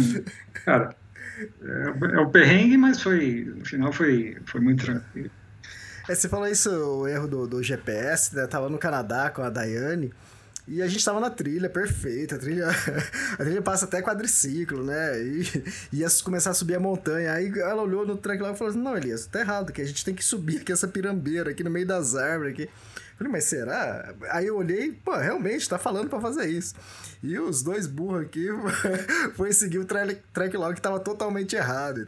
cara, 0.66 0.95
é, 1.40 2.16
é 2.16 2.20
o 2.20 2.30
perrengue, 2.30 2.78
mas 2.78 3.02
foi, 3.02 3.52
no 3.56 3.66
final 3.66 3.91
foi, 3.91 4.38
foi 4.45 4.62
muito 4.62 4.86
tranquilo. 4.86 5.32
É, 6.07 6.14
você 6.14 6.30
falou 6.30 6.48
isso, 6.48 6.70
o 6.70 7.07
erro 7.07 7.28
do, 7.28 7.48
do 7.48 7.64
GPS, 7.64 8.36
né? 8.36 8.45
tava 8.48 8.70
no 8.70 8.78
Canadá 8.78 9.30
com 9.30 9.41
a 9.41 9.49
Daiane. 9.49 10.14
E 10.68 10.82
a 10.82 10.88
gente 10.88 11.06
tava 11.06 11.20
na 11.20 11.30
trilha, 11.30 11.70
perfeita. 11.70 12.36
A 12.36 12.40
trilha, 12.40 12.68
a 13.34 13.38
trilha 13.38 13.62
passa 13.62 13.86
até 13.86 14.02
quadriciclo, 14.02 14.84
né? 14.84 15.20
E 15.22 15.44
ia 15.94 16.07
começar 16.24 16.52
a 16.52 16.53
subir 16.56 16.76
a 16.76 16.80
montanha. 16.80 17.34
Aí 17.34 17.52
ela 17.60 17.84
olhou 17.84 18.06
no 18.06 18.20
lá 18.24 18.52
e 18.52 18.56
falou 18.56 18.70
assim: 18.70 18.82
Não, 18.82 18.98
Elias, 18.98 19.28
tá 19.28 19.41
errado, 19.41 19.72
que 19.72 19.82
a 19.82 19.86
gente 19.86 20.03
tem 20.03 20.16
que 20.16 20.26
subir 20.26 20.62
aqui 20.62 20.72
essa 20.72 20.88
pirambeira 20.88 21.52
aqui 21.52 21.64
no 21.64 21.70
meio 21.70 21.86
das 21.86 22.16
árvores 22.16 22.53
aqui. 22.53 22.70
Falei, 23.18 23.32
mas 23.32 23.46
será? 23.46 24.14
Aí 24.30 24.48
eu 24.48 24.58
olhei, 24.58 24.92
pô, 24.92 25.16
realmente, 25.16 25.70
tá 25.70 25.78
falando 25.78 26.10
pra 26.10 26.20
fazer 26.20 26.48
isso. 26.48 26.76
E 27.24 27.40
os 27.40 27.64
dois 27.64 27.88
burros 27.88 28.24
aqui 28.24 28.48
foi 29.36 29.54
seguir 29.54 29.80
o 29.80 29.86
track, 29.86 30.22
track 30.34 30.56
log 30.58 30.76
que 30.76 30.82
tava 30.82 31.00
totalmente 31.00 31.56
errado. 31.56 32.06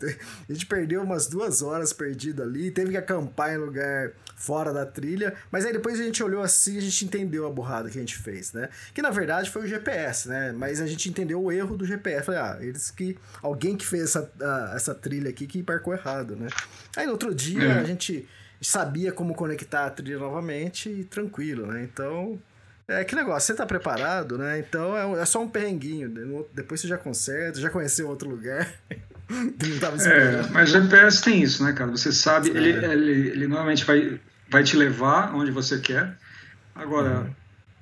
A 0.48 0.52
gente 0.52 0.66
perdeu 0.66 1.02
umas 1.02 1.28
duas 1.28 1.62
horas 1.62 1.94
perdido 1.94 2.44
ali, 2.44 2.72
teve 2.72 2.92
que 2.92 2.98
acampar 2.98 3.54
em 3.54 3.58
lugar 3.58 4.12
fora 4.36 4.72
da 4.72 4.86
trilha, 4.86 5.34
mas 5.50 5.66
aí 5.66 5.74
depois 5.74 6.00
a 6.00 6.04
gente 6.04 6.22
olhou 6.22 6.44
assim 6.44 6.76
e 6.76 6.78
a 6.78 6.82
gente 6.82 7.06
entendeu 7.06 7.48
a 7.48 7.50
burrada 7.50 7.90
que 7.90 7.98
a 7.98 8.02
gente 8.02 8.16
fez, 8.18 8.54
né? 8.54 8.70
Que 8.94 9.02
na 9.02 9.10
verdade 9.10 9.50
foi 9.50 9.64
o 9.64 9.68
GPS, 9.68 10.28
né? 10.28 10.52
Mas 10.52 10.80
a 10.80 10.86
gente 10.86 11.10
entendeu 11.10 11.42
o 11.42 11.52
erro 11.52 11.76
do 11.76 11.86
GPS. 11.86 12.26
Falei, 12.26 12.42
ah, 12.42 12.58
eles 12.60 12.92
que. 12.92 13.18
Alguém 13.42 13.76
que 13.76 13.86
fez 13.86 14.04
essa, 14.04 14.32
essa 14.76 14.94
trilha 14.94 15.30
aqui 15.30 15.48
que 15.48 15.60
embarcou 15.60 15.94
errado, 15.94 16.36
né? 16.36 16.50
Aí 16.96 17.06
no 17.06 17.14
outro 17.14 17.34
dia 17.34 17.64
é. 17.64 17.80
a 17.80 17.84
gente 17.84 18.28
sabia 18.62 19.12
como 19.12 19.34
conectar 19.34 19.86
a 19.86 19.90
trilha 19.90 20.18
novamente 20.18 20.90
e 20.90 21.04
tranquilo, 21.04 21.68
né? 21.68 21.84
Então, 21.84 22.40
é 22.88 23.04
que 23.04 23.16
negócio, 23.16 23.48
você 23.48 23.54
tá 23.54 23.66
preparado, 23.66 24.38
né? 24.38 24.60
Então 24.60 24.98
é, 24.98 25.22
é 25.22 25.26
só 25.26 25.42
um 25.42 25.50
perrenguinho. 25.50 26.10
Depois 26.54 26.80
você 26.80 26.88
já 26.88 26.98
conserta, 26.98 27.60
já 27.60 27.70
conheceu 27.70 28.08
outro 28.08 28.30
lugar. 28.30 28.68
não 29.30 29.80
tava 29.80 29.98
É, 29.98 30.44
mas 30.52 30.70
GPS 30.70 31.22
tem 31.22 31.42
isso, 31.42 31.64
né, 31.64 31.74
cara? 31.74 31.92
Você 31.92 32.14
sabe, 32.14 32.50
ele, 32.50 32.70
ele, 32.70 33.30
ele, 33.30 33.48
normalmente 33.48 33.84
vai, 33.84 34.18
vai 34.50 34.64
te 34.64 34.78
levar 34.78 35.36
onde 35.36 35.52
você 35.52 35.80
quer. 35.80 36.18
Agora, 36.74 37.20
uhum. 37.20 37.36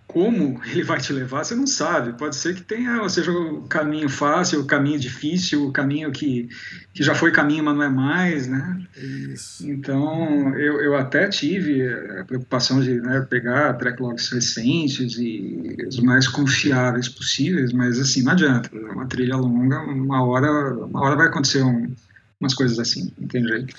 Como 0.07 0.61
ele 0.65 0.83
vai 0.83 0.99
te 0.99 1.11
levar, 1.11 1.43
você 1.43 1.55
não 1.55 1.67
sabe. 1.67 2.13
Pode 2.13 2.35
ser 2.35 2.55
que 2.55 2.61
tenha, 2.61 3.01
ou 3.01 3.09
seja, 3.09 3.31
o 3.31 3.63
caminho 3.63 4.07
fácil, 4.07 4.61
o 4.61 4.65
caminho 4.65 4.99
difícil, 4.99 5.67
o 5.67 5.71
caminho 5.71 6.11
que, 6.11 6.47
que 6.93 7.03
já 7.03 7.15
foi 7.15 7.31
caminho, 7.31 7.63
mas 7.63 7.75
não 7.75 7.83
é 7.83 7.89
mais, 7.89 8.47
né? 8.47 8.81
Isso. 8.95 9.69
Então, 9.69 10.55
eu, 10.57 10.79
eu 10.79 10.95
até 10.95 11.27
tive 11.27 11.91
a 12.19 12.23
preocupação 12.23 12.81
de 12.81 13.01
né, 13.01 13.25
pegar 13.29 13.73
backlogs 13.73 14.29
recentes 14.29 15.17
e 15.17 15.75
os 15.87 15.99
mais 15.99 16.27
confiáveis 16.27 17.09
possíveis, 17.09 17.73
mas 17.73 17.99
assim, 17.99 18.21
não 18.21 18.33
adianta. 18.33 18.69
É 18.73 18.91
uma 18.91 19.07
trilha 19.07 19.35
longa, 19.35 19.79
uma 19.81 20.23
hora, 20.23 20.75
uma 20.85 21.01
hora 21.01 21.15
vai 21.15 21.27
acontecer 21.27 21.63
um, 21.63 21.93
umas 22.39 22.53
coisas 22.53 22.77
assim, 22.79 23.11
não 23.17 23.27
tem 23.27 23.43
jeito. 23.43 23.75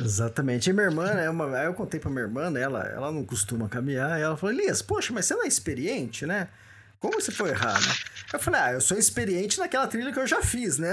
Exatamente. 0.00 0.70
E 0.70 0.72
minha 0.72 0.86
irmã, 0.86 1.12
né, 1.14 1.28
uma, 1.28 1.56
aí 1.56 1.66
eu 1.66 1.74
contei 1.74 1.98
pra 1.98 2.10
minha 2.10 2.22
irmã, 2.22 2.50
né, 2.50 2.60
ela, 2.60 2.86
ela 2.86 3.12
não 3.12 3.24
costuma 3.24 3.68
caminhar, 3.68 4.18
e 4.18 4.22
ela 4.22 4.36
falou, 4.36 4.54
Elias, 4.54 4.82
poxa, 4.82 5.12
mas 5.12 5.26
você 5.26 5.34
não 5.34 5.44
é 5.44 5.48
experiente, 5.48 6.26
né? 6.26 6.48
Como 7.00 7.20
você 7.20 7.30
foi 7.30 7.50
errar, 7.50 7.80
né? 7.80 7.94
Eu 8.32 8.40
falei, 8.40 8.60
ah, 8.60 8.72
eu 8.72 8.80
sou 8.80 8.98
experiente 8.98 9.58
naquela 9.58 9.86
trilha 9.86 10.12
que 10.12 10.18
eu 10.18 10.26
já 10.26 10.42
fiz, 10.42 10.78
né? 10.78 10.92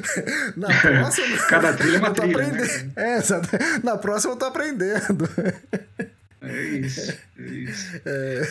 Na 0.56 0.68
próxima. 0.80 1.36
Cada 1.48 1.74
trilha 1.74 1.96
é 1.96 2.00
uma 2.00 2.10
trilha. 2.14 2.46
Né? 2.46 2.92
É. 2.96 3.18
Na 3.82 3.98
próxima 3.98 4.32
eu 4.32 4.38
tô 4.38 4.46
aprendendo. 4.46 5.28
É 6.40 6.62
isso, 6.62 7.12
é 7.38 7.42
isso. 7.42 8.00
É, 8.06 8.42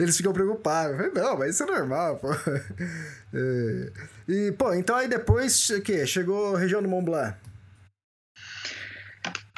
eles 0.00 0.16
ficam 0.16 0.32
preocupados. 0.32 0.92
Eu 0.92 1.10
falei, 1.12 1.22
não, 1.22 1.38
mas 1.38 1.54
isso 1.54 1.62
é 1.62 1.66
normal, 1.66 2.16
pô. 2.16 2.32
É, 2.32 3.92
e, 4.28 4.52
pô, 4.52 4.74
então 4.74 4.96
aí 4.96 5.08
depois, 5.08 5.70
o 5.70 5.80
quê? 5.80 6.04
Chegou 6.04 6.56
a 6.56 6.58
região 6.58 6.82
do 6.82 6.88
Mont 6.88 7.04
Blanc. 7.04 7.36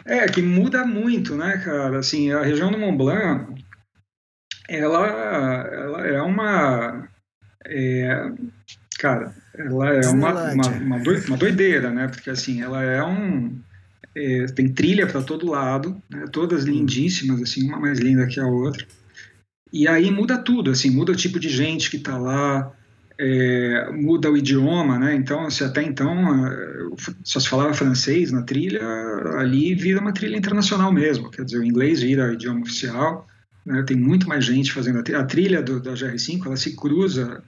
É, 0.05 0.27
que 0.27 0.43
muda 0.43 0.85
muito, 0.85 1.37
né, 1.37 1.59
cara? 1.59 1.99
Assim, 1.99 2.33
a 2.33 2.43
região 2.43 2.71
do 2.71 2.79
Mont 2.79 2.97
Blanc, 2.97 3.65
ela, 4.69 5.07
ela 5.07 6.07
é 6.07 6.21
uma... 6.21 7.09
É, 7.65 8.33
cara, 8.99 9.35
ela 9.57 9.89
é 9.95 10.09
uma, 10.09 10.53
uma, 10.53 10.97
uma, 10.97 11.37
doideira, 11.37 11.91
né? 11.91 12.09
Porque, 12.09 12.31
assim, 12.31 12.63
ela 12.63 12.83
é 12.83 13.03
um... 13.05 13.61
É, 14.15 14.47
tem 14.47 14.69
trilha 14.69 15.07
para 15.07 15.23
todo 15.23 15.51
lado, 15.51 16.03
né? 16.11 16.27
todas 16.31 16.65
lindíssimas, 16.65 17.41
assim, 17.41 17.67
uma 17.67 17.81
mais 17.81 17.99
linda 17.99 18.27
que 18.27 18.39
a 18.39 18.47
outra. 18.47 18.87
E 19.73 19.89
aí 19.89 20.11
muda 20.11 20.37
tudo, 20.37 20.71
assim, 20.71 20.91
muda 20.91 21.13
o 21.13 21.17
tipo 21.17 21.41
de 21.41 21.49
gente 21.49 21.91
que 21.91 21.97
está 21.97 22.19
lá, 22.19 22.71
é, 23.19 23.91
muda 23.93 24.31
o 24.31 24.37
idioma, 24.37 24.99
né? 24.99 25.15
Então, 25.15 25.51
se 25.51 25.65
até 25.65 25.83
então 25.83 26.47
é, 26.47 26.89
só 27.25 27.41
se 27.41 27.49
falava 27.49 27.75
francês 27.75 28.33
na 28.33 28.43
trilha, 28.43 28.83
ali 29.39 29.75
vira 29.75 30.01
uma 30.01 30.13
trilha 30.13 30.37
internacional 30.37 30.93
mesmo. 30.93 31.31
Quer 31.31 31.45
dizer, 31.45 31.59
o 31.59 31.65
inglês 31.65 32.03
vira 32.03 32.31
o 32.31 32.35
idioma 32.35 32.61
oficial. 32.61 33.27
Né? 33.65 33.83
Tem 33.85 33.97
muito 33.97 34.29
mais 34.29 34.45
gente 34.45 34.73
fazendo 34.73 34.99
a 34.99 35.03
trilha. 35.03 35.21
A 35.21 35.25
trilha 35.25 35.63
do, 35.63 35.81
da 35.81 35.93
GR5 35.93 36.47
ela 36.47 36.57
se 36.57 36.75
cruza 36.77 37.43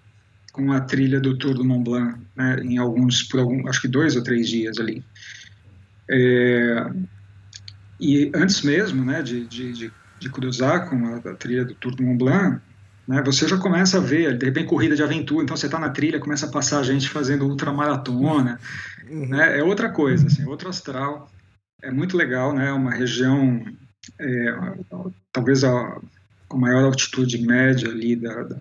com 0.53 0.71
a 0.73 0.81
trilha 0.81 1.21
do 1.21 1.37
Tour 1.37 1.55
do 1.55 1.65
Mont 1.65 1.83
Blanc, 1.83 2.21
né? 2.37 2.61
Em 2.63 2.79
alguns, 2.79 3.25
por 3.25 3.41
algum, 3.41 3.69
acho 3.69 3.83
que 3.83 3.89
dois 3.89 4.15
ou 4.15 4.23
três 4.23 4.49
dias 4.49 4.79
ali. 4.79 5.05
É, 6.09 6.91
e 7.99 8.31
antes 8.35 8.63
mesmo, 8.63 9.05
né, 9.05 9.21
de, 9.23 9.47
de, 9.47 9.73
de, 9.73 9.93
de 10.21 10.31
cruzar 10.31 10.89
com 10.89 11.07
a, 11.07 11.17
a 11.17 11.35
trilha 11.35 11.65
do 11.65 11.75
Tour 11.75 11.97
do 11.97 12.05
Mont 12.05 12.19
Blanc 12.19 12.61
né, 13.07 13.23
você 13.23 13.47
já 13.47 13.59
começa 13.59 13.99
a 13.99 14.01
ver, 14.01 14.39
de 14.39 14.47
repente, 14.47 14.69
corrida 14.69 14.97
de 14.97 15.03
aventura, 15.03 15.45
então 15.45 15.57
você 15.57 15.67
está 15.67 15.79
na 15.79 15.91
trilha, 15.91 16.21
começa 16.21 16.47
a 16.47 16.51
passar 16.51 16.83
gente 16.83 17.09
fazendo 17.09 17.47
ultramaratona, 17.47 18.59
uhum. 19.09 19.29
né, 19.29 19.59
é 19.59 19.63
outra 19.63 19.91
coisa, 19.91 20.27
assim, 20.27 20.45
outro 20.45 20.69
astral, 20.69 21.31
é 21.83 21.91
muito 21.91 22.17
legal, 22.17 22.55
né, 22.55 22.73
uma 22.73 22.93
região, 22.93 23.65
é, 24.19 24.77
talvez 25.33 25.65
a, 25.65 26.01
com 26.49 26.59
maior 26.59 26.85
altitude 26.85 27.39
média 27.47 27.89
ali 27.89 28.17
da, 28.17 28.43
da, 28.43 28.57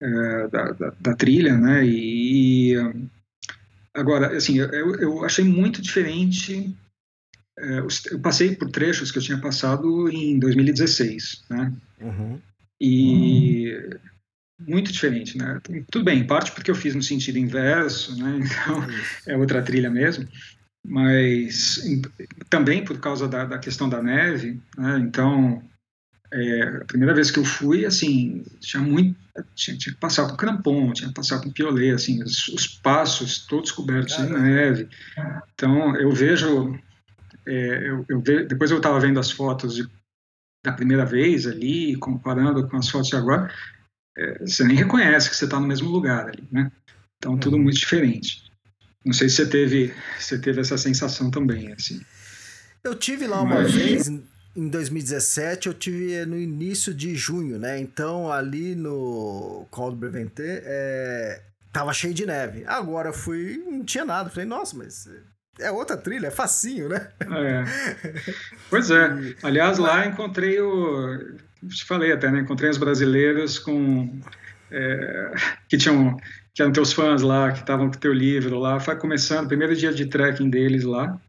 é, 0.00 0.48
da, 0.48 0.72
da, 0.72 0.92
da 1.00 1.14
trilha, 1.14 1.56
né, 1.56 1.84
e, 1.84 2.74
e 2.74 3.06
agora, 3.92 4.36
assim, 4.36 4.58
eu, 4.58 4.94
eu 4.96 5.24
achei 5.24 5.44
muito 5.44 5.82
diferente 5.82 6.76
é, 7.56 7.78
eu 7.78 8.18
passei 8.20 8.54
por 8.54 8.70
trechos 8.70 9.12
que 9.12 9.18
eu 9.18 9.22
tinha 9.22 9.38
passado 9.38 10.08
em 10.10 10.38
2016, 10.38 11.44
né? 11.48 11.72
Uhum. 12.00 12.40
E 12.84 13.76
hum. 13.76 13.98
muito 14.60 14.92
diferente, 14.92 15.38
né? 15.38 15.60
Tudo 15.90 16.04
bem, 16.04 16.20
em 16.20 16.26
parte 16.26 16.52
porque 16.52 16.70
eu 16.70 16.74
fiz 16.74 16.94
no 16.94 17.02
sentido 17.02 17.38
inverso, 17.38 18.16
né? 18.16 18.40
Então 18.44 18.86
é 19.26 19.36
outra 19.36 19.62
trilha 19.62 19.90
mesmo. 19.90 20.28
Mas 20.86 21.82
também 22.50 22.84
por 22.84 23.00
causa 23.00 23.26
da, 23.26 23.46
da, 23.46 23.58
questão 23.58 23.88
da 23.88 24.02
neve, 24.02 24.60
né? 24.76 24.98
Então 24.98 25.62
é, 26.30 26.62
a 26.82 26.84
primeira 26.84 27.14
vez 27.14 27.30
que 27.30 27.38
eu 27.38 27.44
fui, 27.44 27.86
assim, 27.86 28.44
tinha 28.60 28.82
muito, 28.82 29.18
tinha, 29.54 29.76
tinha 29.78 29.94
que 29.94 30.00
passar 30.00 30.28
com 30.28 30.36
crampon, 30.36 30.92
tinha 30.92 31.08
que 31.08 31.14
passar 31.14 31.40
com 31.40 31.50
piolê, 31.50 31.92
assim, 31.92 32.22
os, 32.22 32.48
os 32.48 32.66
passos 32.66 33.46
todos 33.46 33.72
cobertos 33.72 34.16
de 34.16 34.26
neve. 34.26 34.88
Então 35.54 35.96
eu 35.96 36.12
vejo, 36.12 36.78
é, 37.46 37.88
eu, 37.88 38.04
eu 38.08 38.20
ve, 38.20 38.44
depois 38.44 38.70
eu 38.70 38.76
estava 38.76 39.00
vendo 39.00 39.18
as 39.18 39.30
fotos 39.30 39.74
de 39.74 39.88
da 40.64 40.72
primeira 40.72 41.04
vez 41.04 41.46
ali, 41.46 41.94
comparando 41.96 42.66
com 42.66 42.78
as 42.78 42.88
fotos 42.88 43.08
de 43.08 43.16
agora, 43.16 43.52
é, 44.16 44.38
você 44.38 44.64
nem 44.64 44.76
reconhece 44.76 45.28
que 45.28 45.36
você 45.36 45.44
está 45.44 45.60
no 45.60 45.66
mesmo 45.66 45.90
lugar 45.90 46.26
ali, 46.26 46.48
né? 46.50 46.72
Então, 47.18 47.36
tudo 47.36 47.56
uhum. 47.56 47.64
muito 47.64 47.78
diferente. 47.78 48.50
Não 49.04 49.12
sei 49.12 49.28
se 49.28 49.36
você 49.36 49.46
teve, 49.46 49.94
você 50.18 50.38
teve 50.38 50.62
essa 50.62 50.78
sensação 50.78 51.30
também, 51.30 51.70
assim. 51.72 52.00
Eu 52.82 52.94
tive 52.94 53.26
lá 53.26 53.42
uma 53.42 53.56
Mas... 53.56 53.74
vez, 53.74 54.08
em 54.08 54.68
2017, 54.68 55.68
eu 55.68 55.74
tive 55.74 56.24
no 56.24 56.38
início 56.38 56.94
de 56.94 57.14
junho, 57.14 57.58
né? 57.58 57.78
Então, 57.78 58.32
ali 58.32 58.74
no 58.74 59.66
Col 59.70 59.90
do 59.90 59.96
Breventé, 59.96 60.62
é, 60.64 61.42
tava 61.70 61.92
cheio 61.92 62.14
de 62.14 62.24
neve. 62.24 62.64
Agora 62.66 63.10
eu 63.10 63.14
fui, 63.14 63.62
não 63.66 63.84
tinha 63.84 64.04
nada. 64.04 64.30
Falei, 64.30 64.46
nossa, 64.46 64.74
mas 64.76 65.08
é 65.60 65.70
outra 65.70 65.96
trilha, 65.96 66.28
é 66.28 66.30
facinho, 66.30 66.88
né? 66.88 67.08
É. 67.20 67.64
Pois 68.70 68.90
é. 68.90 69.10
Aliás, 69.42 69.78
lá 69.78 70.06
encontrei 70.06 70.60
o. 70.60 71.36
Te 71.68 71.84
falei 71.84 72.12
até, 72.12 72.30
né? 72.30 72.40
Encontrei 72.40 72.70
os 72.70 72.78
brasileiros 72.78 73.58
com. 73.58 74.20
É, 74.70 75.32
que 75.68 75.76
tinham. 75.76 76.16
Que 76.54 76.62
eram 76.62 76.72
teus 76.72 76.92
fãs 76.92 77.22
lá, 77.22 77.50
que 77.50 77.60
estavam 77.60 77.90
com 77.90 77.98
teu 77.98 78.12
livro 78.12 78.58
lá. 78.58 78.78
Foi 78.78 78.94
começando, 78.96 79.48
primeiro 79.48 79.74
dia 79.74 79.92
de 79.92 80.06
trekking 80.06 80.50
deles 80.50 80.84
lá. 80.84 81.20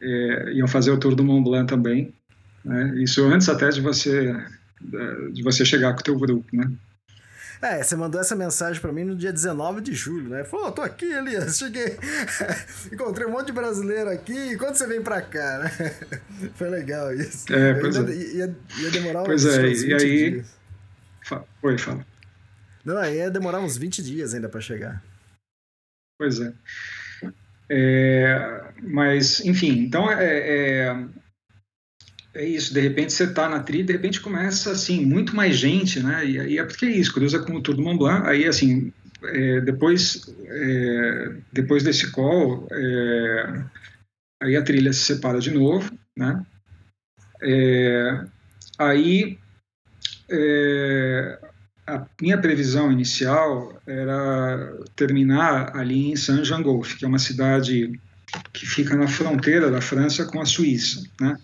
É, 0.00 0.52
iam 0.52 0.68
fazer 0.68 0.92
o 0.92 0.98
tour 0.98 1.14
do 1.14 1.24
Mont 1.24 1.42
Blanc 1.42 1.66
também. 1.66 2.14
Né? 2.64 2.94
Isso 3.02 3.24
antes 3.24 3.48
até 3.48 3.68
de 3.70 3.80
você 3.80 4.36
de 5.32 5.42
você 5.42 5.64
chegar 5.64 5.94
com 5.94 6.00
o 6.00 6.04
teu 6.04 6.18
grupo, 6.18 6.44
né? 6.52 6.70
É, 7.60 7.82
você 7.82 7.96
mandou 7.96 8.20
essa 8.20 8.36
mensagem 8.36 8.80
para 8.80 8.92
mim 8.92 9.04
no 9.04 9.16
dia 9.16 9.32
19 9.32 9.80
de 9.80 9.94
julho, 9.94 10.28
né? 10.28 10.44
Falou, 10.44 10.68
oh, 10.68 10.72
tô 10.72 10.82
aqui, 10.82 11.06
Elias, 11.06 11.58
cheguei. 11.58 11.96
Encontrei 12.92 13.26
um 13.26 13.30
monte 13.30 13.46
de 13.46 13.52
brasileiro 13.52 14.10
aqui, 14.10 14.52
e 14.52 14.56
quando 14.58 14.76
você 14.76 14.86
vem 14.86 15.02
pra 15.02 15.22
cá, 15.22 15.58
né? 15.58 15.70
Foi 16.54 16.68
legal 16.68 17.14
isso. 17.14 17.52
É, 17.52 17.74
pois 17.74 17.96
ainda, 17.96 18.12
é. 18.12 18.16
Ia, 18.16 18.56
ia, 18.78 18.90
demorar 18.90 19.24
pois 19.24 19.44
uns, 19.44 19.54
é, 19.54 19.66
uns 19.66 19.82
20 19.82 19.90
e 19.90 19.94
aí... 19.94 20.30
dias. 20.30 20.56
Oi, 21.62 21.78
fala. 21.78 22.06
Não, 22.84 22.98
aí 22.98 23.16
ia 23.16 23.30
demorar 23.30 23.60
uns 23.60 23.76
20 23.76 24.02
dias 24.02 24.34
ainda 24.34 24.48
para 24.48 24.60
chegar. 24.60 25.02
Pois 26.18 26.40
é. 26.40 26.52
é. 27.70 28.64
Mas, 28.82 29.40
enfim, 29.40 29.80
então 29.80 30.10
é, 30.10 30.86
é 30.88 31.06
é 32.36 32.44
isso, 32.44 32.74
de 32.74 32.80
repente 32.80 33.12
você 33.12 33.24
está 33.24 33.48
na 33.48 33.60
trilha, 33.60 33.84
de 33.84 33.92
repente 33.92 34.20
começa, 34.20 34.70
assim, 34.70 35.04
muito 35.06 35.34
mais 35.34 35.56
gente, 35.56 36.00
né, 36.00 36.24
e 36.24 36.38
aí 36.38 36.58
é 36.58 36.64
porque 36.64 36.84
é 36.84 36.90
isso, 36.90 37.12
cruza 37.12 37.38
com 37.38 37.54
o 37.54 37.62
Tour 37.62 37.76
do 37.76 37.82
Mont 37.82 37.98
Blanc, 37.98 38.28
aí, 38.28 38.44
assim, 38.44 38.92
é, 39.24 39.60
depois, 39.62 40.22
é, 40.44 41.36
depois 41.50 41.82
desse 41.82 42.10
call, 42.10 42.68
é, 42.70 43.64
aí 44.42 44.54
a 44.54 44.62
trilha 44.62 44.92
se 44.92 45.00
separa 45.00 45.40
de 45.40 45.50
novo, 45.50 45.90
né, 46.14 46.44
é, 47.42 48.24
aí 48.78 49.38
é, 50.30 51.38
a 51.86 52.06
minha 52.20 52.36
previsão 52.36 52.92
inicial 52.92 53.80
era 53.86 54.76
terminar 54.94 55.74
ali 55.74 56.10
em 56.10 56.16
Saint-Jean-Golfe, 56.16 56.96
que 56.96 57.04
é 57.04 57.08
uma 57.08 57.18
cidade 57.18 57.98
que 58.52 58.66
fica 58.66 58.94
na 58.94 59.08
fronteira 59.08 59.70
da 59.70 59.80
França 59.80 60.26
com 60.26 60.40
a 60.40 60.44
Suíça, 60.44 61.02
né, 61.18 61.38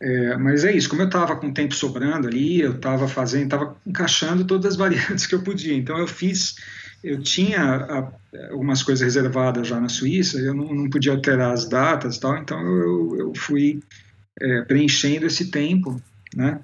é, 0.00 0.34
mas 0.38 0.64
é 0.64 0.72
isso, 0.72 0.88
como 0.88 1.02
eu 1.02 1.06
estava 1.06 1.36
com 1.36 1.52
tempo 1.52 1.74
sobrando 1.74 2.26
ali, 2.26 2.60
eu 2.60 2.72
estava 2.72 3.06
fazendo, 3.06 3.44
estava 3.44 3.76
encaixando 3.86 4.46
todas 4.46 4.72
as 4.72 4.76
variantes 4.78 5.26
que 5.26 5.34
eu 5.34 5.42
podia. 5.42 5.74
Então 5.74 5.98
eu 5.98 6.06
fiz, 6.06 6.56
eu 7.04 7.22
tinha 7.22 7.60
a, 7.60 8.12
algumas 8.50 8.82
coisas 8.82 9.04
reservadas 9.04 9.68
já 9.68 9.78
na 9.78 9.90
Suíça, 9.90 10.38
eu 10.38 10.54
não, 10.54 10.74
não 10.74 10.88
podia 10.88 11.12
alterar 11.12 11.52
as 11.52 11.68
datas 11.68 12.16
e 12.16 12.20
tal, 12.20 12.38
então 12.38 12.58
eu, 12.60 13.16
eu 13.18 13.32
fui 13.36 13.82
é, 14.40 14.62
preenchendo 14.62 15.26
esse 15.26 15.50
tempo, 15.50 16.00
né, 16.34 16.60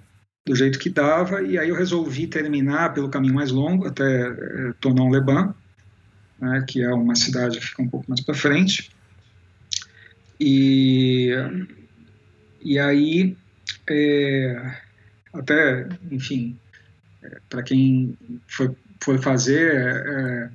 do 0.47 0.55
jeito 0.55 0.79
que 0.79 0.89
dava, 0.89 1.43
e 1.43 1.59
aí 1.59 1.69
eu 1.69 1.77
resolvi 1.77 2.27
terminar 2.27 2.95
pelo 2.95 3.11
caminho 3.11 3.35
mais 3.35 3.51
longo 3.51 3.87
até 3.87 4.29
é, 4.29 4.73
Tonon-les-Bains, 4.81 5.51
né, 6.41 6.65
que 6.67 6.83
é 6.83 6.89
uma 6.89 7.15
cidade 7.15 7.59
que 7.59 7.67
fica 7.67 7.83
um 7.83 7.89
pouco 7.89 8.07
mais 8.09 8.23
para 8.23 8.35
frente. 8.35 8.91
E 10.41 11.33
e 12.67 12.81
aí, 12.81 13.37
é, 13.89 14.75
até, 15.33 15.89
enfim, 16.11 16.59
para 17.49 17.63
quem 17.63 18.19
foi, 18.49 18.75
foi 19.01 19.19
fazer, 19.19 19.73
é, 19.73 20.51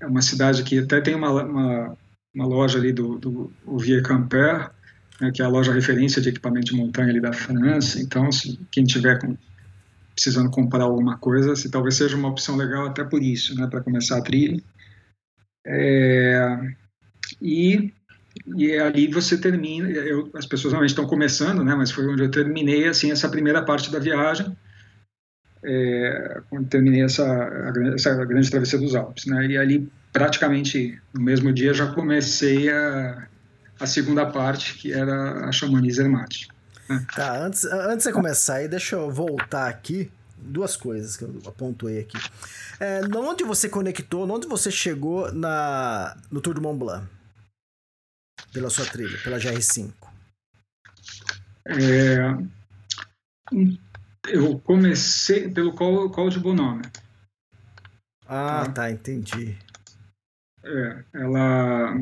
é, 0.00 0.06
uma 0.08 0.20
cidade 0.20 0.64
que 0.64 0.80
até 0.80 1.00
tem 1.00 1.14
uma, 1.14 1.30
uma, 1.30 1.98
uma 2.34 2.46
loja 2.46 2.80
ali 2.80 2.92
do, 2.92 3.16
do 3.16 3.52
Vieux 3.78 4.04
Camper, 4.04 4.72
né, 5.20 5.30
que 5.30 5.40
é 5.40 5.44
a 5.44 5.48
loja 5.48 5.72
referência 5.72 6.20
de 6.20 6.30
equipamento 6.30 6.72
de 6.72 6.76
montanha 6.76 7.10
ali 7.10 7.20
da 7.20 7.32
França. 7.32 8.00
Então, 8.00 8.32
se 8.32 8.58
quem 8.72 8.82
tiver 8.82 9.20
com, 9.20 9.36
precisando 10.16 10.50
comprar 10.50 10.82
alguma 10.82 11.16
coisa, 11.16 11.54
se 11.54 11.70
talvez 11.70 11.94
seja 11.94 12.16
uma 12.16 12.30
opção 12.30 12.56
legal 12.56 12.86
até 12.86 13.04
por 13.04 13.22
isso, 13.22 13.54
né, 13.54 13.68
para 13.68 13.82
começar 13.82 14.18
a 14.18 14.22
trilha. 14.22 14.60
É, 15.64 16.74
e, 17.40 17.94
e 18.46 18.76
ali 18.76 19.08
você 19.08 19.38
termina, 19.38 19.88
eu, 19.88 20.30
as 20.34 20.46
pessoas 20.46 20.72
realmente 20.72 20.90
estão 20.90 21.06
começando, 21.06 21.64
né, 21.64 21.74
mas 21.74 21.90
foi 21.90 22.06
onde 22.06 22.22
eu 22.22 22.30
terminei 22.30 22.88
assim 22.88 23.10
essa 23.10 23.28
primeira 23.28 23.62
parte 23.62 23.90
da 23.90 23.98
viagem, 23.98 24.56
é, 25.64 26.40
quando 26.50 26.68
terminei 26.68 27.02
essa, 27.02 27.24
essa 27.94 28.24
grande 28.24 28.50
travessia 28.50 28.78
dos 28.78 28.94
Alpes, 28.94 29.26
né, 29.26 29.46
e 29.46 29.56
ali 29.56 29.88
praticamente 30.12 31.00
no 31.14 31.22
mesmo 31.22 31.52
dia 31.52 31.72
já 31.72 31.86
comecei 31.92 32.68
a, 32.68 33.26
a 33.78 33.86
segunda 33.86 34.26
parte, 34.26 34.74
que 34.74 34.92
era 34.92 35.46
a 35.46 35.52
Chamonix 35.52 35.96
Zermatt. 35.96 36.48
Né. 36.88 37.06
Tá, 37.14 37.44
antes, 37.44 37.64
antes 37.64 38.06
de 38.06 38.12
começar 38.12 38.56
aí, 38.56 38.68
deixa 38.68 38.96
eu 38.96 39.10
voltar 39.10 39.68
aqui 39.68 40.10
duas 40.36 40.76
coisas 40.76 41.16
que 41.16 41.24
eu 41.24 41.40
apontei 41.46 42.00
aqui. 42.00 42.18
É, 42.80 43.00
onde 43.16 43.44
você 43.44 43.68
conectou, 43.68 44.28
onde 44.28 44.48
você 44.48 44.70
chegou 44.70 45.32
na, 45.32 46.16
no 46.30 46.40
Tour 46.40 46.54
do 46.54 46.60
Mont 46.60 46.78
Blanc? 46.78 47.06
Pela 48.52 48.70
sua 48.70 48.86
trilha, 48.86 49.18
pela 49.22 49.38
GR5. 49.38 49.92
É, 51.64 52.18
eu 54.28 54.58
comecei 54.60 55.48
pelo 55.50 55.72
de 56.28 56.38
Bonome. 56.38 56.82
Ah, 58.26 58.64
tá, 58.66 58.72
tá 58.72 58.90
entendi. 58.90 59.56
É, 60.64 61.04
ela. 61.14 61.98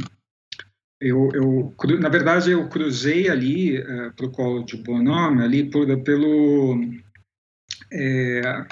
Eu, 1.01 1.31
eu, 1.33 1.75
na 1.99 2.09
verdade, 2.11 2.51
eu 2.51 2.69
cruzei 2.69 3.31
ali 3.31 3.79
é, 3.79 4.11
para 4.11 4.27
o 4.27 4.31
Col 4.31 4.65
de 4.65 4.77
Bonome, 4.77 5.43
ali 5.43 5.71
por, 5.71 5.87
pelo 6.03 6.79
é, 7.91 8.67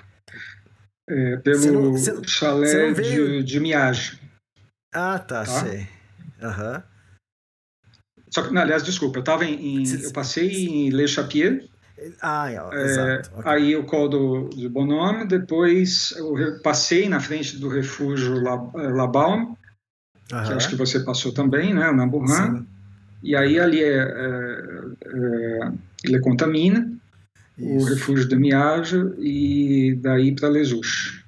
é, 1.08 1.36
pelo 1.38 1.58
você 1.58 1.70
não, 1.70 1.92
você, 1.92 2.24
chalé 2.24 2.66
você 2.66 3.02
de, 3.02 3.42
de 3.42 3.60
Miage. 3.60 4.20
Ah, 4.92 5.18
tá, 5.18 5.44
tá? 5.44 5.46
sei. 5.46 5.88
Uhum. 6.40 6.82
Só 8.30 8.42
que, 8.42 8.56
aliás, 8.56 8.82
desculpa, 8.82 9.18
eu 9.18 9.24
tava 9.24 9.44
em, 9.44 9.82
em 9.82 10.02
eu 10.02 10.12
passei 10.12 10.66
em 10.66 10.90
Le 10.90 11.06
Chapier. 11.08 11.64
Ah, 12.22 12.50
é, 12.50 12.84
exato. 12.84 13.30
Okay. 13.38 13.52
Aí 13.52 13.76
o 13.76 13.84
col 13.84 14.08
do, 14.08 14.48
do 14.50 14.70
Bonhomme, 14.70 15.26
depois 15.26 16.14
eu 16.16 16.60
passei 16.62 17.08
na 17.08 17.20
frente 17.20 17.56
do 17.56 17.68
refúgio 17.68 18.40
La, 18.40 18.70
La 18.74 19.06
Balme, 19.06 19.46
uhum. 19.46 19.56
que 20.44 20.52
acho 20.52 20.68
que 20.68 20.76
você 20.76 21.00
passou 21.00 21.32
também, 21.32 21.74
né, 21.74 21.90
na 21.90 22.06
Burhan. 22.06 22.64
E 23.22 23.34
aí 23.34 23.58
ali 23.58 23.82
é, 23.82 23.98
é, 23.98 24.62
é 25.04 25.72
Le 26.04 26.20
Contamina, 26.20 26.88
o 27.58 27.84
refúgio 27.84 28.28
de 28.28 28.36
Miage 28.36 28.96
e 29.18 29.98
daí 30.00 30.34
para 30.34 30.48
Lesuche. 30.48 31.24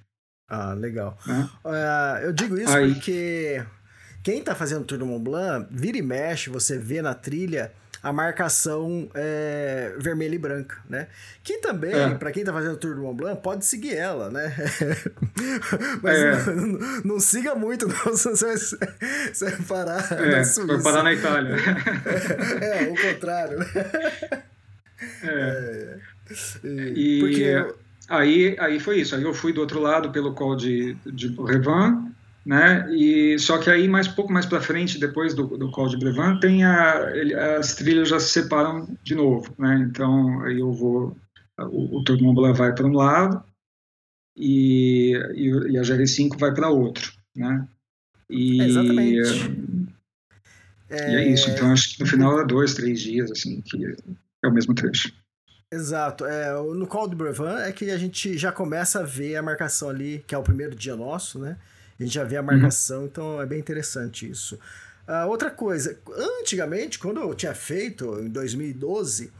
Ah, 0.49 0.75
legal. 0.75 1.17
Uh, 1.65 2.19
eu 2.23 2.33
digo 2.33 2.59
isso 2.59 2.73
Aí. 2.73 2.93
porque 2.93 3.63
quem 4.31 4.39
está 4.39 4.55
fazendo 4.55 4.83
o 4.83 4.85
Tour 4.85 4.99
do 4.99 5.07
Mont 5.07 5.25
Blanc, 5.25 5.67
vira 5.73 5.99
e 5.99 6.03
mexe, 6.03 6.51
você 6.51 6.79
vê 6.79 7.03
na 7.03 7.15
trilha 7.15 7.73
a 8.01 8.13
marcação 8.13 9.11
é, 9.13 9.93
vermelha 9.99 10.37
e 10.37 10.39
branca, 10.39 10.79
né? 10.89 11.09
Que 11.43 11.59
também, 11.59 11.93
é. 11.93 12.15
para 12.15 12.31
quem 12.31 12.43
está 12.43 12.53
fazendo 12.53 12.75
o 12.75 12.77
Tour 12.77 12.95
do 12.95 13.03
Mont 13.03 13.17
Blanc, 13.17 13.43
pode 13.43 13.67
seguir 13.67 13.97
ela, 13.97 14.31
né? 14.31 14.55
Mas 16.01 16.17
é. 16.17 16.55
não, 16.55 16.67
não, 16.67 17.01
não, 17.05 17.21
siga 17.21 17.57
muito, 17.57 17.89
não, 17.89 17.97
você 18.17 18.47
vai, 18.47 18.57
você 18.57 19.51
vai 19.51 19.63
parar 19.63 20.13
é, 20.13 20.37
na 20.37 20.45
Suíça. 20.45 20.75
Vai 20.75 20.83
parar 20.83 21.03
na 21.03 21.13
Itália. 21.13 21.57
é, 22.63 22.83
o 22.85 23.13
contrário. 23.13 23.59
É. 25.25 25.99
é. 26.65 26.93
E 26.95 27.19
Porque... 27.19 27.75
aí, 28.09 28.57
aí 28.61 28.79
foi 28.79 29.01
isso. 29.01 29.17
Aí 29.17 29.25
eu 29.25 29.35
fui 29.35 29.53
do 29.53 29.61
outro 29.61 29.81
lado 29.81 30.13
pelo 30.13 30.35
col 30.35 30.55
de, 30.55 30.97
de 31.05 31.29
Brevan, 31.31 32.13
né? 32.45 32.87
E 32.95 33.39
só 33.39 33.59
que 33.59 33.71
aí 33.71 33.87
mais 33.87 34.09
pouco 34.09 34.33
mais 34.33 34.47
para 34.47 34.61
frente, 34.61 34.99
depois 34.99 35.35
do, 35.35 35.47
do 35.59 35.71
col 35.71 35.89
de 35.89 35.99
Brevan, 35.99 36.39
tem 36.41 36.65
a, 36.65 37.11
ele, 37.15 37.35
as 37.35 37.75
trilhas 37.75 38.09
já 38.09 38.19
se 38.19 38.31
separam 38.31 38.89
de 39.03 39.15
novo, 39.15 39.55
né? 39.59 39.87
Então 39.89 40.41
aí 40.43 40.59
eu 40.59 40.73
vou 40.73 41.17
o, 41.59 42.01
o 42.01 42.35
Blanc 42.35 42.59
vai 42.59 42.75
para 42.75 42.87
um 42.87 42.93
lado 42.93 43.43
e, 44.37 45.13
e, 45.35 45.49
e 45.73 45.79
a 45.79 45.83
GR5 45.83 46.39
vai 46.39 46.53
para 46.55 46.71
outro, 46.71 47.13
né? 47.35 47.67
E, 48.29 48.63
Exatamente. 48.63 49.91
E 50.91 50.95
é 50.95 51.29
isso. 51.29 51.51
Então 51.51 51.73
acho 51.73 51.95
que 51.95 52.01
no 52.01 52.07
final 52.07 52.41
é 52.41 52.47
dois, 52.47 52.75
três 52.75 53.01
dias 53.01 53.31
assim 53.31 53.61
que 53.61 53.85
é 54.43 54.49
o 54.49 54.53
mesmo 54.53 54.75
trecho. 54.75 55.13
Exato. 55.73 56.25
É, 56.25 56.53
no 56.53 56.87
Call 56.87 57.09
de 57.09 57.15
Brevan 57.15 57.61
é 57.61 57.71
que 57.71 57.91
a 57.91 57.99
gente 57.99 58.37
já 58.37 58.51
começa 58.51 59.01
a 59.01 59.05
ver 59.05 59.37
a 59.37 59.43
marcação 59.43 59.89
ali, 59.89 60.25
que 60.27 60.35
é 60.35 60.39
o 60.39 60.43
primeiro 60.43 60.75
dia 60.75 60.97
nosso, 60.97 61.39
né? 61.39 61.57
A 62.01 62.03
gente 62.03 62.15
já 62.15 62.25
vê 62.25 62.39
a 62.39 62.43
marcação, 62.43 63.01
uhum. 63.01 63.07
então 63.07 63.43
é 63.43 63.47
bem 63.47 63.59
interessante 63.59 64.29
isso. 64.29 64.59
Uh, 65.07 65.29
outra 65.29 65.51
coisa, 65.51 65.99
antigamente, 66.41 66.99
quando 66.99 67.21
eu 67.21 67.35
tinha 67.35 67.55
feito, 67.55 68.21
em 68.21 68.29
2012, 68.29 69.31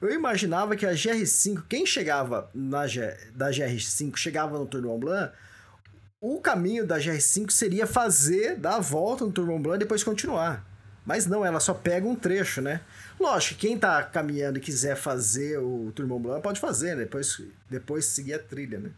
eu 0.00 0.10
imaginava 0.10 0.74
que 0.76 0.86
a 0.86 0.92
GR5, 0.92 1.64
quem 1.68 1.84
chegava 1.84 2.50
na 2.54 2.86
G, 2.86 3.14
da 3.34 3.50
GR5, 3.50 4.16
chegava 4.16 4.58
no 4.58 4.66
Tour 4.66 4.80
du 4.80 4.88
Mont 4.88 5.00
Blanc, 5.00 5.32
o 6.20 6.40
caminho 6.40 6.86
da 6.86 6.98
GR5 6.98 7.50
seria 7.50 7.86
fazer, 7.86 8.56
dar 8.56 8.76
a 8.76 8.80
volta 8.80 9.24
no 9.24 9.32
Tour 9.32 9.46
Mont 9.46 9.62
Blanc 9.62 9.76
e 9.76 9.80
depois 9.80 10.02
continuar. 10.02 10.64
Mas 11.04 11.26
não, 11.26 11.44
ela 11.44 11.60
só 11.60 11.74
pega 11.74 12.06
um 12.06 12.16
trecho, 12.16 12.60
né? 12.60 12.80
Lógico, 13.20 13.60
quem 13.60 13.78
tá 13.78 14.02
caminhando 14.02 14.58
e 14.58 14.60
quiser 14.60 14.96
fazer 14.96 15.58
o 15.58 15.92
Tour 15.94 16.06
Mont 16.06 16.22
Blanc 16.22 16.42
pode 16.42 16.60
fazer, 16.60 16.96
né? 16.96 17.04
Depois, 17.04 17.42
depois 17.70 18.06
seguir 18.06 18.34
a 18.34 18.38
trilha, 18.38 18.78
né? 18.78 18.90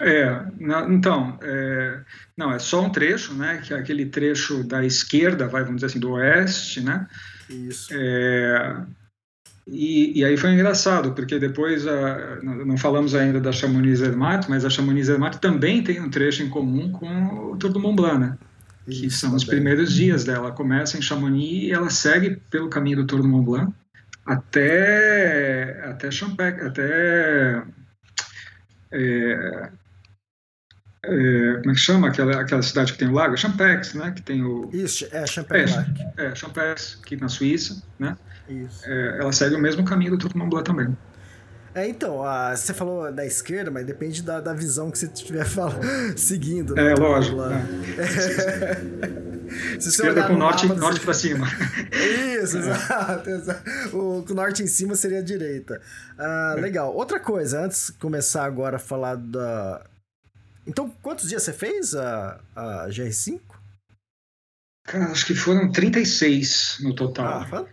É, 0.00 0.46
então, 0.88 1.38
é, 1.42 2.00
não, 2.36 2.50
é 2.50 2.58
só 2.58 2.82
um 2.82 2.90
trecho, 2.90 3.34
né, 3.34 3.60
que 3.62 3.74
é 3.74 3.76
aquele 3.76 4.06
trecho 4.06 4.64
da 4.64 4.84
esquerda, 4.84 5.46
vai, 5.46 5.62
vamos 5.62 5.76
dizer 5.76 5.86
assim, 5.88 6.00
do 6.00 6.12
oeste, 6.12 6.80
né? 6.80 7.06
Isso. 7.50 7.88
É, 7.92 8.76
e, 9.66 10.18
e, 10.18 10.24
aí 10.24 10.36
foi 10.36 10.52
engraçado, 10.52 11.12
porque 11.12 11.38
depois, 11.38 11.86
a, 11.86 12.40
não 12.42 12.78
falamos 12.78 13.14
ainda 13.14 13.40
da 13.40 13.52
Chamonix 13.52 13.98
Zermatt, 13.98 14.48
mas 14.48 14.64
a 14.64 14.70
Chamonix 14.70 15.06
Zermatt 15.06 15.38
também 15.38 15.82
tem 15.82 16.00
um 16.00 16.08
trecho 16.08 16.42
em 16.42 16.48
comum 16.48 16.90
com 16.90 17.52
o 17.52 17.56
Tour 17.56 17.70
do 17.70 17.78
Mont 17.78 17.94
Blanc, 17.94 18.18
né? 18.18 18.38
que 18.86 19.06
Isso, 19.06 19.18
são 19.18 19.34
os 19.34 19.44
primeiros 19.44 19.92
dias 19.92 20.24
dela. 20.24 20.46
Ela 20.46 20.52
começa 20.52 20.98
em 20.98 21.02
Chamonix 21.02 21.64
e 21.64 21.72
ela 21.72 21.90
segue 21.90 22.40
pelo 22.50 22.68
caminho 22.68 22.96
do 22.96 23.06
Tour 23.06 23.22
do 23.22 23.28
Mont 23.28 23.44
Blanc 23.44 23.72
até 24.24 25.84
até 25.84 26.10
Champagne, 26.10 26.60
até 26.60 27.62
é, 28.92 29.70
é, 31.02 31.58
como 31.60 31.70
é 31.70 31.74
que 31.74 31.80
chama 31.80 32.08
aquela, 32.08 32.40
aquela 32.40 32.62
cidade 32.62 32.92
que 32.92 32.98
tem 32.98 33.08
o 33.08 33.12
lago? 33.12 33.36
Champex, 33.36 33.94
né? 33.94 34.10
Que 34.10 34.20
tem 34.20 34.42
o 34.42 34.68
isso 34.72 35.06
é 35.10 35.26
Champex. 35.26 35.72
É, 36.16 36.26
é 36.26 36.34
Champex, 36.34 36.98
aqui 37.02 37.16
na 37.16 37.28
Suíça, 37.28 37.82
né? 37.98 38.16
Isso. 38.48 38.82
É, 38.84 39.18
ela 39.20 39.32
segue 39.32 39.54
o 39.54 39.60
mesmo 39.60 39.84
caminho 39.84 40.16
do 40.16 40.28
Mont 40.36 40.50
Blanc 40.50 40.64
também. 40.64 40.96
É, 41.74 41.88
então, 41.88 42.24
a, 42.24 42.54
você 42.56 42.74
falou 42.74 43.12
da 43.12 43.24
esquerda, 43.24 43.70
mas 43.70 43.86
depende 43.86 44.22
da, 44.22 44.40
da 44.40 44.52
visão 44.52 44.90
que 44.90 44.98
você 44.98 45.06
estiver 45.06 45.46
seguindo. 46.16 46.74
Né? 46.74 46.92
É, 46.92 46.94
lógico. 46.94 47.36
Né? 47.36 47.66
É. 49.50 49.76
Esquerda 49.78 50.28
com 50.28 50.36
norte, 50.36 50.64
mapa, 50.64 50.80
norte 50.80 51.00
para 51.00 51.12
cima. 51.12 51.44
Isso, 52.40 52.56
é. 52.56 52.60
exato, 52.60 53.30
exato. 53.30 53.70
O, 53.92 54.24
o 54.30 54.32
norte 54.32 54.62
em 54.62 54.68
cima 54.68 54.94
seria 54.94 55.18
a 55.18 55.22
direita. 55.22 55.80
Ah, 56.16 56.54
é. 56.56 56.60
Legal. 56.60 56.94
Outra 56.94 57.18
coisa, 57.18 57.64
antes 57.64 57.88
de 57.88 57.92
começar 57.94 58.44
agora 58.44 58.76
a 58.76 58.78
falar 58.78 59.16
da... 59.16 59.84
Então, 60.66 60.90
quantos 61.02 61.28
dias 61.28 61.42
você 61.42 61.52
fez 61.52 61.94
a, 61.94 62.40
a 62.54 62.86
GR5? 62.88 63.40
Cara, 64.84 65.12
acho 65.12 65.26
que 65.26 65.34
foram 65.34 65.70
36 65.70 66.78
no 66.82 66.94
total. 66.94 67.46
Ah, 67.52 67.66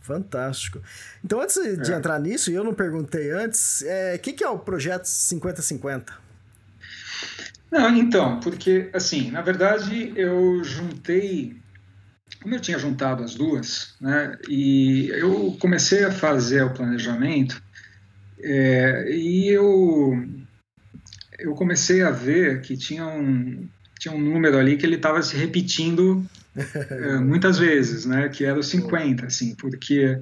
Fantástico. 0.00 0.82
Então, 1.24 1.40
antes 1.40 1.56
de 1.56 1.92
é. 1.92 1.96
entrar 1.96 2.18
nisso, 2.18 2.50
e 2.50 2.54
eu 2.54 2.64
não 2.64 2.74
perguntei 2.74 3.30
antes, 3.30 3.82
o 3.82 3.86
é, 3.86 4.18
que, 4.18 4.32
que 4.32 4.42
é 4.42 4.48
o 4.48 4.58
projeto 4.58 5.04
5050? 5.04 6.12
Não, 7.70 7.94
então, 7.96 8.40
porque, 8.40 8.90
assim, 8.92 9.30
na 9.30 9.42
verdade, 9.42 10.12
eu 10.16 10.64
juntei. 10.64 11.56
Como 12.42 12.54
eu 12.54 12.60
tinha 12.60 12.78
juntado 12.78 13.22
as 13.22 13.34
duas, 13.34 13.94
né, 14.00 14.36
e 14.48 15.08
eu 15.10 15.56
comecei 15.60 16.04
a 16.04 16.10
fazer 16.10 16.62
o 16.62 16.72
planejamento, 16.72 17.62
é, 18.40 19.10
e 19.10 19.48
eu, 19.48 20.26
eu 21.40 21.54
comecei 21.54 22.02
a 22.02 22.10
ver 22.10 22.60
que 22.62 22.76
tinha 22.76 23.06
um, 23.06 23.68
tinha 23.98 24.14
um 24.14 24.20
número 24.20 24.58
ali 24.58 24.76
que 24.76 24.86
ele 24.86 24.96
estava 24.96 25.22
se 25.22 25.36
repetindo 25.36 26.24
é, 26.56 27.16
muitas 27.20 27.58
vezes, 27.58 28.06
né, 28.06 28.28
que 28.28 28.44
era 28.44 28.58
os 28.58 28.68
50, 28.68 29.26
assim, 29.26 29.54
porque 29.54 30.20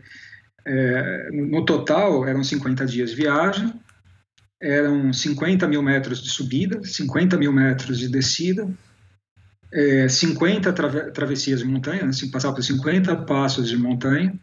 é, 0.64 1.30
no 1.30 1.64
total 1.64 2.26
eram 2.26 2.42
50 2.42 2.84
dias 2.86 3.10
de 3.10 3.16
viagem, 3.16 3.72
eram 4.60 5.12
50 5.12 5.68
mil 5.68 5.82
metros 5.82 6.22
de 6.22 6.30
subida, 6.30 6.82
50 6.82 7.36
mil 7.36 7.52
metros 7.52 7.98
de 7.98 8.08
descida, 8.08 8.68
é, 9.72 10.08
50 10.08 10.72
tra 10.72 11.10
travessias 11.10 11.60
de 11.60 11.66
montanha, 11.66 12.02
né, 12.02 12.08
assim, 12.08 12.30
passava 12.30 12.54
por 12.54 12.62
50 12.62 13.14
passos 13.24 13.68
de 13.68 13.76
montanha, 13.76 14.34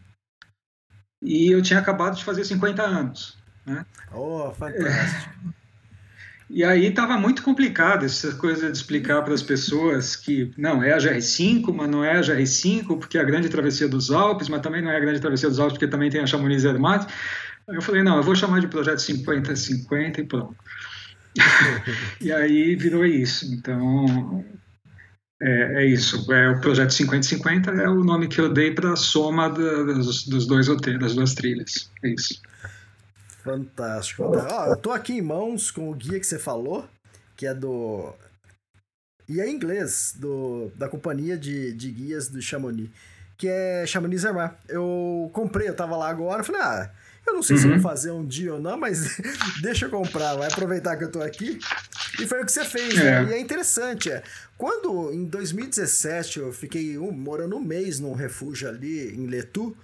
e 1.22 1.50
eu 1.50 1.60
tinha 1.60 1.78
acabado 1.78 2.16
de 2.16 2.24
fazer 2.24 2.44
50 2.44 2.82
anos. 2.82 3.36
Né? 3.66 3.84
Oh, 4.12 4.52
fantástico. 4.52 5.54
E 6.48 6.62
aí 6.62 6.86
estava 6.86 7.18
muito 7.18 7.42
complicado 7.42 8.04
essa 8.04 8.32
coisa 8.36 8.70
de 8.70 8.76
explicar 8.76 9.22
para 9.22 9.34
as 9.34 9.42
pessoas 9.42 10.14
que 10.14 10.52
não 10.56 10.82
é 10.82 10.92
a 10.92 10.98
GR5, 10.98 11.74
mas 11.74 11.90
não 11.90 12.04
é 12.04 12.18
a 12.18 12.20
GR5 12.20 12.98
porque 12.98 13.18
é 13.18 13.20
a 13.20 13.24
grande 13.24 13.48
travessia 13.48 13.88
dos 13.88 14.12
Alpes, 14.12 14.48
mas 14.48 14.60
também 14.60 14.80
não 14.80 14.90
é 14.90 14.96
a 14.96 15.00
grande 15.00 15.20
travessia 15.20 15.48
dos 15.48 15.58
Alpes 15.58 15.74
porque 15.74 15.88
também 15.88 16.08
tem 16.08 16.20
a 16.20 16.26
Chamonix 16.26 16.62
Zermatt. 16.62 17.12
Eu 17.66 17.82
falei, 17.82 18.04
não, 18.04 18.16
eu 18.16 18.22
vou 18.22 18.36
chamar 18.36 18.60
de 18.60 18.68
projeto 18.68 18.98
50-50 18.98 20.18
e 20.18 20.24
pronto. 20.24 20.56
e 22.20 22.32
aí 22.32 22.76
virou 22.76 23.04
isso. 23.04 23.52
Então, 23.52 24.44
é, 25.42 25.82
é, 25.82 25.86
isso. 25.86 26.32
É, 26.32 26.50
o 26.50 26.60
projeto 26.60 26.90
50-50 26.90 27.76
é 27.78 27.88
o 27.88 28.04
nome 28.04 28.28
que 28.28 28.40
eu 28.40 28.52
dei 28.52 28.70
para 28.70 28.92
a 28.92 28.96
soma 28.96 29.48
dos, 29.48 30.26
dos 30.26 30.46
dois 30.46 30.68
roteiros, 30.68 31.00
das 31.00 31.14
duas 31.14 31.34
trilhas. 31.34 31.90
É 32.04 32.10
isso. 32.10 32.40
Fantástico. 33.46 34.24
Ó, 34.24 34.66
eu 34.66 34.76
tô 34.76 34.90
aqui 34.90 35.14
em 35.14 35.22
mãos 35.22 35.70
com 35.70 35.90
o 35.90 35.94
guia 35.94 36.20
que 36.20 36.26
você 36.26 36.38
falou, 36.38 36.88
que 37.36 37.46
é 37.46 37.54
do. 37.54 38.12
E 39.28 39.40
é 39.40 39.48
em 39.48 39.54
inglês, 39.54 40.14
do, 40.16 40.70
da 40.76 40.88
companhia 40.88 41.36
de, 41.36 41.72
de 41.72 41.90
guias 41.90 42.28
do 42.28 42.40
Chamonix, 42.40 42.90
que 43.36 43.48
é 43.48 43.84
Chamonix 43.86 44.22
Zermatt. 44.22 44.56
Eu 44.68 45.30
comprei, 45.32 45.68
eu 45.68 45.74
tava 45.74 45.96
lá 45.96 46.08
agora, 46.08 46.44
falei, 46.44 46.60
ah 46.60 46.90
eu 47.26 47.34
não 47.34 47.42
sei 47.42 47.56
uhum. 47.56 47.62
se 47.62 47.68
vou 47.68 47.80
fazer 47.80 48.10
um 48.12 48.24
dia 48.24 48.54
ou 48.54 48.60
não, 48.60 48.78
mas 48.78 49.18
deixa 49.60 49.86
eu 49.86 49.90
comprar, 49.90 50.36
vai 50.36 50.48
aproveitar 50.48 50.96
que 50.96 51.04
eu 51.04 51.10
tô 51.10 51.20
aqui. 51.20 51.58
E 52.20 52.26
foi 52.26 52.40
o 52.42 52.46
que 52.46 52.52
você 52.52 52.64
fez, 52.64 52.96
é. 52.96 53.22
né? 53.22 53.30
E 53.30 53.34
é 53.34 53.40
interessante, 53.40 54.10
é. 54.10 54.22
Quando, 54.56 55.12
em 55.12 55.24
2017, 55.24 56.38
eu 56.38 56.52
fiquei 56.52 56.96
um, 56.96 57.10
morando 57.10 57.56
um 57.56 57.60
mês 57.60 57.98
num 57.98 58.14
refúgio 58.14 58.68
ali 58.68 59.12
em 59.14 59.26
Letu, 59.26 59.76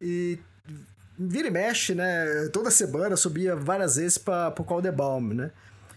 e 0.00 0.38
vira 1.18 1.48
e 1.48 1.50
mexe, 1.50 1.94
né? 1.94 2.48
Toda 2.52 2.70
semana 2.70 3.16
subia 3.16 3.56
várias 3.56 3.96
vezes 3.96 4.18
para 4.18 4.54
o 4.56 4.64
Caldebaum, 4.64 5.34
né? 5.34 5.50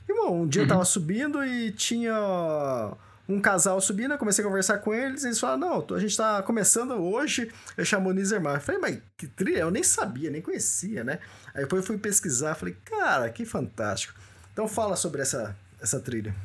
E, 0.09 0.13
bom, 0.13 0.41
um 0.41 0.47
dia 0.47 0.61
uhum. 0.61 0.67
eu 0.67 0.69
tava 0.69 0.85
subindo 0.85 1.43
e 1.45 1.71
tinha 1.71 2.93
um 3.29 3.39
casal 3.39 3.79
subindo, 3.79 4.13
eu 4.13 4.17
comecei 4.17 4.43
a 4.43 4.47
conversar 4.47 4.79
com 4.79 4.93
eles, 4.93 5.23
e 5.23 5.27
eles 5.27 5.39
falaram, 5.39 5.59
não, 5.59 5.95
a 5.95 5.99
gente 5.99 6.17
tá 6.17 6.41
começando 6.43 6.91
hoje, 6.91 7.51
eu 7.77 7.85
chamo 7.85 8.11
Nizermar. 8.11 8.55
Eu 8.55 8.61
falei, 8.61 8.81
mas 8.81 8.97
que 9.15 9.27
trilha? 9.27 9.59
Eu 9.59 9.71
nem 9.71 9.83
sabia, 9.83 10.29
nem 10.29 10.41
conhecia, 10.41 11.03
né? 11.03 11.19
Aí 11.53 11.61
depois 11.61 11.81
eu 11.81 11.87
fui 11.87 11.97
pesquisar, 11.97 12.55
falei, 12.55 12.75
cara, 12.83 13.29
que 13.29 13.45
fantástico. 13.45 14.13
Então 14.51 14.67
fala 14.67 14.95
sobre 14.95 15.21
essa, 15.21 15.55
essa 15.79 15.99
trilha. 15.99 16.35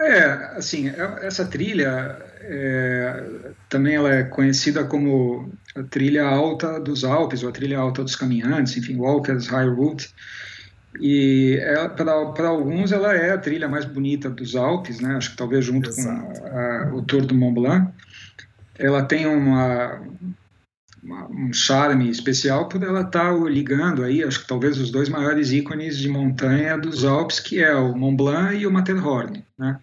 É, 0.00 0.22
assim, 0.56 0.88
é, 0.88 1.26
essa 1.26 1.44
trilha 1.44 2.16
é, 2.40 3.50
também 3.68 3.96
ela 3.96 4.14
é 4.14 4.22
conhecida 4.22 4.84
como 4.84 5.52
a 5.74 5.82
trilha 5.82 6.24
alta 6.24 6.78
dos 6.78 7.04
Alpes, 7.04 7.42
ou 7.42 7.48
a 7.48 7.52
trilha 7.52 7.78
alta 7.78 8.02
dos 8.02 8.14
caminhantes, 8.14 8.76
enfim, 8.76 8.96
Walkers 8.96 9.48
High 9.48 9.68
Route, 9.68 10.14
e 11.00 11.60
para 11.96 12.48
alguns 12.48 12.92
ela 12.92 13.14
é 13.14 13.32
a 13.32 13.38
trilha 13.38 13.68
mais 13.68 13.84
bonita 13.84 14.30
dos 14.30 14.56
Alpes, 14.56 15.00
né? 15.00 15.16
Acho 15.16 15.32
que 15.32 15.36
talvez 15.36 15.64
junto 15.64 15.90
Exato. 15.90 16.40
com 16.40 16.46
a, 16.46 16.82
a, 16.82 16.94
o 16.94 17.02
Tour 17.02 17.26
do 17.26 17.34
Mont 17.34 17.54
Blanc. 17.54 17.92
Ela 18.78 19.02
tem 19.02 19.26
uma, 19.26 20.00
uma, 21.02 21.28
um 21.28 21.52
charme 21.52 22.10
especial 22.10 22.68
por 22.68 22.82
ela 22.82 23.00
estar 23.00 23.32
tá 23.32 23.48
ligando 23.48 24.02
aí, 24.02 24.22
acho 24.22 24.40
que 24.40 24.48
talvez 24.48 24.78
os 24.78 24.90
dois 24.90 25.08
maiores 25.08 25.52
ícones 25.52 25.98
de 25.98 26.08
montanha 26.08 26.76
dos 26.76 27.04
Alpes, 27.04 27.40
que 27.40 27.62
é 27.62 27.74
o 27.74 27.96
Mont 27.96 28.16
Blanc 28.16 28.56
e 28.56 28.66
o 28.66 28.70
Matterhorn, 28.70 29.44
né? 29.58 29.78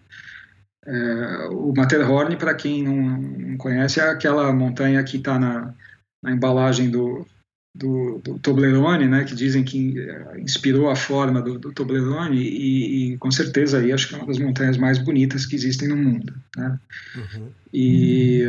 É, 0.86 1.48
o 1.50 1.72
Matterhorn, 1.76 2.36
para 2.36 2.54
quem 2.54 2.84
não, 2.84 2.96
não, 2.96 3.56
conhece, 3.56 3.98
é 3.98 4.08
aquela 4.08 4.52
montanha 4.52 5.02
que 5.02 5.16
está 5.16 5.36
na, 5.36 5.74
na 6.22 6.30
embalagem 6.30 6.90
do, 6.90 7.26
do, 7.74 8.20
do, 8.22 8.38
Toblerone, 8.38 9.08
né, 9.08 9.24
que 9.24 9.34
dizem 9.34 9.64
que 9.64 9.98
eh, 9.98 10.40
inspirou 10.40 10.88
a 10.88 10.94
forma 10.94 11.42
do, 11.42 11.58
do 11.58 11.72
Toblerone 11.72 12.40
e, 12.40 13.14
e, 13.14 13.18
com 13.18 13.32
certeza 13.32 13.78
aí 13.78 13.92
acho 13.92 14.08
que 14.08 14.14
é 14.14 14.18
uma 14.18 14.28
das 14.28 14.38
montanhas 14.38 14.76
mais 14.76 14.98
bonitas 14.98 15.44
que 15.44 15.56
existem 15.56 15.88
no 15.88 15.96
mundo, 15.96 16.32
né? 16.56 16.78
Uhum. 17.16 17.48
E 17.72 18.44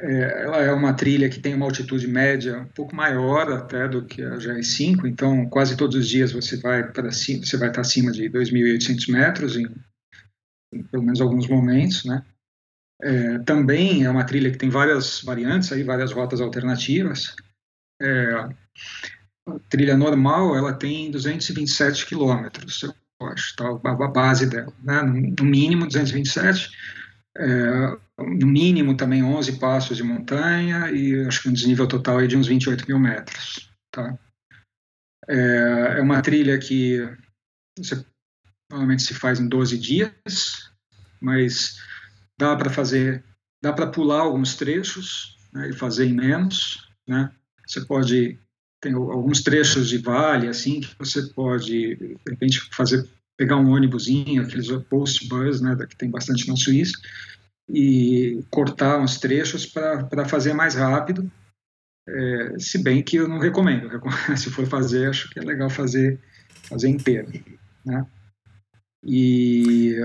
é, 0.00 0.42
ela 0.44 0.58
é 0.58 0.72
uma 0.72 0.94
trilha 0.94 1.28
que 1.28 1.40
tem 1.40 1.54
uma 1.54 1.66
altitude 1.66 2.06
média 2.06 2.60
um 2.60 2.68
pouco 2.68 2.94
maior 2.94 3.50
até 3.52 3.88
do 3.88 4.04
que 4.04 4.22
a 4.22 4.36
GR5, 4.36 5.06
então 5.06 5.48
quase 5.48 5.76
todos 5.76 5.96
os 5.96 6.08
dias 6.08 6.32
você 6.32 6.56
vai 6.56 6.90
para 6.92 7.10
cima, 7.10 7.44
você 7.44 7.56
vai 7.56 7.68
estar 7.68 7.80
acima 7.80 8.12
de 8.12 8.30
2.800 8.30 9.10
metros 9.12 9.56
em, 9.56 9.66
em 10.72 10.82
pelo 10.84 11.02
menos 11.02 11.20
alguns 11.20 11.48
momentos, 11.48 12.04
né? 12.04 12.24
É, 13.00 13.38
também 13.40 14.04
é 14.04 14.10
uma 14.10 14.24
trilha 14.24 14.50
que 14.50 14.58
tem 14.58 14.70
várias 14.70 15.22
variantes, 15.22 15.72
aí, 15.72 15.84
várias 15.84 16.12
rotas 16.12 16.40
alternativas. 16.40 17.34
É, 18.00 18.32
a 18.34 19.58
trilha 19.68 19.96
normal 19.96 20.56
ela 20.56 20.72
tem 20.72 21.10
227 21.10 22.06
quilômetros, 22.06 22.82
eu 22.82 22.94
acho, 23.26 23.56
tá, 23.56 23.68
a 23.68 24.08
base 24.08 24.46
dela, 24.46 24.72
né? 24.82 25.02
no 25.02 25.44
mínimo 25.44 25.86
227, 25.86 26.70
é, 27.36 27.96
no 28.18 28.46
mínimo 28.46 28.96
também 28.96 29.22
11 29.22 29.58
passos 29.58 29.96
de 29.96 30.02
montanha 30.02 30.90
e 30.90 31.24
acho 31.26 31.42
que 31.42 31.48
um 31.48 31.52
desnível 31.52 31.86
total 31.86 32.26
de 32.26 32.36
uns 32.36 32.48
28 32.48 32.86
mil 32.88 32.98
metros. 32.98 33.70
Tá? 33.92 34.18
É, 35.28 35.98
é 35.98 36.02
uma 36.02 36.20
trilha 36.20 36.58
que 36.58 36.98
você, 37.78 38.04
normalmente 38.70 39.02
se 39.02 39.14
faz 39.14 39.38
em 39.38 39.48
12 39.48 39.78
dias, 39.78 40.72
mas 41.20 41.78
dá 42.38 42.56
para 42.56 42.70
fazer, 42.70 43.24
dá 43.62 43.72
para 43.72 43.86
pular 43.86 44.20
alguns 44.20 44.56
trechos 44.56 45.36
né, 45.52 45.70
e 45.70 45.72
fazer 45.72 46.06
em 46.06 46.14
menos, 46.14 46.88
né? 47.06 47.32
Você 47.66 47.84
pode 47.84 48.38
tem 48.80 48.92
alguns 48.94 49.42
trechos 49.42 49.88
de 49.88 49.98
vale 49.98 50.46
assim 50.46 50.80
que 50.80 50.94
você 50.96 51.22
pode 51.34 51.96
de 51.96 52.16
repente 52.28 52.60
fazer 52.72 53.08
pegar 53.36 53.56
um 53.56 53.70
ônibusinho, 53.70 54.42
aqueles 54.42 54.68
post 54.88 55.28
bus, 55.28 55.60
né, 55.60 55.76
que 55.88 55.96
tem 55.96 56.10
bastante 56.10 56.48
na 56.48 56.56
Suíça, 56.56 56.92
e 57.68 58.42
cortar 58.50 58.98
uns 58.98 59.18
trechos 59.18 59.66
para 59.66 60.24
fazer 60.26 60.54
mais 60.54 60.74
rápido. 60.74 61.30
É, 62.08 62.58
se 62.58 62.82
bem 62.82 63.02
que 63.02 63.16
eu 63.16 63.28
não 63.28 63.38
recomendo. 63.38 63.90
Se 64.36 64.50
for 64.50 64.66
fazer, 64.66 65.10
acho 65.10 65.28
que 65.28 65.38
é 65.38 65.42
legal 65.42 65.68
fazer 65.68 66.18
fazer 66.62 66.88
inteiro, 66.88 67.30
né? 67.84 68.06
E 69.04 69.96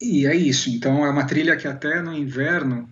e 0.00 0.26
é 0.26 0.34
isso. 0.34 0.70
Então 0.70 1.04
é 1.04 1.10
uma 1.10 1.26
trilha 1.26 1.56
que 1.56 1.68
até 1.68 2.00
no 2.00 2.14
inverno 2.14 2.88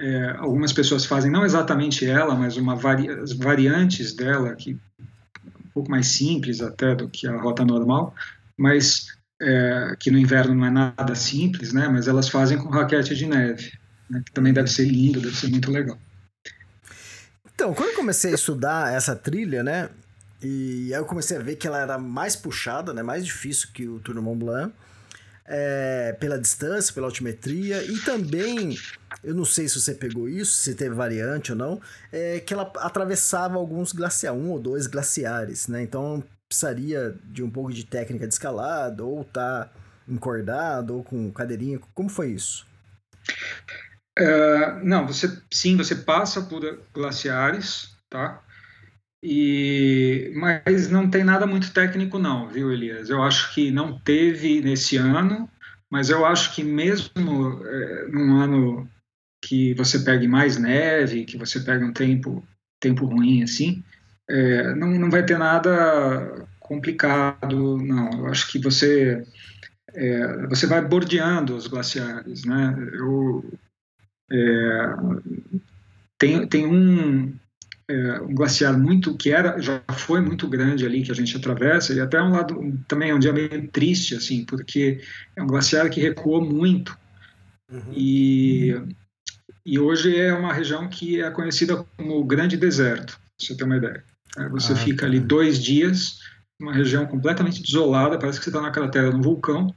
é, 0.00 0.30
algumas 0.38 0.72
pessoas 0.72 1.04
fazem, 1.04 1.30
não 1.30 1.44
exatamente 1.44 2.06
ela, 2.06 2.34
mas 2.34 2.56
uma 2.56 2.76
vari, 2.76 3.08
as 3.08 3.32
variantes 3.32 4.14
dela, 4.14 4.54
que 4.54 4.78
um 5.00 5.70
pouco 5.74 5.90
mais 5.90 6.08
simples 6.08 6.60
até 6.60 6.94
do 6.94 7.08
que 7.08 7.26
a 7.26 7.40
rota 7.40 7.64
normal, 7.64 8.14
mas 8.56 9.17
é, 9.40 9.96
que 9.98 10.10
no 10.10 10.18
inverno 10.18 10.54
não 10.54 10.66
é 10.66 10.70
nada 10.70 11.14
simples, 11.14 11.72
né? 11.72 11.88
Mas 11.88 12.08
elas 12.08 12.28
fazem 12.28 12.58
com 12.58 12.68
raquete 12.68 13.14
de 13.14 13.26
neve, 13.26 13.72
né, 14.08 14.22
que 14.24 14.32
também 14.32 14.52
deve 14.52 14.68
ser 14.68 14.84
lindo, 14.84 15.20
deve 15.20 15.36
ser 15.36 15.48
muito 15.48 15.70
legal. 15.70 15.98
Então, 17.54 17.74
quando 17.74 17.90
eu 17.90 17.96
comecei 17.96 18.32
a 18.32 18.34
estudar 18.34 18.92
essa 18.92 19.16
trilha, 19.16 19.62
né? 19.62 19.88
E 20.40 20.94
aí 20.94 21.00
eu 21.00 21.04
comecei 21.04 21.36
a 21.36 21.40
ver 21.40 21.56
que 21.56 21.66
ela 21.66 21.80
era 21.80 21.98
mais 21.98 22.36
puxada, 22.36 22.92
né? 22.92 23.02
Mais 23.02 23.24
difícil 23.24 23.70
que 23.74 23.88
o 23.88 23.98
Tour 23.98 24.20
Mont 24.22 24.38
Blanc 24.38 24.72
é, 25.48 26.14
pela 26.20 26.38
distância, 26.38 26.92
pela 26.92 27.06
altimetria 27.06 27.82
e 27.82 27.98
também, 28.00 28.78
eu 29.24 29.34
não 29.34 29.44
sei 29.44 29.66
se 29.66 29.80
você 29.80 29.94
pegou 29.94 30.28
isso, 30.28 30.52
se 30.52 30.74
teve 30.74 30.94
variante 30.94 31.52
ou 31.52 31.58
não, 31.58 31.80
é 32.12 32.38
que 32.40 32.52
ela 32.52 32.70
atravessava 32.76 33.56
alguns 33.56 33.92
glaciares, 33.92 34.38
um 34.40 34.50
ou 34.50 34.60
dois 34.60 34.86
glaciares, 34.86 35.66
né? 35.66 35.82
Então 35.82 36.22
precisaria 36.48 37.14
de 37.24 37.42
um 37.42 37.50
pouco 37.50 37.72
de 37.72 37.84
técnica 37.84 38.26
de 38.26 38.32
escalada, 38.32 39.04
ou 39.04 39.22
tá 39.24 39.70
encordado, 40.08 40.96
ou 40.96 41.04
com 41.04 41.30
cadeirinha. 41.30 41.78
Como 41.94 42.08
foi 42.08 42.32
isso? 42.32 42.66
Uh, 44.18 44.82
não, 44.82 45.06
você 45.06 45.40
sim, 45.52 45.76
você 45.76 45.94
passa 45.94 46.42
por 46.42 46.82
glaciares, 46.92 47.94
tá? 48.08 48.42
E, 49.22 50.32
mas 50.36 50.88
não 50.90 51.10
tem 51.10 51.24
nada 51.24 51.46
muito 51.46 51.72
técnico 51.72 52.18
não, 52.18 52.48
viu, 52.48 52.72
Elias? 52.72 53.10
Eu 53.10 53.22
acho 53.22 53.52
que 53.52 53.70
não 53.70 53.98
teve 53.98 54.60
nesse 54.60 54.96
ano, 54.96 55.48
mas 55.90 56.08
eu 56.08 56.24
acho 56.24 56.54
que 56.54 56.62
mesmo 56.62 57.64
é, 57.64 58.08
num 58.08 58.40
ano 58.40 58.88
que 59.44 59.74
você 59.74 60.00
pegue 60.00 60.26
mais 60.26 60.56
neve, 60.56 61.24
que 61.24 61.36
você 61.36 61.60
pegue 61.60 61.84
um 61.84 61.92
tempo 61.92 62.46
tempo 62.80 63.06
ruim 63.06 63.42
assim, 63.42 63.82
é, 64.28 64.74
não, 64.74 64.88
não 64.88 65.10
vai 65.10 65.24
ter 65.24 65.38
nada 65.38 66.46
complicado, 66.60 67.78
não. 67.78 68.10
Eu 68.20 68.26
acho 68.26 68.50
que 68.50 68.58
você 68.58 69.24
é, 69.94 70.46
você 70.46 70.66
vai 70.66 70.86
bordeando 70.86 71.56
os 71.56 71.66
glaciares, 71.66 72.44
né? 72.44 72.76
Eu, 72.92 73.44
é, 74.30 74.96
tem, 76.18 76.46
tem 76.46 76.66
um 76.66 77.34
é, 77.88 78.20
um 78.20 78.34
glaciar 78.34 78.78
muito 78.78 79.16
que 79.16 79.32
era 79.32 79.58
já 79.60 79.82
foi 79.92 80.20
muito 80.20 80.46
grande 80.46 80.84
ali 80.84 81.02
que 81.02 81.10
a 81.10 81.14
gente 81.14 81.34
atravessa 81.34 81.94
e 81.94 82.00
até 82.00 82.20
um 82.20 82.32
lado 82.32 82.78
também 82.86 83.10
é 83.10 83.14
um 83.14 83.18
dia 83.18 83.32
meio 83.32 83.66
triste 83.68 84.14
assim 84.14 84.44
porque 84.44 85.00
é 85.34 85.42
um 85.42 85.46
glaciar 85.46 85.88
que 85.88 86.00
recuou 86.00 86.44
muito 86.44 86.98
uhum. 87.70 87.92
e 87.94 88.76
e 89.64 89.78
hoje 89.78 90.14
é 90.18 90.34
uma 90.34 90.52
região 90.52 90.86
que 90.88 91.22
é 91.22 91.30
conhecida 91.30 91.82
como 91.96 92.18
o 92.18 92.24
Grande 92.24 92.58
Deserto 92.58 93.14
pra 93.14 93.26
você 93.38 93.56
ter 93.56 93.64
uma 93.64 93.78
ideia 93.78 94.04
você 94.50 94.72
ah, 94.72 94.76
fica 94.76 95.06
ali 95.06 95.20
dois 95.20 95.62
dias 95.62 96.18
uma 96.60 96.72
região 96.72 97.06
completamente 97.06 97.62
desolada 97.62 98.18
parece 98.18 98.38
que 98.38 98.44
você 98.44 98.50
está 98.50 98.60
na 98.60 98.70
cratera 98.70 99.10
de 99.10 99.16
um 99.16 99.22
vulcão 99.22 99.74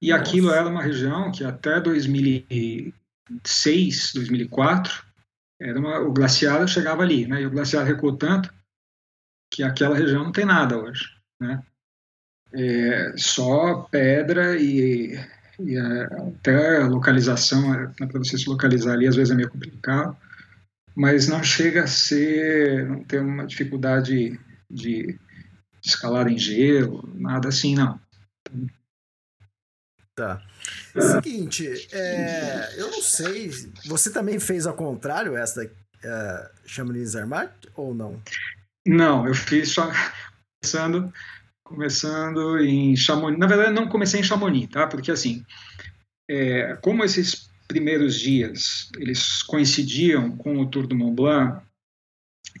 e 0.00 0.10
Nossa. 0.10 0.22
aquilo 0.22 0.50
era 0.50 0.68
uma 0.68 0.82
região 0.82 1.30
que 1.30 1.44
até 1.44 1.80
2006 1.80 4.12
2004 4.14 5.12
era 5.62 5.78
uma, 5.78 6.00
o 6.00 6.12
glaciar 6.12 6.66
chegava 6.66 7.02
ali, 7.02 7.26
né? 7.26 7.40
E 7.40 7.46
o 7.46 7.50
glaciar 7.50 7.86
recuou 7.86 8.16
tanto 8.16 8.52
que 9.50 9.62
aquela 9.62 9.96
região 9.96 10.24
não 10.24 10.32
tem 10.32 10.44
nada 10.44 10.76
hoje, 10.76 11.04
né? 11.40 11.62
É 12.52 13.14
só 13.16 13.86
pedra 13.90 14.60
e, 14.60 15.18
e 15.60 15.78
até 15.78 16.82
a 16.82 16.86
localização, 16.86 17.74
é, 17.74 17.86
né, 18.00 18.06
para 18.06 18.18
você 18.18 18.36
se 18.36 18.48
localizar 18.48 18.92
ali, 18.92 19.06
às 19.06 19.16
vezes 19.16 19.32
é 19.32 19.36
meio 19.36 19.48
complicado, 19.48 20.16
mas 20.94 21.28
não 21.28 21.42
chega 21.42 21.84
a 21.84 21.86
ser, 21.86 22.86
não 22.88 23.02
tem 23.04 23.20
uma 23.20 23.46
dificuldade 23.46 24.38
de 24.70 25.18
escalar 25.84 26.28
em 26.28 26.38
gelo, 26.38 27.08
nada 27.14 27.48
assim, 27.48 27.74
não. 27.74 28.00
Tá. 30.14 30.42
Seguinte, 30.94 31.88
é, 31.92 32.74
eu 32.80 32.90
não 32.90 33.02
sei. 33.02 33.50
Você 33.86 34.10
também 34.12 34.38
fez 34.38 34.66
ao 34.66 34.74
contrário 34.74 35.36
essa 35.36 35.64
uh, 35.64 36.50
Chamonix 36.66 37.10
Zermatt 37.10 37.52
ou 37.74 37.94
não? 37.94 38.22
Não, 38.86 39.26
eu 39.26 39.34
fiz 39.34 39.70
só 39.70 39.90
começando, 40.62 41.12
começando 41.64 42.58
em 42.58 42.94
Chamonix. 42.94 43.38
Na 43.38 43.46
verdade, 43.46 43.72
não 43.72 43.88
comecei 43.88 44.20
em 44.20 44.24
Chamonix, 44.24 44.70
tá? 44.70 44.86
Porque 44.86 45.10
assim, 45.10 45.44
é, 46.30 46.76
como 46.82 47.04
esses 47.04 47.50
primeiros 47.72 48.20
dias 48.20 48.90
eles 48.98 49.42
coincidiam 49.42 50.36
com 50.36 50.58
o 50.58 50.66
Tour 50.66 50.86
do 50.86 50.94
Mont 50.94 51.14
Blanc 51.14 51.62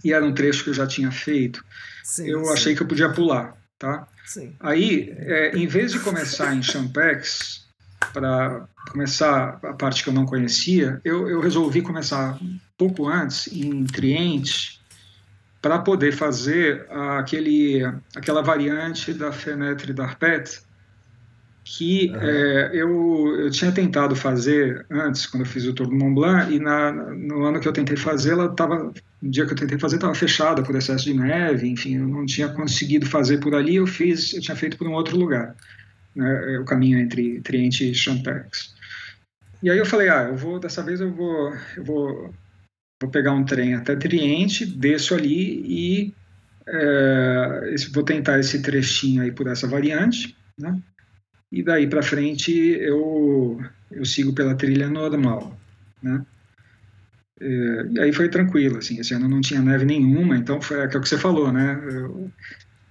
e 0.02 0.10
era 0.10 0.24
um 0.24 0.32
trecho 0.32 0.64
que 0.64 0.70
eu 0.70 0.74
já 0.74 0.86
tinha 0.86 1.10
feito, 1.10 1.62
sim, 2.02 2.26
eu 2.26 2.46
sim. 2.46 2.52
achei 2.52 2.74
que 2.74 2.82
eu 2.82 2.88
podia 2.88 3.12
pular, 3.12 3.54
tá? 3.78 4.08
Sim. 4.24 4.56
Aí, 4.58 5.14
é, 5.18 5.54
em 5.54 5.66
vez 5.66 5.92
de 5.92 6.00
começar 6.00 6.54
em 6.54 6.62
Champex, 6.62 7.66
para 8.14 8.66
começar 8.90 9.60
a 9.62 9.74
parte 9.74 10.02
que 10.02 10.08
eu 10.08 10.14
não 10.14 10.24
conhecia, 10.24 10.98
eu, 11.04 11.28
eu 11.28 11.40
resolvi 11.40 11.82
começar 11.82 12.42
um 12.42 12.58
pouco 12.78 13.06
antes, 13.06 13.48
em 13.52 13.84
Triente, 13.84 14.80
para 15.60 15.78
poder 15.78 16.12
fazer 16.12 16.86
aquele, 17.18 17.82
aquela 18.16 18.42
variante 18.42 19.12
da 19.12 19.30
Fenetre 19.30 19.92
d'Arpet, 19.92 20.62
que 21.64 22.10
uhum. 22.10 22.20
é, 22.20 22.70
eu, 22.72 23.40
eu 23.40 23.50
tinha 23.50 23.70
tentado 23.70 24.16
fazer 24.16 24.84
antes, 24.90 25.26
quando 25.26 25.42
eu 25.42 25.48
fiz 25.48 25.64
o 25.64 25.72
Tour 25.72 25.88
do 25.88 25.94
Mont 25.94 26.14
Blanc, 26.14 26.52
e 26.52 26.58
na, 26.58 26.92
no 26.92 27.44
ano 27.44 27.60
que 27.60 27.68
eu 27.68 27.72
tentei 27.72 27.96
fazer, 27.96 28.32
ela 28.32 28.46
estava, 28.46 28.92
no 29.22 29.30
dia 29.30 29.46
que 29.46 29.52
eu 29.52 29.56
tentei 29.56 29.78
fazer, 29.78 29.96
estava 29.96 30.14
fechada 30.14 30.62
por 30.62 30.74
excesso 30.74 31.04
de 31.04 31.14
neve, 31.14 31.68
enfim, 31.68 31.96
eu 31.96 32.08
não 32.08 32.26
tinha 32.26 32.48
conseguido 32.48 33.06
fazer 33.06 33.38
por 33.38 33.54
ali, 33.54 33.76
eu 33.76 33.86
fiz, 33.86 34.34
eu 34.34 34.40
tinha 34.40 34.56
feito 34.56 34.76
por 34.76 34.88
um 34.88 34.92
outro 34.92 35.16
lugar, 35.16 35.54
né, 36.16 36.58
o 36.58 36.64
caminho 36.64 36.98
entre 36.98 37.40
Triente 37.40 37.90
e 37.90 37.94
Champex. 37.94 38.74
E 39.62 39.70
aí 39.70 39.78
eu 39.78 39.86
falei, 39.86 40.08
ah, 40.08 40.24
eu 40.28 40.36
vou, 40.36 40.58
dessa 40.58 40.82
vez 40.82 41.00
eu 41.00 41.12
vou, 41.12 41.54
eu 41.76 41.84
vou, 41.84 42.34
vou 43.00 43.10
pegar 43.10 43.32
um 43.32 43.44
trem 43.44 43.74
até 43.74 43.94
Triente, 43.94 44.66
desço 44.66 45.14
ali 45.14 45.62
e 45.64 46.14
é, 46.66 47.74
vou 47.92 48.02
tentar 48.02 48.40
esse 48.40 48.60
trechinho 48.60 49.22
aí 49.22 49.30
por 49.30 49.46
essa 49.46 49.68
variante, 49.68 50.36
né? 50.58 50.76
E 51.52 51.62
daí 51.62 51.86
para 51.86 52.02
frente 52.02 52.50
eu, 52.50 53.62
eu 53.90 54.04
sigo 54.06 54.32
pela 54.32 54.54
trilha 54.54 54.88
normal, 54.88 55.54
né? 56.02 56.24
É, 57.38 57.86
e 57.90 58.00
aí 58.00 58.12
foi 58.12 58.28
tranquilo, 58.28 58.78
assim, 58.78 58.98
esse 58.98 59.12
ano 59.12 59.28
não 59.28 59.40
tinha 59.40 59.60
neve 59.60 59.84
nenhuma, 59.84 60.36
então 60.36 60.62
foi 60.62 60.80
aquilo 60.82 61.02
que 61.02 61.08
você 61.08 61.18
falou, 61.18 61.52
né? 61.52 61.78
Eu, 61.84 62.30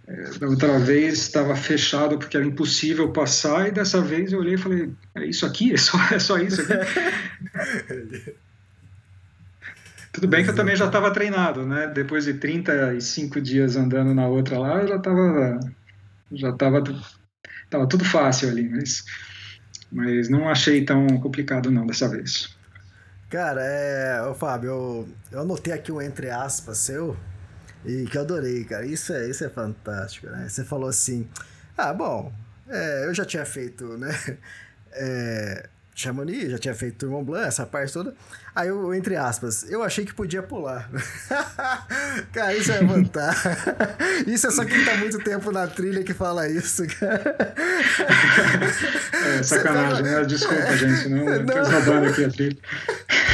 é, 0.07 0.38
da 0.39 0.47
outra 0.47 0.77
vez 0.77 1.19
estava 1.19 1.55
fechado 1.55 2.17
porque 2.17 2.38
era 2.38 2.45
impossível 2.45 3.11
passar, 3.11 3.67
e 3.67 3.71
dessa 3.71 4.01
vez 4.01 4.31
eu 4.31 4.39
olhei 4.39 4.55
e 4.55 4.57
falei: 4.57 4.91
é 5.15 5.25
isso 5.25 5.45
aqui? 5.45 5.73
É 5.73 5.77
só, 5.77 5.97
é 6.11 6.19
só 6.19 6.38
isso 6.38 6.61
aqui? 6.61 8.35
Tudo 10.11 10.27
bem 10.27 10.43
que 10.43 10.49
eu 10.49 10.55
também 10.55 10.75
já 10.75 10.88
estava 10.88 11.09
treinado, 11.11 11.65
né? 11.65 11.88
Depois 11.88 12.25
de 12.25 12.33
35 12.33 13.39
dias 13.39 13.77
andando 13.77 14.13
na 14.13 14.27
outra 14.27 14.59
lá, 14.59 14.81
eu 14.81 14.88
já 14.89 14.97
estava 14.97 15.59
já 16.33 16.49
estava 16.49 16.83
Tava 17.72 17.88
tudo 17.88 18.03
fácil 18.03 18.49
ali, 18.49 18.69
mas, 18.69 19.06
mas 19.91 20.30
não 20.30 20.49
achei 20.49 20.84
tão 20.84 21.07
complicado 21.19 21.72
não 21.72 21.88
dessa 21.88 22.07
vez. 22.07 22.56
Cara, 23.30 23.61
é. 23.64 24.22
Ô, 24.23 24.35
Fábio, 24.35 24.69
eu, 24.69 25.10
eu 25.31 25.39
anotei 25.39 25.73
aqui 25.73 25.89
um 25.89 26.02
entre 26.02 26.30
aspas 26.30 26.77
seu 26.77 27.18
e 27.85 28.06
que 28.06 28.18
eu 28.18 28.22
adorei, 28.22 28.65
cara. 28.65 28.85
Isso 28.85 29.14
é, 29.14 29.27
isso 29.30 29.45
é 29.45 29.49
fantástico, 29.49 30.27
né? 30.27 30.49
Você 30.49 30.65
falou 30.65 30.89
assim: 30.89 31.27
ah, 31.77 31.93
bom, 31.93 32.31
é, 32.68 33.06
eu 33.06 33.14
já 33.14 33.23
tinha 33.26 33.45
feito, 33.45 33.98
né? 33.98 34.11
É, 34.93 35.69
Chamonix, 35.93 36.51
já 36.51 36.57
tinha 36.57 36.73
feito 36.73 36.97
Tour 36.97 37.11
Mont 37.11 37.26
Blanc, 37.26 37.47
essa 37.47 37.65
parte 37.65 37.93
toda. 37.93 38.13
Aí 38.55 38.68
eu, 38.68 38.93
entre 38.93 39.15
aspas, 39.15 39.69
eu 39.69 39.84
achei 39.84 40.05
que 40.05 40.13
podia 40.13 40.41
pular. 40.43 40.89
cara, 42.34 42.53
isso 42.53 42.72
é 42.72 42.85
fantástico. 42.85 43.49
isso 44.27 44.47
é 44.47 44.51
só 44.51 44.65
quem 44.65 44.84
tá 44.84 44.97
muito 44.97 45.19
tempo 45.19 45.51
na 45.51 45.68
trilha 45.68 46.03
que 46.03 46.13
fala 46.13 46.47
isso, 46.49 46.84
cara. 46.99 47.55
É, 49.13 49.43
sacanagem, 49.43 50.03
né? 50.03 50.23
Desculpa, 50.26 50.76
gente, 50.77 51.09
não, 51.09 51.26
não. 51.26 51.72
roubando 51.72 52.07
aqui 52.09 52.26
a 52.26 52.30
trilha. 52.30 52.57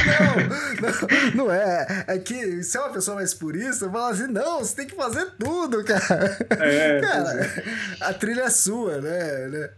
Não, 0.06 1.34
não, 1.34 1.46
não, 1.46 1.52
é. 1.52 2.04
É 2.06 2.18
que 2.18 2.62
se 2.62 2.76
é 2.76 2.80
uma 2.80 2.92
pessoa 2.92 3.16
mais 3.16 3.34
purista, 3.34 3.90
fala 3.90 4.10
assim, 4.10 4.26
não, 4.26 4.60
você 4.60 4.76
tem 4.76 4.86
que 4.86 4.94
fazer 4.94 5.26
tudo, 5.38 5.82
cara. 5.84 6.36
É, 6.50 7.00
cara, 7.00 7.44
é. 7.44 8.04
a 8.04 8.14
trilha 8.14 8.42
é 8.42 8.50
sua, 8.50 9.00
né? 9.00 9.70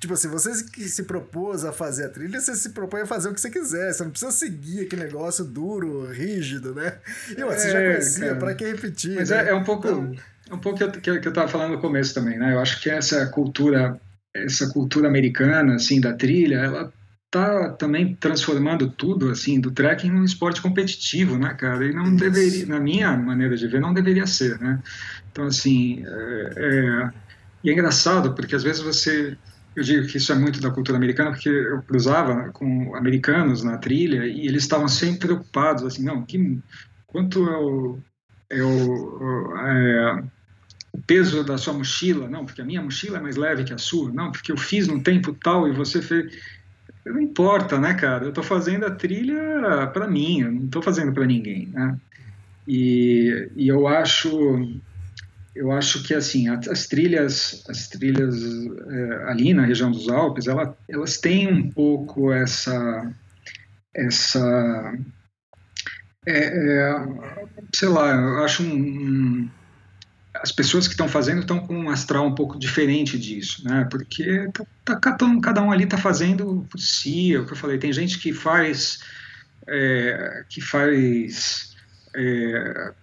Tipo 0.00 0.14
assim, 0.14 0.28
você 0.28 0.64
que 0.64 0.88
se 0.88 1.02
propôs 1.02 1.64
a 1.64 1.72
fazer 1.72 2.04
a 2.04 2.08
trilha, 2.08 2.40
você 2.40 2.54
se 2.54 2.70
propõe 2.70 3.00
a 3.00 3.06
fazer 3.06 3.28
o 3.28 3.34
que 3.34 3.40
você 3.40 3.50
quiser. 3.50 3.92
Você 3.92 4.04
não 4.04 4.10
precisa 4.10 4.30
seguir 4.30 4.80
aquele 4.82 5.02
negócio 5.02 5.44
duro, 5.44 6.06
rígido, 6.12 6.74
né? 6.74 6.98
E 7.30 7.42
você 7.42 7.68
é, 7.68 7.70
já 7.72 7.78
conhecia, 7.80 8.26
cara. 8.26 8.36
pra 8.36 8.54
que 8.54 8.64
repetir? 8.64 9.16
Mas 9.16 9.30
né? 9.30 9.46
é, 9.46 9.48
é, 9.50 9.54
um 9.54 9.64
pouco. 9.64 9.88
Então... 9.88 10.14
É 10.50 10.54
um 10.54 10.58
pouco 10.58 10.78
que 10.78 10.84
eu, 10.84 10.90
que, 10.92 11.20
que 11.20 11.28
eu 11.28 11.32
tava 11.32 11.48
falando 11.48 11.72
no 11.72 11.80
começo 11.80 12.14
também, 12.14 12.38
né? 12.38 12.54
Eu 12.54 12.60
acho 12.60 12.80
que 12.80 12.88
essa 12.88 13.26
cultura, 13.26 14.00
essa 14.34 14.72
cultura 14.72 15.08
americana, 15.08 15.74
assim, 15.74 16.00
da 16.00 16.14
trilha, 16.14 16.56
ela 16.56 16.92
tá 17.30 17.70
também 17.70 18.14
transformando 18.14 18.88
tudo, 18.88 19.30
assim, 19.30 19.60
do 19.60 19.70
trekking 19.70 20.10
num 20.10 20.24
esporte 20.24 20.62
competitivo, 20.62 21.36
né, 21.36 21.54
cara? 21.54 21.84
E 21.84 21.92
não 21.92 22.04
Isso. 22.04 22.16
deveria, 22.16 22.66
na 22.66 22.80
minha 22.80 23.16
maneira 23.16 23.56
de 23.56 23.66
ver, 23.66 23.80
não 23.80 23.92
deveria 23.92 24.26
ser, 24.26 24.58
né? 24.58 24.80
Então, 25.30 25.46
assim, 25.46 26.02
é, 26.06 26.52
é, 26.56 27.10
e 27.64 27.70
é 27.70 27.72
engraçado, 27.72 28.32
porque 28.34 28.54
às 28.54 28.62
vezes 28.62 28.80
você 28.80 29.36
eu 29.76 29.82
digo 29.82 30.06
que 30.06 30.16
isso 30.16 30.32
é 30.32 30.34
muito 30.34 30.60
da 30.60 30.70
cultura 30.70 30.98
americana, 30.98 31.30
porque 31.30 31.48
eu 31.48 31.82
cruzava 31.82 32.50
com 32.50 32.94
americanos 32.96 33.62
na 33.62 33.78
trilha 33.78 34.26
e 34.26 34.46
eles 34.46 34.62
estavam 34.62 34.88
sempre 34.88 35.28
preocupados, 35.28 35.84
assim, 35.84 36.02
não, 36.02 36.24
que, 36.24 36.58
quanto 37.06 37.48
é 37.48 37.56
o, 37.56 37.98
é 38.50 38.62
o, 38.62 39.56
é, 39.56 40.24
peso 41.06 41.44
da 41.44 41.56
sua 41.56 41.74
mochila? 41.74 42.28
Não, 42.28 42.44
porque 42.44 42.60
a 42.60 42.64
minha 42.64 42.82
mochila 42.82 43.18
é 43.18 43.20
mais 43.20 43.36
leve 43.36 43.64
que 43.64 43.72
a 43.72 43.78
sua. 43.78 44.10
Não, 44.10 44.32
porque 44.32 44.50
eu 44.50 44.56
fiz 44.56 44.88
no 44.88 45.02
tempo 45.02 45.32
tal 45.32 45.68
e 45.68 45.72
você 45.72 46.02
fez... 46.02 46.32
Não 47.04 47.20
importa, 47.20 47.78
né, 47.78 47.94
cara? 47.94 48.24
Eu 48.24 48.30
estou 48.30 48.44
fazendo 48.44 48.84
a 48.84 48.90
trilha 48.90 49.86
para 49.92 50.06
mim, 50.06 50.42
eu 50.42 50.52
não 50.52 50.64
estou 50.64 50.82
fazendo 50.82 51.12
para 51.12 51.24
ninguém, 51.24 51.68
né? 51.68 51.98
E, 52.66 53.50
e 53.56 53.68
eu 53.68 53.88
acho 53.88 54.78
eu 55.58 55.72
acho 55.72 56.04
que 56.04 56.14
assim 56.14 56.48
as 56.48 56.86
trilhas 56.86 57.64
as 57.68 57.88
trilhas 57.88 58.36
é, 58.90 59.30
ali 59.30 59.52
na 59.52 59.64
região 59.64 59.90
dos 59.90 60.08
Alpes 60.08 60.46
ela, 60.46 60.76
elas 60.88 61.18
têm 61.18 61.52
um 61.52 61.68
pouco 61.68 62.32
essa 62.32 63.12
essa 63.92 64.94
é, 66.24 66.38
é, 66.38 67.06
sei 67.74 67.88
lá 67.88 68.14
eu 68.14 68.44
acho 68.44 68.62
um, 68.62 68.76
um, 68.76 69.50
as 70.34 70.52
pessoas 70.52 70.86
que 70.86 70.94
estão 70.94 71.08
fazendo 71.08 71.40
estão 71.40 71.58
com 71.58 71.74
um 71.74 71.90
astral 71.90 72.24
um 72.24 72.34
pouco 72.34 72.56
diferente 72.56 73.18
disso 73.18 73.64
né? 73.64 73.84
Porque 73.90 74.48
tá, 74.84 74.94
tá, 74.94 75.18
cada 75.42 75.62
um 75.62 75.72
ali 75.72 75.84
está 75.84 75.98
fazendo 75.98 76.64
por 76.70 76.78
si 76.78 77.34
é 77.34 77.38
o 77.40 77.46
que 77.46 77.52
eu 77.52 77.56
falei 77.56 77.78
tem 77.78 77.92
gente 77.92 78.18
que 78.20 78.32
faz 78.32 79.00
é, 79.66 80.44
que 80.48 80.60
faz 80.60 81.76
é, 82.14 82.94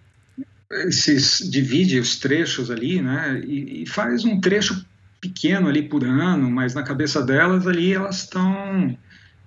esses 0.72 1.40
divide 1.50 2.00
os 2.00 2.18
trechos 2.18 2.72
ali, 2.72 3.02
né, 3.02 3.42
e, 3.46 3.84
e, 3.84 3.86
faz 3.88 4.26
um 4.26 4.40
trecho 4.40 4.86
pequeno 5.22 5.68
ali 5.68 5.84
por 5.84 6.04
ano, 6.04 6.50
mas 6.50 6.74
na 6.74 6.84
cabeça 6.84 7.22
delas 7.22 7.68
ali 7.68 7.94
elas 7.94 8.24
estão 8.24 8.98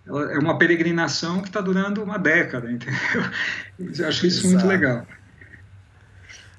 é 0.06 0.38
uma 0.38 0.56
peregrinação 0.56 1.42
que 1.42 1.48
está 1.48 1.60
durando 1.60 2.02
uma 2.02 2.18
década, 2.18 2.70
entendeu? 2.72 2.98
Eu 3.78 4.08
acho 4.08 4.26
isso 4.26 4.46
Exato. 4.46 4.48
muito 4.48 4.66
legal. 4.66 5.06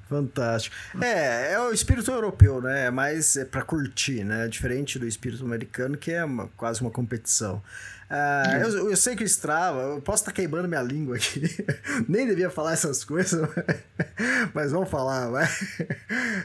Fantástico. 0.09 0.75
É, 0.99 1.53
é 1.53 1.59
o 1.59 1.71
espírito 1.71 2.09
europeu, 2.09 2.59
né? 2.59 2.87
É 2.87 2.91
mais 2.91 3.37
é 3.37 3.45
para 3.45 3.61
curtir, 3.61 4.23
né? 4.23 4.47
Diferente 4.47 4.97
do 4.97 5.05
espírito 5.05 5.45
americano, 5.45 5.95
que 5.95 6.11
é 6.11 6.25
uma, 6.25 6.47
quase 6.57 6.81
uma 6.81 6.89
competição. 6.89 7.61
Ah, 8.09 8.57
eu, 8.59 8.89
eu, 8.89 8.97
sei 8.97 9.15
que 9.15 9.23
o 9.23 9.25
Strava, 9.25 9.81
eu 9.81 10.01
posso 10.01 10.23
estar 10.23 10.31
tá 10.31 10.35
queimando 10.35 10.67
minha 10.67 10.81
língua 10.81 11.17
aqui, 11.17 11.43
nem 12.09 12.25
devia 12.25 12.49
falar 12.49 12.73
essas 12.73 13.03
coisas, 13.03 13.47
mas 14.51 14.71
vamos 14.71 14.89
falar, 14.89 15.29
vai. 15.29 15.47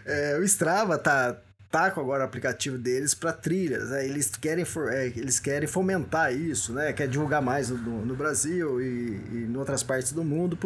É, 0.04 0.36
o 0.38 0.42
Strava 0.42 0.98
tá, 0.98 1.38
tá 1.70 1.90
com 1.90 2.02
agora 2.02 2.22
o 2.22 2.26
aplicativo 2.26 2.76
deles 2.76 3.14
para 3.14 3.32
trilhas, 3.32 3.88
né? 3.88 4.04
eles, 4.04 4.30
querem 4.32 4.66
for, 4.66 4.92
é, 4.92 5.06
eles 5.06 5.40
querem 5.40 5.66
fomentar 5.66 6.34
isso, 6.34 6.74
né? 6.74 6.92
Quer 6.92 7.08
divulgar 7.08 7.40
mais 7.40 7.70
no, 7.70 8.04
no 8.04 8.14
Brasil 8.14 8.82
e, 8.82 9.22
e 9.32 9.46
em 9.48 9.56
outras 9.56 9.82
partes 9.82 10.12
do 10.12 10.22
mundo 10.22 10.58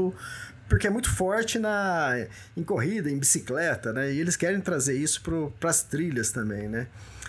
porque 0.68 0.86
é 0.86 0.90
muito 0.90 1.10
forte 1.10 1.58
na 1.58 2.26
em 2.56 2.62
corrida, 2.62 3.10
em 3.10 3.18
bicicleta, 3.18 3.92
né? 3.92 4.12
E 4.12 4.20
eles 4.20 4.36
querem 4.36 4.60
trazer 4.60 4.96
isso 4.96 5.22
para 5.58 5.70
as 5.70 5.82
trilhas 5.82 6.30
também, 6.30 6.68
né? 6.68 6.86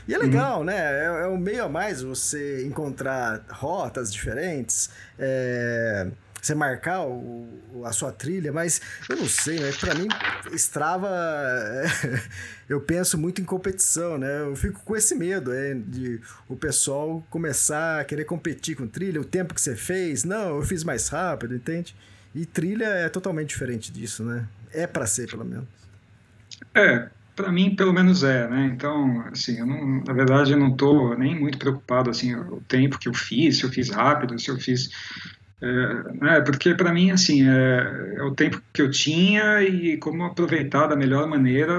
E 0.08 0.14
é 0.14 0.18
uhum. 0.18 0.24
legal, 0.24 0.58
uhum. 0.60 0.66
né? 0.66 0.76
É, 0.76 1.06
é 1.06 1.28
um 1.28 1.38
meio 1.38 1.64
a 1.64 1.70
mais 1.70 2.02
você 2.02 2.66
encontrar 2.66 3.46
rotas 3.50 4.12
diferentes, 4.12 4.90
é, 5.18 6.08
você 6.42 6.56
marcar 6.56 7.06
o, 7.06 7.48
a 7.86 7.92
sua 7.92 8.12
trilha, 8.12 8.52
mas 8.52 8.82
eu 9.08 9.18
não 9.18 9.28
sei, 9.28 9.60
né? 9.60 9.72
Para 9.80 9.94
mim, 9.94 10.08
Strava, 10.54 11.10
eu 12.68 12.82
penso 12.82 13.18
muito 13.18 13.42
em 13.42 13.46
competição, 13.46 14.18
né? 14.18 14.42
Eu 14.42 14.56
fico 14.56 14.82
com 14.84 14.96
esse 14.96 15.16
medo 15.16 15.54
é, 15.54 15.74
de 15.74 16.20
o 16.48 16.56
pessoal 16.56 17.24
começar 17.30 18.00
a 18.02 18.04
querer 18.04 18.26
competir 18.26 18.76
com 18.76 18.88
trilha, 18.88 19.22
o 19.22 19.26
tempo 19.26 19.54
que 19.54 19.62
você 19.62 19.76
fez, 19.76 20.24
não, 20.24 20.58
eu 20.58 20.64
fiz 20.64 20.84
mais 20.84 21.08
rápido, 21.08 21.56
entende? 21.56 21.96
E 22.34 22.46
trilha 22.46 22.86
é 22.86 23.10
totalmente 23.10 23.50
diferente 23.50 23.92
disso, 23.92 24.24
né? 24.24 24.48
É 24.72 24.86
para 24.86 25.06
ser, 25.06 25.28
pelo 25.30 25.44
menos. 25.44 25.66
É, 26.76 27.10
para 27.36 27.52
mim, 27.52 27.76
pelo 27.76 27.94
menos 27.94 28.24
é, 28.24 28.48
né? 28.48 28.72
Então, 28.74 29.22
assim, 29.32 29.60
eu 29.60 29.66
não, 29.66 30.04
na 30.04 30.14
verdade, 30.14 30.52
eu 30.52 30.60
não 30.60 30.70
estou 30.70 31.18
nem 31.18 31.40
muito 31.40 31.58
preocupado, 31.58 32.10
assim, 32.10 32.36
o 32.36 32.62
tempo 32.68 33.00
que 33.00 33.08
eu 33.08 33.14
fiz, 33.14 33.58
se 33.58 33.64
eu 33.64 33.70
fiz 33.70 33.90
rápido, 33.90 34.38
se 34.38 34.50
eu 34.50 34.58
fiz... 34.58 34.90
É, 35.62 36.14
né? 36.14 36.42
Porque, 36.42 36.74
para 36.74 36.94
mim, 36.94 37.12
assim, 37.12 37.48
é, 37.48 38.16
é, 38.18 38.24
o 38.24 38.34
tempo 38.34 38.62
que 38.72 38.82
eu 38.82 38.92
tinha 38.92 39.62
e 39.62 39.98
como 39.98 40.24
aproveitar 40.24 40.88
da 40.88 40.96
melhor 40.96 41.28
maneira 41.28 41.74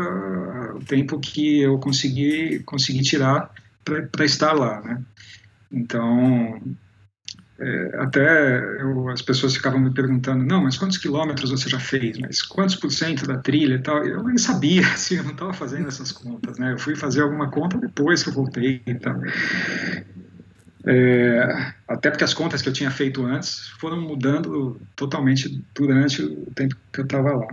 o 0.75 0.85
tempo 0.85 1.19
que 1.19 1.61
eu 1.63 1.79
consegui, 1.79 2.61
consegui 2.61 3.03
tirar 3.03 3.51
para 3.85 4.25
estar 4.25 4.53
lá, 4.53 4.81
né? 4.83 5.03
Então, 5.71 6.61
é, 7.61 7.97
até 7.99 8.81
eu, 8.81 9.11
as 9.11 9.20
pessoas 9.20 9.55
ficavam 9.55 9.78
me 9.78 9.93
perguntando, 9.93 10.43
não, 10.45 10.62
mas 10.62 10.78
quantos 10.78 10.97
quilômetros 10.97 11.51
você 11.51 11.69
já 11.69 11.78
fez? 11.78 12.19
Mas 12.19 12.41
quantos 12.41 12.74
por 12.74 12.91
cento 12.91 13.27
da 13.27 13.37
trilha 13.37 13.74
e 13.74 13.82
tal? 13.82 14.03
Eu 14.07 14.23
nem 14.24 14.39
sabia, 14.39 14.81
assim, 14.89 15.16
eu 15.16 15.24
não 15.24 15.32
estava 15.32 15.53
fazendo 15.53 15.87
essas 15.87 16.11
contas, 16.11 16.59
né? 16.59 16.73
Eu 16.73 16.78
fui 16.78 16.97
fazer 16.97 17.20
alguma 17.20 17.51
conta 17.51 17.77
depois 17.77 18.23
que 18.23 18.31
eu 18.31 18.35
voltei 18.35 18.82
e 18.87 18.95
tal. 18.95 19.20
É, 20.87 21.74
até 21.87 22.11
porque 22.11 22.24
as 22.24 22.32
contas 22.32 22.62
que 22.62 22.69
eu 22.70 22.73
tinha 22.73 22.91
feito 22.91 23.27
antes 23.27 23.69
foram 23.78 24.01
mudando 24.01 24.81
totalmente 24.97 25.62
durante 25.74 26.23
o 26.23 26.51
tempo 26.55 26.74
que 26.91 27.01
eu 27.01 27.05
estava 27.05 27.35
lá. 27.35 27.49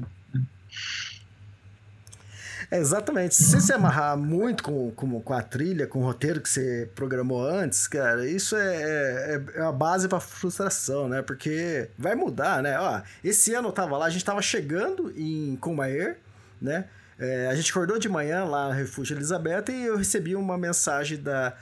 É, 2.70 2.78
exatamente. 2.80 3.36
Se 3.36 3.44
você 3.46 3.62
se 3.62 3.74
amarrar 3.74 4.18
muito 4.18 4.64
com, 4.64 4.92
com, 4.92 5.22
com 5.22 5.34
a 5.34 5.42
trilha, 5.42 5.88
com 5.88 6.00
o 6.00 6.04
roteiro 6.04 6.42
que 6.42 6.50
você 6.50 6.90
programou 6.94 7.46
antes, 7.46 7.88
cara, 7.88 8.28
isso 8.28 8.56
é, 8.58 8.76
é, 8.76 9.44
é 9.56 9.62
a 9.62 9.72
base 9.72 10.08
para 10.08 10.20
frustração, 10.20 11.08
né? 11.08 11.22
Porque 11.22 11.90
vai 11.98 12.14
mudar, 12.14 12.62
né? 12.62 12.78
Ó, 12.80 13.02
esse 13.24 13.54
ano 13.54 13.70
eu 13.70 13.72
tava 13.72 13.98
lá, 13.98 14.06
a 14.06 14.10
gente 14.10 14.26
tava 14.26 14.42
chegando 14.42 15.14
em 15.16 15.56
Comair, 15.58 16.18
né? 16.62 16.86
É, 17.18 17.48
a 17.48 17.56
gente 17.56 17.72
acordou 17.72 17.98
de 17.98 18.10
manhã 18.10 18.44
lá 18.44 18.68
no 18.68 18.74
Refúgio 18.74 19.16
Elizabeth 19.16 19.66
e 19.70 19.86
eu 19.86 19.98
recebi 19.98 20.36
uma 20.36 20.58
mensagem 20.58 21.18
da, 21.18 21.54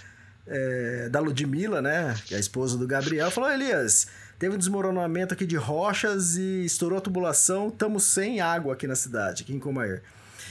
é, 0.48 1.07
da 1.10 1.19
Ludmilla, 1.19 1.84
né? 1.84 2.15
Que 2.26 2.34
é 2.34 2.38
a 2.38 2.40
esposa 2.40 2.77
do 2.77 2.88
Gabriel, 2.88 3.30
falou: 3.30 3.52
Elias, 3.52 4.07
teve 4.40 4.56
um 4.56 4.57
desmoronamento 4.57 5.36
aqui 5.36 5.45
de 5.45 5.56
rochas 5.56 6.36
e 6.36 6.65
estourou 6.65 6.98
a 6.98 7.02
tubulação, 7.02 7.68
estamos 7.68 8.03
sem 8.06 8.41
água 8.41 8.73
aqui 8.73 8.88
na 8.88 8.95
cidade, 8.95 9.44
aqui 9.44 9.53
em 9.53 9.60
Comair. 9.60 10.02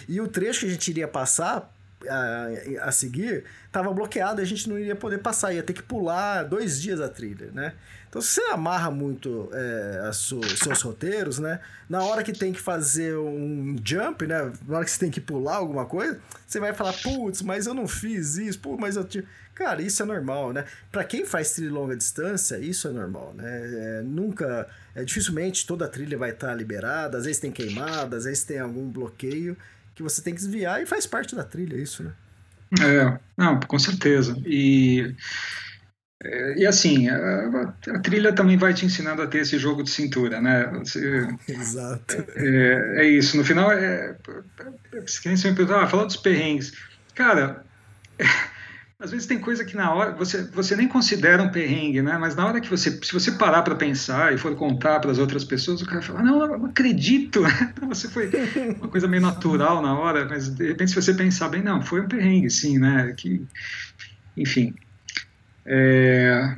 E 0.08 0.20
o 0.20 0.28
trecho 0.28 0.60
que 0.60 0.66
a 0.66 0.70
gente 0.70 0.88
iria 0.88 1.08
passar 1.08 1.72
a, 2.08 2.48
a 2.88 2.92
seguir 2.92 3.44
estava 3.66 3.92
bloqueado, 3.92 4.40
a 4.40 4.44
gente 4.44 4.68
não 4.68 4.78
iria 4.78 4.94
poder 4.94 5.18
passar, 5.18 5.52
ia 5.52 5.62
ter 5.62 5.72
que 5.72 5.82
pular 5.82 6.44
dois 6.44 6.80
dias 6.80 7.00
a 7.00 7.08
trilha, 7.08 7.50
né? 7.52 7.74
Então, 8.08 8.22
se 8.22 8.34
você 8.34 8.42
amarra 8.52 8.92
muito 8.92 9.50
é, 9.52 10.10
su, 10.12 10.40
seus 10.56 10.80
roteiros, 10.82 11.40
né? 11.40 11.58
Na 11.88 12.04
hora 12.04 12.22
que 12.22 12.32
tem 12.32 12.52
que 12.52 12.60
fazer 12.60 13.16
um 13.16 13.74
jump, 13.84 14.24
né? 14.24 14.52
Na 14.68 14.76
hora 14.76 14.84
que 14.84 14.90
você 14.92 15.00
tem 15.00 15.10
que 15.10 15.20
pular 15.20 15.56
alguma 15.56 15.84
coisa, 15.84 16.20
você 16.46 16.60
vai 16.60 16.72
falar, 16.72 16.92
putz, 16.92 17.42
mas 17.42 17.66
eu 17.66 17.74
não 17.74 17.88
fiz 17.88 18.36
isso, 18.36 18.60
pô, 18.60 18.76
mas 18.76 18.94
eu 18.94 19.02
tinha. 19.02 19.24
Cara, 19.52 19.82
isso 19.82 20.00
é 20.00 20.06
normal, 20.06 20.52
né? 20.52 20.64
Para 20.92 21.02
quem 21.02 21.24
faz 21.24 21.52
trilha 21.54 21.72
longa 21.72 21.96
distância, 21.96 22.56
isso 22.58 22.86
é 22.86 22.92
normal, 22.92 23.34
né? 23.36 23.98
É, 23.98 24.02
nunca, 24.02 24.68
é, 24.94 25.02
dificilmente 25.02 25.66
toda 25.66 25.84
a 25.84 25.88
trilha 25.88 26.16
vai 26.16 26.30
estar 26.30 26.54
liberada, 26.54 27.18
às 27.18 27.24
vezes 27.24 27.40
tem 27.40 27.50
queimada, 27.50 28.16
às 28.16 28.24
vezes 28.24 28.44
tem 28.44 28.60
algum 28.60 28.88
bloqueio 28.88 29.56
que 29.94 30.02
você 30.02 30.22
tem 30.22 30.34
que 30.34 30.40
desviar 30.40 30.82
e 30.82 30.86
faz 30.86 31.06
parte 31.06 31.36
da 31.36 31.44
trilha, 31.44 31.76
isso, 31.76 32.02
né? 32.02 32.12
É, 32.80 33.18
não, 33.36 33.60
com 33.60 33.78
certeza. 33.78 34.36
E, 34.44 35.14
é, 36.22 36.58
e 36.58 36.66
assim, 36.66 37.08
a, 37.08 37.72
a, 37.88 37.98
trilha 38.00 38.32
também 38.32 38.56
vai 38.56 38.74
te 38.74 38.86
ensinando 38.86 39.22
a 39.22 39.26
ter 39.26 39.38
esse 39.38 39.58
jogo 39.58 39.82
de 39.82 39.90
cintura, 39.90 40.40
né? 40.40 40.66
Você, 40.78 41.28
Exato. 41.46 42.24
É, 42.34 43.02
é, 43.02 43.04
isso. 43.08 43.36
No 43.36 43.44
final, 43.44 43.70
é, 43.70 44.16
é, 44.26 44.98
é, 44.98 45.04
quem 45.22 45.36
sempre 45.36 45.64
pergunta, 45.64 45.80
ah, 45.80 45.86
fala 45.86 46.06
dos 46.06 46.16
perrengues. 46.16 46.72
Cara, 47.14 47.64
às 49.04 49.10
vezes 49.10 49.26
tem 49.26 49.38
coisa 49.38 49.64
que 49.64 49.76
na 49.76 49.92
hora 49.92 50.12
você, 50.12 50.42
você 50.44 50.74
nem 50.74 50.88
considera 50.88 51.42
um 51.42 51.50
perrengue, 51.50 52.00
né? 52.00 52.16
Mas 52.16 52.34
na 52.34 52.46
hora 52.46 52.58
que 52.58 52.70
você, 52.70 52.90
se 52.90 53.12
você 53.12 53.32
parar 53.32 53.62
para 53.62 53.74
pensar 53.74 54.32
e 54.32 54.38
for 54.38 54.56
contar 54.56 54.98
para 54.98 55.10
as 55.10 55.18
outras 55.18 55.44
pessoas, 55.44 55.82
o 55.82 55.86
cara 55.86 56.00
fala: 56.00 56.22
Não, 56.22 56.40
eu 56.40 56.58
não 56.58 56.66
acredito. 56.66 57.42
você 57.86 58.08
foi 58.08 58.30
uma 58.78 58.88
coisa 58.88 59.06
meio 59.06 59.22
natural 59.22 59.82
na 59.82 59.98
hora, 59.98 60.24
mas 60.24 60.48
de 60.48 60.68
repente, 60.68 60.90
se 60.90 60.94
você 60.94 61.12
pensar 61.12 61.50
bem, 61.50 61.62
não, 61.62 61.82
foi 61.82 62.00
um 62.00 62.08
perrengue, 62.08 62.48
sim, 62.48 62.78
né? 62.78 63.12
Que, 63.14 63.46
enfim. 64.36 64.74
É... 65.66 66.56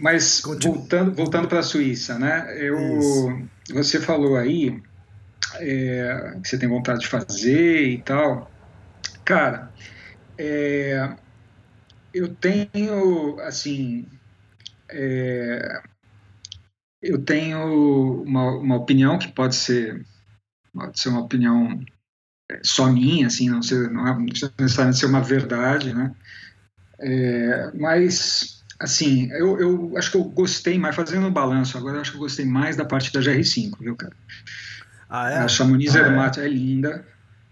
Mas 0.00 0.40
voltando, 0.42 1.12
voltando 1.12 1.46
para 1.46 1.60
a 1.60 1.62
Suíça, 1.62 2.18
né? 2.18 2.56
Eu, 2.56 3.46
você 3.70 4.00
falou 4.00 4.36
aí 4.36 4.82
é, 5.56 6.36
que 6.42 6.48
você 6.48 6.56
tem 6.56 6.68
vontade 6.68 7.00
de 7.00 7.06
fazer 7.06 7.86
e 7.86 7.98
tal. 7.98 8.50
Cara, 9.24 9.70
é, 10.42 11.16
eu 12.12 12.34
tenho, 12.34 13.38
assim, 13.40 14.06
é, 14.90 15.82
eu 17.00 17.22
tenho 17.22 18.22
uma, 18.24 18.50
uma 18.56 18.76
opinião 18.76 19.18
que 19.18 19.28
pode 19.28 19.54
ser, 19.54 20.04
pode 20.74 20.98
ser 20.98 21.10
uma 21.10 21.20
opinião 21.20 21.80
é, 22.50 22.60
só 22.64 22.90
minha, 22.90 23.28
assim, 23.28 23.48
não, 23.48 23.62
ser, 23.62 23.88
não, 23.88 24.06
é, 24.08 24.18
necessariamente 24.18 24.98
ser 24.98 25.06
uma 25.06 25.22
verdade, 25.22 25.94
né? 25.94 26.12
É, 26.98 27.70
mas, 27.78 28.64
assim, 28.80 29.30
eu, 29.30 29.60
eu 29.60 29.96
acho 29.96 30.10
que 30.10 30.16
eu 30.16 30.24
gostei 30.24 30.76
mais, 30.76 30.96
fazendo 30.96 31.24
o 31.24 31.28
um 31.28 31.32
balanço 31.32 31.78
agora, 31.78 31.98
eu 31.98 32.00
acho 32.00 32.10
que 32.10 32.16
eu 32.16 32.22
gostei 32.22 32.44
mais 32.44 32.74
da 32.76 32.84
parte 32.84 33.12
da 33.12 33.20
GR5, 33.20 33.78
viu, 33.78 33.94
cara? 33.94 34.16
Ah, 35.08 35.30
é? 35.30 35.36
A 35.38 35.46
Chamonix 35.48 35.94
ah, 35.94 36.32
é? 36.40 36.44
é 36.44 36.48
linda, 36.48 37.06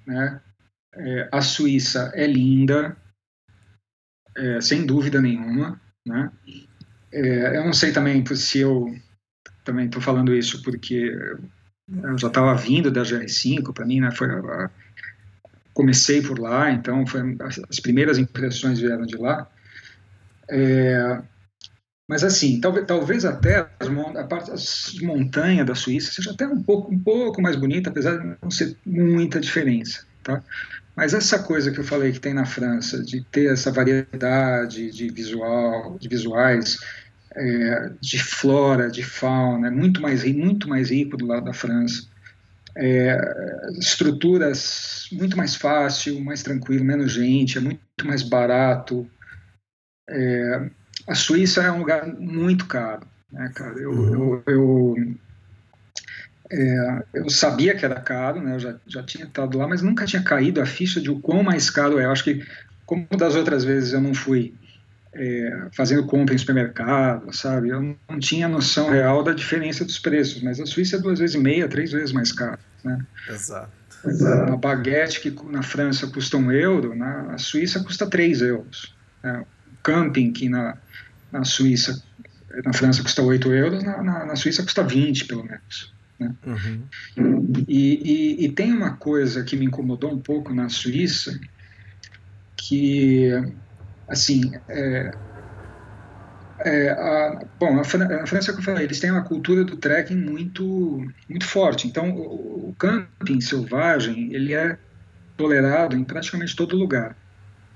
né? 0.04 0.40
É, 0.94 1.28
a 1.30 1.40
Suíça 1.40 2.10
é 2.14 2.26
linda, 2.26 2.96
é, 4.36 4.60
sem 4.60 4.84
dúvida 4.84 5.20
nenhuma, 5.20 5.80
né? 6.06 6.30
É, 7.12 7.56
eu 7.56 7.64
não 7.64 7.72
sei 7.72 7.92
também 7.92 8.24
se 8.34 8.60
eu 8.60 8.94
também 9.64 9.86
estou 9.86 10.00
falando 10.00 10.34
isso 10.34 10.62
porque 10.62 11.12
eu 12.02 12.18
já 12.18 12.28
estava 12.28 12.54
vindo 12.54 12.90
da 12.90 13.02
GR5 13.02 13.72
para 13.72 13.86
mim, 13.86 14.00
né? 14.00 14.10
Foi 14.12 14.28
comecei 15.72 16.20
por 16.22 16.38
lá, 16.38 16.70
então 16.70 17.06
foi 17.06 17.36
as, 17.40 17.60
as 17.68 17.80
primeiras 17.80 18.18
impressões 18.18 18.80
vieram 18.80 19.06
de 19.06 19.16
lá. 19.16 19.48
É, 20.48 21.22
mas 22.08 22.24
assim, 22.24 22.60
talvez, 22.60 22.86
talvez 22.86 23.24
até 23.24 23.68
as, 23.78 23.88
a 24.16 24.24
parte 24.24 24.50
as 24.50 24.94
montanhas 25.00 25.66
da 25.66 25.76
Suíça 25.76 26.12
seja 26.12 26.32
até 26.32 26.46
um 26.46 26.60
pouco, 26.62 26.92
um 26.92 26.98
pouco 26.98 27.40
mais 27.40 27.54
bonita, 27.56 27.88
apesar 27.88 28.18
de 28.18 28.36
não 28.42 28.50
ser 28.50 28.76
muita 28.84 29.40
diferença, 29.40 30.04
tá? 30.22 30.42
Mas 30.96 31.14
essa 31.14 31.38
coisa 31.38 31.70
que 31.70 31.78
eu 31.78 31.84
falei 31.84 32.12
que 32.12 32.20
tem 32.20 32.34
na 32.34 32.44
França, 32.44 33.02
de 33.02 33.22
ter 33.24 33.52
essa 33.52 33.70
variedade 33.70 34.90
de 34.90 35.08
visual, 35.08 35.96
de 35.98 36.08
visuais, 36.08 36.78
é, 37.34 37.90
de 38.00 38.22
flora, 38.22 38.90
de 38.90 39.02
fauna, 39.02 39.68
é 39.68 39.70
muito 39.70 40.00
mais 40.00 40.24
muito 40.24 40.68
mais 40.68 40.90
rico 40.90 41.16
do 41.16 41.26
lado 41.26 41.44
da 41.44 41.52
França. 41.52 42.08
É, 42.76 43.18
estruturas 43.78 45.08
muito 45.12 45.36
mais 45.36 45.56
fácil, 45.56 46.20
mais 46.20 46.42
tranquilo, 46.42 46.84
menos 46.84 47.12
gente, 47.12 47.58
é 47.58 47.60
muito 47.60 47.80
mais 48.04 48.22
barato. 48.22 49.08
É, 50.08 50.70
a 51.06 51.14
Suíça 51.14 51.62
é 51.62 51.70
um 51.70 51.78
lugar 51.78 52.06
muito 52.06 52.66
caro, 52.66 53.06
né, 53.30 53.50
cara? 53.54 53.78
Eu, 53.78 53.90
uhum. 53.90 54.42
eu, 54.46 54.52
eu 54.54 54.96
é, 56.50 57.04
eu 57.14 57.30
sabia 57.30 57.74
que 57.74 57.84
era 57.84 58.00
caro, 58.00 58.42
né? 58.42 58.56
Eu 58.56 58.60
já, 58.60 58.74
já 58.86 59.02
tinha 59.02 59.24
estado 59.24 59.56
lá, 59.56 59.68
mas 59.68 59.82
nunca 59.82 60.04
tinha 60.04 60.22
caído 60.22 60.60
a 60.60 60.66
ficha 60.66 61.00
de 61.00 61.10
o 61.10 61.20
quão 61.20 61.42
mais 61.42 61.70
caro 61.70 61.98
é. 61.98 62.04
Eu 62.04 62.10
acho 62.10 62.24
que, 62.24 62.44
como 62.84 63.06
das 63.16 63.36
outras 63.36 63.62
vezes 63.62 63.92
eu 63.92 64.00
não 64.00 64.12
fui 64.12 64.52
é, 65.12 65.68
fazendo 65.72 66.06
compra 66.06 66.34
em 66.34 66.38
supermercado, 66.38 67.32
sabe? 67.32 67.68
Eu 67.68 67.96
não 68.08 68.18
tinha 68.18 68.48
noção 68.48 68.90
real 68.90 69.22
da 69.22 69.32
diferença 69.32 69.84
dos 69.84 69.98
preços, 69.98 70.42
mas 70.42 70.58
a 70.58 70.66
Suíça 70.66 70.96
é 70.96 70.98
duas 70.98 71.20
vezes 71.20 71.36
e 71.36 71.38
meia, 71.38 71.68
três 71.68 71.92
vezes 71.92 72.12
mais 72.12 72.32
caro, 72.32 72.58
né? 72.82 72.98
Exato. 73.28 73.70
Uma 74.48 74.56
baguete 74.56 75.20
que 75.20 75.30
na 75.50 75.62
França 75.62 76.06
custa 76.06 76.36
um 76.36 76.50
euro, 76.50 76.94
na 76.96 77.36
Suíça 77.38 77.80
custa 77.80 78.06
três 78.06 78.40
euros. 78.40 78.94
Né? 79.22 79.44
Camping 79.82 80.32
que 80.32 80.48
na, 80.48 80.76
na 81.30 81.44
Suíça, 81.44 82.02
na 82.64 82.72
França 82.72 83.02
custa 83.02 83.22
8 83.22 83.52
euros, 83.52 83.82
na, 83.82 84.02
na, 84.02 84.26
na 84.26 84.36
Suíça 84.36 84.62
custa 84.62 84.82
20 84.82 85.26
pelo 85.26 85.44
menos. 85.44 85.92
Né? 86.20 86.34
Uhum. 86.46 86.82
E, 87.66 88.36
e, 88.38 88.44
e, 88.44 88.52
tem 88.52 88.72
uma 88.72 88.92
coisa 88.92 89.42
que 89.42 89.56
me 89.56 89.64
incomodou 89.64 90.12
um 90.12 90.18
pouco 90.18 90.52
na 90.52 90.68
Suíça, 90.68 91.40
que, 92.54 93.30
assim, 94.06 94.52
é, 94.68 95.12
é, 96.60 96.90
a, 96.90 97.40
bom, 97.58 97.80
a, 97.80 97.84
França, 97.84 98.52
que 98.52 98.58
eu 98.58 98.62
falei, 98.62 98.84
eles 98.84 99.00
têm 99.00 99.10
uma 99.10 99.24
cultura 99.24 99.64
do 99.64 99.76
trekking 99.76 100.16
muito, 100.16 101.10
muito 101.28 101.46
forte. 101.46 101.88
Então, 101.88 102.10
o, 102.10 102.68
o 102.68 102.74
camping 102.78 103.40
selvagem, 103.40 104.32
ele 104.34 104.52
é 104.52 104.76
tolerado 105.38 105.96
em 105.96 106.04
praticamente 106.04 106.54
todo 106.54 106.76
lugar. 106.76 107.16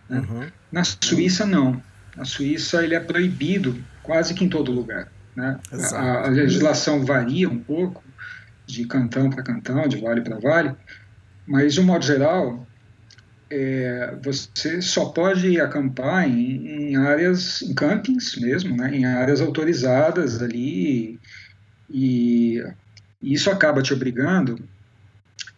Né? 0.08 0.18
Uhum. 0.18 0.46
Na 0.70 0.84
Suíça, 0.84 1.46
não. 1.46 1.82
Na 2.14 2.26
Suíça, 2.26 2.84
ele 2.84 2.94
é 2.94 3.00
proibido 3.00 3.82
quase 4.02 4.34
que 4.34 4.44
em 4.44 4.50
todo 4.50 4.70
lugar. 4.70 5.08
Né? 5.34 5.58
A, 5.92 6.26
a, 6.26 6.28
legislação 6.28 7.04
varia 7.04 7.48
um 7.48 7.58
pouco, 7.58 8.03
de 8.66 8.86
cantão 8.86 9.30
para 9.30 9.42
cantão, 9.42 9.86
de 9.86 10.00
vale 10.00 10.20
para 10.20 10.38
vale, 10.38 10.74
mas 11.46 11.74
de 11.74 11.80
um 11.80 11.84
modo 11.84 12.04
geral, 12.04 12.66
é, 13.50 14.16
você 14.22 14.80
só 14.80 15.06
pode 15.06 15.60
acampar 15.60 16.28
em, 16.28 16.92
em, 16.92 16.96
áreas, 16.96 17.62
em 17.62 17.74
campings 17.74 18.36
mesmo, 18.36 18.76
né, 18.76 18.94
em 18.94 19.04
áreas 19.04 19.40
autorizadas 19.40 20.42
ali, 20.42 21.20
e, 21.90 22.64
e 23.22 23.34
isso 23.34 23.50
acaba 23.50 23.82
te 23.82 23.92
obrigando 23.92 24.58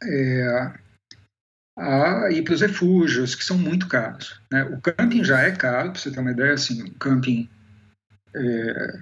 é, 0.03 0.73
a 1.79 2.31
ir 2.31 2.43
para 2.43 2.55
os 2.55 2.61
refúgios, 2.61 3.35
que 3.35 3.45
são 3.45 3.57
muito 3.57 3.87
caros. 3.89 4.41
Né? 4.51 4.65
O 4.65 4.81
camping 4.81 5.23
já 5.23 5.41
é 5.43 5.53
caro, 5.53 5.93
para 5.93 6.01
você 6.01 6.11
ter 6.11 6.21
uma 6.21 6.33
ideia, 6.33 6.55
assim, 6.55 6.91
camping, 6.99 7.49
é, 8.35 8.99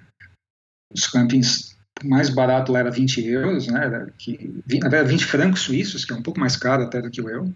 os 0.92 1.06
campings 1.06 1.73
mais 2.04 2.28
barato 2.30 2.72
lá 2.72 2.80
era 2.80 2.90
20 2.90 3.26
euros, 3.26 3.66
né? 3.66 3.84
Era 3.84 4.12
que, 4.18 4.62
na 4.80 4.88
verdade, 4.88 5.10
20 5.10 5.24
francos 5.24 5.60
suíços, 5.60 6.04
que 6.04 6.12
é 6.12 6.16
um 6.16 6.22
pouco 6.22 6.40
mais 6.40 6.56
caro 6.56 6.82
até 6.82 7.00
do 7.00 7.10
que 7.10 7.20
o 7.20 7.28
euro. 7.28 7.54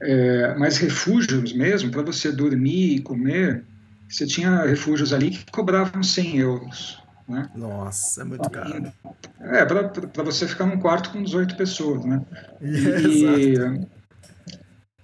É, 0.00 0.54
mas 0.58 0.78
refúgios 0.78 1.52
mesmo, 1.52 1.90
para 1.90 2.02
você 2.02 2.32
dormir 2.32 2.96
e 2.96 3.00
comer, 3.00 3.64
você 4.08 4.26
tinha 4.26 4.64
refúgios 4.64 5.12
ali 5.12 5.30
que 5.30 5.50
cobravam 5.50 6.02
100 6.02 6.38
euros. 6.38 7.02
Né? 7.28 7.48
Nossa, 7.54 8.22
é 8.22 8.24
muito 8.24 8.50
caro. 8.50 8.92
É, 9.40 9.64
para 9.64 10.22
você 10.24 10.46
ficar 10.46 10.66
num 10.66 10.78
quarto 10.78 11.10
com 11.10 11.22
18 11.22 11.56
pessoas, 11.56 12.04
né? 12.04 12.20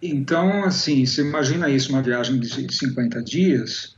E, 0.01 0.11
então, 0.11 0.63
assim, 0.63 1.05
você 1.05 1.23
imagina 1.23 1.69
isso, 1.69 1.91
uma 1.91 2.01
viagem 2.01 2.39
de 2.39 2.73
50 2.73 3.21
dias, 3.21 3.97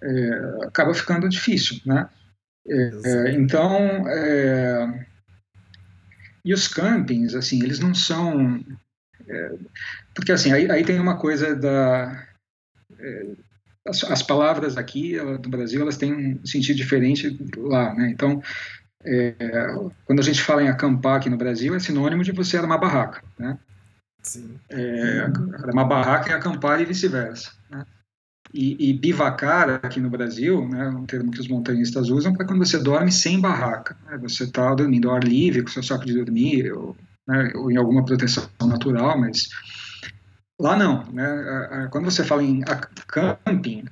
é, 0.00 0.64
acaba 0.64 0.94
ficando 0.94 1.28
difícil, 1.28 1.80
né? 1.84 2.08
É, 2.66 3.32
então, 3.32 4.08
é, 4.08 5.06
e 6.44 6.52
os 6.52 6.68
campings, 6.68 7.34
assim, 7.34 7.62
eles 7.62 7.78
não 7.78 7.94
são. 7.94 8.64
É, 9.26 9.54
porque, 10.14 10.32
assim, 10.32 10.52
aí, 10.52 10.70
aí, 10.70 10.84
tem 10.84 10.98
uma 10.98 11.16
coisa 11.16 11.54
da. 11.54 12.26
É, 12.98 13.26
as, 13.86 14.04
as, 14.04 14.22
palavras 14.22 14.76
aqui 14.76 15.16
ela, 15.16 15.38
do 15.38 15.48
Brasil, 15.48 15.80
elas 15.80 15.96
têm 15.96 16.38
um 16.40 16.46
sentido 16.46 16.76
diferente 16.76 17.36
lá, 17.56 17.94
né? 17.94 18.10
Então, 18.10 18.42
é, 19.04 19.34
quando 20.04 20.20
a 20.20 20.24
gente 20.24 20.42
fala 20.42 20.62
em 20.62 20.68
acampar 20.68 21.16
aqui 21.16 21.28
no 21.28 21.36
Brasil, 21.36 21.74
é 21.74 21.80
sinônimo 21.80 22.22
de 22.22 22.32
você 22.32 22.56
armar 22.56 22.78
barraca, 22.78 23.24
né? 23.38 23.58
Sim. 24.22 24.56
É, 24.68 25.20
armar 25.64 25.88
barraca 25.88 26.30
é 26.30 26.34
acampar 26.34 26.80
e 26.80 26.84
vice-versa, 26.84 27.52
né? 27.68 27.84
E, 28.54 28.90
e, 28.90 28.92
bivacar 28.92 29.80
aqui 29.82 29.98
no 29.98 30.10
Brasil, 30.10 30.68
né, 30.68 30.86
um 30.88 31.06
termo 31.06 31.30
que 31.30 31.40
os 31.40 31.48
montanhistas 31.48 32.10
usam, 32.10 32.34
para 32.34 32.46
quando 32.46 32.58
você 32.58 32.78
dorme 32.78 33.10
sem 33.10 33.40
barraca. 33.40 33.96
Né, 34.04 34.18
você 34.18 34.44
está 34.44 34.74
dormindo 34.74 35.08
ao 35.08 35.16
ar 35.16 35.24
livre, 35.24 35.62
com 35.62 35.68
seu 35.68 35.82
saco 35.82 36.04
de 36.04 36.12
dormir, 36.12 36.70
ou, 36.70 36.94
né, 37.26 37.50
ou, 37.54 37.70
em 37.70 37.76
alguma 37.76 38.04
proteção 38.04 38.46
natural, 38.60 39.18
mas 39.18 39.48
lá 40.60 40.76
não. 40.76 41.02
Né, 41.12 41.88
quando 41.90 42.04
você 42.04 42.22
fala 42.22 42.42
em 42.42 42.62
camping 43.06 43.84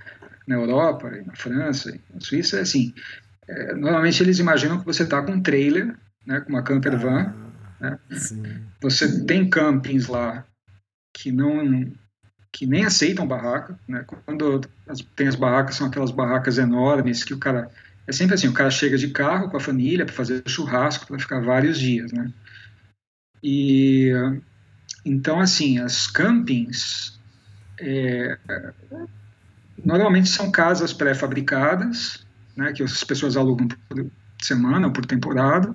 na 0.47 0.57
Europa, 0.57 1.11
na 1.25 1.35
França, 1.35 1.99
na 2.13 2.21
Suíça, 2.21 2.59
é 2.59 2.61
assim, 2.61 2.93
é, 3.49 3.75
normalmente 3.75 4.23
eles 4.23 4.39
imaginam 4.39 4.79
que 4.79 4.87
você 4.87 5.05
está 5.05 5.23
com 5.23 5.33
um 5.33 5.43
trailer, 5.43 5.97
né, 6.27 6.41
com 6.41 6.51
uma 6.51 6.63
camper 6.63 6.99
van, 6.99 7.35
ah, 7.81 7.99
né, 7.99 7.99
você 8.81 9.25
tem 9.25 9.49
campings 9.49 10.07
lá 10.07 10.45
que 11.13 11.33
não 11.33 11.91
que 12.53 12.67
nem 12.67 12.85
aceitam 12.85 13.27
barraca, 13.27 13.79
né? 13.87 14.05
Quando 14.25 14.61
tem 15.15 15.29
as 15.29 15.35
barracas, 15.35 15.77
são 15.77 15.87
aquelas 15.87 16.11
barracas 16.11 16.59
enormes 16.59 17.23
que 17.23 17.35
o 17.35 17.39
cara 17.39 17.71
é 18.07 18.13
sempre 18.13 18.35
assim, 18.35 18.49
o 18.49 18.53
cara 18.53 18.71
chega 18.71 18.99
de 18.99 19.09
carro 19.09 19.49
com 19.49 19.57
a 19.57 19.61
família 19.61 20.05
para 20.05 20.15
fazer 20.15 20.43
churrasco 20.47 21.07
para 21.07 21.19
ficar 21.19 21.41
vários 21.41 21.79
dias, 21.79 22.11
né? 22.13 22.33
E 23.43 24.11
então 25.05 25.39
assim, 25.39 25.79
as 25.79 26.09
campings 26.09 27.19
é, 27.79 28.37
normalmente 29.85 30.29
são 30.29 30.51
casas 30.51 30.93
pré-fabricadas, 30.93 32.27
né? 32.57 32.73
Que 32.73 32.83
as 32.83 33.05
pessoas 33.05 33.37
alugam 33.37 33.69
por 33.69 34.07
semana 34.43 34.89
ou 34.89 34.93
por 34.93 35.07
temporada 35.07 35.75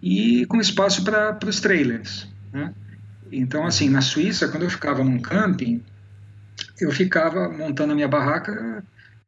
e 0.00 0.46
com 0.46 0.60
espaço 0.60 1.02
para 1.04 1.38
os 1.44 1.60
trailers, 1.60 2.28
né? 2.52 2.72
Então, 3.32 3.66
assim, 3.66 3.88
na 3.88 4.00
Suíça, 4.00 4.48
quando 4.48 4.64
eu 4.64 4.70
ficava 4.70 5.02
num 5.02 5.20
camping, 5.20 5.82
eu 6.80 6.92
ficava 6.92 7.48
montando 7.48 7.92
a 7.92 7.94
minha 7.94 8.08
barraca 8.08 8.84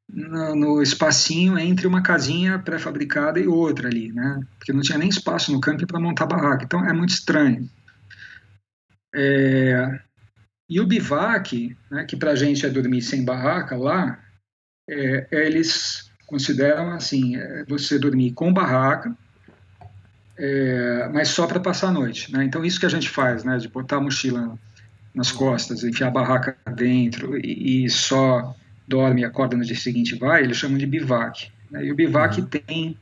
no, 0.08 0.54
no 0.54 0.82
espacinho 0.82 1.58
entre 1.58 1.86
uma 1.86 2.02
casinha 2.02 2.58
pré-fabricada 2.58 3.40
e 3.40 3.48
outra 3.48 3.88
ali, 3.88 4.12
né? 4.12 4.40
Porque 4.58 4.72
não 4.72 4.82
tinha 4.82 4.98
nem 4.98 5.08
espaço 5.08 5.52
no 5.52 5.60
camping 5.60 5.86
para 5.86 6.00
montar 6.00 6.26
barraca. 6.26 6.64
Então, 6.64 6.84
é 6.84 6.92
muito 6.92 7.10
estranho. 7.10 7.68
É... 9.14 10.00
E 10.68 10.80
o 10.80 10.86
bivac, 10.86 11.76
né, 11.90 12.04
que 12.04 12.16
para 12.16 12.32
a 12.32 12.36
gente 12.36 12.64
é 12.64 12.70
dormir 12.70 13.02
sem 13.02 13.24
barraca 13.24 13.76
lá, 13.76 14.18
é, 14.88 15.26
eles 15.30 16.10
consideram 16.26 16.90
assim, 16.90 17.36
é 17.36 17.64
você 17.64 17.98
dormir 17.98 18.32
com 18.32 18.52
barraca, 18.52 19.14
é, 20.36 21.08
mas 21.12 21.28
só 21.28 21.46
para 21.46 21.60
passar 21.60 21.88
a 21.88 21.92
noite. 21.92 22.32
Né? 22.32 22.44
Então, 22.44 22.64
isso 22.64 22.80
que 22.80 22.86
a 22.86 22.90
gente 22.90 23.08
faz, 23.08 23.44
né, 23.44 23.56
de 23.58 23.68
botar 23.68 23.96
a 23.96 24.00
mochila 24.00 24.58
nas 25.14 25.30
costas, 25.30 25.84
enfiar 25.84 26.08
a 26.08 26.10
barraca 26.10 26.56
dentro 26.74 27.38
e, 27.38 27.84
e 27.84 27.90
só 27.90 28.54
dorme 28.86 29.22
e 29.22 29.24
acorda 29.24 29.56
no 29.56 29.64
dia 29.64 29.76
seguinte 29.76 30.16
vai, 30.16 30.42
eles 30.42 30.56
chamam 30.56 30.76
de 30.76 30.86
bivac. 30.86 31.50
Né? 31.70 31.86
E 31.86 31.92
o 31.92 31.94
bivac 31.94 32.40
uhum. 32.40 32.46
tem 32.46 32.98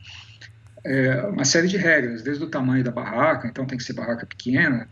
é, 0.84 1.22
uma 1.22 1.44
série 1.44 1.68
de 1.68 1.76
regras, 1.76 2.22
desde 2.22 2.44
o 2.44 2.48
tamanho 2.48 2.84
da 2.84 2.90
barraca, 2.90 3.48
então 3.48 3.64
tem 3.64 3.78
que 3.78 3.84
ser 3.84 3.94
barraca 3.94 4.26
pequena, 4.26 4.88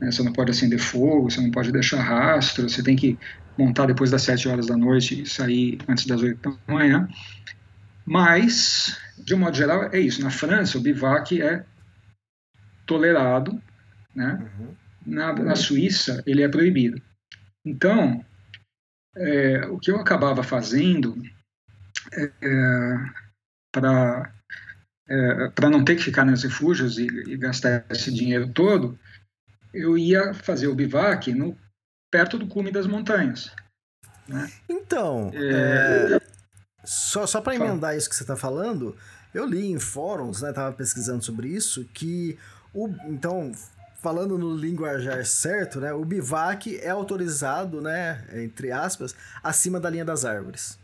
né? 0.00 0.10
você 0.10 0.22
não 0.22 0.32
pode 0.32 0.50
acender 0.50 0.78
fogo, 0.78 1.30
você 1.30 1.40
não 1.40 1.50
pode 1.50 1.70
deixar 1.70 2.02
rastro, 2.02 2.68
você 2.68 2.82
tem 2.82 2.96
que 2.96 3.18
montar 3.56 3.86
depois 3.86 4.10
das 4.10 4.22
7 4.22 4.48
horas 4.48 4.66
da 4.66 4.76
noite 4.76 5.22
e 5.22 5.26
sair 5.26 5.78
antes 5.88 6.04
das 6.06 6.20
8 6.20 6.58
da 6.66 6.74
manhã. 6.74 7.08
Mas, 8.04 8.98
de 9.18 9.34
um 9.34 9.38
modo 9.38 9.56
geral, 9.56 9.88
é 9.92 9.98
isso. 9.98 10.22
Na 10.22 10.30
França, 10.30 10.78
o 10.78 10.80
bivac 10.80 11.40
é 11.40 11.64
tolerado, 12.86 13.60
né? 14.14 14.50
Uhum. 14.58 14.74
Na, 15.06 15.32
na, 15.32 15.56
Suíça 15.56 16.22
ele 16.26 16.42
é 16.42 16.48
proibido. 16.48 17.00
Então, 17.64 18.24
é, 19.16 19.66
o 19.66 19.78
que 19.78 19.90
eu 19.90 20.00
acabava 20.00 20.42
fazendo 20.42 21.16
é, 22.12 22.30
para 23.72 24.32
é, 25.08 25.48
para 25.50 25.70
não 25.70 25.84
ter 25.84 25.94
que 25.96 26.02
ficar 26.02 26.24
nos 26.24 26.42
refúgios 26.42 26.98
e, 26.98 27.06
e, 27.06 27.36
gastar 27.36 27.84
esse 27.90 28.12
dinheiro 28.12 28.52
todo, 28.52 28.98
eu 29.72 29.96
ia 29.96 30.34
fazer 30.34 30.66
o 30.66 30.74
bivac 30.74 31.32
no, 31.32 31.56
perto 32.10 32.38
do 32.38 32.48
cume 32.48 32.72
das 32.72 32.86
montanhas. 32.86 33.52
Né? 34.26 34.50
Então, 34.68 35.30
é, 35.32 36.14
é, 36.14 36.20
só, 36.84 37.26
só 37.26 37.40
para 37.40 37.54
emendar 37.54 37.96
isso 37.96 38.08
que 38.08 38.16
você 38.16 38.24
está 38.24 38.36
falando, 38.36 38.96
eu 39.32 39.46
li 39.46 39.66
em 39.66 39.78
fóruns, 39.78 40.42
né, 40.42 40.52
tava 40.52 40.74
pesquisando 40.74 41.22
sobre 41.22 41.48
isso, 41.48 41.84
que 41.94 42.38
o, 42.76 42.94
então, 43.06 43.50
falando 44.02 44.36
no 44.36 44.54
linguajar 44.54 45.24
certo, 45.24 45.80
né, 45.80 45.92
o 45.92 46.04
bivac 46.04 46.78
é 46.78 46.90
autorizado, 46.90 47.80
né, 47.80 48.22
entre 48.34 48.70
aspas, 48.70 49.16
acima 49.42 49.80
da 49.80 49.88
linha 49.88 50.04
das 50.04 50.24
árvores. 50.24 50.78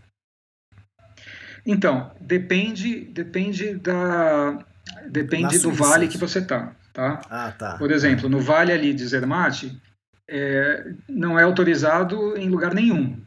Então, 1.65 2.11
depende, 2.21 3.05
depende 3.05 3.75
da, 3.75 4.65
depende 5.09 5.59
do 5.59 5.71
vale 5.71 6.09
que 6.09 6.19
você 6.19 6.39
está. 6.41 6.75
Tá? 6.93 7.23
Ah, 7.31 7.53
tá. 7.53 7.79
Por 7.79 7.91
exemplo, 7.91 8.29
no 8.29 8.41
vale 8.41 8.73
ali 8.73 8.93
de 8.93 9.07
Zermatt, 9.07 9.81
é, 10.29 10.93
não 11.09 11.39
é 11.39 11.43
autorizado 11.43 12.37
em 12.37 12.49
lugar 12.49 12.75
nenhum. 12.75 13.21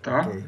Tá? 0.00 0.22
Okay. 0.22 0.44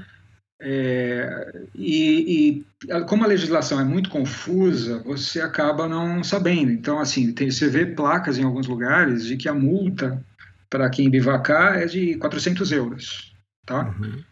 É, 0.65 1.65
e, 1.75 2.59
e, 2.59 2.67
como 3.07 3.25
a 3.25 3.29
legislação 3.29 3.81
é 3.81 3.85
muito 3.85 4.11
confusa, 4.11 5.03
você 5.05 5.41
acaba 5.41 5.89
não 5.89 6.23
sabendo. 6.23 6.73
Então, 6.73 6.99
assim, 6.99 7.33
tem, 7.33 7.51
você 7.51 7.69
vê 7.69 7.87
placas 7.87 8.39
em 8.39 8.45
alguns 8.45 8.67
lugares 8.67 9.25
de 9.25 9.37
que 9.37 9.49
a 9.49 9.55
multa 9.55 10.25
para 10.69 10.89
quem 10.89 11.11
bivacar 11.11 11.79
é 11.79 11.87
de 11.87 12.17
400 12.17 12.73
euros, 12.73 13.35
tá? 13.67 13.95
Uhum. 14.01 14.23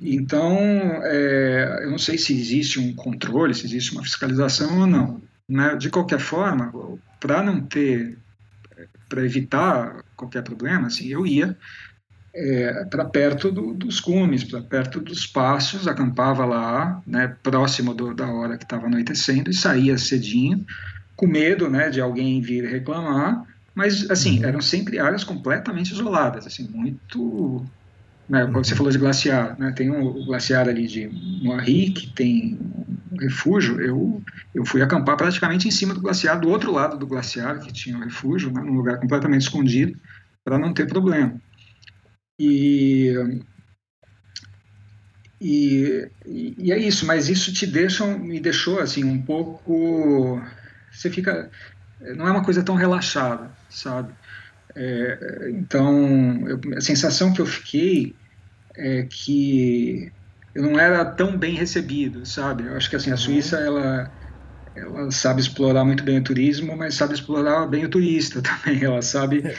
Então, 0.00 0.58
é, 1.02 1.80
eu 1.82 1.90
não 1.90 1.98
sei 1.98 2.18
se 2.18 2.32
existe 2.32 2.78
um 2.78 2.94
controle, 2.94 3.54
se 3.54 3.66
existe 3.66 3.92
uma 3.92 4.02
fiscalização 4.02 4.80
ou 4.80 4.86
não. 4.86 5.22
Né? 5.48 5.76
De 5.76 5.90
qualquer 5.90 6.20
forma, 6.20 6.72
para 7.20 7.42
não 7.42 7.60
ter, 7.60 8.18
para 9.08 9.24
evitar 9.24 10.04
qualquer 10.16 10.42
problema, 10.42 10.86
assim, 10.86 11.08
eu 11.08 11.26
ia 11.26 11.56
é, 12.34 12.84
para 12.86 13.04
perto 13.04 13.50
do, 13.52 13.74
dos 13.74 14.00
cumes, 14.00 14.42
para 14.42 14.60
perto 14.60 15.00
dos 15.00 15.26
passos, 15.26 15.86
acampava 15.86 16.44
lá, 16.44 17.00
né, 17.06 17.34
próximo 17.42 17.94
do, 17.94 18.12
da 18.12 18.30
hora 18.30 18.58
que 18.58 18.64
estava 18.64 18.86
anoitecendo 18.86 19.50
e 19.50 19.54
saía 19.54 19.96
cedinho, 19.96 20.64
com 21.14 21.28
medo, 21.28 21.70
né, 21.70 21.90
de 21.90 22.00
alguém 22.00 22.40
vir 22.40 22.64
reclamar, 22.64 23.44
mas 23.74 24.10
assim 24.10 24.40
uhum. 24.40 24.46
eram 24.46 24.60
sempre 24.60 24.98
áreas 24.98 25.22
completamente 25.22 25.92
isoladas, 25.92 26.44
assim 26.46 26.68
muito, 26.68 27.64
né, 28.28 28.44
você 28.46 28.72
uhum. 28.72 28.78
falou 28.78 28.92
de 28.92 28.98
glaciar, 28.98 29.56
né, 29.56 29.70
tem 29.70 29.90
um 29.90 30.26
glaciar 30.26 30.68
ali 30.68 30.88
de 30.88 31.08
Moari 31.40 31.90
que 31.90 32.12
tem 32.14 32.58
um 33.12 33.16
refúgio, 33.16 33.80
eu 33.80 34.20
eu 34.52 34.64
fui 34.64 34.82
acampar 34.82 35.16
praticamente 35.16 35.66
em 35.66 35.70
cima 35.70 35.94
do 35.94 36.00
glaciar, 36.00 36.38
do 36.38 36.48
outro 36.48 36.72
lado 36.72 36.96
do 36.96 37.06
glaciar 37.06 37.58
que 37.60 37.72
tinha 37.72 37.96
um 37.96 38.00
refúgio, 38.00 38.52
né, 38.52 38.60
num 38.60 38.74
lugar 38.74 38.98
completamente 38.98 39.42
escondido, 39.42 39.96
para 40.44 40.58
não 40.58 40.74
ter 40.74 40.86
problema. 40.86 41.40
E, 42.38 43.14
e, 45.40 46.08
e 46.26 46.72
é 46.72 46.78
isso, 46.78 47.06
mas 47.06 47.28
isso 47.28 47.52
te 47.52 47.66
deixa, 47.66 48.06
me 48.06 48.40
deixou 48.40 48.80
assim 48.80 49.04
um 49.04 49.20
pouco. 49.20 50.40
Você 50.90 51.10
fica. 51.10 51.50
Não 52.16 52.26
é 52.26 52.30
uma 52.30 52.44
coisa 52.44 52.62
tão 52.62 52.74
relaxada, 52.74 53.50
sabe? 53.70 54.12
É, 54.74 55.50
então, 55.50 56.48
eu, 56.48 56.60
a 56.76 56.80
sensação 56.80 57.32
que 57.32 57.40
eu 57.40 57.46
fiquei 57.46 58.14
é 58.76 59.04
que 59.04 60.12
eu 60.54 60.62
não 60.62 60.78
era 60.78 61.04
tão 61.04 61.36
bem 61.36 61.54
recebido, 61.54 62.26
sabe? 62.26 62.64
Eu 62.64 62.76
acho 62.76 62.90
que 62.90 62.96
assim 62.96 63.10
a 63.10 63.16
Suíça 63.16 63.58
ela 63.58 64.10
ela 64.76 65.10
sabe 65.10 65.40
explorar 65.40 65.84
muito 65.84 66.02
bem 66.02 66.18
o 66.18 66.24
turismo, 66.24 66.76
mas 66.76 66.94
sabe 66.94 67.14
explorar 67.14 67.66
bem 67.66 67.84
o 67.84 67.88
turista 67.88 68.42
também. 68.42 68.82
Ela 68.82 69.02
sabe, 69.02 69.42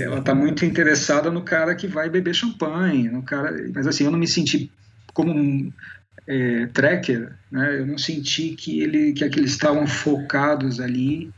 ela 0.00 0.18
está 0.18 0.34
muito 0.34 0.64
interessada 0.64 1.30
no 1.30 1.42
cara 1.42 1.74
que 1.74 1.86
vai 1.86 2.10
beber 2.10 2.34
champanhe, 2.34 3.08
no 3.08 3.22
cara. 3.22 3.54
Mas 3.74 3.86
assim, 3.86 4.04
eu 4.04 4.10
não 4.10 4.18
me 4.18 4.28
senti 4.28 4.70
como 5.12 5.32
um 5.32 5.72
é, 6.26 6.66
tracker, 6.66 7.32
né? 7.50 7.80
Eu 7.80 7.86
não 7.86 7.98
senti 7.98 8.50
que 8.50 8.80
ele, 8.80 9.12
que 9.12 9.24
aqueles 9.24 9.52
estavam 9.52 9.86
focados 9.86 10.80
ali 10.80 11.30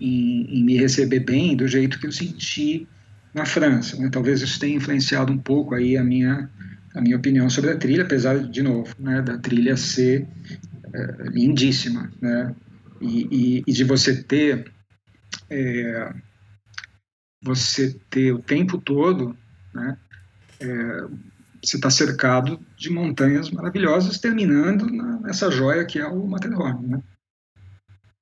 em, 0.00 0.58
em, 0.58 0.64
me 0.64 0.76
receber 0.76 1.20
bem 1.20 1.56
do 1.56 1.66
jeito 1.66 1.98
que 1.98 2.06
eu 2.06 2.12
senti 2.12 2.86
na 3.34 3.44
França. 3.44 3.96
Né? 3.96 4.08
Talvez 4.10 4.40
isso 4.42 4.60
tenha 4.60 4.76
influenciado 4.76 5.32
um 5.32 5.38
pouco 5.38 5.74
aí 5.74 5.96
a 5.96 6.04
minha 6.04 6.48
a 6.94 7.00
minha 7.00 7.16
opinião 7.16 7.48
sobre 7.48 7.70
a 7.70 7.76
trilha, 7.76 8.02
apesar 8.02 8.38
de 8.38 8.62
novo, 8.62 8.92
né, 8.98 9.22
da 9.22 9.38
trilha 9.38 9.76
ser 9.76 10.26
é, 10.94 11.28
lindíssima, 11.30 12.10
né? 12.20 12.54
E, 13.00 13.28
e, 13.30 13.64
e, 13.66 13.72
de 13.72 13.84
você 13.84 14.22
ter 14.22 14.72
é, 15.50 16.14
você 17.42 17.94
ter 18.10 18.32
o 18.32 18.42
tempo 18.42 18.78
todo, 18.78 19.36
né? 19.72 19.96
É, 20.60 21.00
você 21.64 21.76
está 21.76 21.90
cercado 21.90 22.60
de 22.76 22.90
montanhas 22.90 23.50
maravilhosas, 23.50 24.18
terminando 24.18 24.86
na, 24.86 25.20
nessa 25.20 25.50
joia 25.50 25.84
que 25.84 25.98
é 25.98 26.06
o 26.06 26.26
Matterhorn, 26.26 26.86
né? 26.86 27.02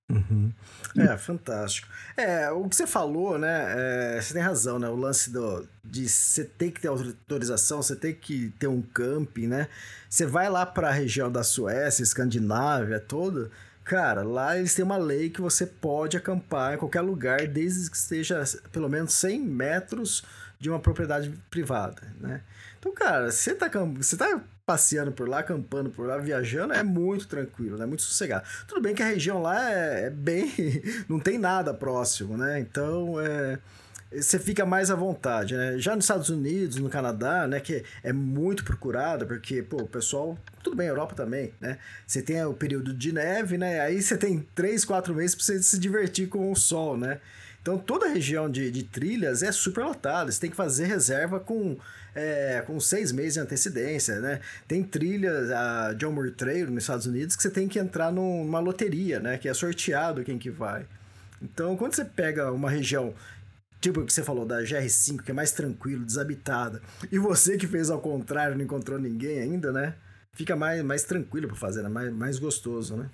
Uhum. 0.08 0.52
É, 0.96 1.16
fantástico. 1.16 1.88
É, 2.16 2.48
o 2.50 2.68
que 2.68 2.76
você 2.76 2.86
falou, 2.86 3.38
né? 3.38 3.74
É, 4.16 4.20
você 4.20 4.34
tem 4.34 4.42
razão, 4.42 4.78
né? 4.78 4.88
O 4.88 4.94
lance 4.94 5.30
do, 5.30 5.66
de 5.84 6.08
você 6.08 6.44
ter 6.44 6.70
que 6.70 6.80
ter 6.80 6.88
autorização, 6.88 7.82
você 7.82 7.96
tem 7.96 8.14
que 8.14 8.50
ter 8.58 8.68
um 8.68 8.80
camping, 8.80 9.48
né? 9.48 9.68
Você 10.08 10.24
vai 10.24 10.48
lá 10.48 10.64
para 10.64 10.88
a 10.88 10.92
região 10.92 11.30
da 11.30 11.42
Suécia, 11.42 12.02
Escandinávia, 12.04 13.00
toda. 13.00 13.50
Cara, 13.84 14.22
lá 14.22 14.56
eles 14.56 14.74
têm 14.74 14.84
uma 14.84 14.96
lei 14.96 15.28
que 15.30 15.40
você 15.40 15.66
pode 15.66 16.16
acampar 16.16 16.74
em 16.74 16.78
qualquer 16.78 17.02
lugar, 17.02 17.46
desde 17.46 17.90
que 17.90 17.96
esteja 17.96 18.42
pelo 18.72 18.88
menos 18.88 19.12
100 19.12 19.40
metros 19.40 20.24
de 20.58 20.70
uma 20.70 20.80
propriedade 20.80 21.32
privada, 21.50 22.02
né? 22.20 22.42
Então, 22.78 22.92
cara, 22.92 23.30
você 23.30 23.54
tá, 23.54 23.68
você 23.96 24.16
tá 24.16 24.40
passeando 24.66 25.12
por 25.12 25.28
lá, 25.28 25.38
acampando 25.38 25.90
por 25.90 26.08
lá, 26.08 26.18
viajando, 26.18 26.74
é 26.74 26.82
muito 26.82 27.28
tranquilo, 27.28 27.78
né? 27.78 27.86
Muito 27.86 28.02
sossegado. 28.02 28.44
Tudo 28.66 28.80
bem 28.80 28.96
que 28.96 29.02
a 29.02 29.06
região 29.06 29.40
lá 29.40 29.70
é, 29.72 30.06
é 30.06 30.10
bem. 30.10 30.52
não 31.08 31.20
tem 31.20 31.38
nada 31.38 31.72
próximo, 31.72 32.36
né? 32.36 32.58
Então 32.58 33.20
é 33.20 33.58
você 34.12 34.38
fica 34.38 34.64
mais 34.64 34.90
à 34.90 34.94
vontade, 34.94 35.56
né? 35.56 35.78
Já 35.78 35.94
nos 35.94 36.04
Estados 36.04 36.30
Unidos, 36.30 36.76
no 36.76 36.88
Canadá, 36.88 37.46
né, 37.46 37.58
que 37.58 37.84
é 38.02 38.12
muito 38.12 38.64
procurado, 38.64 39.26
porque, 39.26 39.62
pô, 39.62 39.78
o 39.78 39.88
pessoal, 39.88 40.38
tudo 40.62 40.76
bem, 40.76 40.86
Europa 40.86 41.14
também, 41.14 41.52
né? 41.60 41.78
Você 42.06 42.22
tem 42.22 42.42
o 42.44 42.54
período 42.54 42.94
de 42.94 43.12
neve, 43.12 43.58
né? 43.58 43.80
Aí 43.80 44.00
você 44.00 44.16
tem 44.16 44.46
três, 44.54 44.84
quatro 44.84 45.14
meses 45.14 45.34
para 45.34 45.44
você 45.44 45.62
se 45.62 45.78
divertir 45.78 46.28
com 46.28 46.50
o 46.50 46.56
sol, 46.56 46.96
né? 46.96 47.20
Então 47.60 47.78
toda 47.78 48.06
a 48.06 48.08
região 48.08 48.48
de, 48.48 48.70
de 48.70 48.84
trilhas 48.84 49.42
é 49.42 49.50
super 49.50 49.84
lotada, 49.84 50.30
você 50.30 50.40
tem 50.40 50.50
que 50.50 50.56
fazer 50.56 50.84
reserva 50.84 51.40
com 51.40 51.76
é, 52.16 52.62
com 52.66 52.80
seis 52.80 53.12
meses 53.12 53.34
de 53.34 53.40
antecedência, 53.40 54.20
né? 54.20 54.40
Tem 54.66 54.82
trilhas, 54.82 55.50
a 55.50 55.92
John 55.92 56.14
Trail 56.30 56.70
nos 56.70 56.84
Estados 56.84 57.06
Unidos, 57.06 57.36
que 57.36 57.42
você 57.42 57.50
tem 57.50 57.68
que 57.68 57.78
entrar 57.78 58.10
numa 58.10 58.58
loteria, 58.58 59.20
né? 59.20 59.36
Que 59.36 59.48
é 59.48 59.54
sorteado 59.54 60.24
quem 60.24 60.38
que 60.38 60.50
vai. 60.50 60.86
Então, 61.42 61.76
quando 61.76 61.94
você 61.94 62.04
pega 62.04 62.50
uma 62.50 62.70
região 62.70 63.14
tipo 63.78 64.00
o 64.00 64.06
que 64.06 64.12
você 64.12 64.22
falou 64.22 64.46
da 64.46 64.62
GR5, 64.62 65.22
que 65.22 65.30
é 65.30 65.34
mais 65.34 65.52
tranquilo, 65.52 66.04
desabitada, 66.04 66.80
e 67.12 67.18
você 67.18 67.56
que 67.56 67.66
fez 67.66 67.90
ao 67.90 68.00
contrário, 68.00 68.56
não 68.56 68.64
encontrou 68.64 68.98
ninguém 68.98 69.38
ainda, 69.38 69.70
né? 69.70 69.94
Fica 70.32 70.56
mais, 70.56 70.82
mais 70.82 71.04
tranquilo 71.04 71.46
para 71.46 71.56
fazer, 71.56 71.82
né? 71.82 71.88
mais, 71.88 72.12
mais 72.12 72.38
gostoso, 72.38 72.96
né? 72.96 73.08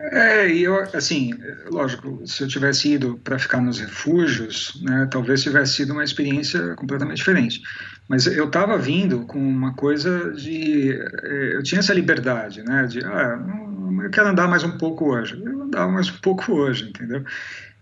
É, 0.00 0.48
e 0.48 0.62
eu, 0.62 0.76
assim, 0.94 1.32
lógico, 1.70 2.24
se 2.24 2.44
eu 2.44 2.48
tivesse 2.48 2.92
ido 2.92 3.18
para 3.18 3.36
ficar 3.36 3.60
nos 3.60 3.80
refúgios, 3.80 4.80
né, 4.84 5.08
talvez 5.10 5.42
tivesse 5.42 5.74
sido 5.74 5.92
uma 5.92 6.04
experiência 6.04 6.74
completamente 6.76 7.18
diferente. 7.18 7.60
Mas 8.08 8.26
eu 8.26 8.46
estava 8.46 8.78
vindo 8.78 9.26
com 9.26 9.38
uma 9.40 9.74
coisa 9.74 10.32
de. 10.32 10.92
Eh, 10.92 11.56
eu 11.56 11.62
tinha 11.64 11.80
essa 11.80 11.92
liberdade, 11.92 12.62
né, 12.62 12.86
de. 12.86 13.04
Ah, 13.04 13.40
eu 14.04 14.10
quero 14.10 14.28
andar 14.28 14.46
mais 14.46 14.62
um 14.62 14.78
pouco 14.78 15.06
hoje. 15.06 15.42
Eu 15.44 15.62
andava 15.62 15.90
mais 15.90 16.08
um 16.08 16.18
pouco 16.18 16.52
hoje, 16.52 16.88
entendeu? 16.88 17.24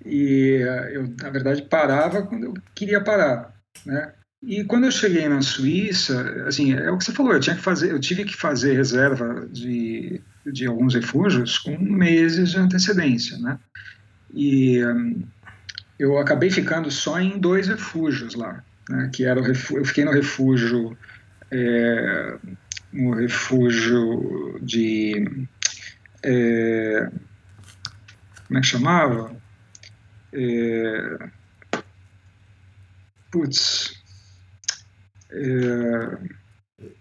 E 0.05 0.63
eu, 0.93 1.15
na 1.21 1.31
verdade, 1.31 1.63
parava 1.63 2.23
quando 2.23 2.45
eu 2.45 2.55
queria 2.75 3.01
parar, 3.03 3.55
né? 3.85 4.13
E 4.43 4.65
quando 4.65 4.85
eu 4.85 4.91
cheguei 4.93 5.29
na 5.29 5.43
Suíça, 5.43 6.45
assim, 6.47 6.73
é 6.73 6.91
o 6.91 6.97
que 6.97 7.05
você 7.05 7.13
falou, 7.13 7.33
eu 7.33 7.41
tinha 7.41 7.57
que 7.57 7.63
fazer, 7.63 7.91
eu 7.91 8.01
tive 8.01 8.25
que 8.25 8.37
fazer 8.37 8.75
reserva 8.75 9.47
de, 9.51 10.21
de 10.53 10.67
alguns 10.67 10.95
refúgios 10.95 11.59
com 11.59 11.77
meses 11.79 12.51
de 12.51 12.59
antecedência, 12.59 13.39
né? 13.39 13.59
E 14.33 14.85
um, 14.85 15.23
eu 15.99 16.19
acabei 16.19 16.51
ficando 16.51 16.91
só 16.91 17.21
em 17.21 17.39
dois 17.39 17.69
refúgios 17.69 18.35
lá, 18.35 18.63
né? 18.89 19.11
Que 19.13 19.25
era 19.25 19.43
refúgio, 19.43 19.79
eu 19.79 19.85
fiquei 19.85 20.05
no 20.05 20.13
refúgio 20.13 20.97
é, 21.51 22.39
no 22.93 23.15
refúgio 23.15 24.59
de 24.63 25.47
é, 26.23 27.11
como 28.47 28.59
é 28.59 28.61
que 28.61 28.67
chamava? 28.67 29.37
É, 30.33 31.31
putz, 33.31 34.03
é, 35.31 36.36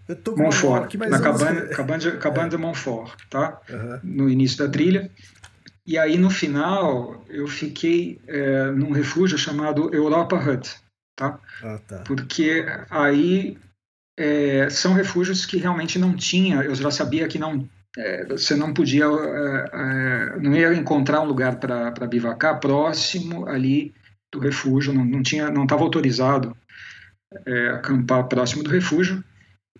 eu 0.08 0.16
tô 0.16 0.34
com 0.34 0.42
Montfort, 0.42 0.84
aqui, 0.84 0.96
na 0.96 1.20
cabana, 1.20 1.66
cabana, 1.66 1.98
de, 1.98 2.12
cabana 2.12 2.46
é. 2.46 2.50
de 2.50 2.56
Montfort, 2.56 3.12
tá? 3.28 3.60
Uhum. 3.68 4.00
No 4.02 4.30
início 4.30 4.58
da 4.58 4.68
trilha. 4.68 5.10
E 5.86 5.98
aí, 5.98 6.16
no 6.16 6.30
final, 6.30 7.24
eu 7.28 7.46
fiquei 7.46 8.20
é, 8.26 8.70
num 8.70 8.90
refúgio 8.90 9.38
chamado 9.38 9.94
Europa 9.94 10.36
Hut, 10.36 10.76
tá? 11.14 11.38
Ah, 11.62 11.78
tá. 11.86 11.98
Porque 11.98 12.64
aí 12.90 13.58
é, 14.18 14.68
são 14.70 14.94
refúgios 14.94 15.44
que 15.44 15.58
realmente 15.58 15.98
não 15.98 16.16
tinha, 16.16 16.62
eu 16.62 16.74
já 16.74 16.90
sabia 16.90 17.28
que 17.28 17.38
não 17.38 17.68
é, 17.96 18.24
você 18.26 18.54
não 18.54 18.74
podia, 18.74 19.04
é, 19.04 19.70
é, 19.72 20.40
não 20.40 20.54
ia 20.54 20.74
encontrar 20.74 21.20
um 21.20 21.26
lugar 21.26 21.56
para 21.56 22.06
bivacar 22.06 22.60
próximo 22.60 23.46
ali 23.46 23.94
do 24.32 24.38
refúgio, 24.38 24.92
não, 24.92 25.04
não 25.04 25.22
tinha, 25.22 25.50
não 25.50 25.62
estava 25.62 25.82
autorizado 25.82 26.56
é, 27.46 27.68
acampar 27.68 28.24
próximo 28.24 28.62
do 28.62 28.70
refúgio 28.70 29.22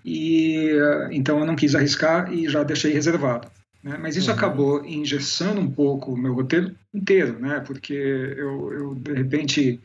e 0.07 0.71
então 1.11 1.41
eu 1.41 1.45
não 1.45 1.57
quis 1.57 1.75
arriscar 1.75 2.33
e 2.33 2.49
já 2.49 2.63
deixei 2.63 2.93
reservado. 2.93 3.49
Né? 3.87 3.97
Mas 4.01 4.17
isso 4.17 4.31
uhum. 4.31 4.37
acabou 4.37 4.85
engessando 4.85 5.61
um 5.61 5.71
pouco 5.71 6.13
o 6.13 6.17
meu 6.17 6.33
roteiro 6.33 6.75
inteiro, 6.93 7.39
né? 7.41 7.61
porque 7.67 7.93
eu, 7.93 8.73
eu 8.73 8.95
de 8.95 9.13
repente, 9.13 9.81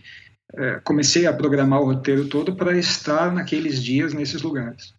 é, 0.53 0.79
comecei 0.83 1.25
a 1.25 1.33
programar 1.33 1.81
o 1.81 1.85
roteiro 1.85 2.27
todo 2.27 2.55
para 2.55 2.77
estar 2.77 3.31
naqueles 3.31 3.81
dias, 3.81 4.13
nesses 4.13 4.41
lugares. 4.41 4.93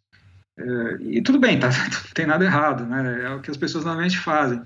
É, 0.59 0.97
e 1.01 1.23
tudo 1.23 1.39
bem, 1.39 1.59
tá, 1.59 1.69
não 1.70 2.15
tem 2.15 2.27
nada 2.27 2.44
errado, 2.44 2.85
né? 2.85 3.23
é 3.24 3.31
o 3.31 3.40
que 3.40 3.51
as 3.51 3.57
pessoas 3.57 3.85
normalmente 3.85 4.19
fazem. 4.19 4.61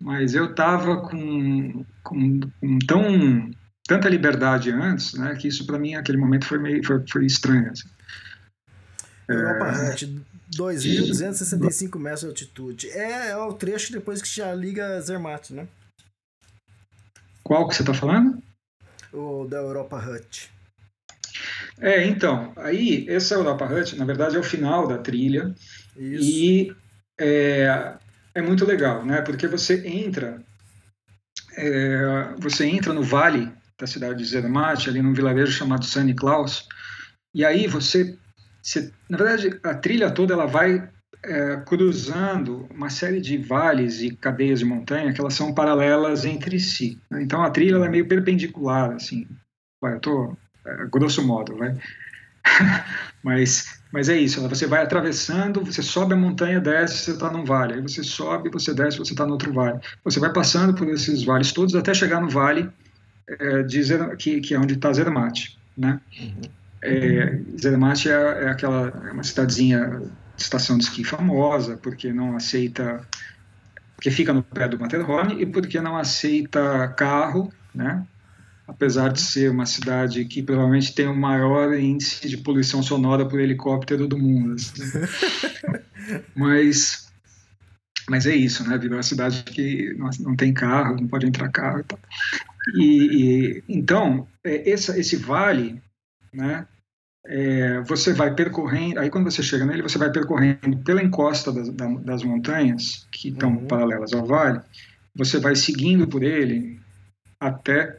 Mas 0.00 0.34
eu 0.34 0.46
estava 0.46 1.00
com, 1.02 1.84
com, 2.02 2.40
com, 2.60 2.78
tão, 2.86 3.50
tanta 3.86 4.08
liberdade 4.08 4.70
antes, 4.70 5.14
né, 5.14 5.34
que 5.36 5.48
isso 5.48 5.64
para 5.64 5.78
mim, 5.78 5.94
naquele 5.94 6.18
momento, 6.18 6.44
foi, 6.44 6.58
meio, 6.58 6.84
foi, 6.84 7.02
foi 7.08 7.24
estranho. 7.24 7.70
Assim. 7.70 7.88
Europa 9.28 9.66
é... 9.66 9.94
2.265 10.54 11.98
metros 11.98 12.20
de 12.20 12.26
altitude. 12.26 12.90
É, 12.90 13.30
é 13.30 13.36
o 13.36 13.52
trecho 13.52 13.92
depois 13.92 14.22
que 14.22 14.28
já 14.28 14.54
liga 14.54 15.00
Zermatt, 15.00 15.52
né? 15.52 15.66
Qual 17.42 17.68
que 17.68 17.74
você 17.74 17.82
está 17.82 17.94
falando? 17.94 18.42
O 19.12 19.44
da 19.44 19.58
Europa 19.58 19.96
Hut. 19.96 20.50
É, 21.78 22.06
então, 22.06 22.52
aí, 22.56 23.06
essa 23.08 23.34
Europa 23.34 23.66
Hut, 23.66 23.96
na 23.96 24.04
verdade, 24.04 24.36
é 24.36 24.38
o 24.38 24.44
final 24.44 24.86
da 24.86 24.98
trilha. 24.98 25.54
Isso. 25.96 26.24
E 26.24 26.76
é, 27.18 27.94
é 28.34 28.42
muito 28.42 28.64
legal, 28.64 29.04
né? 29.04 29.20
Porque 29.22 29.46
você 29.46 29.86
entra, 29.86 30.42
é, 31.56 32.34
você 32.38 32.66
entra 32.66 32.92
no 32.92 33.02
vale 33.02 33.52
da 33.78 33.86
cidade 33.86 34.18
de 34.18 34.24
Zermatt, 34.24 34.88
ali 34.88 35.02
num 35.02 35.12
vilarejo 35.12 35.52
chamado 35.52 35.84
San 35.84 36.12
Claus, 36.14 36.66
e 37.34 37.44
aí 37.44 37.66
você 37.66 38.16
você, 38.66 38.90
na 39.08 39.16
verdade, 39.16 39.60
a 39.62 39.74
trilha 39.74 40.10
toda 40.10 40.34
ela 40.34 40.44
vai 40.44 40.90
é, 41.22 41.56
cruzando 41.58 42.66
uma 42.68 42.90
série 42.90 43.20
de 43.20 43.38
vales 43.38 44.02
e 44.02 44.10
cadeias 44.10 44.58
de 44.58 44.64
montanha 44.64 45.12
que 45.12 45.20
elas 45.20 45.34
são 45.34 45.54
paralelas 45.54 46.24
entre 46.24 46.58
si. 46.58 46.98
Né? 47.08 47.22
Então 47.22 47.44
a 47.44 47.50
trilha 47.50 47.76
é 47.76 47.88
meio 47.88 48.08
perpendicular, 48.08 48.90
assim. 48.90 49.24
Vai, 49.80 49.94
eu 49.94 50.00
tô 50.00 50.36
é, 50.64 50.84
grosso 50.86 51.24
modo, 51.24 51.56
vai. 51.56 51.76
mas, 53.22 53.80
mas 53.92 54.08
é 54.08 54.16
isso. 54.18 54.46
Você 54.48 54.66
vai 54.66 54.82
atravessando, 54.82 55.64
você 55.64 55.80
sobe 55.80 56.14
a 56.14 56.16
montanha, 56.16 56.60
desce, 56.60 57.04
você 57.04 57.12
está 57.12 57.30
num 57.30 57.44
vale. 57.44 57.74
Aí 57.74 57.80
você 57.80 58.02
sobe, 58.02 58.50
você 58.50 58.74
desce, 58.74 58.98
você 58.98 59.12
está 59.12 59.24
no 59.24 59.34
outro 59.34 59.52
vale. 59.52 59.78
Você 60.02 60.18
vai 60.18 60.32
passando 60.32 60.74
por 60.74 60.88
esses 60.88 61.22
vales 61.22 61.52
todos 61.52 61.76
até 61.76 61.94
chegar 61.94 62.20
no 62.20 62.28
vale 62.28 62.68
é, 63.28 63.62
de 63.62 63.80
Zer, 63.80 64.16
que, 64.16 64.40
que 64.40 64.54
é 64.54 64.58
onde 64.58 64.74
está 64.74 64.92
Zermatt, 64.92 65.56
né? 65.78 66.00
Uhum. 66.20 66.65
É, 66.86 67.40
Zermatt 67.60 68.08
é, 68.08 68.12
é 68.12 68.48
aquela 68.48 68.88
é 69.08 69.12
uma 69.12 69.22
cidadezinha 69.22 70.02
estação 70.36 70.78
de 70.78 70.84
esqui 70.84 71.02
famosa 71.02 71.76
porque 71.76 72.12
não 72.12 72.36
aceita 72.36 73.06
porque 73.96 74.10
fica 74.10 74.32
no 74.32 74.42
pé 74.42 74.68
do 74.68 74.78
Matterhorn 74.78 75.40
e 75.40 75.46
porque 75.46 75.80
não 75.80 75.96
aceita 75.96 76.88
carro, 76.96 77.50
né? 77.74 78.06
Apesar 78.68 79.10
de 79.10 79.20
ser 79.20 79.50
uma 79.50 79.64
cidade 79.64 80.24
que 80.26 80.42
provavelmente 80.42 80.94
tem 80.94 81.06
o 81.06 81.16
maior 81.16 81.72
índice 81.72 82.28
de 82.28 82.36
poluição 82.36 82.82
sonora 82.82 83.26
por 83.26 83.40
helicóptero 83.40 84.06
do 84.06 84.18
mundo. 84.18 84.54
Assim. 84.54 84.82
mas 86.36 87.10
mas 88.08 88.26
é 88.26 88.36
isso, 88.36 88.68
né? 88.68 88.76
Virou 88.76 88.98
uma 88.98 89.02
cidade 89.02 89.42
que 89.44 89.94
não, 89.94 90.10
não 90.20 90.36
tem 90.36 90.52
carro, 90.52 90.96
não 90.96 91.08
pode 91.08 91.26
entrar 91.26 91.48
carro 91.48 91.80
e 91.80 91.84
tal. 91.84 91.98
E, 92.74 92.82
e 92.82 93.64
então, 93.68 94.28
é, 94.44 94.68
esse, 94.70 94.92
esse 95.00 95.16
vale 95.16 95.80
né? 96.36 96.66
É, 97.28 97.80
você 97.82 98.12
vai 98.12 98.34
percorrendo, 98.34 99.00
aí 99.00 99.10
quando 99.10 99.30
você 99.30 99.42
chega 99.42 99.64
nele, 99.64 99.82
você 99.82 99.98
vai 99.98 100.10
percorrendo 100.10 100.78
pela 100.84 101.02
encosta 101.02 101.52
das, 101.52 101.68
das 102.04 102.22
montanhas 102.22 103.06
que 103.10 103.28
estão 103.28 103.50
uhum. 103.50 103.66
paralelas 103.66 104.12
ao 104.12 104.24
vale, 104.24 104.60
você 105.14 105.40
vai 105.40 105.56
seguindo 105.56 106.06
por 106.06 106.22
ele 106.22 106.78
até 107.40 107.98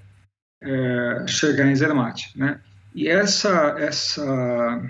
é, 0.61 1.25
chegar 1.27 1.69
em 1.69 1.75
Zermatt, 1.75 2.31
né? 2.37 2.59
E 2.95 3.07
essa 3.07 3.75
essa 3.77 4.81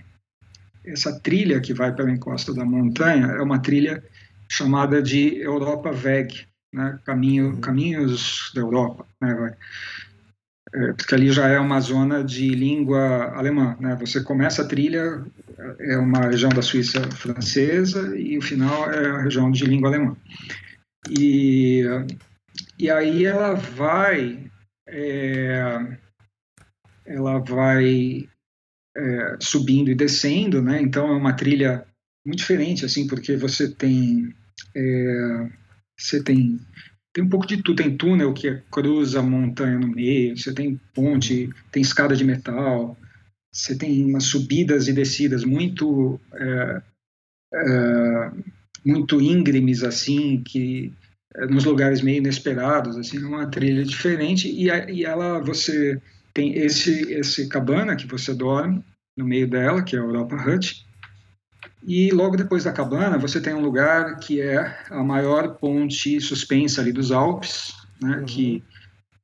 essa 0.85 1.19
trilha 1.19 1.59
que 1.59 1.73
vai 1.73 1.93
pela 1.93 2.11
encosta 2.11 2.53
da 2.53 2.63
montanha 2.63 3.25
é 3.27 3.41
uma 3.41 3.59
trilha 3.59 4.03
chamada 4.49 5.01
de 5.01 5.37
Europa 5.41 5.91
Weg, 5.91 6.47
né? 6.73 6.99
Caminho, 7.03 7.47
uhum. 7.47 7.61
Caminhos 7.61 8.51
da 8.53 8.61
Europa, 8.61 9.05
né? 9.21 9.55
É, 10.73 10.93
porque 10.93 11.15
ali 11.15 11.31
já 11.31 11.47
é 11.47 11.59
uma 11.59 11.79
zona 11.79 12.23
de 12.23 12.49
língua 12.49 13.33
alemã. 13.35 13.77
Né? 13.79 13.95
Você 13.99 14.21
começa 14.21 14.61
a 14.61 14.67
trilha, 14.67 15.23
é 15.79 15.97
uma 15.97 16.21
região 16.27 16.49
da 16.49 16.61
Suíça 16.61 17.01
francesa, 17.11 18.17
e 18.17 18.37
o 18.37 18.41
final 18.41 18.91
é 18.91 19.09
a 19.09 19.21
região 19.21 19.51
de 19.51 19.65
língua 19.65 19.89
alemã. 19.89 20.15
E, 21.09 21.83
e 22.77 22.89
aí 22.89 23.25
ela 23.25 23.53
vai. 23.53 24.45
É, 24.89 25.97
ela 27.05 27.39
vai 27.39 28.27
é, 28.95 29.37
subindo 29.39 29.89
e 29.89 29.95
descendo, 29.95 30.61
né? 30.61 30.81
Então 30.81 31.07
é 31.07 31.15
uma 31.15 31.33
trilha 31.33 31.85
muito 32.25 32.39
diferente, 32.39 32.83
assim, 32.83 33.07
porque 33.07 33.37
você 33.37 33.69
tem 33.69 34.33
é, 34.75 35.49
você 35.97 36.21
tem 36.21 36.59
tem 37.17 37.23
um 37.23 37.29
pouco 37.29 37.47
de 37.47 37.57
tudo. 37.63 37.81
Tem 37.81 37.97
túnel 37.97 38.31
que 38.31 38.61
cruza 38.69 39.19
a 39.19 39.23
montanha 39.23 39.79
no 39.79 39.87
meio, 39.87 40.37
você 40.37 40.53
tem 40.53 40.79
ponte, 40.93 41.49
tem 41.71 41.81
escada 41.81 42.15
de 42.15 42.23
metal, 42.23 42.95
você 43.51 43.75
tem 43.75 44.05
umas 44.05 44.25
subidas 44.25 44.87
e 44.87 44.93
descidas 44.93 45.43
muito 45.43 46.21
é, 46.35 46.81
é, 47.55 48.31
muito 48.85 49.19
íngremes 49.19 49.83
assim, 49.83 50.43
que 50.43 50.93
é, 51.33 51.47
nos 51.47 51.65
lugares 51.65 52.03
meio 52.03 52.19
inesperados, 52.19 52.95
assim, 52.97 53.17
uma 53.17 53.47
trilha 53.47 53.83
diferente 53.83 54.47
e, 54.47 54.67
e 54.67 55.03
ela 55.03 55.39
você 55.39 55.99
tem 56.35 56.55
esse 56.55 57.11
esse 57.11 57.49
cabana 57.49 57.95
que 57.95 58.05
você 58.05 58.31
dorme 58.31 58.83
no 59.17 59.25
meio 59.25 59.49
dela, 59.49 59.81
que 59.81 59.95
é 59.95 59.99
a 59.99 60.03
Europa 60.03 60.35
Hut, 60.35 60.85
e 61.87 62.11
logo 62.11 62.35
depois 62.35 62.65
da 62.65 62.73
cabana, 62.73 63.17
você 63.17 63.39
tem 63.39 63.53
um 63.53 63.61
lugar 63.61 64.19
que 64.19 64.41
é 64.41 64.77
a 64.89 65.01
maior 65.01 65.55
ponte 65.55 66.19
suspensa 66.19 66.81
ali 66.81 66.91
dos 66.91 67.13
Alpes, 67.13 67.73
né, 68.01 68.17
uhum. 68.17 68.25
que 68.25 68.61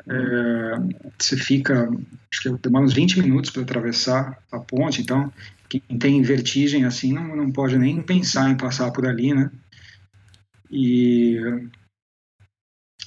é, 0.07 1.03
você 1.19 1.35
fica, 1.35 1.89
acho 2.31 2.41
que 2.41 2.49
demora 2.61 2.85
uns 2.85 2.93
20 2.93 3.19
minutos 3.19 3.51
para 3.51 3.63
atravessar 3.63 4.41
a 4.49 4.59
ponte, 4.59 5.01
então 5.01 5.29
quem 5.67 5.81
tem 5.99 6.21
vertigem 6.21 6.85
assim 6.85 7.11
não, 7.11 7.35
não 7.35 7.51
pode 7.51 7.77
nem 7.77 8.01
pensar 8.01 8.49
em 8.49 8.55
passar 8.55 8.91
por 8.91 9.05
ali, 9.05 9.33
né? 9.33 9.51
E 10.71 11.37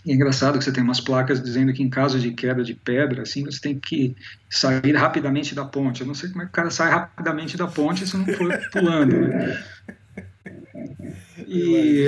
e 0.07 0.13
é 0.13 0.15
engraçado 0.15 0.57
que 0.57 0.65
você 0.65 0.71
tem 0.71 0.85
umas 0.85 1.01
placas 1.01 1.43
dizendo 1.43 1.73
que 1.73 1.83
em 1.83 1.91
caso 1.91 2.21
de 2.21 2.31
queda 2.31 2.63
de 2.63 2.75
pedra, 2.75 3.23
assim, 3.23 3.43
você 3.43 3.61
tem 3.61 3.77
que 3.77 4.15
sair 4.49 4.95
rapidamente 4.95 5.53
da 5.53 5.65
ponte. 5.65 6.01
Eu 6.01 6.07
não 6.07 6.15
sei 6.15 6.31
como 6.31 6.43
é 6.43 6.45
que 6.45 6.53
o 6.53 6.55
cara 6.55 6.71
sai 6.71 6.93
rapidamente 6.93 7.57
da 7.57 7.67
ponte 7.67 8.07
se 8.07 8.17
não 8.17 8.25
for 8.25 8.57
pulando. 8.71 9.19
Né? 9.19 9.65
E, 11.49 12.05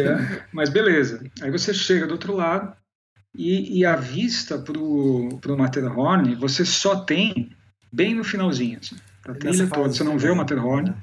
mas 0.52 0.68
beleza. 0.68 1.20
Aí 1.42 1.50
você 1.50 1.74
chega 1.74 2.06
do 2.06 2.12
outro 2.12 2.36
lado 2.36 2.72
e, 3.34 3.80
e 3.80 3.84
a 3.84 3.96
vista 3.96 4.56
para 4.58 4.78
o 4.78 5.58
Matterhorn 5.58 6.36
você 6.36 6.64
só 6.64 7.00
tem 7.00 7.50
bem 7.92 8.14
no 8.14 8.22
finalzinho. 8.22 8.78
Assim, 8.78 8.96
da 9.26 9.34
trilha 9.34 9.66
toda. 9.66 9.88
Você 9.88 10.04
não 10.04 10.16
vê 10.16 10.30
o 10.30 10.36
Matterhorn. 10.36 10.94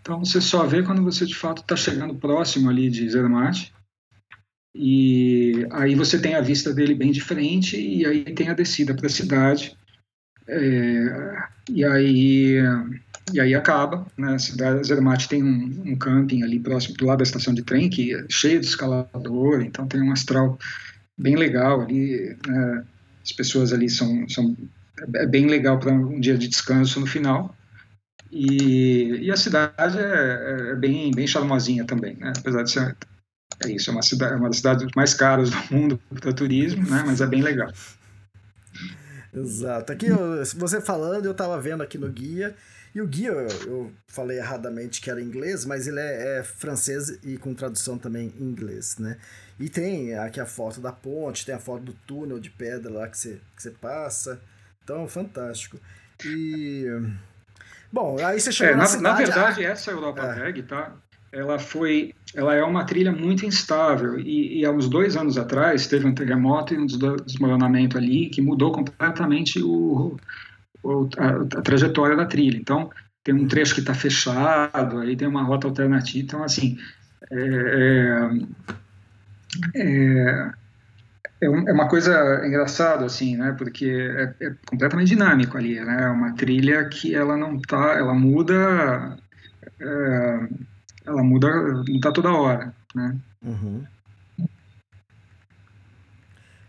Então 0.00 0.24
você 0.24 0.40
só 0.40 0.64
vê 0.64 0.82
quando 0.82 1.02
você 1.02 1.26
de 1.26 1.34
fato 1.34 1.60
está 1.60 1.76
chegando 1.76 2.14
próximo 2.14 2.70
ali 2.70 2.88
de 2.88 3.06
Zermatt. 3.10 3.74
E 4.74 5.66
aí 5.70 5.94
você 5.94 6.18
tem 6.18 6.34
a 6.34 6.40
vista 6.40 6.72
dele 6.72 6.94
bem 6.94 7.10
diferente 7.10 7.80
e 7.80 8.06
aí 8.06 8.24
tem 8.24 8.48
a 8.48 8.54
descida 8.54 8.94
para 8.94 9.06
a 9.06 9.10
cidade. 9.10 9.76
É, 10.48 11.36
e 11.70 11.84
aí 11.84 12.56
e 13.32 13.40
aí 13.40 13.54
acaba, 13.54 14.06
né? 14.16 14.34
A 14.34 14.38
cidade 14.38 14.86
Zermatt 14.86 15.28
tem 15.28 15.42
um, 15.42 15.82
um, 15.86 15.96
camping 15.96 16.42
ali 16.42 16.58
próximo 16.58 16.96
do 16.96 17.06
lado 17.06 17.18
da 17.18 17.24
estação 17.24 17.54
de 17.54 17.62
trem 17.62 17.88
que 17.88 18.14
é 18.14 18.24
cheio 18.28 18.60
de 18.60 18.66
escalador, 18.66 19.62
então 19.62 19.86
tem 19.86 20.02
um 20.02 20.12
astral 20.12 20.58
bem 21.18 21.36
legal 21.36 21.82
ali. 21.82 22.36
Né? 22.46 22.84
As 23.22 23.32
pessoas 23.32 23.72
ali 23.72 23.88
são, 23.88 24.28
são 24.28 24.56
é 25.14 25.26
bem 25.26 25.46
legal 25.46 25.78
para 25.78 25.92
um 25.92 26.18
dia 26.18 26.36
de 26.36 26.48
descanso 26.48 26.98
no 27.00 27.06
final. 27.06 27.54
E, 28.32 29.18
e 29.22 29.30
a 29.30 29.36
cidade 29.36 29.98
é, 29.98 30.70
é, 30.70 30.74
bem 30.76 31.10
bem 31.12 31.26
charmosinha 31.26 31.84
também, 31.84 32.16
né? 32.16 32.32
Apesar 32.36 32.62
de 32.62 32.70
ser 32.70 32.96
isso, 33.66 33.90
é 33.90 33.92
uma, 33.92 34.02
cidade, 34.02 34.32
é 34.32 34.36
uma 34.36 34.48
das 34.48 34.56
cidades 34.56 34.86
mais 34.96 35.14
caras 35.14 35.50
do 35.50 35.74
mundo 35.74 36.00
para 36.18 36.32
turismo, 36.32 36.88
né? 36.88 37.02
Mas 37.06 37.20
é 37.20 37.26
bem 37.26 37.42
legal. 37.42 37.70
Exato. 39.32 39.92
Aqui, 39.92 40.06
eu, 40.06 40.44
você 40.56 40.80
falando, 40.80 41.24
eu 41.24 41.32
estava 41.32 41.60
vendo 41.60 41.82
aqui 41.82 41.98
no 41.98 42.08
guia, 42.08 42.54
e 42.94 43.00
o 43.00 43.06
guia, 43.06 43.30
eu, 43.30 43.48
eu 43.66 43.92
falei 44.08 44.38
erradamente 44.38 45.00
que 45.00 45.10
era 45.10 45.22
inglês, 45.22 45.64
mas 45.64 45.86
ele 45.86 46.00
é, 46.00 46.38
é, 46.38 46.42
francês 46.42 47.18
e 47.22 47.36
com 47.36 47.54
tradução 47.54 47.96
também 47.96 48.32
em 48.38 48.44
inglês, 48.44 48.96
né? 48.98 49.16
E 49.58 49.68
tem 49.68 50.18
aqui 50.18 50.40
a 50.40 50.46
foto 50.46 50.80
da 50.80 50.90
ponte, 50.90 51.46
tem 51.46 51.54
a 51.54 51.58
foto 51.58 51.84
do 51.84 51.92
túnel 51.92 52.40
de 52.40 52.50
pedra 52.50 52.92
lá 52.92 53.08
que 53.08 53.16
você, 53.16 53.40
que 53.54 53.62
você 53.62 53.70
passa. 53.70 54.40
Então, 54.82 55.06
fantástico. 55.06 55.78
E... 56.24 56.86
Bom, 57.92 58.16
aí 58.24 58.40
você 58.40 58.50
chegou 58.50 58.74
é, 58.74 58.76
na, 58.76 58.82
na, 58.82 58.88
cidade... 58.88 59.02
na 59.02 59.14
verdade, 59.14 59.64
essa 59.64 59.90
Europa 59.90 60.22
é. 60.22 60.32
Reg, 60.32 60.62
tá? 60.62 60.96
Ela 61.32 61.58
foi, 61.58 62.14
ela 62.34 62.54
é 62.54 62.62
uma 62.62 62.84
trilha 62.84 63.12
muito 63.12 63.46
instável 63.46 64.18
e, 64.18 64.60
e 64.60 64.66
há 64.66 64.70
uns 64.70 64.88
dois 64.88 65.16
anos 65.16 65.38
atrás 65.38 65.86
teve 65.86 66.06
um 66.06 66.14
terremoto 66.14 66.74
e 66.74 66.78
um 66.78 66.86
desmoronamento 66.86 67.96
ali 67.96 68.28
que 68.28 68.42
mudou 68.42 68.72
completamente 68.72 69.62
o, 69.62 70.16
o 70.82 71.08
a, 71.16 71.58
a, 71.58 71.62
trajetória 71.62 72.16
da 72.16 72.26
trilha. 72.26 72.56
Então 72.56 72.90
tem 73.22 73.34
um 73.34 73.46
trecho 73.46 73.74
que 73.74 73.80
está 73.80 73.94
fechado, 73.94 74.98
aí 74.98 75.16
tem 75.16 75.28
uma 75.28 75.42
rota 75.42 75.68
alternativa. 75.68 76.24
Então 76.24 76.42
assim, 76.42 76.76
é, 77.30 78.28
é, 79.76 79.82
é, 79.82 80.52
é, 81.42 81.46
é 81.46 81.72
uma 81.72 81.88
coisa 81.88 82.44
engraçada 82.44 83.04
assim, 83.04 83.36
né? 83.36 83.54
Porque 83.56 83.86
é, 83.86 84.34
é 84.46 84.54
completamente 84.66 85.08
dinâmico 85.08 85.56
ali, 85.56 85.78
né? 85.80 86.02
É 86.02 86.08
uma 86.08 86.34
trilha 86.34 86.88
que 86.88 87.14
ela 87.14 87.36
não 87.36 87.60
tá, 87.60 87.94
ela 87.94 88.14
muda 88.14 89.16
é, 89.80 90.48
ela 91.04 91.22
muda, 91.22 91.48
não 91.48 92.00
tá 92.00 92.12
toda 92.12 92.32
hora, 92.32 92.74
né? 92.94 93.16
Uhum. 93.42 93.84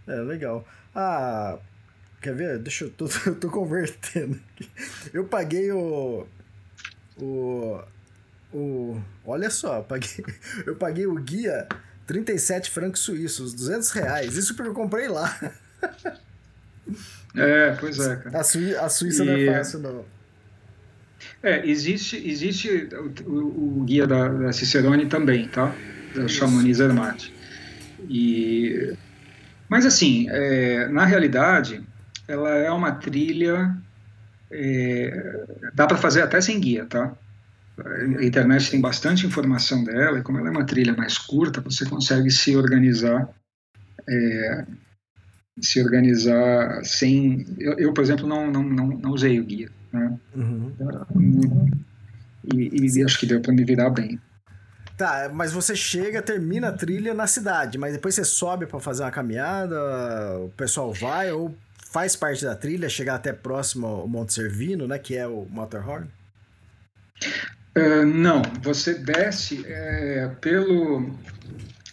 É, 0.07 0.15
legal. 0.15 0.65
Ah, 0.95 1.57
quer 2.21 2.35
ver? 2.35 2.59
Deixa 2.59 2.85
eu... 2.85 2.89
Tô, 2.91 3.07
eu 3.25 3.35
tô 3.35 3.49
convertendo 3.49 4.39
aqui. 4.53 4.69
Eu 5.13 5.25
paguei 5.25 5.71
o... 5.71 6.25
O... 7.17 7.81
O... 8.53 9.01
Olha 9.25 9.49
só, 9.49 9.77
eu 9.77 9.83
paguei, 9.83 10.25
eu 10.65 10.75
paguei 10.75 11.07
o 11.07 11.15
guia 11.15 11.67
37 12.05 12.69
francos 12.69 13.01
suíços, 13.01 13.53
200 13.53 13.91
reais. 13.91 14.35
Isso 14.35 14.55
porque 14.55 14.69
eu 14.69 14.73
comprei 14.73 15.07
lá. 15.07 15.33
É, 17.35 17.71
pois 17.79 17.97
é, 17.99 18.15
cara. 18.19 18.39
A, 18.39 18.43
Suí 18.43 18.75
a 18.75 18.89
Suíça 18.89 19.23
e... 19.23 19.25
não 19.25 19.33
é 19.33 19.57
fácil, 19.57 19.79
não. 19.79 20.05
É, 21.43 21.67
existe, 21.67 22.15
existe 22.17 22.89
o, 23.25 23.79
o 23.79 23.83
guia 23.83 24.05
da, 24.05 24.27
da, 24.27 24.53
Cicerone 24.53 25.07
também, 25.07 25.47
tá? 25.47 25.73
Da 26.15 26.27
Chamonix 26.27 26.77
Zermatt. 26.77 27.33
E, 28.09 28.93
mas 29.67 29.85
assim, 29.85 30.27
é, 30.29 30.87
na 30.89 31.05
realidade, 31.05 31.83
ela 32.27 32.49
é 32.49 32.69
uma 32.69 32.91
trilha, 32.91 33.75
é, 34.51 35.45
dá 35.73 35.87
para 35.87 35.97
fazer 35.97 36.21
até 36.21 36.39
sem 36.41 36.59
guia, 36.59 36.85
tá? 36.85 37.11
A 38.17 38.23
internet 38.23 38.69
tem 38.69 38.79
bastante 38.79 39.25
informação 39.25 39.83
dela 39.83 40.19
e 40.19 40.21
como 40.21 40.37
ela 40.37 40.49
é 40.49 40.51
uma 40.51 40.65
trilha 40.65 40.93
mais 40.93 41.17
curta, 41.17 41.61
você 41.61 41.85
consegue 41.85 42.29
se 42.29 42.55
organizar 42.55 43.27
é, 44.07 44.65
se 45.59 45.81
organizar 45.81 46.83
sem. 46.83 47.45
Eu, 47.59 47.73
eu, 47.77 47.93
por 47.93 48.03
exemplo, 48.03 48.27
não, 48.27 48.49
não, 48.49 48.63
não, 48.63 48.87
não 48.87 49.11
usei 49.11 49.39
o 49.39 49.45
guia. 49.45 49.69
Né? 49.91 50.17
Uhum. 50.35 50.73
E, 52.53 52.97
e 52.97 53.03
acho 53.03 53.19
que 53.19 53.25
deu 53.25 53.41
para 53.41 53.53
me 53.53 53.63
virar 53.63 53.89
bem. 53.89 54.19
Tá, 54.97 55.31
mas 55.33 55.51
você 55.51 55.75
chega, 55.75 56.21
termina 56.21 56.69
a 56.69 56.71
trilha 56.71 57.13
na 57.13 57.25
cidade, 57.25 57.77
mas 57.77 57.93
depois 57.93 58.13
você 58.13 58.23
sobe 58.23 58.67
para 58.67 58.79
fazer 58.79 59.03
uma 59.03 59.11
caminhada, 59.11 59.75
o 60.39 60.49
pessoal 60.49 60.93
vai 60.93 61.31
ou 61.31 61.55
faz 61.91 62.15
parte 62.15 62.45
da 62.45 62.55
trilha, 62.55 62.87
chegar 62.87 63.15
até 63.15 63.33
próximo 63.33 63.87
ao 63.87 64.07
Monte 64.07 64.33
Servino, 64.33 64.87
né, 64.87 64.99
que 64.99 65.17
é 65.17 65.25
o 65.25 65.47
Matterhorn? 65.49 66.07
Uh, 67.77 68.05
não, 68.05 68.41
você 68.61 68.93
desce 68.93 69.63
é, 69.65 70.29
pelo. 70.39 71.09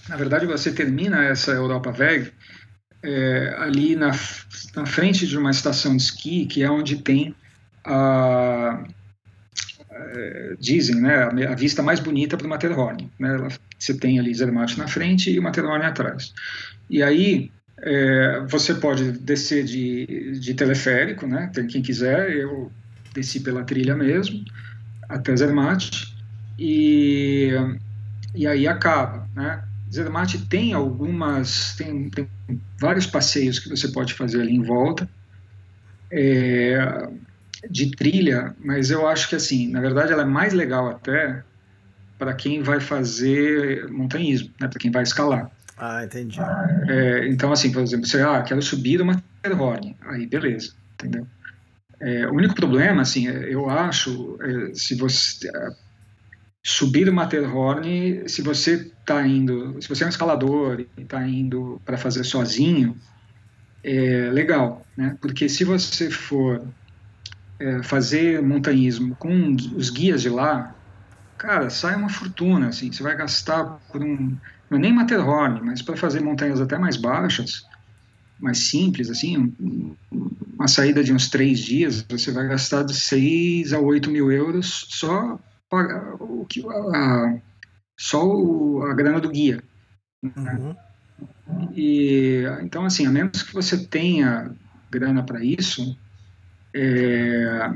Na 0.09 0.17
verdade, 0.17 0.45
você 0.45 0.73
termina 0.73 1.25
essa 1.25 1.53
Europa 1.53 1.93
Veg 1.93 2.33
é, 3.03 3.55
ali 3.59 3.95
na, 3.95 4.11
na 4.75 4.87
frente 4.87 5.27
de 5.27 5.39
uma 5.39 5.51
estação 5.51 5.97
de 5.97 6.03
esqui, 6.03 6.47
que 6.47 6.63
é 6.63 6.71
onde 6.71 6.97
tem 6.97 7.35
a, 7.85 8.85
é, 9.91 10.55
dizem, 10.59 11.01
né, 11.01 11.25
a, 11.47 11.55
vista 11.55 11.83
mais 11.83 12.01
bonita 12.01 12.37
para 12.37 12.47
o 12.47 12.51
Matterhorn. 12.51 13.11
Né? 13.19 13.49
Você 13.79 13.95
tem 13.95 14.19
ali 14.19 14.35
Zermatt 14.35 14.79
na 14.79 14.87
frente 14.87 15.31
e 15.31 15.39
o 15.39 15.43
Matterhorn 15.43 15.85
atrás. 15.85 16.33
E 16.89 17.03
aí 17.03 17.51
é, 17.79 18.45
você 18.49 18.75
pode 18.75 19.13
descer 19.13 19.65
de, 19.65 20.39
de 20.41 20.55
teleférico, 20.55 21.27
né? 21.27 21.51
Tem 21.55 21.67
quem 21.67 21.83
quiser, 21.83 22.31
eu 22.31 22.73
desci 23.15 23.41
pela 23.41 23.65
trilha 23.65 23.95
mesmo 23.95 24.45
até 25.09 25.35
Zermatt 25.35 26.15
e 26.59 27.51
e 28.35 28.47
aí 28.47 28.69
acaba, 28.69 29.27
né? 29.35 29.65
Zermatt 29.91 30.47
tem 30.49 30.75
algumas, 30.75 31.75
tem, 31.77 32.11
tem, 32.11 32.29
vários 32.79 33.07
passeios 33.07 33.59
que 33.59 33.71
você 33.71 33.89
pode 33.89 34.13
fazer 34.13 34.43
ali 34.43 34.55
em 34.55 34.63
volta 34.63 35.09
é, 36.11 37.09
de 37.71 37.91
trilha, 37.91 38.55
mas 38.59 38.91
eu 38.91 39.07
acho 39.09 39.29
que 39.29 39.37
assim, 39.37 39.69
na 39.69 39.81
verdade, 39.81 40.13
ela 40.13 40.23
é 40.23 40.27
mais 40.27 40.53
legal 40.53 40.89
até 40.89 41.43
para 42.19 42.35
quem 42.35 42.63
vai 42.63 42.81
fazer 42.81 43.89
montanhismo, 43.91 44.51
né? 44.61 44.69
Para 44.69 44.79
quem 44.79 44.91
vai 44.91 45.03
escalar. 45.03 45.51
Ah, 45.77 46.05
entendi. 46.05 46.39
É, 46.89 47.29
então, 47.29 47.53
assim, 47.53 47.71
por 47.71 47.83
exemplo, 47.83 48.07
você, 48.07 48.21
ah, 48.21 48.43
quero 48.43 48.61
subir 48.61 49.01
uma 49.01 49.23
Matterhorn, 49.43 49.97
aí 50.03 50.27
beleza, 50.27 50.73
entendeu? 50.95 51.27
É, 52.01 52.27
o 52.27 52.35
único 52.35 52.55
problema, 52.55 53.03
assim, 53.03 53.29
é, 53.29 53.53
eu 53.53 53.69
acho, 53.71 54.37
é, 54.43 54.75
se 54.75 54.95
você 54.97 55.51
subir 56.65 57.09
o 57.09 57.13
Matterhorn, 57.13 58.29
se 58.29 58.43
você 58.43 58.93
está 59.01 59.27
indo, 59.27 59.81
se 59.81 59.89
você 59.89 60.05
é 60.05 60.07
um 60.07 60.11
escalador 60.11 60.81
e 60.81 61.03
está 61.03 61.27
indo 61.27 61.81
para 61.85 61.97
fazer 61.97 62.25
sozinho, 62.25 62.97
é 63.83 64.31
legal, 64.33 64.85
né? 64.97 65.17
Porque 65.21 65.49
se 65.49 65.65
você 65.65 66.11
for 66.11 66.63
é, 67.61 67.83
fazer 67.83 68.43
montanhismo 68.43 69.17
com 69.17 69.57
os 69.77 69.91
guias 69.91 70.23
de 70.23 70.29
lá, 70.29 70.75
cara, 71.37 71.71
sai 71.71 71.97
uma 71.97 72.09
fortuna, 72.09 72.69
assim, 72.69 72.91
você 72.93 73.03
vai 73.03 73.17
gastar 73.17 73.65
por 73.91 74.03
um, 74.03 74.37
não 74.71 74.79
é 74.79 74.81
nem 74.81 74.93
Matterhorn, 74.93 75.61
mas 75.63 75.83
para 75.83 75.97
fazer 75.97 76.21
montanhas 76.21 76.61
até 76.61 76.79
mais 76.79 76.97
baixas, 76.97 77.67
mais 78.39 78.59
simples, 78.69 79.11
assim, 79.11 79.53
uma 80.59 80.69
saída 80.69 81.03
de 81.03 81.13
uns 81.13 81.29
três 81.29 81.61
dias, 81.61 82.05
você 82.09 82.33
vai 82.33 82.47
gastar 82.49 82.83
de 82.83 82.95
6 82.95 83.73
a 83.73 83.79
8 83.79 84.11
mil 84.11 84.31
euros 84.31 84.87
só 84.89 85.39
o 86.21 86.47
que 86.47 86.65
a, 86.67 87.39
só 87.99 88.25
o, 88.27 88.83
a 88.83 88.95
grana 88.95 89.21
do 89.21 89.31
guia. 89.31 89.63
Né? 90.23 90.59
Uhum. 90.59 91.69
E 91.75 92.45
então 92.63 92.85
assim, 92.85 93.07
a 93.07 93.11
menos 93.11 93.43
que 93.43 93.55
você 93.55 93.77
tenha 93.87 94.51
grana 94.91 95.23
para 95.23 95.45
isso, 95.45 95.97
é, 96.75 97.71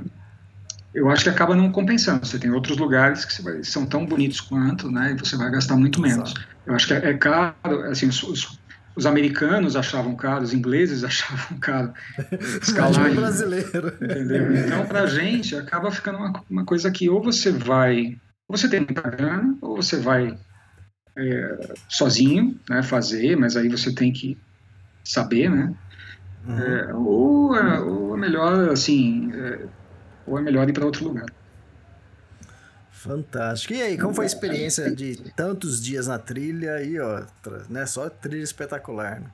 eu 0.95 1.09
acho 1.09 1.25
que 1.25 1.31
acaba 1.31 1.55
não 1.55 1.71
compensando. 1.73 2.27
Você 2.27 2.39
tem 2.39 2.51
outros 2.51 2.77
lugares 2.77 3.25
que 3.25 3.43
vai, 3.43 3.65
são 3.65 3.87
tão 3.87 4.05
bonitos 4.05 4.41
quanto, 4.41 4.91
né? 4.91 5.13
E 5.13 5.19
você 5.19 5.37
vai 5.37 5.51
gastar 5.51 5.77
muito 5.77 6.01
menos. 6.01 6.31
Exato. 6.31 6.49
Eu 6.67 6.75
acho 6.75 6.87
que 6.87 6.95
é, 6.95 7.11
é 7.11 7.15
caro, 7.15 7.83
assim, 7.91 8.07
os, 8.07 8.23
os, 8.23 8.59
os, 8.95 9.07
americanos 9.07 9.75
achavam 9.75 10.15
caro, 10.15 10.45
os 10.45 10.53
ingleses 10.53 11.03
achavam 11.05 11.59
caro 11.59 11.93
escalar. 12.61 13.09
Em, 13.11 13.15
brasileiro. 13.15 13.89
Entendeu? 14.01 14.55
Então, 14.55 14.87
para 14.87 15.03
a 15.03 15.07
gente, 15.07 15.57
acaba 15.57 15.91
ficando 15.91 16.19
uma, 16.19 16.45
uma 16.49 16.65
coisa 16.65 16.91
que 16.91 17.09
ou 17.09 17.23
você 17.23 17.51
vai, 17.51 18.19
ou 18.47 18.57
você 18.57 18.69
tem 18.69 18.81
muita 18.81 19.03
grana, 19.03 19.57
ou 19.63 19.77
você 19.77 19.97
vai 19.97 20.37
é, 21.17 21.75
sozinho, 21.89 22.59
né, 22.69 22.83
fazer, 22.83 23.37
mas 23.37 23.57
aí 23.57 23.69
você 23.69 23.95
tem 23.95 24.13
que 24.13 24.37
saber, 25.03 25.51
né? 25.51 25.75
Uhum. 26.47 26.59
É, 26.59 26.95
ou, 26.95 27.57
é, 27.57 27.81
ou 27.81 28.17
é 28.17 28.21
melhor, 28.21 28.69
assim, 28.71 29.33
é, 29.35 29.67
ou 30.27 30.39
é 30.39 30.43
melhor 30.43 30.69
ir 30.69 30.73
para 30.73 30.85
outro 30.85 31.05
lugar. 31.05 31.27
Fantástico. 32.91 33.75
E 33.75 33.83
aí, 33.83 33.99
como 33.99 34.15
foi 34.15 34.25
a 34.25 34.27
experiência 34.27 34.95
de 34.95 35.17
tantos 35.35 35.83
dias 35.83 36.07
na 36.07 36.19
trilha 36.19 36.83
e, 36.83 37.01
ó, 37.01 37.23
né, 37.69 37.85
só 37.87 38.09
trilha 38.09 38.45
espetacular, 38.45 39.21
né? 39.21 39.27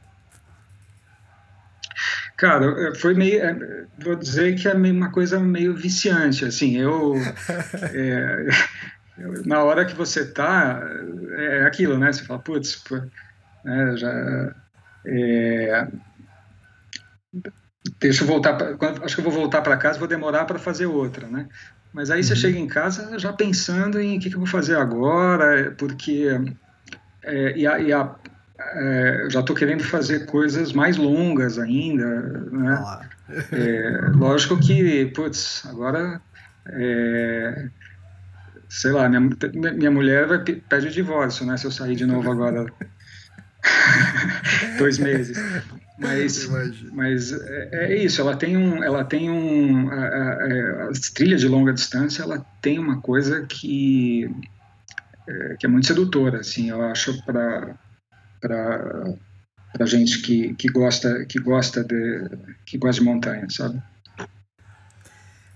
Cara, 2.36 2.94
foi 2.94 3.14
meio, 3.14 3.42
é, 3.42 3.86
vou 3.98 4.14
dizer 4.14 4.54
que 4.54 4.68
é 4.68 4.72
uma 4.72 5.10
coisa 5.10 5.40
meio 5.40 5.74
viciante, 5.74 6.44
assim, 6.44 6.76
eu, 6.76 7.14
é, 7.92 8.46
na 9.44 9.62
hora 9.64 9.84
que 9.84 9.94
você 9.94 10.24
tá, 10.24 10.80
é 11.36 11.62
aquilo, 11.64 11.98
né? 11.98 12.12
Você 12.12 12.24
fala, 12.24 12.38
putz, 12.40 12.82
né, 13.64 13.96
já. 13.96 14.54
É, 15.04 15.88
deixa 18.00 18.22
eu 18.22 18.26
voltar. 18.26 18.54
Pra, 18.54 18.76
acho 19.02 19.14
que 19.14 19.20
eu 19.20 19.24
vou 19.24 19.32
voltar 19.32 19.62
para 19.62 19.76
casa, 19.76 19.98
vou 19.98 20.08
demorar 20.08 20.44
para 20.44 20.58
fazer 20.58 20.86
outra, 20.86 21.26
né? 21.26 21.48
Mas 21.92 22.10
aí 22.10 22.18
uhum. 22.18 22.22
você 22.22 22.36
chega 22.36 22.58
em 22.58 22.66
casa 22.66 23.18
já 23.18 23.32
pensando 23.32 24.00
em 24.00 24.18
o 24.18 24.20
que, 24.20 24.28
que 24.28 24.36
eu 24.36 24.40
vou 24.40 24.48
fazer 24.48 24.76
agora, 24.76 25.74
porque 25.78 26.28
é, 27.22 27.56
e 27.56 27.66
a, 27.66 27.78
e 27.78 27.92
a 27.92 28.14
é, 28.58 29.26
já 29.30 29.40
estou 29.40 29.54
querendo 29.54 29.84
fazer 29.84 30.26
coisas 30.26 30.72
mais 30.72 30.96
longas 30.96 31.58
ainda, 31.58 32.22
né? 32.50 33.08
É, 33.52 34.10
lógico 34.14 34.58
que, 34.58 35.06
putz, 35.06 35.64
agora 35.66 36.20
é, 36.66 37.68
sei 38.68 38.92
lá, 38.92 39.08
minha, 39.08 39.20
minha 39.72 39.90
mulher 39.90 40.26
vai, 40.26 40.38
pede 40.38 40.88
o 40.88 40.90
divórcio, 40.90 41.46
né? 41.46 41.56
Se 41.56 41.66
eu 41.66 41.70
sair 41.70 41.96
de 41.96 42.04
novo 42.04 42.30
agora 42.30 42.66
dois 44.78 44.98
meses. 44.98 45.38
Mas, 45.98 46.48
mas 46.92 47.32
é, 47.32 47.68
é, 47.72 48.04
isso, 48.04 48.20
ela 48.20 48.36
tem 48.36 48.56
um, 48.56 48.84
ela 48.84 49.04
tem 49.04 49.28
um, 49.28 49.90
a, 49.90 49.94
a, 49.96 50.84
a, 50.84 50.92
trilha 51.12 51.36
de 51.36 51.48
longa 51.48 51.72
distância, 51.72 52.22
ela 52.22 52.38
tem 52.62 52.78
uma 52.78 53.00
coisa 53.00 53.44
que 53.46 54.30
é, 55.26 55.56
que 55.58 55.66
é 55.66 55.68
muito 55.68 55.88
sedutora, 55.88 56.38
assim, 56.38 56.70
eu 56.70 56.80
acho 56.82 57.20
para 57.24 57.74
para 58.40 59.86
gente 59.86 60.22
que, 60.22 60.54
que 60.54 60.68
gosta 60.68 61.24
que 61.26 61.40
gosta 61.40 61.82
de 61.82 62.30
que 62.64 62.78
gosta 62.78 63.02
de 63.02 63.08
montanha, 63.08 63.46
sabe? 63.50 63.82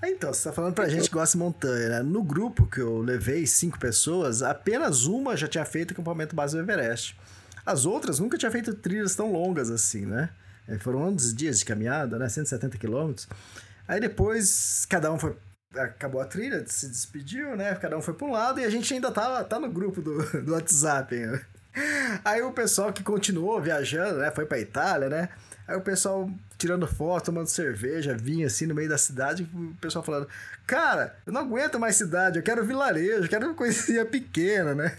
Então, 0.05 0.33
você 0.33 0.41
está 0.41 0.53
falando 0.53 0.75
pra 0.75 0.89
gente 0.89 1.09
que 1.09 1.15
gosta 1.15 1.39
de 1.39 1.45
montanha, 1.45 1.89
né? 1.89 2.03
No 2.03 2.25
grupo 2.25 2.67
que 2.67 2.81
eu 2.81 2.99
levei, 2.99 3.47
cinco 3.47 3.79
pessoas, 3.79 4.43
apenas 4.43 5.05
uma 5.05 5.37
já 5.37 5.47
tinha 5.47 5.65
feito 5.65 5.93
acampamento 5.93 6.35
base 6.35 6.57
do 6.57 6.61
Everest. 6.61 7.17
As 7.65 7.87
outras 7.87 8.19
nunca 8.19 8.37
tinha 8.37 8.51
feito 8.51 8.75
trilhas 8.75 9.15
tão 9.15 9.33
longas 9.33 9.71
assim, 9.71 10.07
né? 10.07 10.31
É, 10.69 10.79
foram 10.79 11.01
11 11.03 11.35
dias 11.35 11.59
de 11.59 11.65
caminhada, 11.65 12.19
né? 12.19 12.29
170 12.29 12.79
quilômetros. 12.79 13.29
Aí 13.87 14.01
depois, 14.01 14.87
cada 14.89 15.13
um 15.13 15.19
foi 15.19 15.37
acabou 15.75 16.21
a 16.21 16.27
trilha, 16.27 16.65
se 16.67 16.87
despediu, 16.89 17.57
né? 17.57 17.75
Cada 17.77 17.97
um 17.97 18.03
foi 18.03 18.15
para 18.15 18.27
um 18.27 18.33
lado 18.33 18.61
e 18.61 18.65
a 18.65 18.71
gente 18.71 18.93
ainda 18.93 19.11
tá, 19.11 19.43
tá 19.45 19.59
no 19.59 19.71
grupo 19.71 20.03
do, 20.03 20.23
do 20.43 20.53
WhatsApp. 20.53 21.15
Né? 21.17 21.41
Aí 22.25 22.43
o 22.43 22.53
pessoal 22.53 22.93
que 22.93 23.03
continuou 23.03 23.61
viajando, 23.61 24.19
né? 24.19 24.31
Foi 24.31 24.45
pra 24.45 24.59
Itália, 24.59 25.09
né? 25.09 25.29
Aí 25.67 25.77
o 25.77 25.81
pessoal 25.81 26.31
tirando 26.59 26.87
foto, 26.87 27.27
tomando 27.27 27.49
cerveja, 27.49 28.15
vinha 28.15 28.47
assim 28.47 28.67
no 28.67 28.75
meio 28.75 28.89
da 28.89 28.99
cidade, 28.99 29.49
o 29.55 29.75
pessoal 29.81 30.05
falando: 30.05 30.29
Cara, 30.67 31.17
eu 31.27 31.33
não 31.33 31.41
aguento 31.41 31.79
mais 31.79 31.97
cidade, 31.97 32.39
eu 32.39 32.43
quero 32.43 32.65
vilarejo, 32.65 33.25
eu 33.25 33.29
quero 33.29 33.55
coisinha 33.55 34.05
pequena, 34.05 34.75
né? 34.75 34.97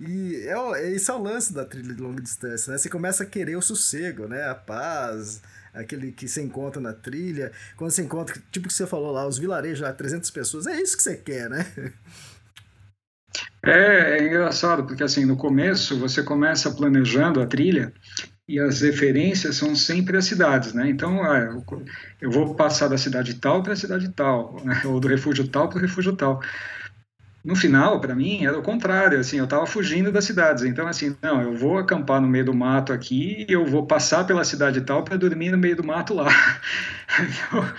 E 0.00 0.46
é, 0.46 0.54
é, 0.80 0.90
esse 0.92 1.10
é 1.10 1.14
o 1.14 1.22
lance 1.22 1.52
da 1.52 1.64
trilha 1.64 1.94
de 1.94 2.00
longa 2.00 2.22
distância, 2.22 2.72
né? 2.72 2.78
Você 2.78 2.88
começa 2.88 3.22
a 3.22 3.26
querer 3.26 3.56
o 3.56 3.62
sossego, 3.62 4.26
né? 4.26 4.48
A 4.48 4.54
paz, 4.54 5.42
aquele 5.72 6.12
que 6.12 6.28
você 6.28 6.42
encontra 6.42 6.80
na 6.80 6.92
trilha. 6.92 7.52
Quando 7.76 7.90
você 7.90 8.02
encontra, 8.02 8.40
tipo 8.50 8.68
que 8.68 8.74
você 8.74 8.86
falou 8.86 9.12
lá, 9.12 9.26
os 9.26 9.38
vilarejos 9.38 9.80
lá, 9.80 9.92
300 9.92 10.30
pessoas, 10.30 10.66
é 10.66 10.80
isso 10.80 10.96
que 10.96 11.02
você 11.02 11.16
quer, 11.16 11.50
né? 11.50 11.66
É, 13.64 14.18
é 14.18 14.26
engraçado, 14.26 14.84
porque 14.84 15.02
assim, 15.02 15.24
no 15.24 15.36
começo 15.36 15.98
você 15.98 16.22
começa 16.22 16.70
planejando 16.70 17.40
a 17.40 17.46
trilha 17.46 17.92
e 18.46 18.60
as 18.60 18.82
referências 18.82 19.56
são 19.56 19.74
sempre 19.74 20.18
as 20.18 20.26
cidades, 20.26 20.74
né? 20.74 20.88
Então, 20.88 21.22
ah, 21.22 21.62
eu 22.20 22.30
vou 22.30 22.54
passar 22.54 22.88
da 22.88 22.98
cidade 22.98 23.34
tal 23.34 23.62
para 23.62 23.72
a 23.72 23.76
cidade 23.76 24.08
tal, 24.10 24.62
né? 24.64 24.82
ou 24.84 25.00
do 25.00 25.08
refúgio 25.08 25.48
tal 25.48 25.68
para 25.68 25.78
o 25.78 25.80
refúgio 25.80 26.14
tal. 26.14 26.40
No 27.44 27.54
final, 27.54 28.00
para 28.00 28.14
mim, 28.14 28.46
era 28.46 28.58
o 28.58 28.62
contrário, 28.62 29.18
assim, 29.18 29.36
eu 29.36 29.44
estava 29.44 29.66
fugindo 29.66 30.10
das 30.10 30.24
cidades. 30.24 30.64
Então, 30.64 30.86
assim, 30.86 31.14
não, 31.20 31.42
eu 31.42 31.54
vou 31.54 31.76
acampar 31.76 32.18
no 32.18 32.26
meio 32.26 32.46
do 32.46 32.54
mato 32.54 32.90
aqui 32.90 33.44
e 33.46 33.52
eu 33.52 33.66
vou 33.66 33.86
passar 33.86 34.24
pela 34.24 34.44
cidade 34.44 34.80
tal 34.80 35.04
para 35.04 35.18
dormir 35.18 35.50
no 35.50 35.58
meio 35.58 35.76
do 35.76 35.84
mato 35.84 36.14
lá. 36.14 36.28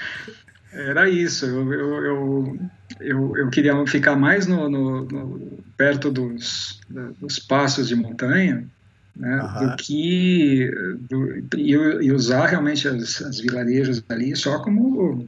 Era 0.72 1.10
isso. 1.10 1.48
Eu, 1.48 1.74
eu, 1.74 2.60
eu, 3.00 3.38
eu, 3.38 3.50
queria 3.50 3.74
ficar 3.88 4.16
mais 4.16 4.46
no, 4.46 4.70
no, 4.70 5.06
no 5.06 5.64
perto 5.76 6.12
dos, 6.12 6.80
dos 7.20 7.40
passos 7.40 7.88
de 7.88 7.96
montanha, 7.96 8.68
né, 9.16 9.42
uhum. 9.42 9.70
do 9.70 9.76
que 9.78 10.70
do, 11.10 11.58
e, 11.58 11.72
e, 11.72 12.12
usar 12.12 12.48
realmente 12.48 12.88
as, 12.88 13.22
as 13.22 13.40
vilarejos 13.40 14.04
ali 14.10 14.36
só 14.36 14.60
como 14.60 15.28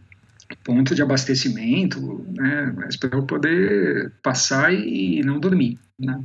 ponto 0.63 0.95
de 0.95 1.01
abastecimento, 1.01 2.25
né, 2.29 2.73
mas 2.75 2.95
para 2.95 3.17
eu 3.17 3.25
poder 3.25 4.11
passar 4.23 4.73
e 4.73 5.21
não 5.23 5.39
dormir, 5.39 5.79
né. 5.99 6.23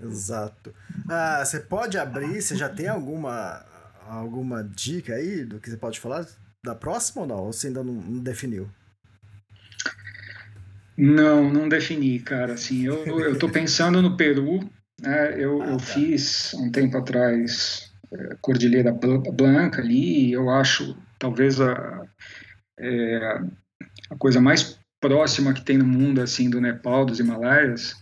Exato. 0.00 0.72
Ah, 1.08 1.42
você 1.44 1.58
pode 1.60 1.98
abrir, 1.98 2.40
você 2.40 2.56
já 2.56 2.68
tem 2.68 2.86
alguma 2.86 3.64
alguma 4.06 4.64
dica 4.64 5.14
aí 5.14 5.44
do 5.44 5.60
que 5.60 5.68
você 5.68 5.76
pode 5.76 6.00
falar 6.00 6.26
da 6.64 6.74
próxima 6.74 7.22
ou 7.22 7.28
não? 7.28 7.38
Ou 7.44 7.52
você 7.52 7.68
ainda 7.68 7.84
não, 7.84 7.94
não 7.94 8.22
definiu? 8.22 8.68
Não, 10.96 11.52
não 11.52 11.68
defini, 11.68 12.18
cara. 12.18 12.54
Assim, 12.54 12.84
eu, 12.84 13.04
eu 13.20 13.38
tô 13.38 13.48
pensando 13.48 14.02
no 14.02 14.16
Peru. 14.16 14.68
Né? 15.00 15.34
Eu, 15.36 15.62
ah, 15.62 15.66
eu 15.66 15.76
tá. 15.76 15.84
fiz 15.84 16.54
um 16.54 16.70
tempo 16.70 16.96
atrás 16.96 17.92
é, 18.10 18.36
Cordilheira 18.40 18.92
Blanca 18.92 19.80
ali. 19.80 20.32
Eu 20.32 20.50
acho 20.50 20.96
talvez 21.18 21.60
a, 21.60 22.02
é, 22.78 23.40
a 24.10 24.16
coisa 24.16 24.40
mais 24.40 24.78
próxima 25.00 25.52
que 25.52 25.62
tem 25.62 25.78
no 25.78 25.84
mundo 25.84 26.20
assim 26.20 26.50
do 26.50 26.60
Nepal, 26.60 27.04
dos 27.04 27.20
Himalaias, 27.20 27.96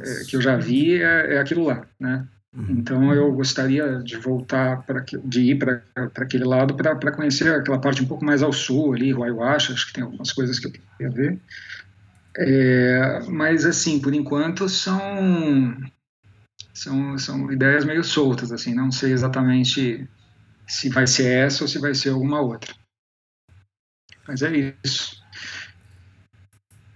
é, 0.00 0.24
que 0.24 0.36
eu 0.36 0.40
já 0.40 0.56
vi 0.56 1.02
é, 1.02 1.34
é 1.34 1.38
aquilo 1.38 1.64
lá, 1.64 1.86
né? 1.98 2.26
Uhum. 2.54 2.66
Então 2.70 3.14
eu 3.14 3.32
gostaria 3.32 3.98
de 4.02 4.16
voltar 4.18 4.82
para 4.82 5.02
de 5.24 5.40
ir 5.40 5.58
para 5.58 5.82
aquele 6.16 6.44
lado 6.44 6.74
para 6.74 7.12
conhecer 7.12 7.52
aquela 7.52 7.80
parte 7.80 8.02
um 8.02 8.06
pouco 8.06 8.24
mais 8.24 8.42
ao 8.42 8.52
sul 8.52 8.92
ali, 8.92 9.14
Huayhuacha, 9.14 9.72
acho 9.72 9.86
que 9.86 9.94
tem 9.94 10.04
algumas 10.04 10.32
coisas 10.32 10.58
que 10.58 10.66
eu 10.66 10.70
queria 10.70 11.10
ver. 11.10 11.38
É, 12.36 13.20
mas 13.28 13.64
assim, 13.64 14.00
por 14.00 14.14
enquanto 14.14 14.68
são, 14.68 15.76
são 16.74 17.18
são 17.18 17.50
ideias 17.50 17.84
meio 17.84 18.04
soltas 18.04 18.52
assim, 18.52 18.74
não 18.74 18.92
sei 18.92 19.12
exatamente 19.12 20.06
se 20.66 20.88
vai 20.90 21.06
ser 21.06 21.26
essa 21.26 21.64
ou 21.64 21.68
se 21.68 21.78
vai 21.78 21.94
ser 21.94 22.10
alguma 22.10 22.40
outra. 22.40 22.74
Mas 24.26 24.42
é 24.42 24.74
isso. 24.84 25.22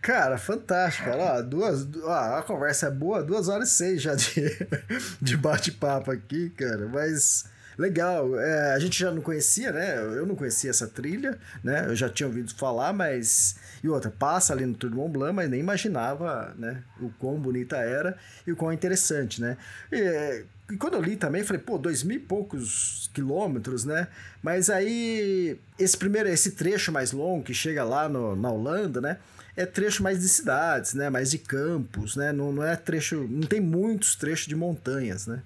Cara, 0.00 0.38
fantástico. 0.38 1.10
Olha 1.10 1.42
duas, 1.42 1.86
ó, 2.04 2.38
a 2.38 2.42
conversa 2.42 2.86
é 2.86 2.90
boa, 2.90 3.24
duas 3.24 3.48
horas 3.48 3.70
e 3.70 3.72
seis 3.72 4.02
já 4.02 4.14
de, 4.14 4.56
de 5.20 5.36
bate-papo 5.36 6.12
aqui, 6.12 6.50
cara. 6.50 6.86
Mas 6.86 7.44
legal. 7.76 8.38
É, 8.38 8.74
a 8.74 8.78
gente 8.78 8.98
já 8.98 9.10
não 9.10 9.20
conhecia, 9.20 9.72
né? 9.72 9.98
Eu 9.98 10.24
não 10.26 10.34
conhecia 10.34 10.70
essa 10.70 10.86
trilha, 10.86 11.38
né? 11.62 11.86
Eu 11.86 11.96
já 11.96 12.08
tinha 12.08 12.26
ouvido 12.26 12.54
falar, 12.54 12.92
mas. 12.92 13.56
E 13.82 13.88
outra, 13.88 14.10
passa 14.10 14.52
ali 14.52 14.64
no 14.64 14.74
Tour 14.74 14.90
de 14.90 14.96
Mont 14.96 15.12
Blanc, 15.12 15.34
mas 15.34 15.50
nem 15.50 15.60
imaginava, 15.60 16.54
né? 16.56 16.82
O 17.00 17.10
quão 17.18 17.38
bonita 17.38 17.76
era 17.76 18.16
e 18.46 18.52
o 18.52 18.56
quão 18.56 18.72
interessante, 18.72 19.40
né? 19.40 19.56
E, 19.92 20.44
e 20.70 20.76
quando 20.76 20.94
eu 20.94 21.02
li 21.02 21.16
também, 21.16 21.44
falei, 21.44 21.62
pô, 21.62 21.78
dois 21.78 22.02
mil 22.02 22.16
e 22.16 22.20
poucos 22.20 23.10
quilômetros, 23.14 23.84
né? 23.84 24.08
Mas 24.42 24.68
aí, 24.68 25.58
esse 25.78 25.96
primeiro, 25.96 26.28
esse 26.28 26.52
trecho 26.52 26.90
mais 26.90 27.12
longo 27.12 27.44
que 27.44 27.54
chega 27.54 27.84
lá 27.84 28.08
no, 28.08 28.34
na 28.34 28.50
Holanda, 28.50 29.00
né? 29.00 29.18
é 29.56 29.64
trecho 29.64 30.02
mais 30.02 30.20
de 30.20 30.28
cidades, 30.28 30.92
né? 30.92 31.08
Mais 31.08 31.30
de 31.30 31.38
campos, 31.38 32.14
né? 32.14 32.30
Não, 32.30 32.52
não 32.52 32.62
é 32.62 32.76
trecho, 32.76 33.26
não 33.28 33.46
tem 33.46 33.60
muitos 33.60 34.14
trechos 34.14 34.46
de 34.46 34.54
montanhas, 34.54 35.26
né? 35.26 35.40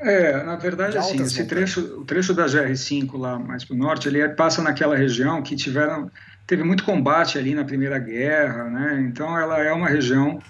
É, 0.00 0.42
na 0.42 0.56
verdade, 0.56 0.98
assim, 0.98 1.22
esse 1.22 1.44
trecho, 1.46 1.80
o 2.00 2.04
trecho 2.04 2.34
da 2.34 2.46
GR5 2.46 3.16
lá 3.16 3.38
mais 3.38 3.64
para 3.64 3.74
o 3.74 3.78
norte, 3.78 4.08
ele 4.08 4.26
passa 4.30 4.60
naquela 4.60 4.96
região 4.96 5.42
que 5.42 5.54
tiveram, 5.54 6.10
teve 6.46 6.64
muito 6.64 6.82
combate 6.84 7.38
ali 7.38 7.54
na 7.54 7.64
Primeira 7.64 7.98
Guerra, 7.98 8.64
né? 8.64 9.04
Então 9.06 9.38
ela 9.38 9.62
é 9.62 9.72
uma 9.72 9.88
região, 9.88 10.42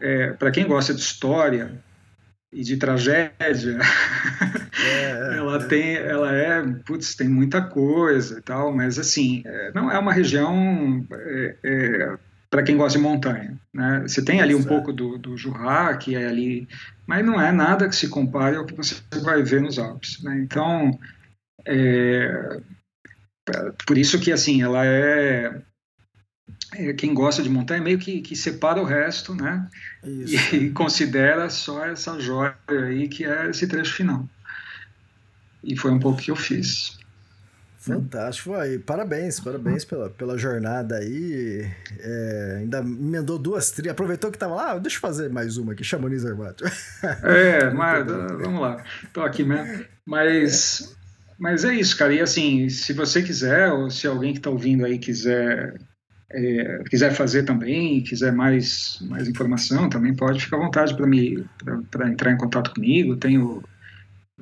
é, 0.00 0.32
para 0.32 0.50
quem 0.50 0.66
gosta 0.66 0.92
de 0.92 1.00
história, 1.00 1.72
e 2.52 2.62
de 2.62 2.76
tragédia. 2.76 3.78
É, 4.84 5.36
ela 5.36 5.56
é. 5.56 5.66
tem, 5.66 5.94
ela 5.94 6.34
é, 6.34 6.62
putz, 6.84 7.14
tem 7.14 7.28
muita 7.28 7.62
coisa 7.62 8.38
e 8.38 8.42
tal, 8.42 8.74
mas 8.74 8.98
assim, 8.98 9.42
é, 9.44 9.70
não 9.72 9.90
é 9.90 9.98
uma 9.98 10.12
região 10.12 11.06
é, 11.12 11.56
é 11.62 12.18
para 12.50 12.62
quem 12.62 12.76
gosta 12.76 12.98
de 12.98 13.04
montanha, 13.04 13.58
né? 13.72 14.02
Você 14.06 14.22
tem 14.22 14.42
ali 14.42 14.54
um 14.54 14.64
pouco 14.64 14.92
do, 14.92 15.16
do 15.16 15.36
Jurá, 15.36 15.96
que 15.96 16.14
é 16.14 16.26
ali, 16.26 16.68
mas 17.06 17.24
não 17.24 17.40
é 17.40 17.50
nada 17.52 17.88
que 17.88 17.96
se 17.96 18.08
compare 18.08 18.56
ao 18.56 18.66
que 18.66 18.74
você 18.74 18.96
vai 19.22 19.42
ver 19.42 19.62
nos 19.62 19.78
Alpes, 19.78 20.22
né? 20.22 20.38
Então, 20.38 20.98
é, 21.66 22.60
por 23.86 23.96
isso 23.96 24.20
que 24.20 24.32
assim, 24.32 24.62
ela 24.62 24.84
é 24.84 24.92
é, 25.42 25.62
quem 26.96 27.12
gosta 27.12 27.42
de 27.42 27.50
montanha 27.50 27.82
meio 27.82 27.98
que, 27.98 28.20
que 28.20 28.34
separa 28.34 28.80
o 28.80 28.84
resto, 28.84 29.34
né? 29.34 29.68
Isso. 30.02 30.56
E, 30.56 30.70
considera 30.70 31.48
só 31.50 31.84
essa 31.84 32.18
joia 32.18 32.56
aí 32.68 33.08
que 33.08 33.24
é 33.24 33.50
esse 33.50 33.66
trecho 33.66 33.94
final. 33.94 34.28
E 35.62 35.76
foi 35.76 35.90
um 35.90 35.98
pouco 35.98 36.20
que 36.20 36.30
eu 36.30 36.36
fiz. 36.36 36.98
Fantástico, 37.78 38.54
aí, 38.54 38.78
parabéns, 38.78 39.40
parabéns 39.40 39.84
pela, 39.84 40.08
pela 40.08 40.38
jornada 40.38 40.96
aí. 40.98 41.68
É, 41.98 42.56
ainda 42.60 42.78
emendou 42.78 43.38
duas 43.38 43.72
trilhas, 43.72 43.92
aproveitou 43.92 44.30
que 44.30 44.38
tava 44.38 44.54
lá, 44.54 44.70
ah, 44.70 44.78
deixa 44.78 44.98
eu 44.98 45.00
fazer 45.00 45.28
mais 45.28 45.56
uma 45.56 45.72
aqui, 45.72 45.82
Chamonix 45.82 46.24
Armato. 46.24 46.64
É, 47.24 47.70
mas 47.70 48.06
vamos 48.06 48.60
lá, 48.60 48.84
tô 49.12 49.20
aqui 49.22 49.42
mesmo. 49.42 49.84
Mas, 50.06 50.96
mas 51.36 51.64
é 51.64 51.74
isso, 51.74 51.96
cara. 51.96 52.14
E 52.14 52.20
assim, 52.20 52.68
se 52.68 52.92
você 52.92 53.20
quiser, 53.20 53.72
ou 53.72 53.90
se 53.90 54.06
alguém 54.06 54.32
que 54.32 54.38
está 54.38 54.50
ouvindo 54.50 54.84
aí 54.86 54.98
quiser 54.98 55.74
é, 56.32 56.82
quiser 56.88 57.12
fazer 57.12 57.44
também, 57.44 58.02
quiser 58.02 58.32
mais, 58.32 58.98
mais 59.02 59.28
informação, 59.28 59.88
também 59.88 60.14
pode 60.14 60.40
ficar 60.40 60.56
à 60.56 60.60
vontade 60.60 60.96
para 60.96 61.06
me 61.06 61.44
para 61.90 62.08
entrar 62.08 62.32
em 62.32 62.36
contato 62.36 62.74
comigo. 62.74 63.16
Tenho, 63.16 63.62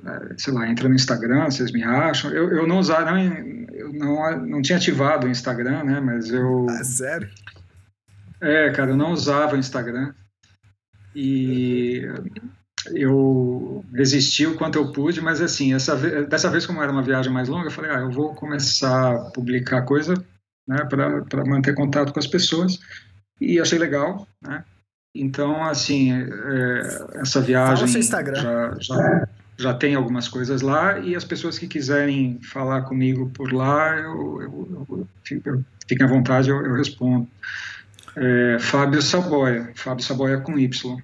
é, 0.05 0.35
sei 0.39 0.53
lá, 0.53 0.69
entra 0.69 0.89
no 0.89 0.95
Instagram, 0.95 1.47
vocês 1.47 1.73
me 1.73 1.83
acham. 1.83 2.31
Eu, 2.31 2.51
eu 2.51 2.67
não 2.67 2.81
não, 2.81 3.19
eu 3.73 3.93
não, 3.93 4.47
não 4.47 4.63
tinha 4.63 4.79
ativado 4.79 5.27
o 5.27 5.31
Instagram, 5.31 5.85
né? 5.85 6.01
Mas 6.01 6.31
eu. 6.31 6.67
Ah, 6.71 6.85
sério? 6.85 7.29
É, 8.41 8.71
cara, 8.71 8.93
eu 8.93 8.97
não 8.97 9.13
usava 9.13 9.57
o 9.57 9.59
Instagram. 9.59 10.15
E 11.15 12.03
eu 12.95 13.85
resisti 13.93 14.47
o 14.47 14.57
quanto 14.57 14.79
eu 14.79 14.93
pude, 14.93 15.21
mas 15.21 15.41
assim, 15.41 15.75
essa, 15.75 15.97
dessa 15.97 16.49
vez, 16.49 16.65
como 16.65 16.81
era 16.81 16.93
uma 16.93 17.03
viagem 17.03 17.33
mais 17.33 17.49
longa, 17.49 17.67
eu 17.67 17.73
falei, 17.73 17.91
ah, 17.91 17.99
eu 17.99 18.11
vou 18.11 18.33
começar 18.33 19.13
a 19.13 19.31
publicar 19.33 19.83
coisa 19.83 20.15
né, 20.71 20.85
para 20.85 21.45
manter 21.45 21.75
contato 21.75 22.13
com 22.13 22.21
as 22.21 22.29
pessoas. 22.29 22.79
E 23.41 23.59
achei 23.59 23.79
legal, 23.79 24.29
né? 24.41 24.65
Então, 25.13 25.65
assim, 25.65 26.13
é, 26.13 27.21
essa 27.21 27.41
viagem. 27.41 27.77
Fala 27.77 27.89
seu 27.89 28.01
Instagram. 28.01 28.41
Já, 28.41 28.75
já, 28.79 29.29
já 29.59 29.75
tem 29.75 29.97
algumas 29.97 30.29
coisas 30.29 30.63
lá 30.63 31.01
e 31.01 31.17
as 31.17 31.25
pessoas 31.25 31.59
que 31.59 31.67
quiserem 31.67 32.41
falar 32.41 32.83
comigo 32.83 33.29
por 33.31 33.53
lá, 33.53 33.97
eu, 33.97 34.43
eu, 34.43 34.87
eu, 34.89 35.09
eu 35.45 35.65
fiquem 35.89 36.07
à 36.07 36.09
vontade, 36.09 36.51
eu, 36.51 36.75
respondo. 36.75 37.29
É, 38.15 38.59
Fábio 38.61 39.03
Saboia, 39.03 39.73
Fábio 39.75 40.05
Saboia 40.05 40.41
com 40.41 40.57
Y, 40.57 41.03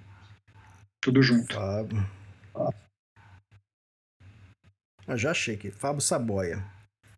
tudo 1.03 1.21
junto. 1.23 1.53
Fábio. 1.53 2.07
Já 5.17 5.33
achei 5.33 5.55
aqui, 5.55 5.71
Fábio 5.73 6.01
Saboia. 6.01 6.65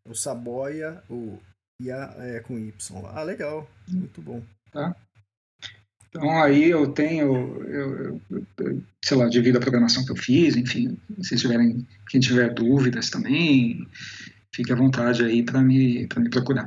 O 0.07 0.15
Saboia, 0.15 1.03
o 1.11 1.39
IA 1.81 2.15
é 2.19 2.41
com 2.41 2.59
Y. 2.59 3.07
Ah, 3.15 3.23
legal, 3.23 3.69
muito 3.89 4.21
bom. 4.21 4.43
Tá. 4.73 4.97
Então 6.09 6.43
aí 6.43 6.71
eu 6.71 6.89
tenho, 6.93 7.63
eu, 7.65 8.21
eu, 8.31 8.83
sei 9.05 9.17
lá, 9.17 9.27
devido 9.27 9.57
à 9.57 9.61
programação 9.61 10.05
que 10.05 10.11
eu 10.11 10.17
fiz, 10.17 10.57
enfim, 10.57 10.99
se 11.23 11.37
tiverem, 11.37 11.87
quem 12.09 12.21
tiver 12.21 12.53
dúvidas 12.53 13.11
também, 13.11 13.87
fique 14.53 14.73
à 14.73 14.77
vontade 14.77 15.23
aí 15.23 15.43
para 15.43 15.61
me, 15.61 16.09
me 16.17 16.31
procurar. 16.31 16.67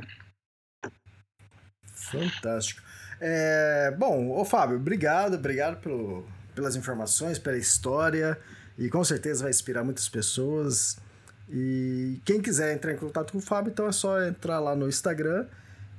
Fantástico. 1.92 2.80
É, 3.20 3.94
bom, 3.98 4.30
ô 4.30 4.44
Fábio, 4.44 4.76
obrigado, 4.76 5.34
obrigado 5.34 5.80
pelo, 5.80 6.26
pelas 6.54 6.76
informações, 6.76 7.38
pela 7.38 7.58
história, 7.58 8.38
e 8.78 8.88
com 8.88 9.02
certeza 9.04 9.42
vai 9.42 9.50
inspirar 9.50 9.84
muitas 9.84 10.08
pessoas. 10.08 10.96
E 11.52 12.18
quem 12.24 12.40
quiser 12.40 12.74
entrar 12.74 12.92
em 12.92 12.96
contato 12.96 13.32
com 13.32 13.38
o 13.38 13.40
Fábio, 13.40 13.70
então 13.70 13.86
é 13.86 13.92
só 13.92 14.22
entrar 14.22 14.58
lá 14.58 14.74
no 14.74 14.88
Instagram 14.88 15.44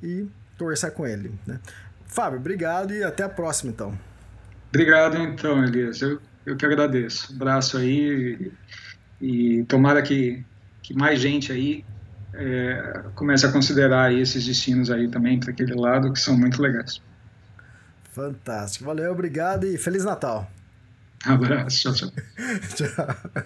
e 0.01 0.27
conversar 0.57 0.89
com 0.91 1.05
ele. 1.05 1.31
Né? 1.45 1.59
Fábio, 2.07 2.39
obrigado 2.39 2.91
e 2.91 3.03
até 3.03 3.23
a 3.23 3.29
próxima, 3.29 3.71
então. 3.71 3.97
Obrigado, 4.69 5.17
então, 5.17 5.63
Elias. 5.63 6.01
Eu, 6.01 6.19
eu 6.43 6.57
que 6.57 6.65
agradeço. 6.65 7.31
Um 7.31 7.35
abraço 7.35 7.77
aí 7.77 8.51
e, 9.21 9.59
e 9.59 9.63
tomara 9.65 10.01
que, 10.01 10.43
que 10.81 10.95
mais 10.95 11.19
gente 11.19 11.51
aí 11.51 11.85
é, 12.33 13.03
comece 13.13 13.45
a 13.45 13.51
considerar 13.51 14.11
esses 14.11 14.43
destinos 14.45 14.89
aí 14.89 15.07
também 15.07 15.39
para 15.39 15.51
aquele 15.51 15.75
lado 15.75 16.11
que 16.11 16.19
são 16.19 16.35
muito 16.35 16.59
legais. 16.59 16.99
Fantástico. 18.11 18.85
Valeu, 18.85 19.11
obrigado 19.11 19.65
e 19.67 19.77
Feliz 19.77 20.03
Natal. 20.03 20.51
abraço. 21.23 21.93
Tchau, 21.93 21.93
tchau. 21.93 22.11
tchau. 22.75 23.43